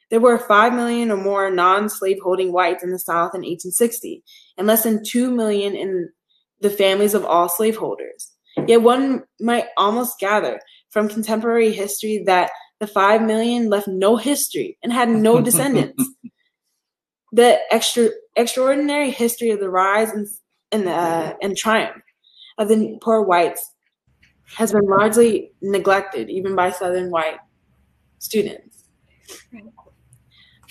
[0.09, 4.23] There were 5 million or more non slaveholding whites in the South in 1860,
[4.57, 6.09] and less than 2 million in
[6.61, 8.31] the families of all slaveholders.
[8.67, 14.77] Yet one might almost gather from contemporary history that the five million left no history
[14.83, 16.03] and had no descendants.
[17.31, 20.27] the extra, extraordinary history of the rise and,
[20.71, 22.01] and, uh, and triumph
[22.57, 23.73] of the poor whites
[24.55, 27.37] has been largely neglected, even by Southern white
[28.17, 28.85] students.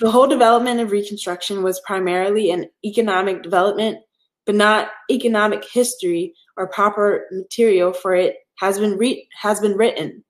[0.00, 3.98] The whole development of Reconstruction was primarily an economic development
[4.48, 10.24] but not economic history or proper material for it has been re- has been written.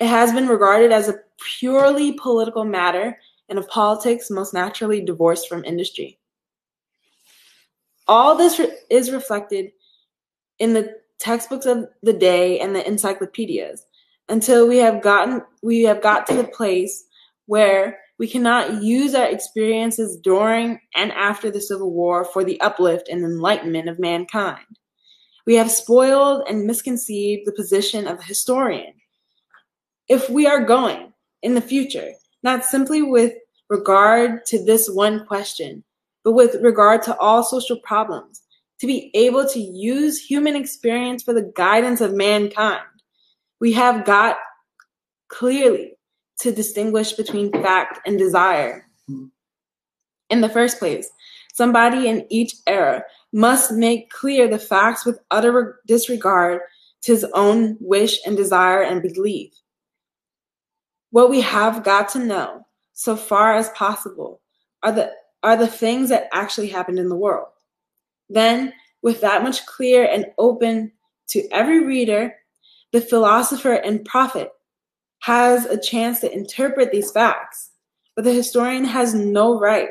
[0.00, 1.20] It has been regarded as a
[1.60, 3.16] purely political matter
[3.48, 6.18] and of politics most naturally divorced from industry.
[8.08, 9.70] All this re- is reflected
[10.58, 13.86] in the textbooks of the day and the encyclopedias
[14.28, 17.04] until we have gotten we have got to the place
[17.46, 23.08] where we cannot use our experiences during and after the Civil War for the uplift
[23.08, 24.64] and enlightenment of mankind.
[25.46, 28.94] We have spoiled and misconceived the position of the historian.
[30.08, 31.12] If we are going
[31.42, 32.12] in the future,
[32.42, 33.34] not simply with
[33.68, 35.82] regard to this one question,
[36.22, 38.42] but with regard to all social problems,
[38.80, 42.82] to be able to use human experience for the guidance of mankind,
[43.60, 44.36] we have got
[45.28, 45.96] clearly
[46.40, 48.88] to distinguish between fact and desire.
[50.30, 51.08] In the first place,
[51.52, 56.60] somebody in each era must make clear the facts with utter disregard
[57.02, 59.52] to his own wish and desire and belief.
[61.10, 64.40] What we have got to know, so far as possible,
[64.82, 67.48] are the are the things that actually happened in the world.
[68.30, 68.72] Then,
[69.02, 70.90] with that much clear and open
[71.28, 72.34] to every reader,
[72.92, 74.50] the philosopher and prophet
[75.24, 77.70] has a chance to interpret these facts,
[78.14, 79.88] but the historian has no right,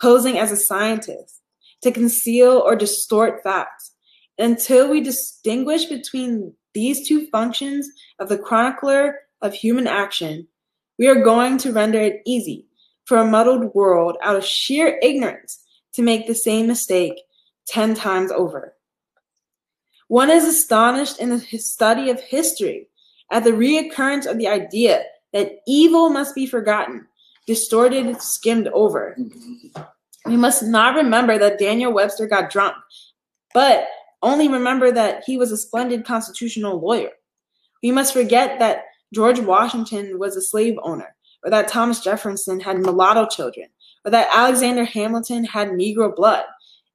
[0.00, 1.42] posing as a scientist,
[1.82, 3.94] to conceal or distort facts.
[4.38, 7.88] Until we distinguish between these two functions
[8.20, 10.46] of the chronicler of human action,
[11.00, 12.68] we are going to render it easy
[13.06, 17.20] for a muddled world out of sheer ignorance to make the same mistake
[17.66, 18.76] 10 times over.
[20.06, 22.88] One is astonished in the study of history
[23.30, 27.06] at the reoccurrence of the idea that evil must be forgotten,
[27.46, 29.16] distorted, skimmed over.
[30.24, 32.74] We must not remember that Daniel Webster got drunk,
[33.54, 33.86] but
[34.22, 37.10] only remember that he was a splendid constitutional lawyer.
[37.82, 41.14] We must forget that George Washington was a slave owner,
[41.44, 43.68] or that Thomas Jefferson had mulatto children,
[44.04, 46.44] or that Alexander Hamilton had Negro blood,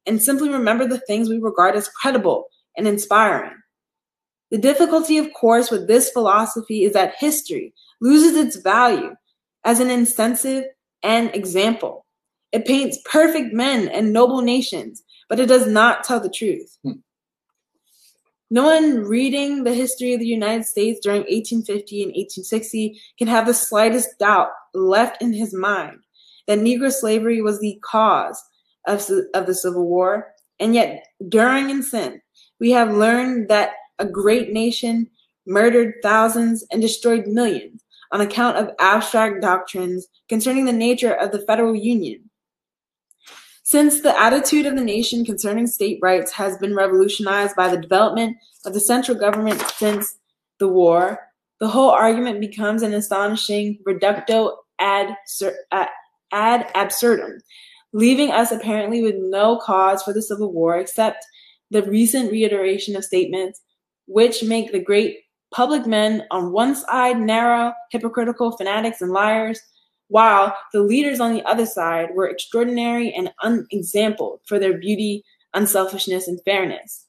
[0.06, 3.61] and simply remember the things we regard as credible and inspiring.
[4.52, 7.72] The difficulty, of course, with this philosophy is that history
[8.02, 9.16] loses its value
[9.64, 10.64] as an incentive
[11.02, 12.04] and example.
[12.52, 16.76] It paints perfect men and noble nations, but it does not tell the truth.
[16.84, 17.00] Hmm.
[18.50, 23.46] No one reading the history of the United States during 1850 and 1860 can have
[23.46, 26.00] the slightest doubt left in his mind
[26.46, 28.38] that Negro slavery was the cause
[28.86, 30.34] of, of the Civil War.
[30.60, 32.20] And yet, during and since,
[32.60, 35.08] we have learned that a great nation
[35.46, 41.40] murdered thousands and destroyed millions on account of abstract doctrines concerning the nature of the
[41.40, 42.30] federal union.
[43.64, 48.36] Since the attitude of the nation concerning state rights has been revolutionized by the development
[48.66, 50.18] of the central government since
[50.58, 51.18] the war,
[51.58, 55.16] the whole argument becomes an astonishing reductio ad,
[56.32, 57.38] ad absurdum,
[57.94, 61.24] leaving us apparently with no cause for the Civil War except
[61.70, 63.61] the recent reiteration of statements
[64.12, 65.20] which make the great
[65.52, 69.60] public men on one side narrow, hypocritical fanatics and liars,
[70.08, 75.24] while the leaders on the other side were extraordinary and unexampled for their beauty,
[75.54, 77.06] unselfishness, and fairness.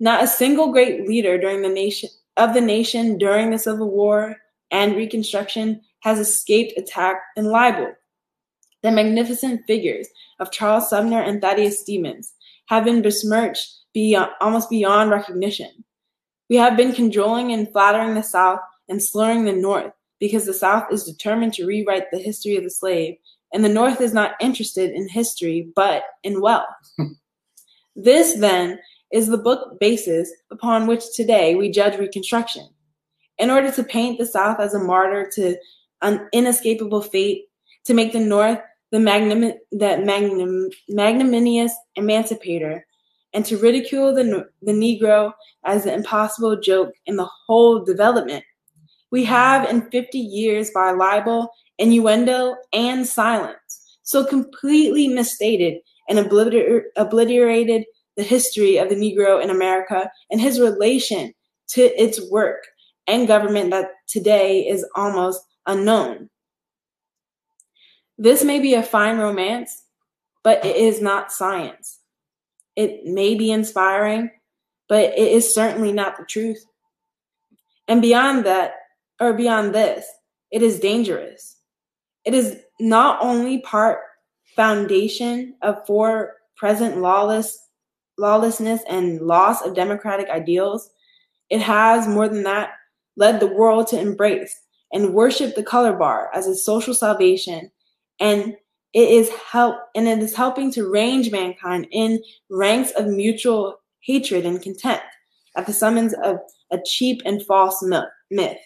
[0.00, 4.36] Not a single great leader during the nation of the nation during the Civil War
[4.70, 7.92] and Reconstruction has escaped attack and libel.
[8.82, 10.08] The magnificent figures
[10.38, 12.34] of Charles Sumner and Thaddeus Stevens
[12.66, 15.82] have been besmirched beyond, almost beyond recognition.
[16.50, 18.60] We have been cajoling and flattering the South
[18.90, 22.70] and slurring the North because the South is determined to rewrite the history of the
[22.70, 23.16] slave,
[23.54, 26.66] and the North is not interested in history but in wealth.
[27.96, 28.78] this, then,
[29.12, 32.68] is the book basis upon which today we judge Reconstruction.
[33.38, 35.56] In order to paint the South as a martyr to
[36.02, 37.44] an inescapable fate,
[37.86, 38.60] to make the North
[38.92, 42.85] the magnim- that magnim- magnanimous emancipator,
[43.36, 45.32] and to ridicule the, the Negro
[45.64, 48.42] as the impossible joke in the whole development
[49.10, 56.82] we have in 50 years by libel, innuendo, and silence, so completely misstated and obliter-
[56.96, 57.84] obliterated
[58.16, 61.32] the history of the Negro in America and his relation
[61.68, 62.64] to its work
[63.06, 66.30] and government that today is almost unknown.
[68.18, 69.82] This may be a fine romance,
[70.42, 71.95] but it is not science.
[72.76, 74.30] It may be inspiring,
[74.88, 76.64] but it is certainly not the truth.
[77.88, 78.74] And beyond that,
[79.20, 80.06] or beyond this,
[80.50, 81.56] it is dangerous.
[82.24, 84.00] It is not only part
[84.54, 87.58] foundation of for present lawless
[88.18, 90.90] lawlessness and loss of democratic ideals,
[91.50, 92.70] it has more than that
[93.16, 97.70] led the world to embrace and worship the color bar as a social salvation
[98.18, 98.56] and
[98.96, 104.46] it is help and it is helping to range mankind in ranks of mutual hatred
[104.46, 105.04] and contempt
[105.54, 106.38] at the summons of
[106.72, 107.84] a cheap and false
[108.30, 108.56] myth.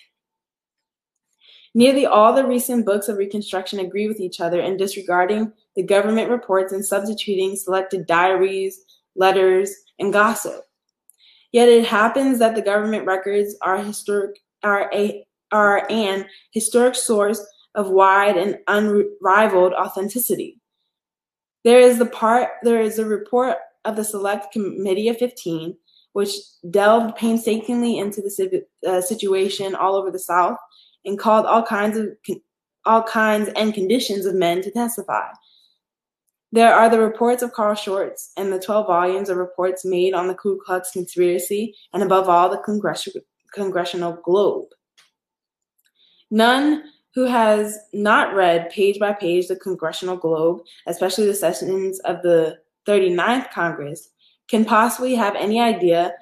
[1.75, 6.31] Nearly all the recent books of Reconstruction agree with each other in disregarding the government
[6.31, 8.85] reports and substituting selected diaries,
[9.17, 10.63] letters, and gossip.
[11.51, 17.45] Yet it happens that the government records are historic are a are an historic source
[17.75, 20.61] of wide and unrivaled authenticity.
[21.65, 25.77] There is the part there is a report of the Select Committee of 15,
[26.13, 26.31] which
[26.71, 30.59] delved painstakingly into the uh, situation all over the South
[31.05, 32.09] and called all kinds of
[32.87, 35.29] all kinds and conditions of men to testify.
[36.53, 40.27] There are the reports of Carl Schurz and the 12 volumes of reports made on
[40.27, 43.09] the Ku Klux conspiracy, and above all, the Congress-
[43.53, 44.69] Congressional Globe.
[46.31, 52.23] None who has not read page by page the Congressional Globe, especially the sessions of
[52.23, 54.11] the 39th Congress,
[54.49, 56.13] can possibly have any idea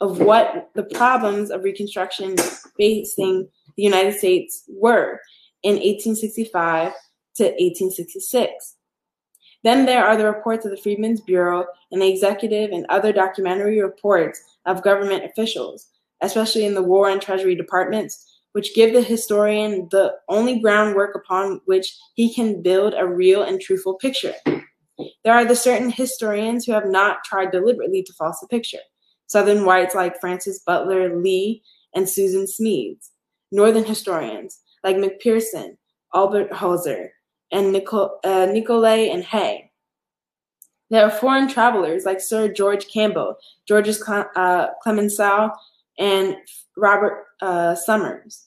[0.00, 2.36] of what the problems of Reconstruction
[2.76, 5.20] facing the United States were
[5.62, 6.92] in 1865
[7.36, 8.76] to 1866.
[9.64, 13.82] Then there are the reports of the Freedmen's Bureau and the executive and other documentary
[13.82, 15.88] reports of government officials,
[16.20, 21.60] especially in the War and Treasury departments, which give the historian the only groundwork upon
[21.66, 24.32] which he can build a real and truthful picture.
[24.46, 28.80] There are the certain historians who have not tried deliberately to false the picture.
[29.26, 31.60] Southern whites like Frances Butler Leigh
[31.94, 33.10] and Susan Smedes.
[33.52, 35.76] Northern historians like McPherson,
[36.14, 37.08] Oberholtzer,
[37.52, 39.70] and Nicol- uh, Nicolay and Hay.
[40.88, 43.36] There are foreign travelers like Sir George Campbell,
[43.68, 45.50] Georges Cle- uh, Clemenceau,
[45.98, 46.36] and
[46.76, 48.46] Robert uh, Somers.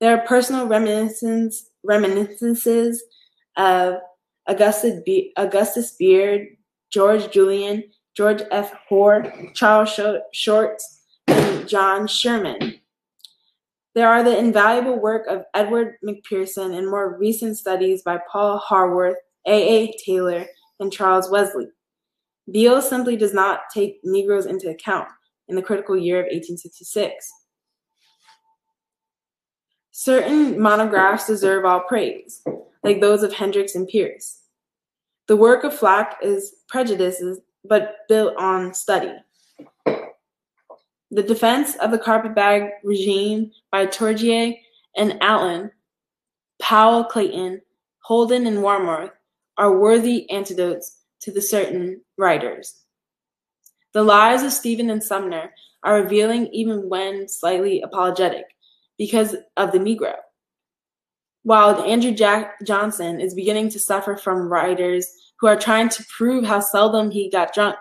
[0.00, 3.02] There are personal reminiscences, reminiscences
[3.56, 3.96] of
[4.46, 6.48] Augustus, Be- Augustus Beard,
[6.90, 7.84] George Julian,
[8.16, 8.72] George F.
[8.88, 9.98] Hoar, Charles
[10.32, 12.80] Schurz, and John Sherman.
[13.94, 19.16] There are the invaluable work of Edward McPherson and more recent studies by Paul Haworth,
[19.46, 19.52] A.
[19.52, 19.96] A.
[20.04, 20.46] Taylor,
[20.78, 21.68] and Charles Wesley.
[22.50, 25.08] Beale simply does not take Negroes into account
[25.48, 27.30] in the critical year of 1866.
[30.02, 32.42] Certain monographs deserve all praise,
[32.82, 34.44] like those of Hendricks and Pierce.
[35.26, 39.12] The work of Flack is prejudices, but built on study.
[41.10, 44.60] The Defense of the Carpetbag Regime by Tourgée
[44.96, 45.70] and Allen,
[46.62, 47.60] Powell Clayton,
[47.98, 49.10] Holden, and Warmoth
[49.58, 52.84] are worthy antidotes to the certain writers.
[53.92, 58.46] The lives of Stephen and Sumner are revealing even when slightly apologetic
[59.00, 60.12] because of the Negro.
[61.42, 66.44] While Andrew Jack Johnson is beginning to suffer from writers who are trying to prove
[66.44, 67.76] how seldom he got drunk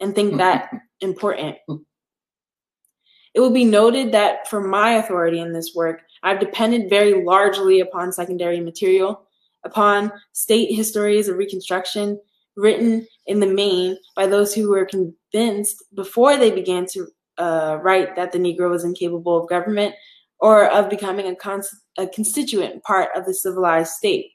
[0.00, 0.70] and think that
[1.02, 1.58] important.
[1.68, 7.80] It will be noted that for my authority in this work, I've depended very largely
[7.80, 9.28] upon secondary material,
[9.62, 12.18] upon state histories of Reconstruction
[12.56, 18.16] written in the main by those who were convinced before they began to uh, write
[18.16, 19.94] that the Negro was incapable of government
[20.38, 24.32] or of becoming a, cons- a constituent part of the civilized state.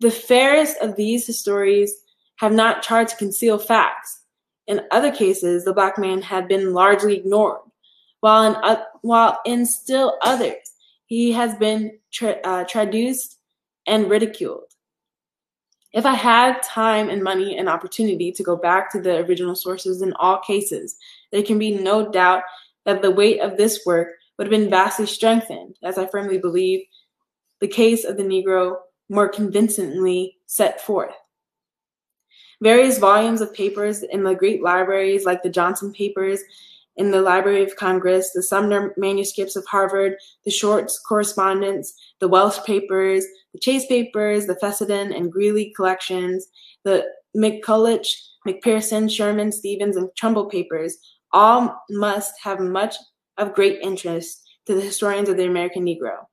[0.00, 1.94] The fairest of these histories
[2.36, 4.22] have not tried to conceal facts.
[4.66, 7.60] In other cases, the black man had been largely ignored,
[8.20, 10.72] while in, uh, while in still others,
[11.06, 13.38] he has been tra- uh, traduced
[13.86, 14.64] and ridiculed.
[15.92, 20.00] If I had time and money and opportunity to go back to the original sources
[20.00, 20.96] in all cases,
[21.32, 22.44] there can be no doubt
[22.84, 26.84] that the weight of this work would have been vastly strengthened, as I firmly believe
[27.60, 28.76] the case of the Negro
[29.08, 31.14] more convincingly set forth.
[32.62, 36.40] Various volumes of papers in the great libraries, like the Johnson Papers
[36.96, 42.58] in the Library of Congress, the Sumner manuscripts of Harvard, the Schurz correspondence, the Welsh
[42.64, 46.48] papers, the Chase papers, the Fessenden and Greeley collections,
[46.84, 47.04] the
[47.36, 48.06] McCulloch,
[48.46, 50.98] McPherson, Sherman, Stevens, and Trumbull papers
[51.32, 52.96] all must have much
[53.38, 56.26] of great interest to the historians of the American Negro.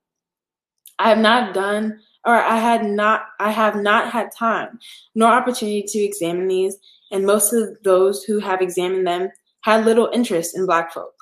[0.98, 4.80] I have not done or I had not I have not had time
[5.16, 6.78] nor opportunity to examine these,
[7.12, 9.30] and most of those who have examined them
[9.62, 11.14] had little interest in black folk.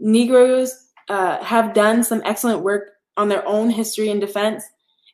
[0.00, 0.74] Negroes
[1.08, 4.64] uh, have done some excellent work on their own history and defense.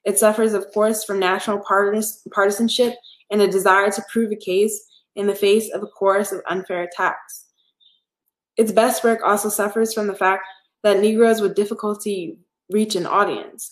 [0.04, 2.94] It suffers, of course, from national partis- partisanship
[3.30, 6.82] and a desire to prove a case in the face of a chorus of unfair
[6.82, 7.46] attacks.
[8.56, 10.44] Its best work also suffers from the fact
[10.82, 12.38] that Negroes with difficulty
[12.70, 13.70] reach an audience.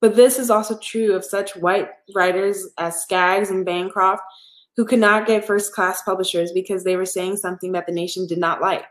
[0.00, 4.22] But this is also true of such white writers as Skaggs and Bancroft,
[4.76, 8.26] who could not get first class publishers because they were saying something that the nation
[8.26, 8.84] did not like.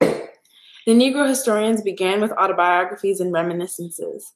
[0.00, 4.32] The Negro historians began with autobiographies and reminiscences.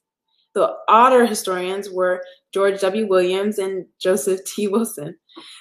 [0.57, 3.05] The odder historians were George W.
[3.05, 4.67] Williams and Joseph T.
[4.67, 5.15] Wilson.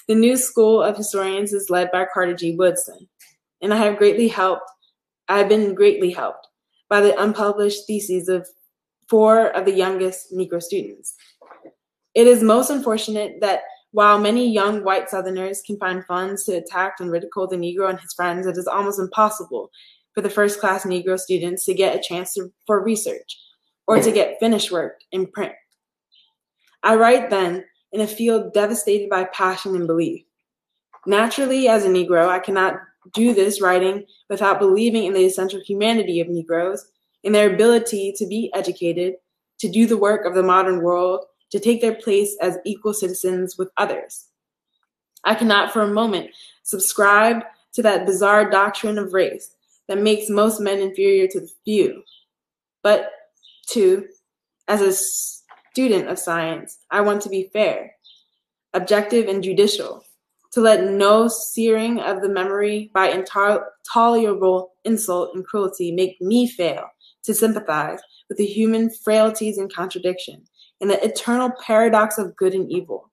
[0.08, 2.56] The new school of historians is led by Carter G.
[2.56, 3.06] Woodson.
[3.60, 4.64] And I have greatly helped,
[5.28, 6.48] I have been greatly helped
[6.88, 8.48] by the unpublished theses of
[9.06, 11.14] four of the youngest Negro students.
[12.14, 16.94] It is most unfortunate that while many young white Southerners can find funds to attack
[17.00, 19.70] and ridicule the Negro and his friends, it is almost impossible
[20.14, 23.36] for the first class Negro students to get a chance to, for research.
[23.86, 25.52] Or to get finished work in print.
[26.82, 30.24] I write then in a field devastated by passion and belief.
[31.06, 32.74] Naturally, as a Negro, I cannot
[33.12, 36.84] do this writing without believing in the essential humanity of Negroes,
[37.22, 39.14] in their ability to be educated,
[39.58, 43.56] to do the work of the modern world, to take their place as equal citizens
[43.56, 44.26] with others.
[45.24, 46.30] I cannot for a moment
[46.62, 47.42] subscribe
[47.74, 49.50] to that bizarre doctrine of race
[49.88, 52.02] that makes most men inferior to the few.
[52.82, 53.10] But
[53.66, 54.06] two,
[54.68, 57.92] as a student of science, I want to be fair,
[58.74, 60.04] objective, and judicial,
[60.52, 66.84] to let no searing of the memory by intolerable insult and cruelty make me fail
[67.24, 70.44] to sympathize with the human frailties and contradiction
[70.80, 73.10] and the eternal paradox of good and evil.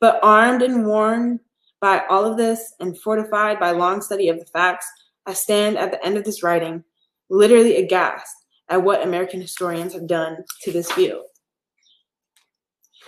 [0.00, 1.40] But armed and warned
[1.80, 4.86] by all of this and fortified by long study of the facts,
[5.26, 6.84] I stand at the end of this writing,
[7.28, 11.24] literally aghast at what American historians have done to this field.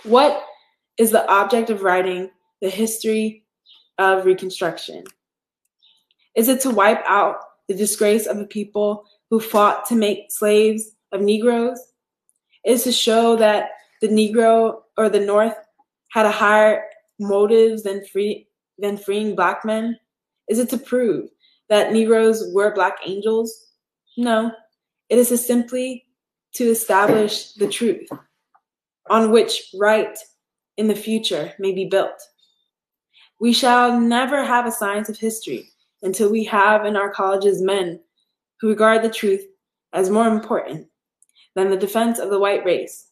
[0.03, 0.43] What
[0.97, 2.29] is the object of writing
[2.61, 3.45] the history
[3.97, 5.03] of Reconstruction?
[6.35, 10.91] Is it to wipe out the disgrace of a people who fought to make slaves
[11.11, 11.79] of Negroes?
[12.65, 13.71] Is it to show that
[14.01, 15.55] the Negro or the North
[16.11, 16.83] had a higher
[17.19, 18.47] motives than free
[18.77, 19.97] than freeing black men?
[20.49, 21.29] Is it to prove
[21.69, 23.67] that Negroes were black angels?
[24.17, 24.51] No.
[25.09, 26.05] It is simply
[26.53, 28.07] to establish the truth
[29.09, 30.17] on which right
[30.77, 32.21] in the future may be built.
[33.39, 35.69] We shall never have a science of history
[36.03, 37.99] until we have in our colleges men
[38.61, 39.45] who regard the truth
[39.93, 40.87] as more important
[41.55, 43.07] than the defense of the white race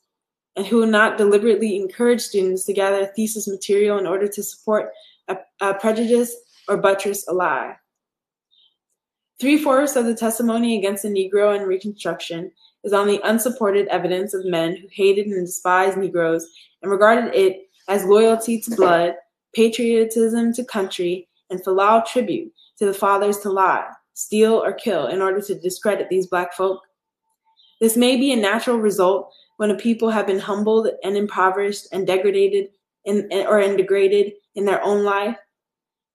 [0.56, 4.92] and who will not deliberately encourage students to gather thesis material in order to support
[5.27, 6.35] a, a prejudice
[6.67, 7.76] or buttress a lie.
[9.40, 12.51] Three fourths of the testimony against the Negro in Reconstruction
[12.83, 16.48] is on the unsupported evidence of men who hated and despised Negroes
[16.82, 19.14] and regarded it as loyalty to blood,
[19.53, 25.22] patriotism to country, and filial tribute to the fathers to lie, steal, or kill in
[25.22, 26.82] order to discredit these black folk.
[27.80, 32.07] This may be a natural result when a people have been humbled and impoverished and
[32.07, 32.69] degraded
[33.06, 35.38] in, or degraded in their own life.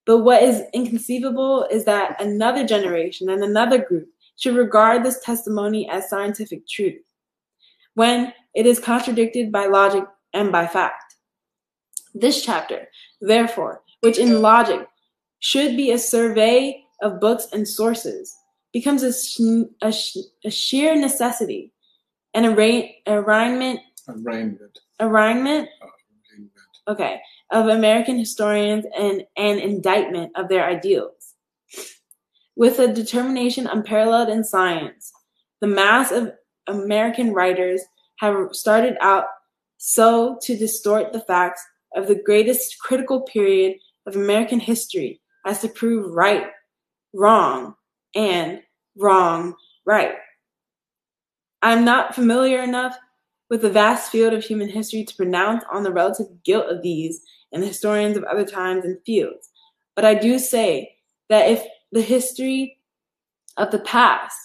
[0.05, 4.07] But what is inconceivable is that another generation and another group
[4.37, 7.01] should regard this testimony as scientific truth
[7.93, 11.15] when it is contradicted by logic and by fact.
[12.13, 12.87] This chapter,
[13.21, 14.87] therefore, which in logic
[15.39, 18.35] should be a survey of books and sources,
[18.71, 21.71] becomes a, sh- a, sh- a sheer necessity,
[22.33, 24.79] an arra- arraignment, Arraignment.
[24.99, 26.51] arraignment, uh, Arraignment.
[26.87, 27.21] okay,
[27.53, 31.35] of American historians and an indictment of their ideals.
[32.55, 35.11] With a determination unparalleled in science,
[35.61, 36.33] the mass of
[36.67, 37.81] American writers
[38.19, 39.25] have started out
[39.77, 41.63] so to distort the facts
[41.95, 46.47] of the greatest critical period of American history as to prove right
[47.13, 47.75] wrong
[48.15, 48.61] and
[48.97, 49.53] wrong
[49.85, 50.15] right.
[51.61, 52.97] I'm not familiar enough
[53.49, 57.21] with the vast field of human history to pronounce on the relative guilt of these
[57.53, 59.49] and historians of other times and fields.
[59.95, 60.95] But I do say
[61.29, 62.79] that if the history
[63.57, 64.35] of the past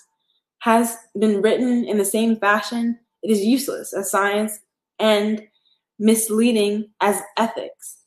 [0.61, 4.61] has been written in the same fashion, it is useless as science
[4.99, 5.43] and
[5.99, 7.99] misleading as ethics.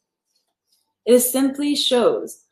[1.06, 2.44] It simply shows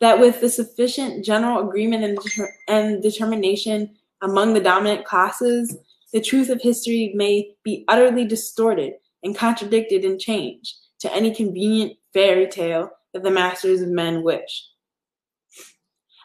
[0.00, 5.76] that with the sufficient general agreement and, deter- and determination among the dominant classes,
[6.12, 11.94] the truth of history may be utterly distorted and contradicted and changed to any convenient
[12.12, 14.66] fairy tale that the masters of men wish.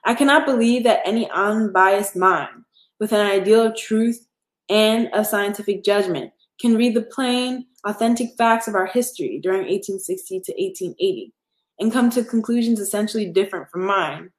[0.03, 2.63] I cannot believe that any unbiased mind,
[2.99, 4.27] with an ideal of truth
[4.69, 10.39] and of scientific judgment, can read the plain, authentic facts of our history during 1860
[10.41, 11.33] to 1880
[11.79, 14.31] and come to conclusions essentially different from mine.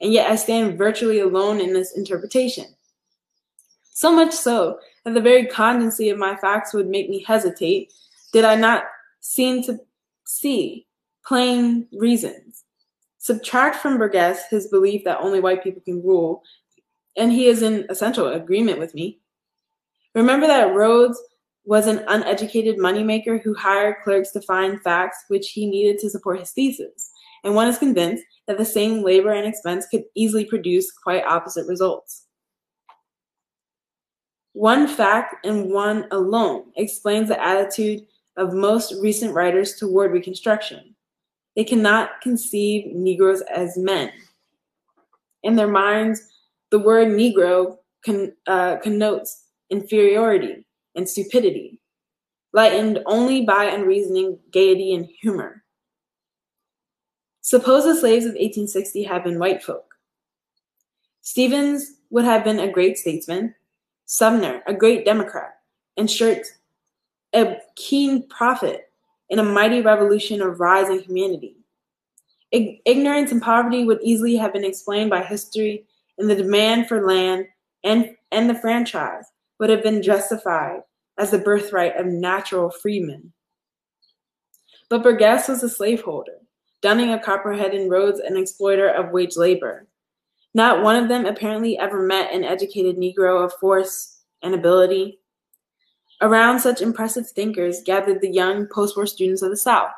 [0.00, 2.66] And yet I stand virtually alone in this interpretation.
[3.92, 7.92] So much so that the very constancy of my facts would make me hesitate
[8.32, 8.84] did I not
[9.24, 9.78] seem to
[10.26, 10.86] see
[11.26, 12.64] plain reasons.
[13.18, 16.42] Subtract from Burgess his belief that only white people can rule,
[17.16, 19.18] and he is in essential agreement with me.
[20.14, 21.18] Remember that Rhodes
[21.64, 26.38] was an uneducated moneymaker who hired clerks to find facts which he needed to support
[26.38, 27.10] his thesis,
[27.42, 31.66] and one is convinced that the same labor and expense could easily produce quite opposite
[31.66, 32.26] results.
[34.52, 38.06] One fact and one alone explains the attitude
[38.36, 40.94] of most recent writers toward Reconstruction.
[41.56, 44.10] They cannot conceive Negroes as men.
[45.42, 46.20] In their minds,
[46.70, 51.80] the word Negro con, uh, connotes inferiority, and stupidity,
[52.52, 55.64] lightened only by unreasoning gaiety and humor.
[57.40, 59.94] Suppose the slaves of 1860 had been white folk.
[61.22, 63.54] Stevens would have been a great statesman,
[64.06, 65.54] Sumner a great Democrat,
[65.96, 66.52] and Schurz
[67.34, 68.88] a keen prophet
[69.30, 71.56] in a mighty revolution of rising humanity.
[72.52, 75.86] Ig- ignorance and poverty would easily have been explained by history,
[76.18, 77.46] and the demand for land
[77.82, 79.24] and, and the franchise
[79.58, 80.80] would have been justified
[81.18, 83.32] as the birthright of natural freemen.
[84.88, 86.38] But Burgess was a slaveholder,
[86.82, 89.88] Dunning a copperhead and Rhodes an exploiter of wage labor.
[90.52, 95.18] Not one of them apparently ever met an educated Negro of force and ability.
[96.24, 99.90] Around such impressive thinkers gathered the young post war students of the South.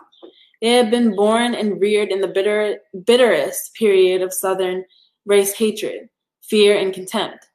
[0.60, 4.84] They had been born and reared in the bitter, bitterest period of Southern
[5.24, 6.08] race hatred,
[6.42, 7.46] fear, and contempt.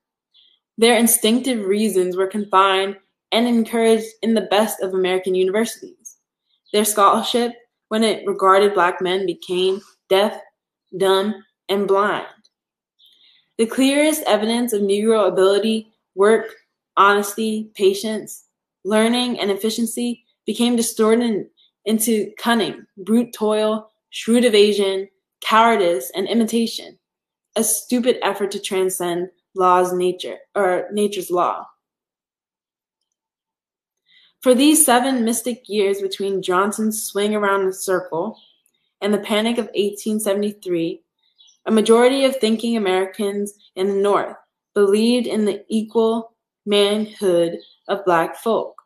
[0.77, 2.95] Their instinctive reasons were confined
[3.33, 6.19] and encouraged in the best of American universities.
[6.71, 7.51] Their scholarship,
[7.89, 10.39] when it regarded black men, became deaf,
[10.97, 12.27] dumb, and blind.
[13.57, 16.55] The clearest evidence of Negro ability, work,
[16.95, 18.45] honesty, patience,
[18.83, 21.47] learning, and efficiency became distorted
[21.85, 25.07] into cunning, brute toil, shrewd evasion,
[25.41, 26.97] cowardice, and imitation,
[27.55, 31.65] a stupid effort to transcend law's nature or nature's law.
[34.41, 38.39] For these seven mystic years between Johnson's swing around the circle
[38.99, 41.03] and the panic of 1873,
[41.67, 44.35] a majority of thinking Americans in the North
[44.73, 46.33] believed in the equal
[46.65, 47.59] manhood
[47.91, 48.81] of black folk.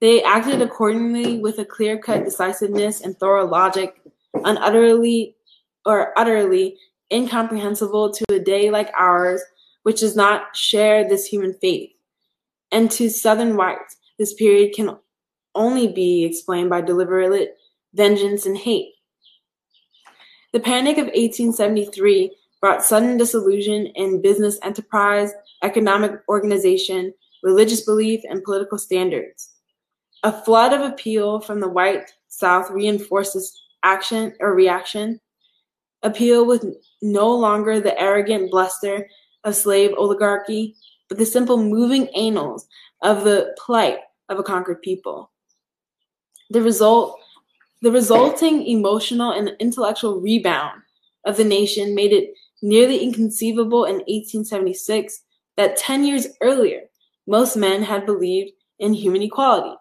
[0.00, 4.00] They acted accordingly with a clear-cut decisiveness and thorough logic,
[4.34, 5.36] unutterably
[5.84, 6.76] or utterly
[7.12, 9.42] incomprehensible to a day like ours,
[9.82, 11.90] which does not share this human faith.
[12.72, 14.96] And to Southern whites, this period can
[15.54, 17.56] only be explained by deliberate
[17.92, 18.94] vengeance and hate.
[20.52, 28.44] The Panic of 1873 brought sudden disillusion in business enterprise, economic organization, religious belief, and
[28.44, 29.50] political standards.
[30.22, 35.20] A flood of appeal from the white South reinforces action or reaction.
[36.02, 36.64] Appeal with
[37.02, 39.08] no longer the arrogant bluster
[39.44, 40.76] of slave oligarchy,
[41.08, 42.66] but the simple moving annals
[43.02, 43.98] of the plight
[44.28, 45.30] of a conquered people.
[46.50, 47.18] The result
[47.82, 50.82] the resulting emotional and intellectual rebound
[51.24, 55.22] of the nation made it nearly inconceivable in 1876
[55.60, 56.80] that 10 years earlier,
[57.26, 59.76] most men had believed in human equality.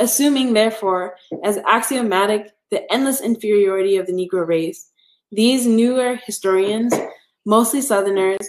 [0.00, 1.14] Assuming, therefore,
[1.44, 4.90] as axiomatic the endless inferiority of the Negro race,
[5.30, 6.92] these newer historians,
[7.46, 8.44] mostly Southerners,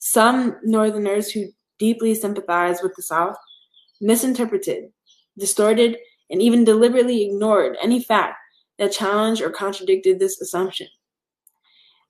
[0.00, 1.46] some Northerners who
[1.78, 3.36] deeply sympathized with the South,
[4.00, 4.90] misinterpreted,
[5.38, 5.96] distorted,
[6.28, 8.34] and even deliberately ignored any fact
[8.80, 10.88] that challenged or contradicted this assumption.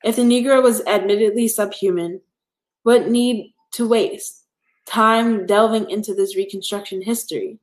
[0.05, 2.23] If the Negro was admittedly subhuman,
[2.89, 4.47] what need to waste
[4.87, 7.59] time delving into this Reconstruction history?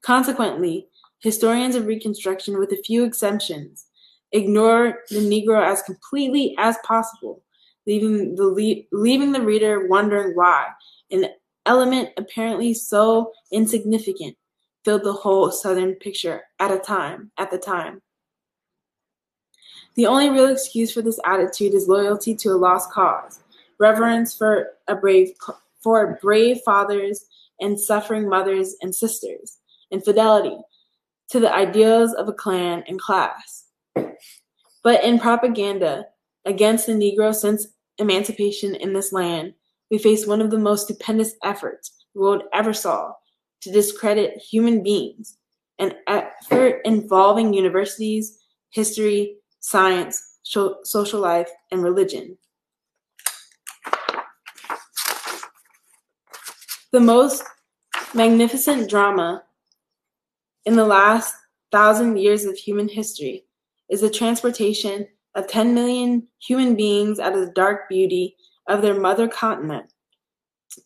[0.00, 0.88] Consequently,
[1.18, 3.88] historians of Reconstruction, with a few exceptions,
[4.32, 7.44] ignore the Negro as completely as possible,
[7.86, 10.68] leaving the, leaving the reader wondering why
[11.10, 11.26] an
[11.66, 14.34] element apparently so insignificant
[14.82, 18.00] filled the whole Southern picture at a time, at the time.
[19.94, 23.41] The only real excuse for this attitude is loyalty to a lost cause,
[23.82, 25.32] reverence for a brave
[25.82, 27.26] for brave fathers
[27.60, 29.58] and suffering mothers and sisters,
[29.90, 30.56] and fidelity
[31.30, 33.64] to the ideals of a clan and class.
[34.84, 36.06] But in propaganda
[36.44, 37.66] against the Negro since
[37.98, 39.54] emancipation in this land,
[39.90, 43.12] we face one of the most stupendous efforts the world ever saw
[43.62, 45.36] to discredit human beings,
[45.78, 48.38] an effort involving universities,
[48.70, 52.36] history, science, social life, and religion.
[56.92, 57.42] The most
[58.12, 59.44] magnificent drama
[60.66, 61.34] in the last
[61.72, 63.46] thousand years of human history
[63.88, 68.36] is the transportation of 10 million human beings out of the dark beauty
[68.68, 69.90] of their mother continent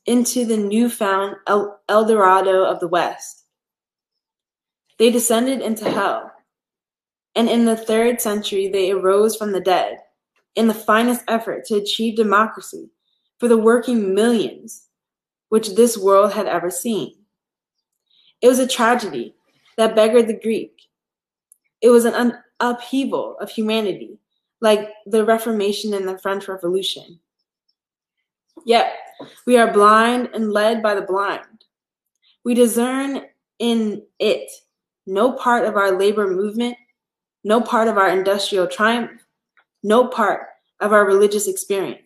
[0.06, 3.44] into the newfound El, El Dorado of the West.
[5.00, 6.30] They descended into hell,
[7.34, 9.98] and in the third century they arose from the dead
[10.54, 12.90] in the finest effort to achieve democracy
[13.40, 14.85] for the working millions
[15.56, 17.14] which this world had ever seen.
[18.42, 19.34] It was a tragedy
[19.78, 20.82] that beggared the Greek.
[21.80, 24.18] It was an upheaval of humanity,
[24.60, 27.20] like the Reformation and the French Revolution.
[28.66, 28.98] Yet
[29.46, 31.64] we are blind and led by the blind.
[32.44, 33.22] We discern
[33.58, 34.50] in it
[35.06, 36.76] no part of our labor movement,
[37.44, 39.26] no part of our industrial triumph,
[39.82, 40.48] no part
[40.80, 42.05] of our religious experience.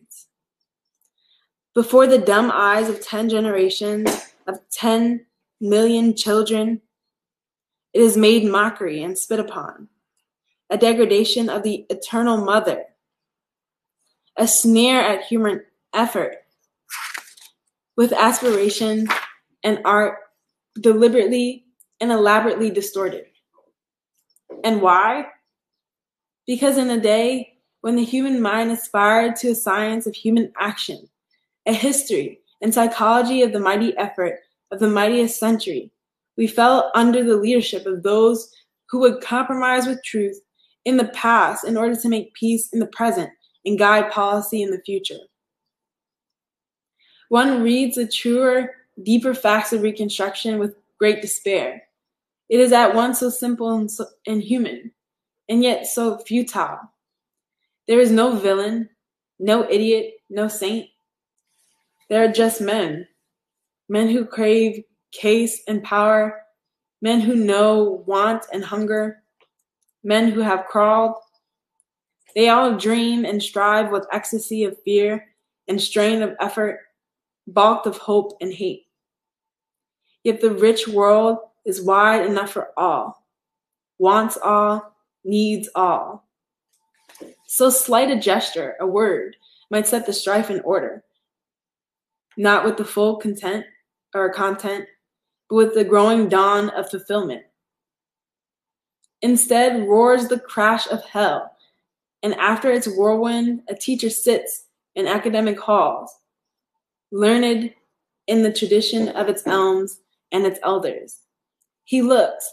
[1.75, 5.25] Before the dumb eyes of 10 generations, of 10
[5.61, 6.81] million children,
[7.93, 9.89] it is made mockery and spit upon,
[10.69, 12.85] a degradation of the eternal mother,
[14.37, 15.63] a sneer at human
[15.95, 16.39] effort,
[17.97, 19.07] with aspiration
[19.63, 20.19] and art
[20.81, 21.67] deliberately
[22.01, 23.27] and elaborately distorted.
[24.65, 25.27] And why?
[26.47, 31.10] Because in a day when the human mind aspired to a science of human action,
[31.71, 34.41] a history and psychology of the mighty effort
[34.73, 35.93] of the mightiest century,
[36.37, 38.53] we fell under the leadership of those
[38.89, 40.41] who would compromise with truth
[40.85, 43.31] in the past in order to make peace in the present
[43.65, 45.21] and guide policy in the future.
[47.29, 48.75] One reads the truer,
[49.05, 51.85] deeper facts of Reconstruction with great despair.
[52.49, 54.91] It is at once so simple and, so, and human,
[55.49, 56.81] and yet so futile.
[57.87, 58.89] There is no villain,
[59.39, 60.89] no idiot, no saint.
[62.11, 63.07] There are just men,
[63.89, 64.83] men who crave
[65.13, 66.43] case and power,
[67.01, 69.23] men who know want and hunger,
[70.03, 71.15] men who have crawled.
[72.35, 75.25] They all dream and strive with ecstasy of fear
[75.69, 76.81] and strain of effort,
[77.47, 78.87] balked of hope and hate.
[80.25, 83.25] Yet the rich world is wide enough for all,
[83.99, 86.27] wants all, needs all.
[87.47, 89.37] So slight a gesture, a word,
[89.71, 91.05] might set the strife in order,
[92.41, 93.67] not with the full content
[94.15, 94.86] or content,
[95.51, 97.43] but with the growing dawn of fulfillment.
[99.20, 101.55] Instead roars the crash of hell,
[102.23, 106.10] and after its whirlwind, a teacher sits in academic halls,
[107.12, 107.75] learned
[108.27, 110.01] in the tradition of its elms
[110.33, 111.19] and its elders.
[111.85, 112.51] He looks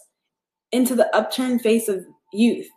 [0.73, 2.67] into the upturned face of youth,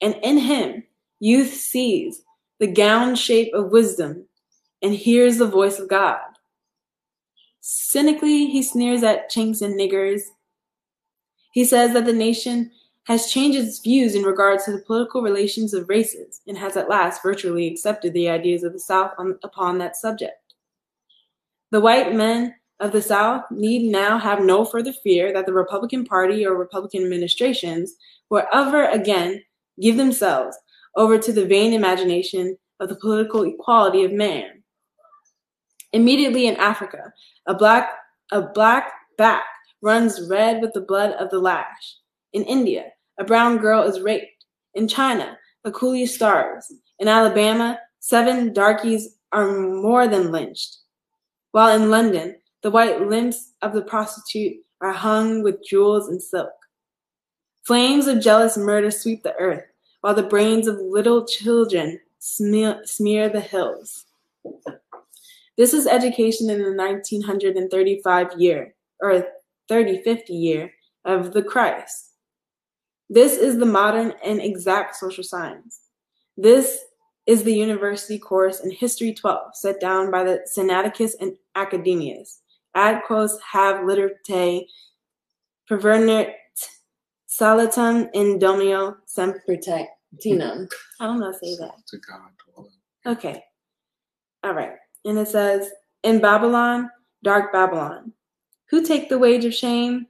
[0.00, 0.82] and in him,
[1.20, 2.22] youth sees
[2.58, 4.26] the gown shape of wisdom
[4.82, 6.18] and hears the voice of God.
[7.60, 10.22] Cynically, he sneers at chinks and niggers.
[11.52, 12.70] He says that the nation
[13.04, 16.88] has changed its views in regards to the political relations of races and has at
[16.88, 20.54] last virtually accepted the ideas of the South on, upon that subject.
[21.70, 26.04] The white men of the South need now have no further fear that the Republican
[26.04, 27.94] Party or Republican administrations
[28.30, 29.42] will ever again
[29.80, 30.56] give themselves
[30.96, 34.59] over to the vain imagination of the political equality of man.
[35.92, 37.12] Immediately in Africa,
[37.46, 37.90] a black,
[38.30, 39.44] a black back
[39.82, 41.96] runs red with the blood of the lash.
[42.32, 42.86] In India,
[43.18, 44.44] a brown girl is raped.
[44.74, 46.72] In China, a coolie starves.
[46.98, 50.78] In Alabama, seven darkies are more than lynched.
[51.52, 56.52] While in London, the white limbs of the prostitute are hung with jewels and silk.
[57.64, 59.64] Flames of jealous murder sweep the earth,
[60.00, 64.06] while the brains of little children smear, smear the hills.
[65.60, 69.26] This is education in the 1935 year, or
[69.68, 70.72] 3050 year,
[71.04, 72.12] of the Christ.
[73.10, 75.82] This is the modern and exact social science.
[76.34, 76.78] This
[77.26, 82.40] is the university course in History 12 set down by the Sinaiticus and Academius
[82.74, 84.64] ad quos have literte
[85.68, 86.36] pervernit
[87.26, 90.70] salatum in domino sempertinum.
[91.00, 91.86] I don't know how to say that.
[91.88, 92.64] To God.
[93.04, 93.42] Okay.
[94.42, 94.76] All right.
[95.04, 95.70] And it says,
[96.02, 96.90] In Babylon,
[97.22, 98.12] dark Babylon,
[98.68, 100.06] who take the wage of shame?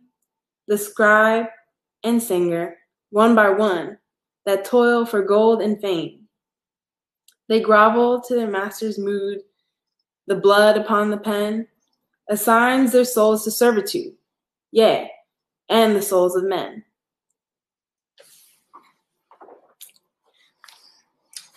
[0.69, 1.47] The scribe
[2.05, 2.77] and singer,
[3.10, 3.99] one by one,
[4.47, 6.28] that toil for gold and fame.
[7.49, 9.41] They grovel to their master's mood,
[10.27, 11.67] the blood upon the pen,
[12.28, 14.15] assigns their souls to servitude,
[14.70, 15.10] yea,
[15.69, 16.85] and the souls of men.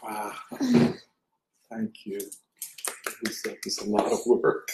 [0.04, 0.34] Wow.
[1.70, 2.20] Thank you.
[3.24, 4.70] This is a lot of work.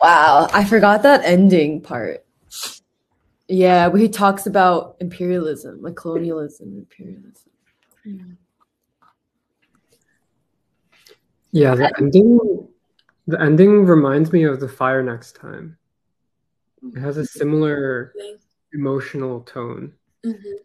[0.00, 2.24] Wow, I forgot that ending part.
[3.48, 7.50] Yeah, where he talks about imperialism, like colonialism, imperialism.
[8.04, 8.22] Yeah.
[11.52, 12.68] Yeah, the ending
[13.28, 15.78] the ending reminds me of the fire next time.
[16.94, 18.12] It has a similar
[18.72, 19.92] emotional tone.
[20.24, 20.56] Mm-hmm.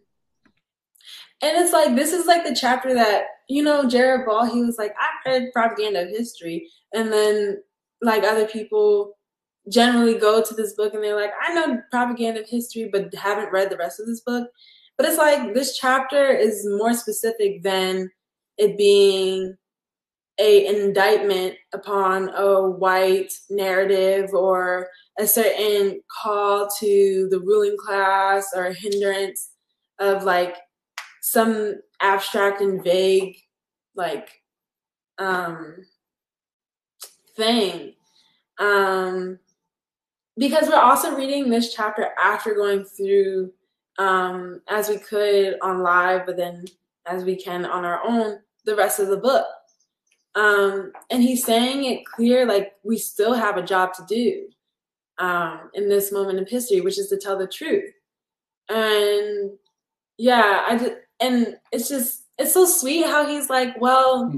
[1.42, 4.44] And it's like this is like the chapter that you know Jared Ball.
[4.44, 7.62] He was like, I read propaganda of history, and then
[8.00, 9.16] like other people
[9.68, 13.52] generally go to this book and they're like, I know propaganda of history, but haven't
[13.52, 14.48] read the rest of this book.
[14.96, 18.10] But it's like this chapter is more specific than
[18.58, 19.56] it being
[20.38, 28.66] a indictment upon a white narrative or a certain call to the ruling class or
[28.66, 29.50] a hindrance
[29.98, 30.56] of like
[31.20, 33.36] some abstract and vague
[33.94, 34.42] like
[35.18, 35.76] um
[37.36, 37.94] thing.
[38.58, 39.38] Um
[40.38, 43.52] because we're also reading this chapter after going through
[43.98, 46.64] um as we could on live but then
[47.06, 49.46] as we can on our own the rest of the book.
[50.34, 54.48] Um and he's saying it clear like we still have a job to do
[55.22, 57.92] um in this moment of history which is to tell the truth.
[58.68, 59.52] And
[60.18, 64.30] yeah i just and it's just it's so sweet how he's like well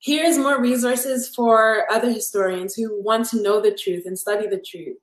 [0.00, 4.60] here's more resources for other historians who want to know the truth and study the
[4.60, 4.96] truth.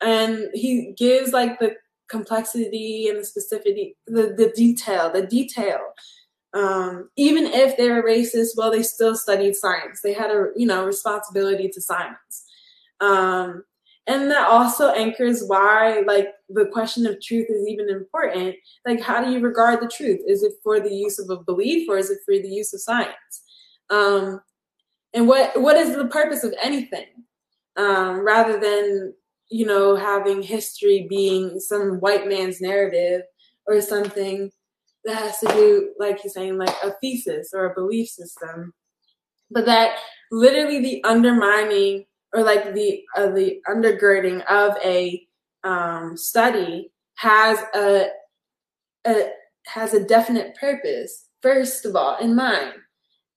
[0.00, 1.76] And he gives like the
[2.08, 5.80] complexity and the specificity the, the detail the detail.
[6.52, 10.00] Um, even if they were racist well they still studied science.
[10.02, 12.44] They had a you know responsibility to science.
[13.00, 13.64] Um,
[14.06, 18.56] and that also anchors why like the question of truth is even important.
[18.86, 20.20] Like how do you regard the truth?
[20.26, 22.80] Is it for the use of a belief or is it for the use of
[22.80, 23.42] science?
[23.90, 24.40] Um,
[25.12, 27.06] and what what is the purpose of anything?
[27.76, 29.14] Um, rather than
[29.50, 33.22] you know having history being some white man's narrative
[33.66, 34.50] or something
[35.04, 38.72] that has to do like he's saying like a thesis or a belief system
[39.50, 39.96] but that
[40.30, 45.26] literally the undermining or like the uh, the undergirding of a
[45.64, 48.08] um, study has a,
[49.06, 49.30] a
[49.66, 52.74] has a definite purpose first of all in mind.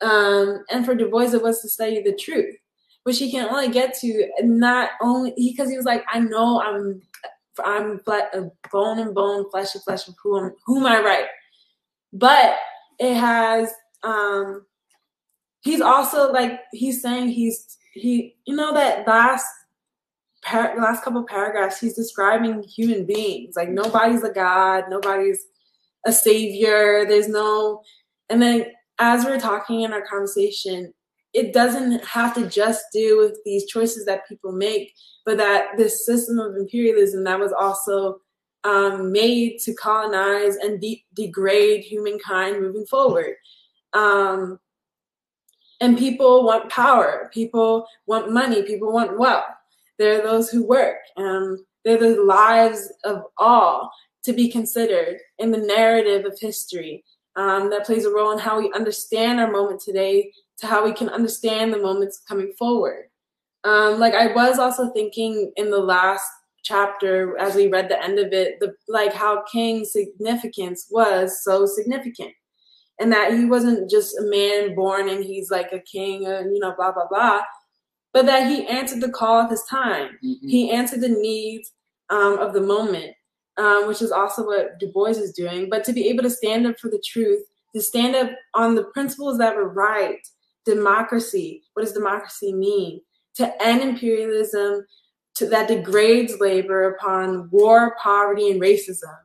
[0.01, 2.55] Um, and for du bois it was to study the truth
[3.03, 7.01] which he can only get to not only because he was like i know i'm
[7.63, 11.27] i'm bone and bone flesh and flesh of whom whom i write
[12.11, 12.55] but
[12.99, 13.71] it has
[14.03, 14.65] um
[15.63, 19.45] he's also like he's saying he's he you know that last
[20.43, 23.55] par- last couple paragraphs he's describing human beings.
[23.55, 25.43] Like nobody's a god nobody's
[26.05, 27.81] a savior there's no
[28.29, 28.65] and then
[28.99, 30.93] as we're talking in our conversation
[31.33, 34.93] it doesn't have to just do with these choices that people make
[35.25, 38.19] but that this system of imperialism that was also
[38.63, 43.35] um, made to colonize and de- degrade humankind moving forward.
[43.93, 44.59] Um,
[45.83, 47.29] and people want power.
[47.33, 48.63] People want money.
[48.63, 49.43] People want wealth.
[49.99, 50.99] There are those who work.
[51.17, 53.91] Um, they're the lives of all
[54.23, 57.03] to be considered in the narrative of history
[57.35, 60.93] um, that plays a role in how we understand our moment today to how we
[60.93, 63.09] can understand the moments coming forward.
[63.65, 66.25] Um, like I was also thinking in the last
[66.63, 71.65] chapter as we read the end of it, the like how King's significance was so
[71.65, 72.31] significant
[72.99, 76.59] and that he wasn't just a man born and he's like a king and you
[76.59, 77.41] know blah blah blah
[78.13, 80.09] but that he answered the call of his time.
[80.23, 80.47] Mm-hmm.
[80.47, 81.71] he answered the needs
[82.09, 83.13] um, of the moment
[83.57, 85.69] um, which is also what du bois is doing.
[85.69, 87.43] But to be able to stand up for the truth
[87.75, 90.19] to stand up on the principles that were right
[90.65, 93.01] democracy what does democracy mean?
[93.35, 94.85] To end imperialism
[95.35, 99.15] to, that degrades labor upon war poverty and racism.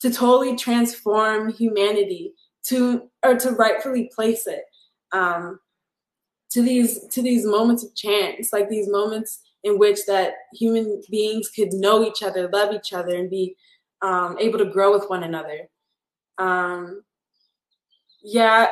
[0.00, 2.34] To totally transform humanity
[2.68, 4.64] to or to rightfully place it
[5.12, 5.60] um,
[6.50, 11.50] to these to these moments of chance, like these moments in which that human beings
[11.50, 13.56] could know each other, love each other, and be
[14.02, 15.68] um, able to grow with one another.
[16.38, 17.02] Um,
[18.22, 18.68] yeah,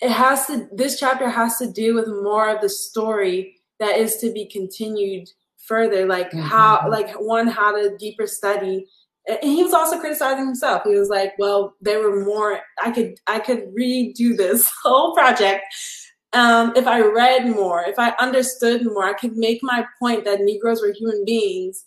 [0.00, 0.68] it has to.
[0.72, 5.28] This chapter has to do with more of the story that is to be continued
[5.56, 6.40] further, like mm-hmm.
[6.40, 8.86] how, like one, how to deeper study
[9.28, 10.82] and he was also criticizing himself.
[10.84, 12.60] He was like, "Well, there were more.
[12.82, 15.64] I could I could redo this whole project
[16.32, 19.04] um, if I read more, if I understood more.
[19.04, 21.84] I could make my point that Negroes were human beings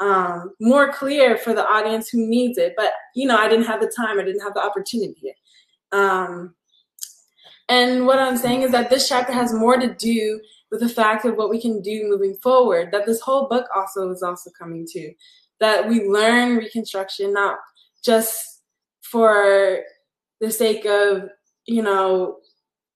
[0.00, 2.74] um, more clear for the audience who needs it.
[2.76, 4.18] But you know, I didn't have the time.
[4.18, 5.34] I didn't have the opportunity.
[5.92, 6.54] Um,
[7.68, 10.40] and what I'm saying is that this chapter has more to do
[10.70, 12.90] with the fact of what we can do moving forward.
[12.92, 15.12] That this whole book also is also coming to
[15.60, 17.58] that we learn Reconstruction not
[18.04, 18.62] just
[19.02, 19.80] for
[20.40, 21.28] the sake of
[21.66, 22.38] you know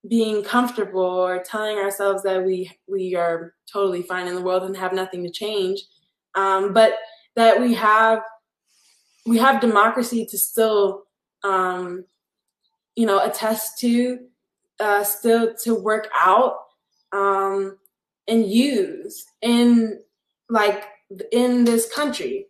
[0.08, 4.76] being comfortable or telling ourselves that we we are totally fine in the world and
[4.76, 5.82] have nothing to change
[6.34, 6.94] um, but
[7.36, 8.20] that we have
[9.26, 11.04] we have democracy to still
[11.44, 12.04] um,
[12.96, 14.18] you know attest to
[14.80, 16.56] uh, still to work out
[17.12, 17.76] um,
[18.26, 19.98] and use in
[20.48, 20.84] like
[21.32, 22.46] in this country.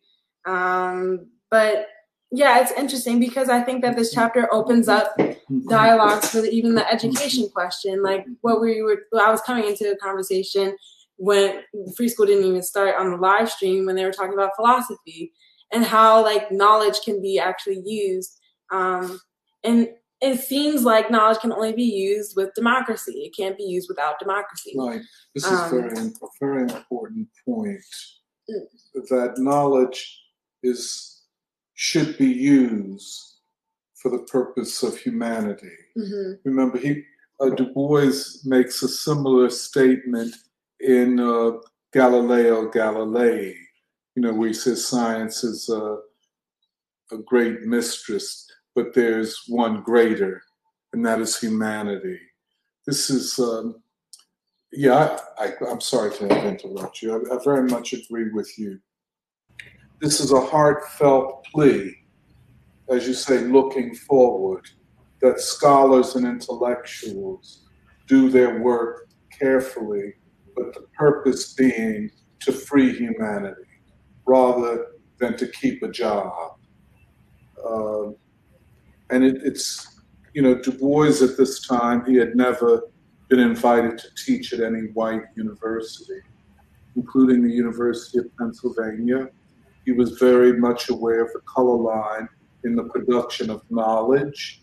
[0.49, 1.89] Um, but
[2.31, 5.17] yeah, it's interesting because I think that this chapter opens up
[5.68, 8.02] dialogues for the, even the education question.
[8.02, 10.77] Like what we were, I was coming into a conversation
[11.17, 11.62] when
[11.97, 15.33] free school didn't even start on the live stream when they were talking about philosophy
[15.73, 18.39] and how like knowledge can be actually used.
[18.70, 19.20] Um,
[19.65, 19.89] and
[20.20, 23.23] it seems like knowledge can only be used with democracy.
[23.25, 24.75] It can't be used without democracy.
[24.77, 25.01] Right.
[25.35, 26.10] This is um, very a
[26.41, 27.81] very important point.
[28.51, 29.09] Mm.
[29.09, 30.20] That knowledge
[30.62, 31.23] is
[31.75, 33.37] should be used
[33.95, 35.77] for the purpose of humanity.
[35.97, 36.33] Mm-hmm.
[36.45, 37.03] Remember, he
[37.41, 38.12] uh, Du Bois
[38.45, 40.35] makes a similar statement
[40.81, 41.53] in uh,
[41.93, 43.55] Galileo Galilei.
[44.17, 45.99] You know, where he says science is a,
[47.12, 50.41] a great mistress but there's one greater,
[50.93, 52.17] and that is humanity.
[52.87, 53.83] This is, um,
[54.70, 57.12] yeah, I, am sorry to interrupt you.
[57.12, 58.78] I, I very much agree with you.
[60.01, 61.94] This is a heartfelt plea,
[62.89, 64.68] as you say, looking forward,
[65.20, 67.65] that scholars and intellectuals
[68.07, 70.15] do their work carefully,
[70.57, 72.10] but the purpose being
[72.41, 73.62] to free humanity
[74.27, 74.86] rather
[75.18, 76.59] than to keep a job.
[77.65, 78.10] Uh,
[79.10, 80.01] and it, it's
[80.35, 82.83] you know Du Bois at this time he had never
[83.28, 86.20] been invited to teach at any white university,
[86.94, 89.28] including the University of Pennsylvania.
[89.89, 92.28] He was very much aware of the color line
[92.62, 94.60] in the production of knowledge,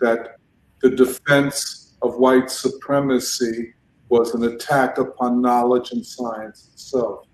[0.00, 0.36] that
[0.80, 3.74] the defense of white supremacy
[4.10, 7.26] was an attack upon knowledge and science itself.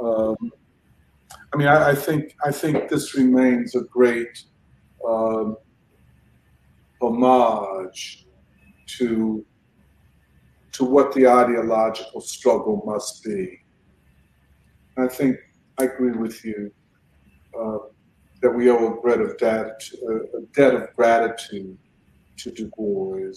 [0.00, 0.36] Um,
[1.52, 4.44] I mean, I, I, think I think this remains a great
[5.04, 5.56] um,
[7.02, 8.28] homage
[8.98, 9.44] to
[10.70, 13.58] to what the ideological struggle must be.
[14.96, 15.38] I think
[15.78, 16.72] I agree with you
[17.58, 17.78] uh,
[18.42, 21.76] that we owe a debt of debt, a debt of gratitude
[22.38, 23.32] to Du Bois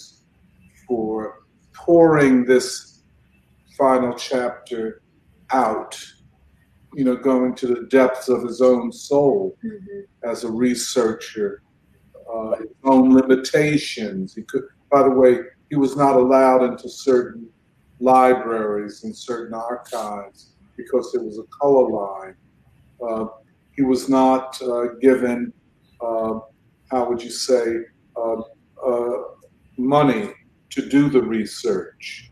[0.88, 3.04] for pouring this
[3.78, 5.02] final chapter
[5.52, 5.98] out
[6.94, 10.30] you know, going to the depths of his own soul mm-hmm.
[10.30, 11.64] as a researcher,
[12.34, 14.36] uh, his own limitations.
[14.36, 15.40] He could, by the way,
[15.70, 17.48] he was not allowed into certain
[18.00, 20.51] libraries and certain archives
[20.84, 22.36] because there was a color line.
[23.06, 23.26] Uh,
[23.76, 25.54] he was not uh, given,
[26.02, 26.40] uh,
[26.92, 27.78] how would you say,
[28.16, 28.42] uh,
[28.86, 29.18] uh,
[29.78, 30.30] money
[30.70, 32.32] to do the research.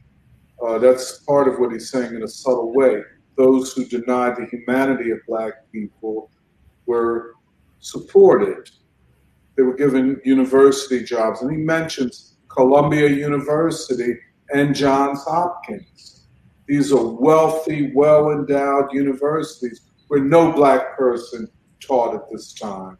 [0.81, 3.01] that's part of what he's saying in a subtle way
[3.39, 6.29] those who denied the humanity of black people
[6.85, 7.35] were
[7.79, 8.69] supported.
[9.55, 11.41] They were given university jobs.
[11.41, 14.17] And he mentions Columbia University
[14.53, 16.18] and Johns Hopkins.
[16.69, 21.49] These are wealthy, well endowed universities where no black person
[21.79, 22.95] taught at this time.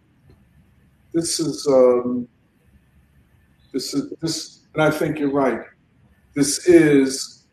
[1.14, 2.28] This is, um,
[3.72, 5.62] this is, this, and I think you're right.
[6.34, 7.46] This is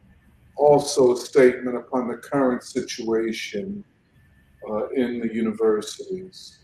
[0.56, 3.84] also a statement upon the current situation
[4.70, 6.60] uh, in the universities.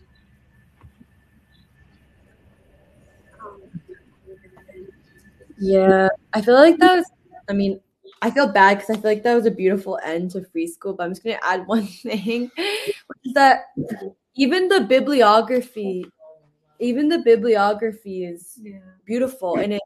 [5.59, 7.03] Yeah, I feel like that
[7.47, 7.79] I mean,
[8.23, 10.93] I feel bad because I feel like that was a beautiful end to free school,
[10.93, 13.65] but I'm just going to add one thing, which is that
[14.35, 16.05] even the bibliography,
[16.79, 18.79] even the bibliography is yeah.
[19.05, 19.85] beautiful and it's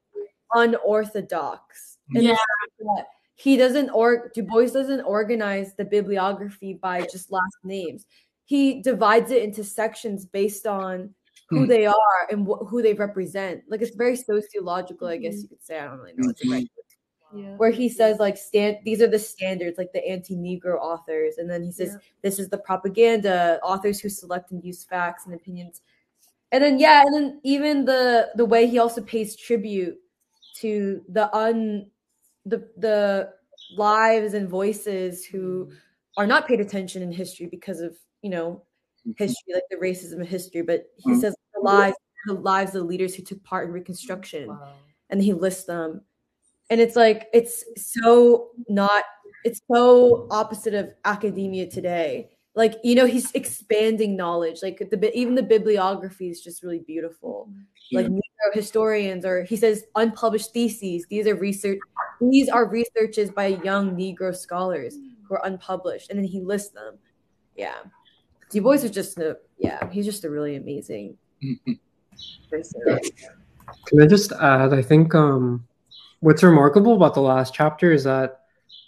[0.54, 1.98] unorthodox.
[2.14, 2.36] And yeah
[3.38, 8.06] he doesn't or Du Bois doesn't organize the bibliography by just last names.
[8.46, 11.14] He divides it into sections based on
[11.50, 11.68] who hmm.
[11.68, 13.62] they are and wh- who they represent.
[13.70, 15.80] Like it's very sociological, I guess you could say.
[15.80, 16.30] I don't really know.
[16.30, 16.68] It's right.
[17.38, 17.56] Yeah.
[17.58, 21.64] Where he says like stand these are the standards, like the anti-Negro authors, and then
[21.64, 22.00] he says yeah.
[22.24, 25.82] this is the propaganda authors who select and use facts and opinions.
[26.52, 29.98] And then yeah, and then even the the way he also pays tribute
[30.56, 31.88] to the un
[32.46, 33.30] the the
[33.76, 35.72] lives and voices who
[36.16, 38.64] are not paid attention in history because of you know
[39.08, 39.12] mm-hmm.
[39.18, 41.20] history like the racism of history but he mm-hmm.
[41.20, 44.74] says the lives the lives of leaders who took part in reconstruction wow.
[45.10, 46.02] and he lists them
[46.70, 49.04] and it's like it's so not
[49.44, 52.30] it's so opposite of academia today.
[52.56, 54.60] Like you know he's expanding knowledge.
[54.62, 57.50] Like the even the bibliography is just really beautiful.
[57.92, 58.02] Yeah.
[58.02, 61.06] like Negro historians or he says unpublished theses.
[61.10, 61.80] These are research
[62.20, 64.98] these are researches by young negro scholars
[65.28, 66.98] who are unpublished and then he lists them.
[67.56, 67.78] Yeah.
[68.50, 71.18] Du bois is just a yeah he's just a really amazing
[72.50, 72.82] person.
[73.86, 75.68] Can i just add i think um
[76.20, 78.42] what's remarkable about the last chapter is that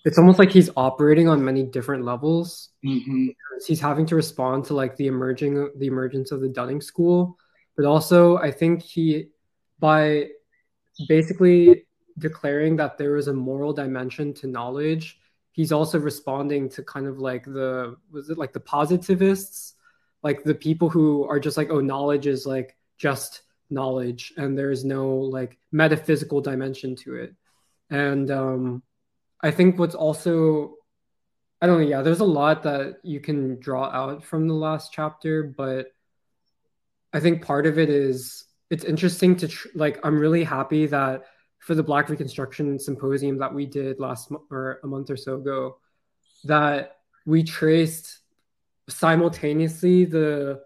[0.06, 2.70] it's almost like he's operating on many different levels.
[2.86, 3.28] Mm-hmm.
[3.66, 7.38] He's having to respond to like the emerging the emergence of the Dunning School,
[7.76, 9.30] but also I think he
[9.80, 10.30] by
[11.08, 11.86] basically
[12.18, 15.20] declaring that there is a moral dimension to knowledge,
[15.52, 19.76] he's also responding to kind of like the was it like the positivists,
[20.24, 24.72] like the people who are just like oh knowledge is like just knowledge and there
[24.72, 27.36] is no like metaphysical dimension to it,
[27.90, 28.84] and um
[29.42, 30.76] I think what's also
[31.62, 34.94] I don't know, yeah, there's a lot that you can draw out from the last
[34.94, 35.88] chapter, but
[37.12, 41.24] I think part of it is it's interesting to tr- like I'm really happy that
[41.60, 45.78] for the Black Reconstruction symposium that we did last or a month or so ago,
[46.46, 48.20] that we traced
[48.88, 50.62] simultaneously the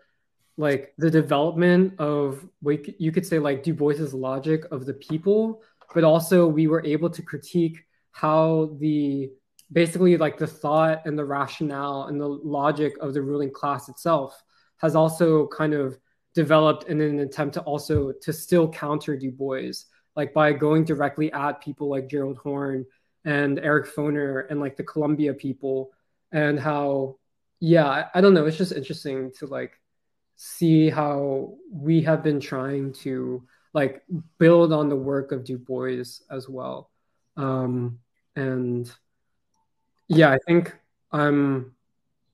[0.58, 5.62] like the development of what you could say like Du Bois's logic of the people,
[5.94, 7.80] but also we were able to critique
[8.12, 9.32] how the
[9.72, 14.44] basically like the thought and the rationale and the logic of the ruling class itself
[14.78, 15.98] has also kind of
[16.36, 19.72] developed in an attempt to also to still counter Du Bois,
[20.16, 22.86] like by going directly at people like Gerald Horne
[23.26, 25.92] and Eric Foner and like the Columbia people,
[26.32, 27.18] and how
[27.60, 29.80] yeah, I, I don't know, it's just interesting to like
[30.36, 34.04] see how we have been trying to like
[34.38, 36.90] build on the work of Du Bois as well.
[37.38, 38.00] Um,
[38.36, 38.92] and
[40.08, 40.76] yeah, I think
[41.12, 41.76] I'm.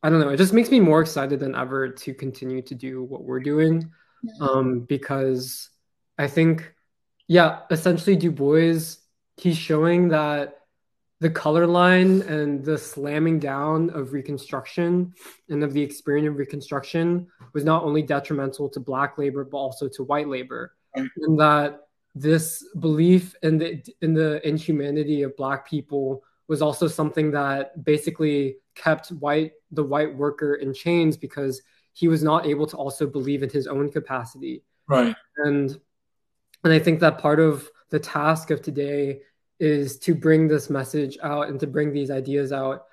[0.02, 0.30] I don't know.
[0.30, 3.92] It just makes me more excited than ever to continue to do what we're doing,
[4.40, 5.70] um, because
[6.18, 6.74] I think,
[7.28, 8.80] yeah, essentially Du Bois,
[9.36, 10.59] he's showing that
[11.20, 15.14] the color line and the slamming down of Reconstruction
[15.50, 19.90] and of the experience of Reconstruction was not only detrimental to Black labor but also
[19.90, 21.08] to white labor, mm-hmm.
[21.24, 21.82] and that
[22.16, 28.58] this belief in the in the inhumanity of black people was also something that basically
[28.76, 31.62] kept white the white worker in chains because
[31.94, 34.64] he was not able to also believe in his own capacity.
[34.88, 35.16] Right.
[35.38, 35.80] And
[36.64, 39.22] and i think that part of the task of today
[39.60, 42.86] is to bring this message out and to bring these ideas out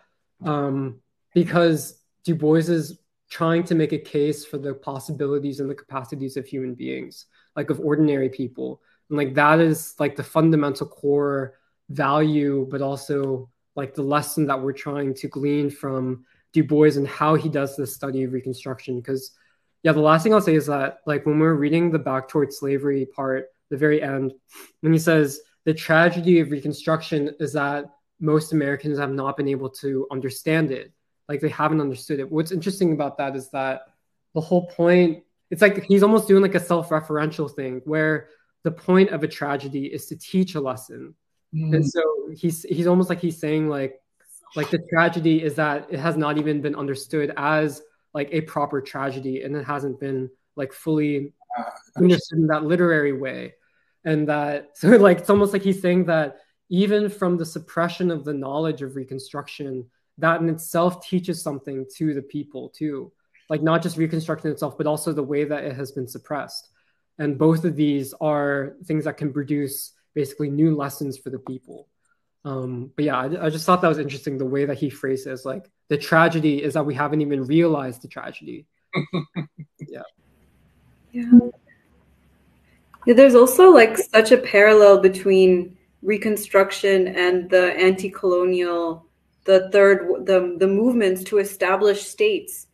[0.45, 1.01] um,
[1.35, 2.99] because du bois is
[3.31, 7.71] trying to make a case for the possibilities and the capacities of human beings like
[7.71, 8.81] of ordinary people.
[9.09, 11.55] And like that is like the fundamental core
[11.89, 17.07] value but also like the lesson that we're trying to glean from du bois and
[17.07, 18.97] how he does this study of reconstruction.
[18.97, 19.33] Because
[19.87, 22.59] yeah the last thing i'll say is that like when we're reading the back towards
[22.59, 24.33] slavery part the very end
[24.81, 27.85] when he says the tragedy of reconstruction is that
[28.19, 30.91] most americans have not been able to understand it
[31.29, 33.83] like they haven't understood it what's interesting about that is that
[34.35, 38.29] the whole point it's like he's almost doing like a self-referential thing where
[38.67, 41.15] the point of a tragedy is to teach a lesson.
[41.55, 41.77] Mm.
[41.77, 42.03] And so
[42.35, 44.01] he's he's almost like he's saying like
[44.57, 47.81] like the tragedy is that it has not even been understood as
[48.13, 51.33] like a proper tragedy and it hasn't been like fully
[51.97, 53.55] understood in that literary way.
[54.07, 56.39] And that so like it's almost like he's saying that
[56.71, 59.85] even from the suppression of the knowledge of reconstruction,
[60.19, 63.13] that in itself teaches something to the people too.
[63.51, 66.71] Like not just reconstruction itself, but also the way that it has been suppressed.
[67.19, 71.89] And both of these are things that can produce basically new lessons for the people.
[72.45, 75.27] Um, but yeah, I, I, just thought that was interesting the way that he phrased
[75.27, 78.67] it as like the tragedy is that we haven't even realized the tragedy.
[79.81, 80.03] yeah.
[81.11, 81.31] Yeah.
[83.07, 89.07] Yeah, there's also like such a parallel between Reconstruction and the anti-colonial,
[89.45, 92.67] the third, the the movements to establish states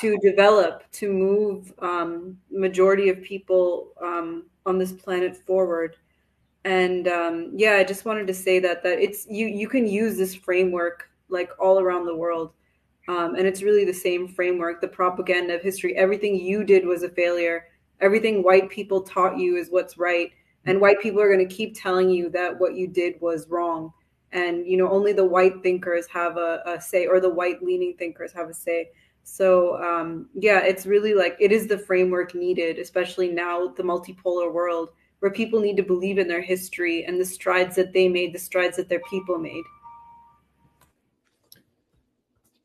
[0.00, 5.96] to develop to move um, majority of people um, on this planet forward.
[6.64, 10.16] And um, yeah i just wanted to say that that it's you you can use
[10.18, 12.52] this framework like all around the world.
[13.08, 15.96] Um, and it's really the same framework the propaganda of history.
[15.96, 17.66] Everything you did was a failure
[18.00, 20.30] everything white people taught you is what's right
[20.66, 23.92] and white people are going to keep telling you that what you did was wrong
[24.32, 27.94] and you know only the white thinkers have a, a say or the white leaning
[27.96, 28.88] thinkers have a say
[29.22, 34.52] so um, yeah, it's really like it is the framework needed, especially now the multipolar
[34.52, 38.32] world where people need to believe in their history and the strides that they made,
[38.32, 39.62] the strides that their people made.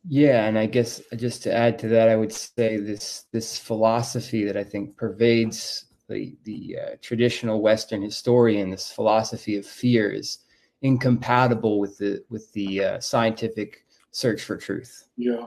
[0.07, 4.43] Yeah, and I guess just to add to that, I would say this this philosophy
[4.45, 10.39] that I think pervades the the uh, traditional Western historian, this philosophy of fear, is
[10.81, 15.07] incompatible with the with the uh, scientific search for truth.
[15.17, 15.45] Yeah,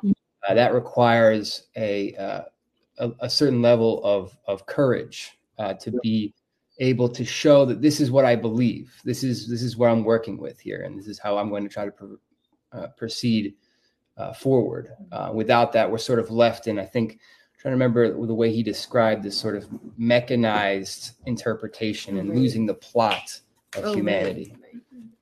[0.49, 2.43] uh, that requires a, uh,
[2.99, 6.35] a, a certain level of of courage uh, to be
[6.81, 8.93] able to show that this is what I believe.
[9.05, 11.63] This is this is what I'm working with here, and this is how I'm going
[11.63, 12.21] to try to
[12.73, 13.55] uh, proceed
[14.19, 14.93] uh, forward.
[15.13, 18.35] Uh, without that, we're sort of left in, I think, I'm trying to remember the
[18.35, 19.67] way he described this sort of
[19.97, 23.41] mechanized interpretation and losing the plot
[23.77, 24.55] of Oh, humanity.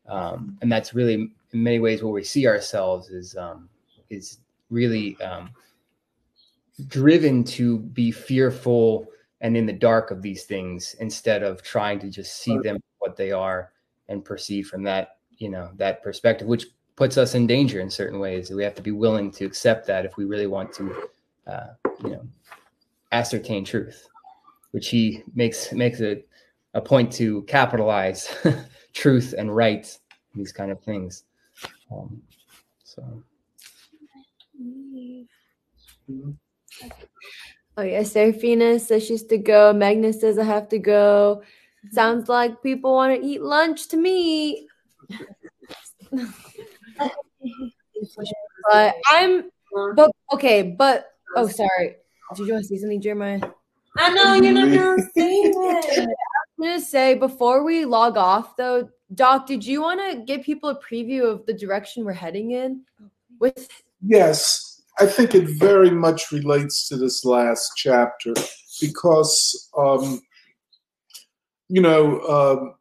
[0.08, 3.68] Um, and that's really, in many ways, where we see ourselves is um,
[4.10, 4.38] is
[4.70, 5.50] really um,
[6.88, 9.06] driven to be fearful
[9.40, 13.16] and in the dark of these things instead of trying to just see them what
[13.16, 13.72] they are
[14.08, 16.66] and perceive from that you know that perspective which
[16.96, 20.04] puts us in danger in certain ways we have to be willing to accept that
[20.04, 21.08] if we really want to
[21.46, 21.68] uh,
[22.02, 22.26] you know
[23.12, 24.08] ascertain truth
[24.72, 26.28] which he makes makes it
[26.74, 28.34] a point to capitalize
[28.92, 29.98] truth and right
[30.34, 31.24] these kind of things
[31.92, 32.20] um,
[32.84, 33.22] so
[37.78, 39.72] Oh yeah, Serafina says she's to go.
[39.72, 41.42] Magnus says I have to go.
[41.92, 44.66] Sounds like people want to eat lunch to me.
[48.70, 49.50] but I'm
[49.94, 51.96] but okay, but oh sorry.
[52.34, 53.40] Did you want to say something, Jeremiah?
[53.96, 56.08] I know you're not gonna say it.
[56.58, 60.70] I'm gonna say before we log off though, Doc, did you want to give people
[60.70, 62.82] a preview of the direction we're heading in?
[63.38, 63.68] With
[64.04, 68.34] Yes, I think it very much relates to this last chapter
[68.80, 70.20] because, um,
[71.68, 72.74] you know, um,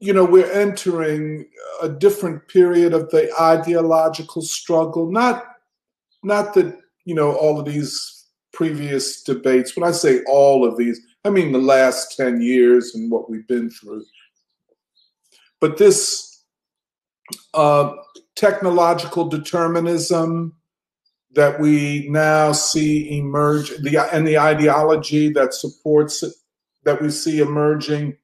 [0.00, 1.46] you know, we're entering
[1.82, 5.10] a different period of the ideological struggle.
[5.10, 5.44] Not,
[6.22, 9.76] not that you know all of these previous debates.
[9.76, 13.46] When I say all of these, I mean the last ten years and what we've
[13.46, 14.04] been through.
[15.60, 16.44] But this
[17.54, 17.94] uh,
[18.36, 20.54] technological determinism
[21.32, 26.32] that we now see emerge, the and the ideology that supports it,
[26.84, 28.16] that we see emerging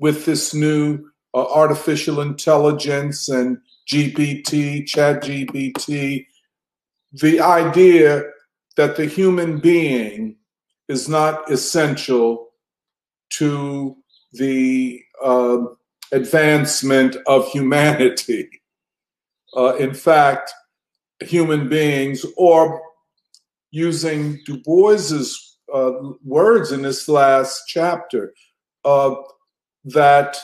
[0.00, 1.04] with this new
[1.34, 6.26] uh, artificial intelligence and GPT, Chat GPT,
[7.12, 8.22] the idea
[8.76, 10.36] that the human being
[10.88, 12.48] is not essential
[13.30, 13.96] to
[14.32, 15.58] the uh,
[16.12, 18.48] advancement of humanity.
[19.56, 20.52] Uh, in fact,
[21.20, 22.80] human beings, or
[23.70, 25.92] using Du Bois's uh,
[26.24, 28.32] words in this last chapter,
[28.84, 29.14] uh,
[29.84, 30.36] that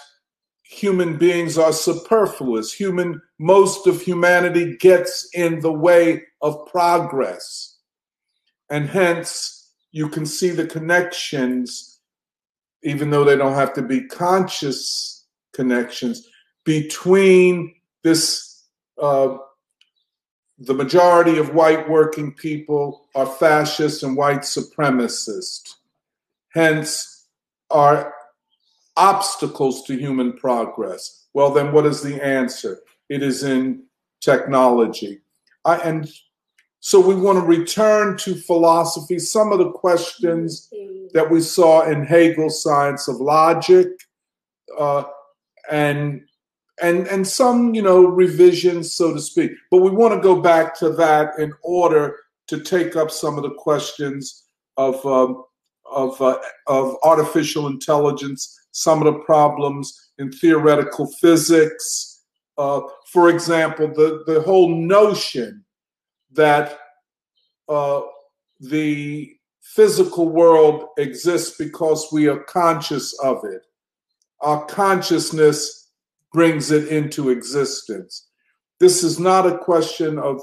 [0.62, 2.72] human beings are superfluous.
[2.72, 7.76] Human, most of humanity gets in the way of progress,
[8.70, 12.00] and hence you can see the connections,
[12.82, 16.28] even though they don't have to be conscious connections
[16.64, 18.64] between this.
[19.00, 19.38] Uh,
[20.58, 25.74] the majority of white working people are fascist and white supremacist,
[26.48, 27.26] hence,
[27.70, 28.14] are
[28.96, 31.26] obstacles to human progress.
[31.34, 32.80] Well, then, what is the answer?
[33.08, 33.84] It is in
[34.20, 35.20] technology.
[35.64, 36.08] I, and
[36.80, 40.70] so we want to return to philosophy, some of the questions
[41.12, 43.88] that we saw in Hegel's Science of Logic,
[44.78, 45.04] uh,
[45.70, 46.22] and
[46.82, 50.78] and and some you know revisions so to speak but we want to go back
[50.78, 52.16] to that in order
[52.46, 54.44] to take up some of the questions
[54.76, 55.44] of um,
[55.90, 62.22] of uh, of artificial intelligence some of the problems in theoretical physics
[62.58, 62.80] uh,
[63.12, 65.64] for example the the whole notion
[66.32, 66.78] that
[67.68, 68.00] uh,
[68.60, 73.62] the physical world exists because we are conscious of it
[74.40, 75.86] our consciousness
[76.32, 78.28] brings it into existence.
[78.78, 80.42] This is not a question of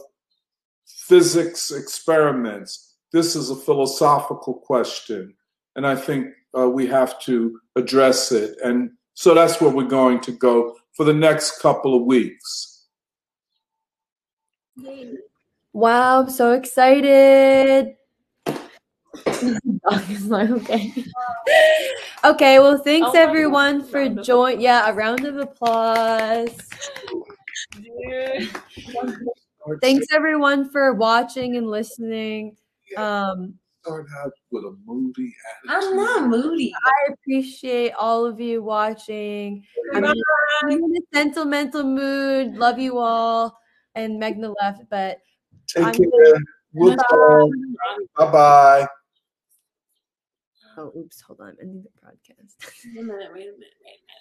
[0.87, 2.95] physics experiments.
[3.11, 5.35] This is a philosophical question.
[5.75, 8.57] And I think uh, we have to address it.
[8.63, 12.85] And so that's where we're going to go for the next couple of weeks.
[15.73, 17.95] Wow, I'm so excited.
[18.45, 20.93] Dog is like, okay.
[22.23, 24.61] okay, well, thanks Oh everyone God, for joining.
[24.61, 26.69] Yeah, a round of applause.
[29.81, 32.57] Thanks everyone for watching and listening.
[32.97, 35.35] Um, Start out with a moody
[35.67, 36.73] I'm not moody.
[36.85, 39.65] I appreciate all of you watching.
[39.93, 40.21] I'm in,
[40.61, 42.55] I'm in a sentimental mood.
[42.55, 43.59] Love you all.
[43.95, 45.19] And Meghna left, but
[45.67, 46.39] Take I'm care.
[46.71, 47.51] We'll talk.
[48.15, 48.87] Bye bye.
[50.77, 51.49] Oh, oops, hold on.
[51.49, 52.85] I'm ending the broadcast.
[52.95, 54.13] Wait a minute, wait a minute, wait a minute.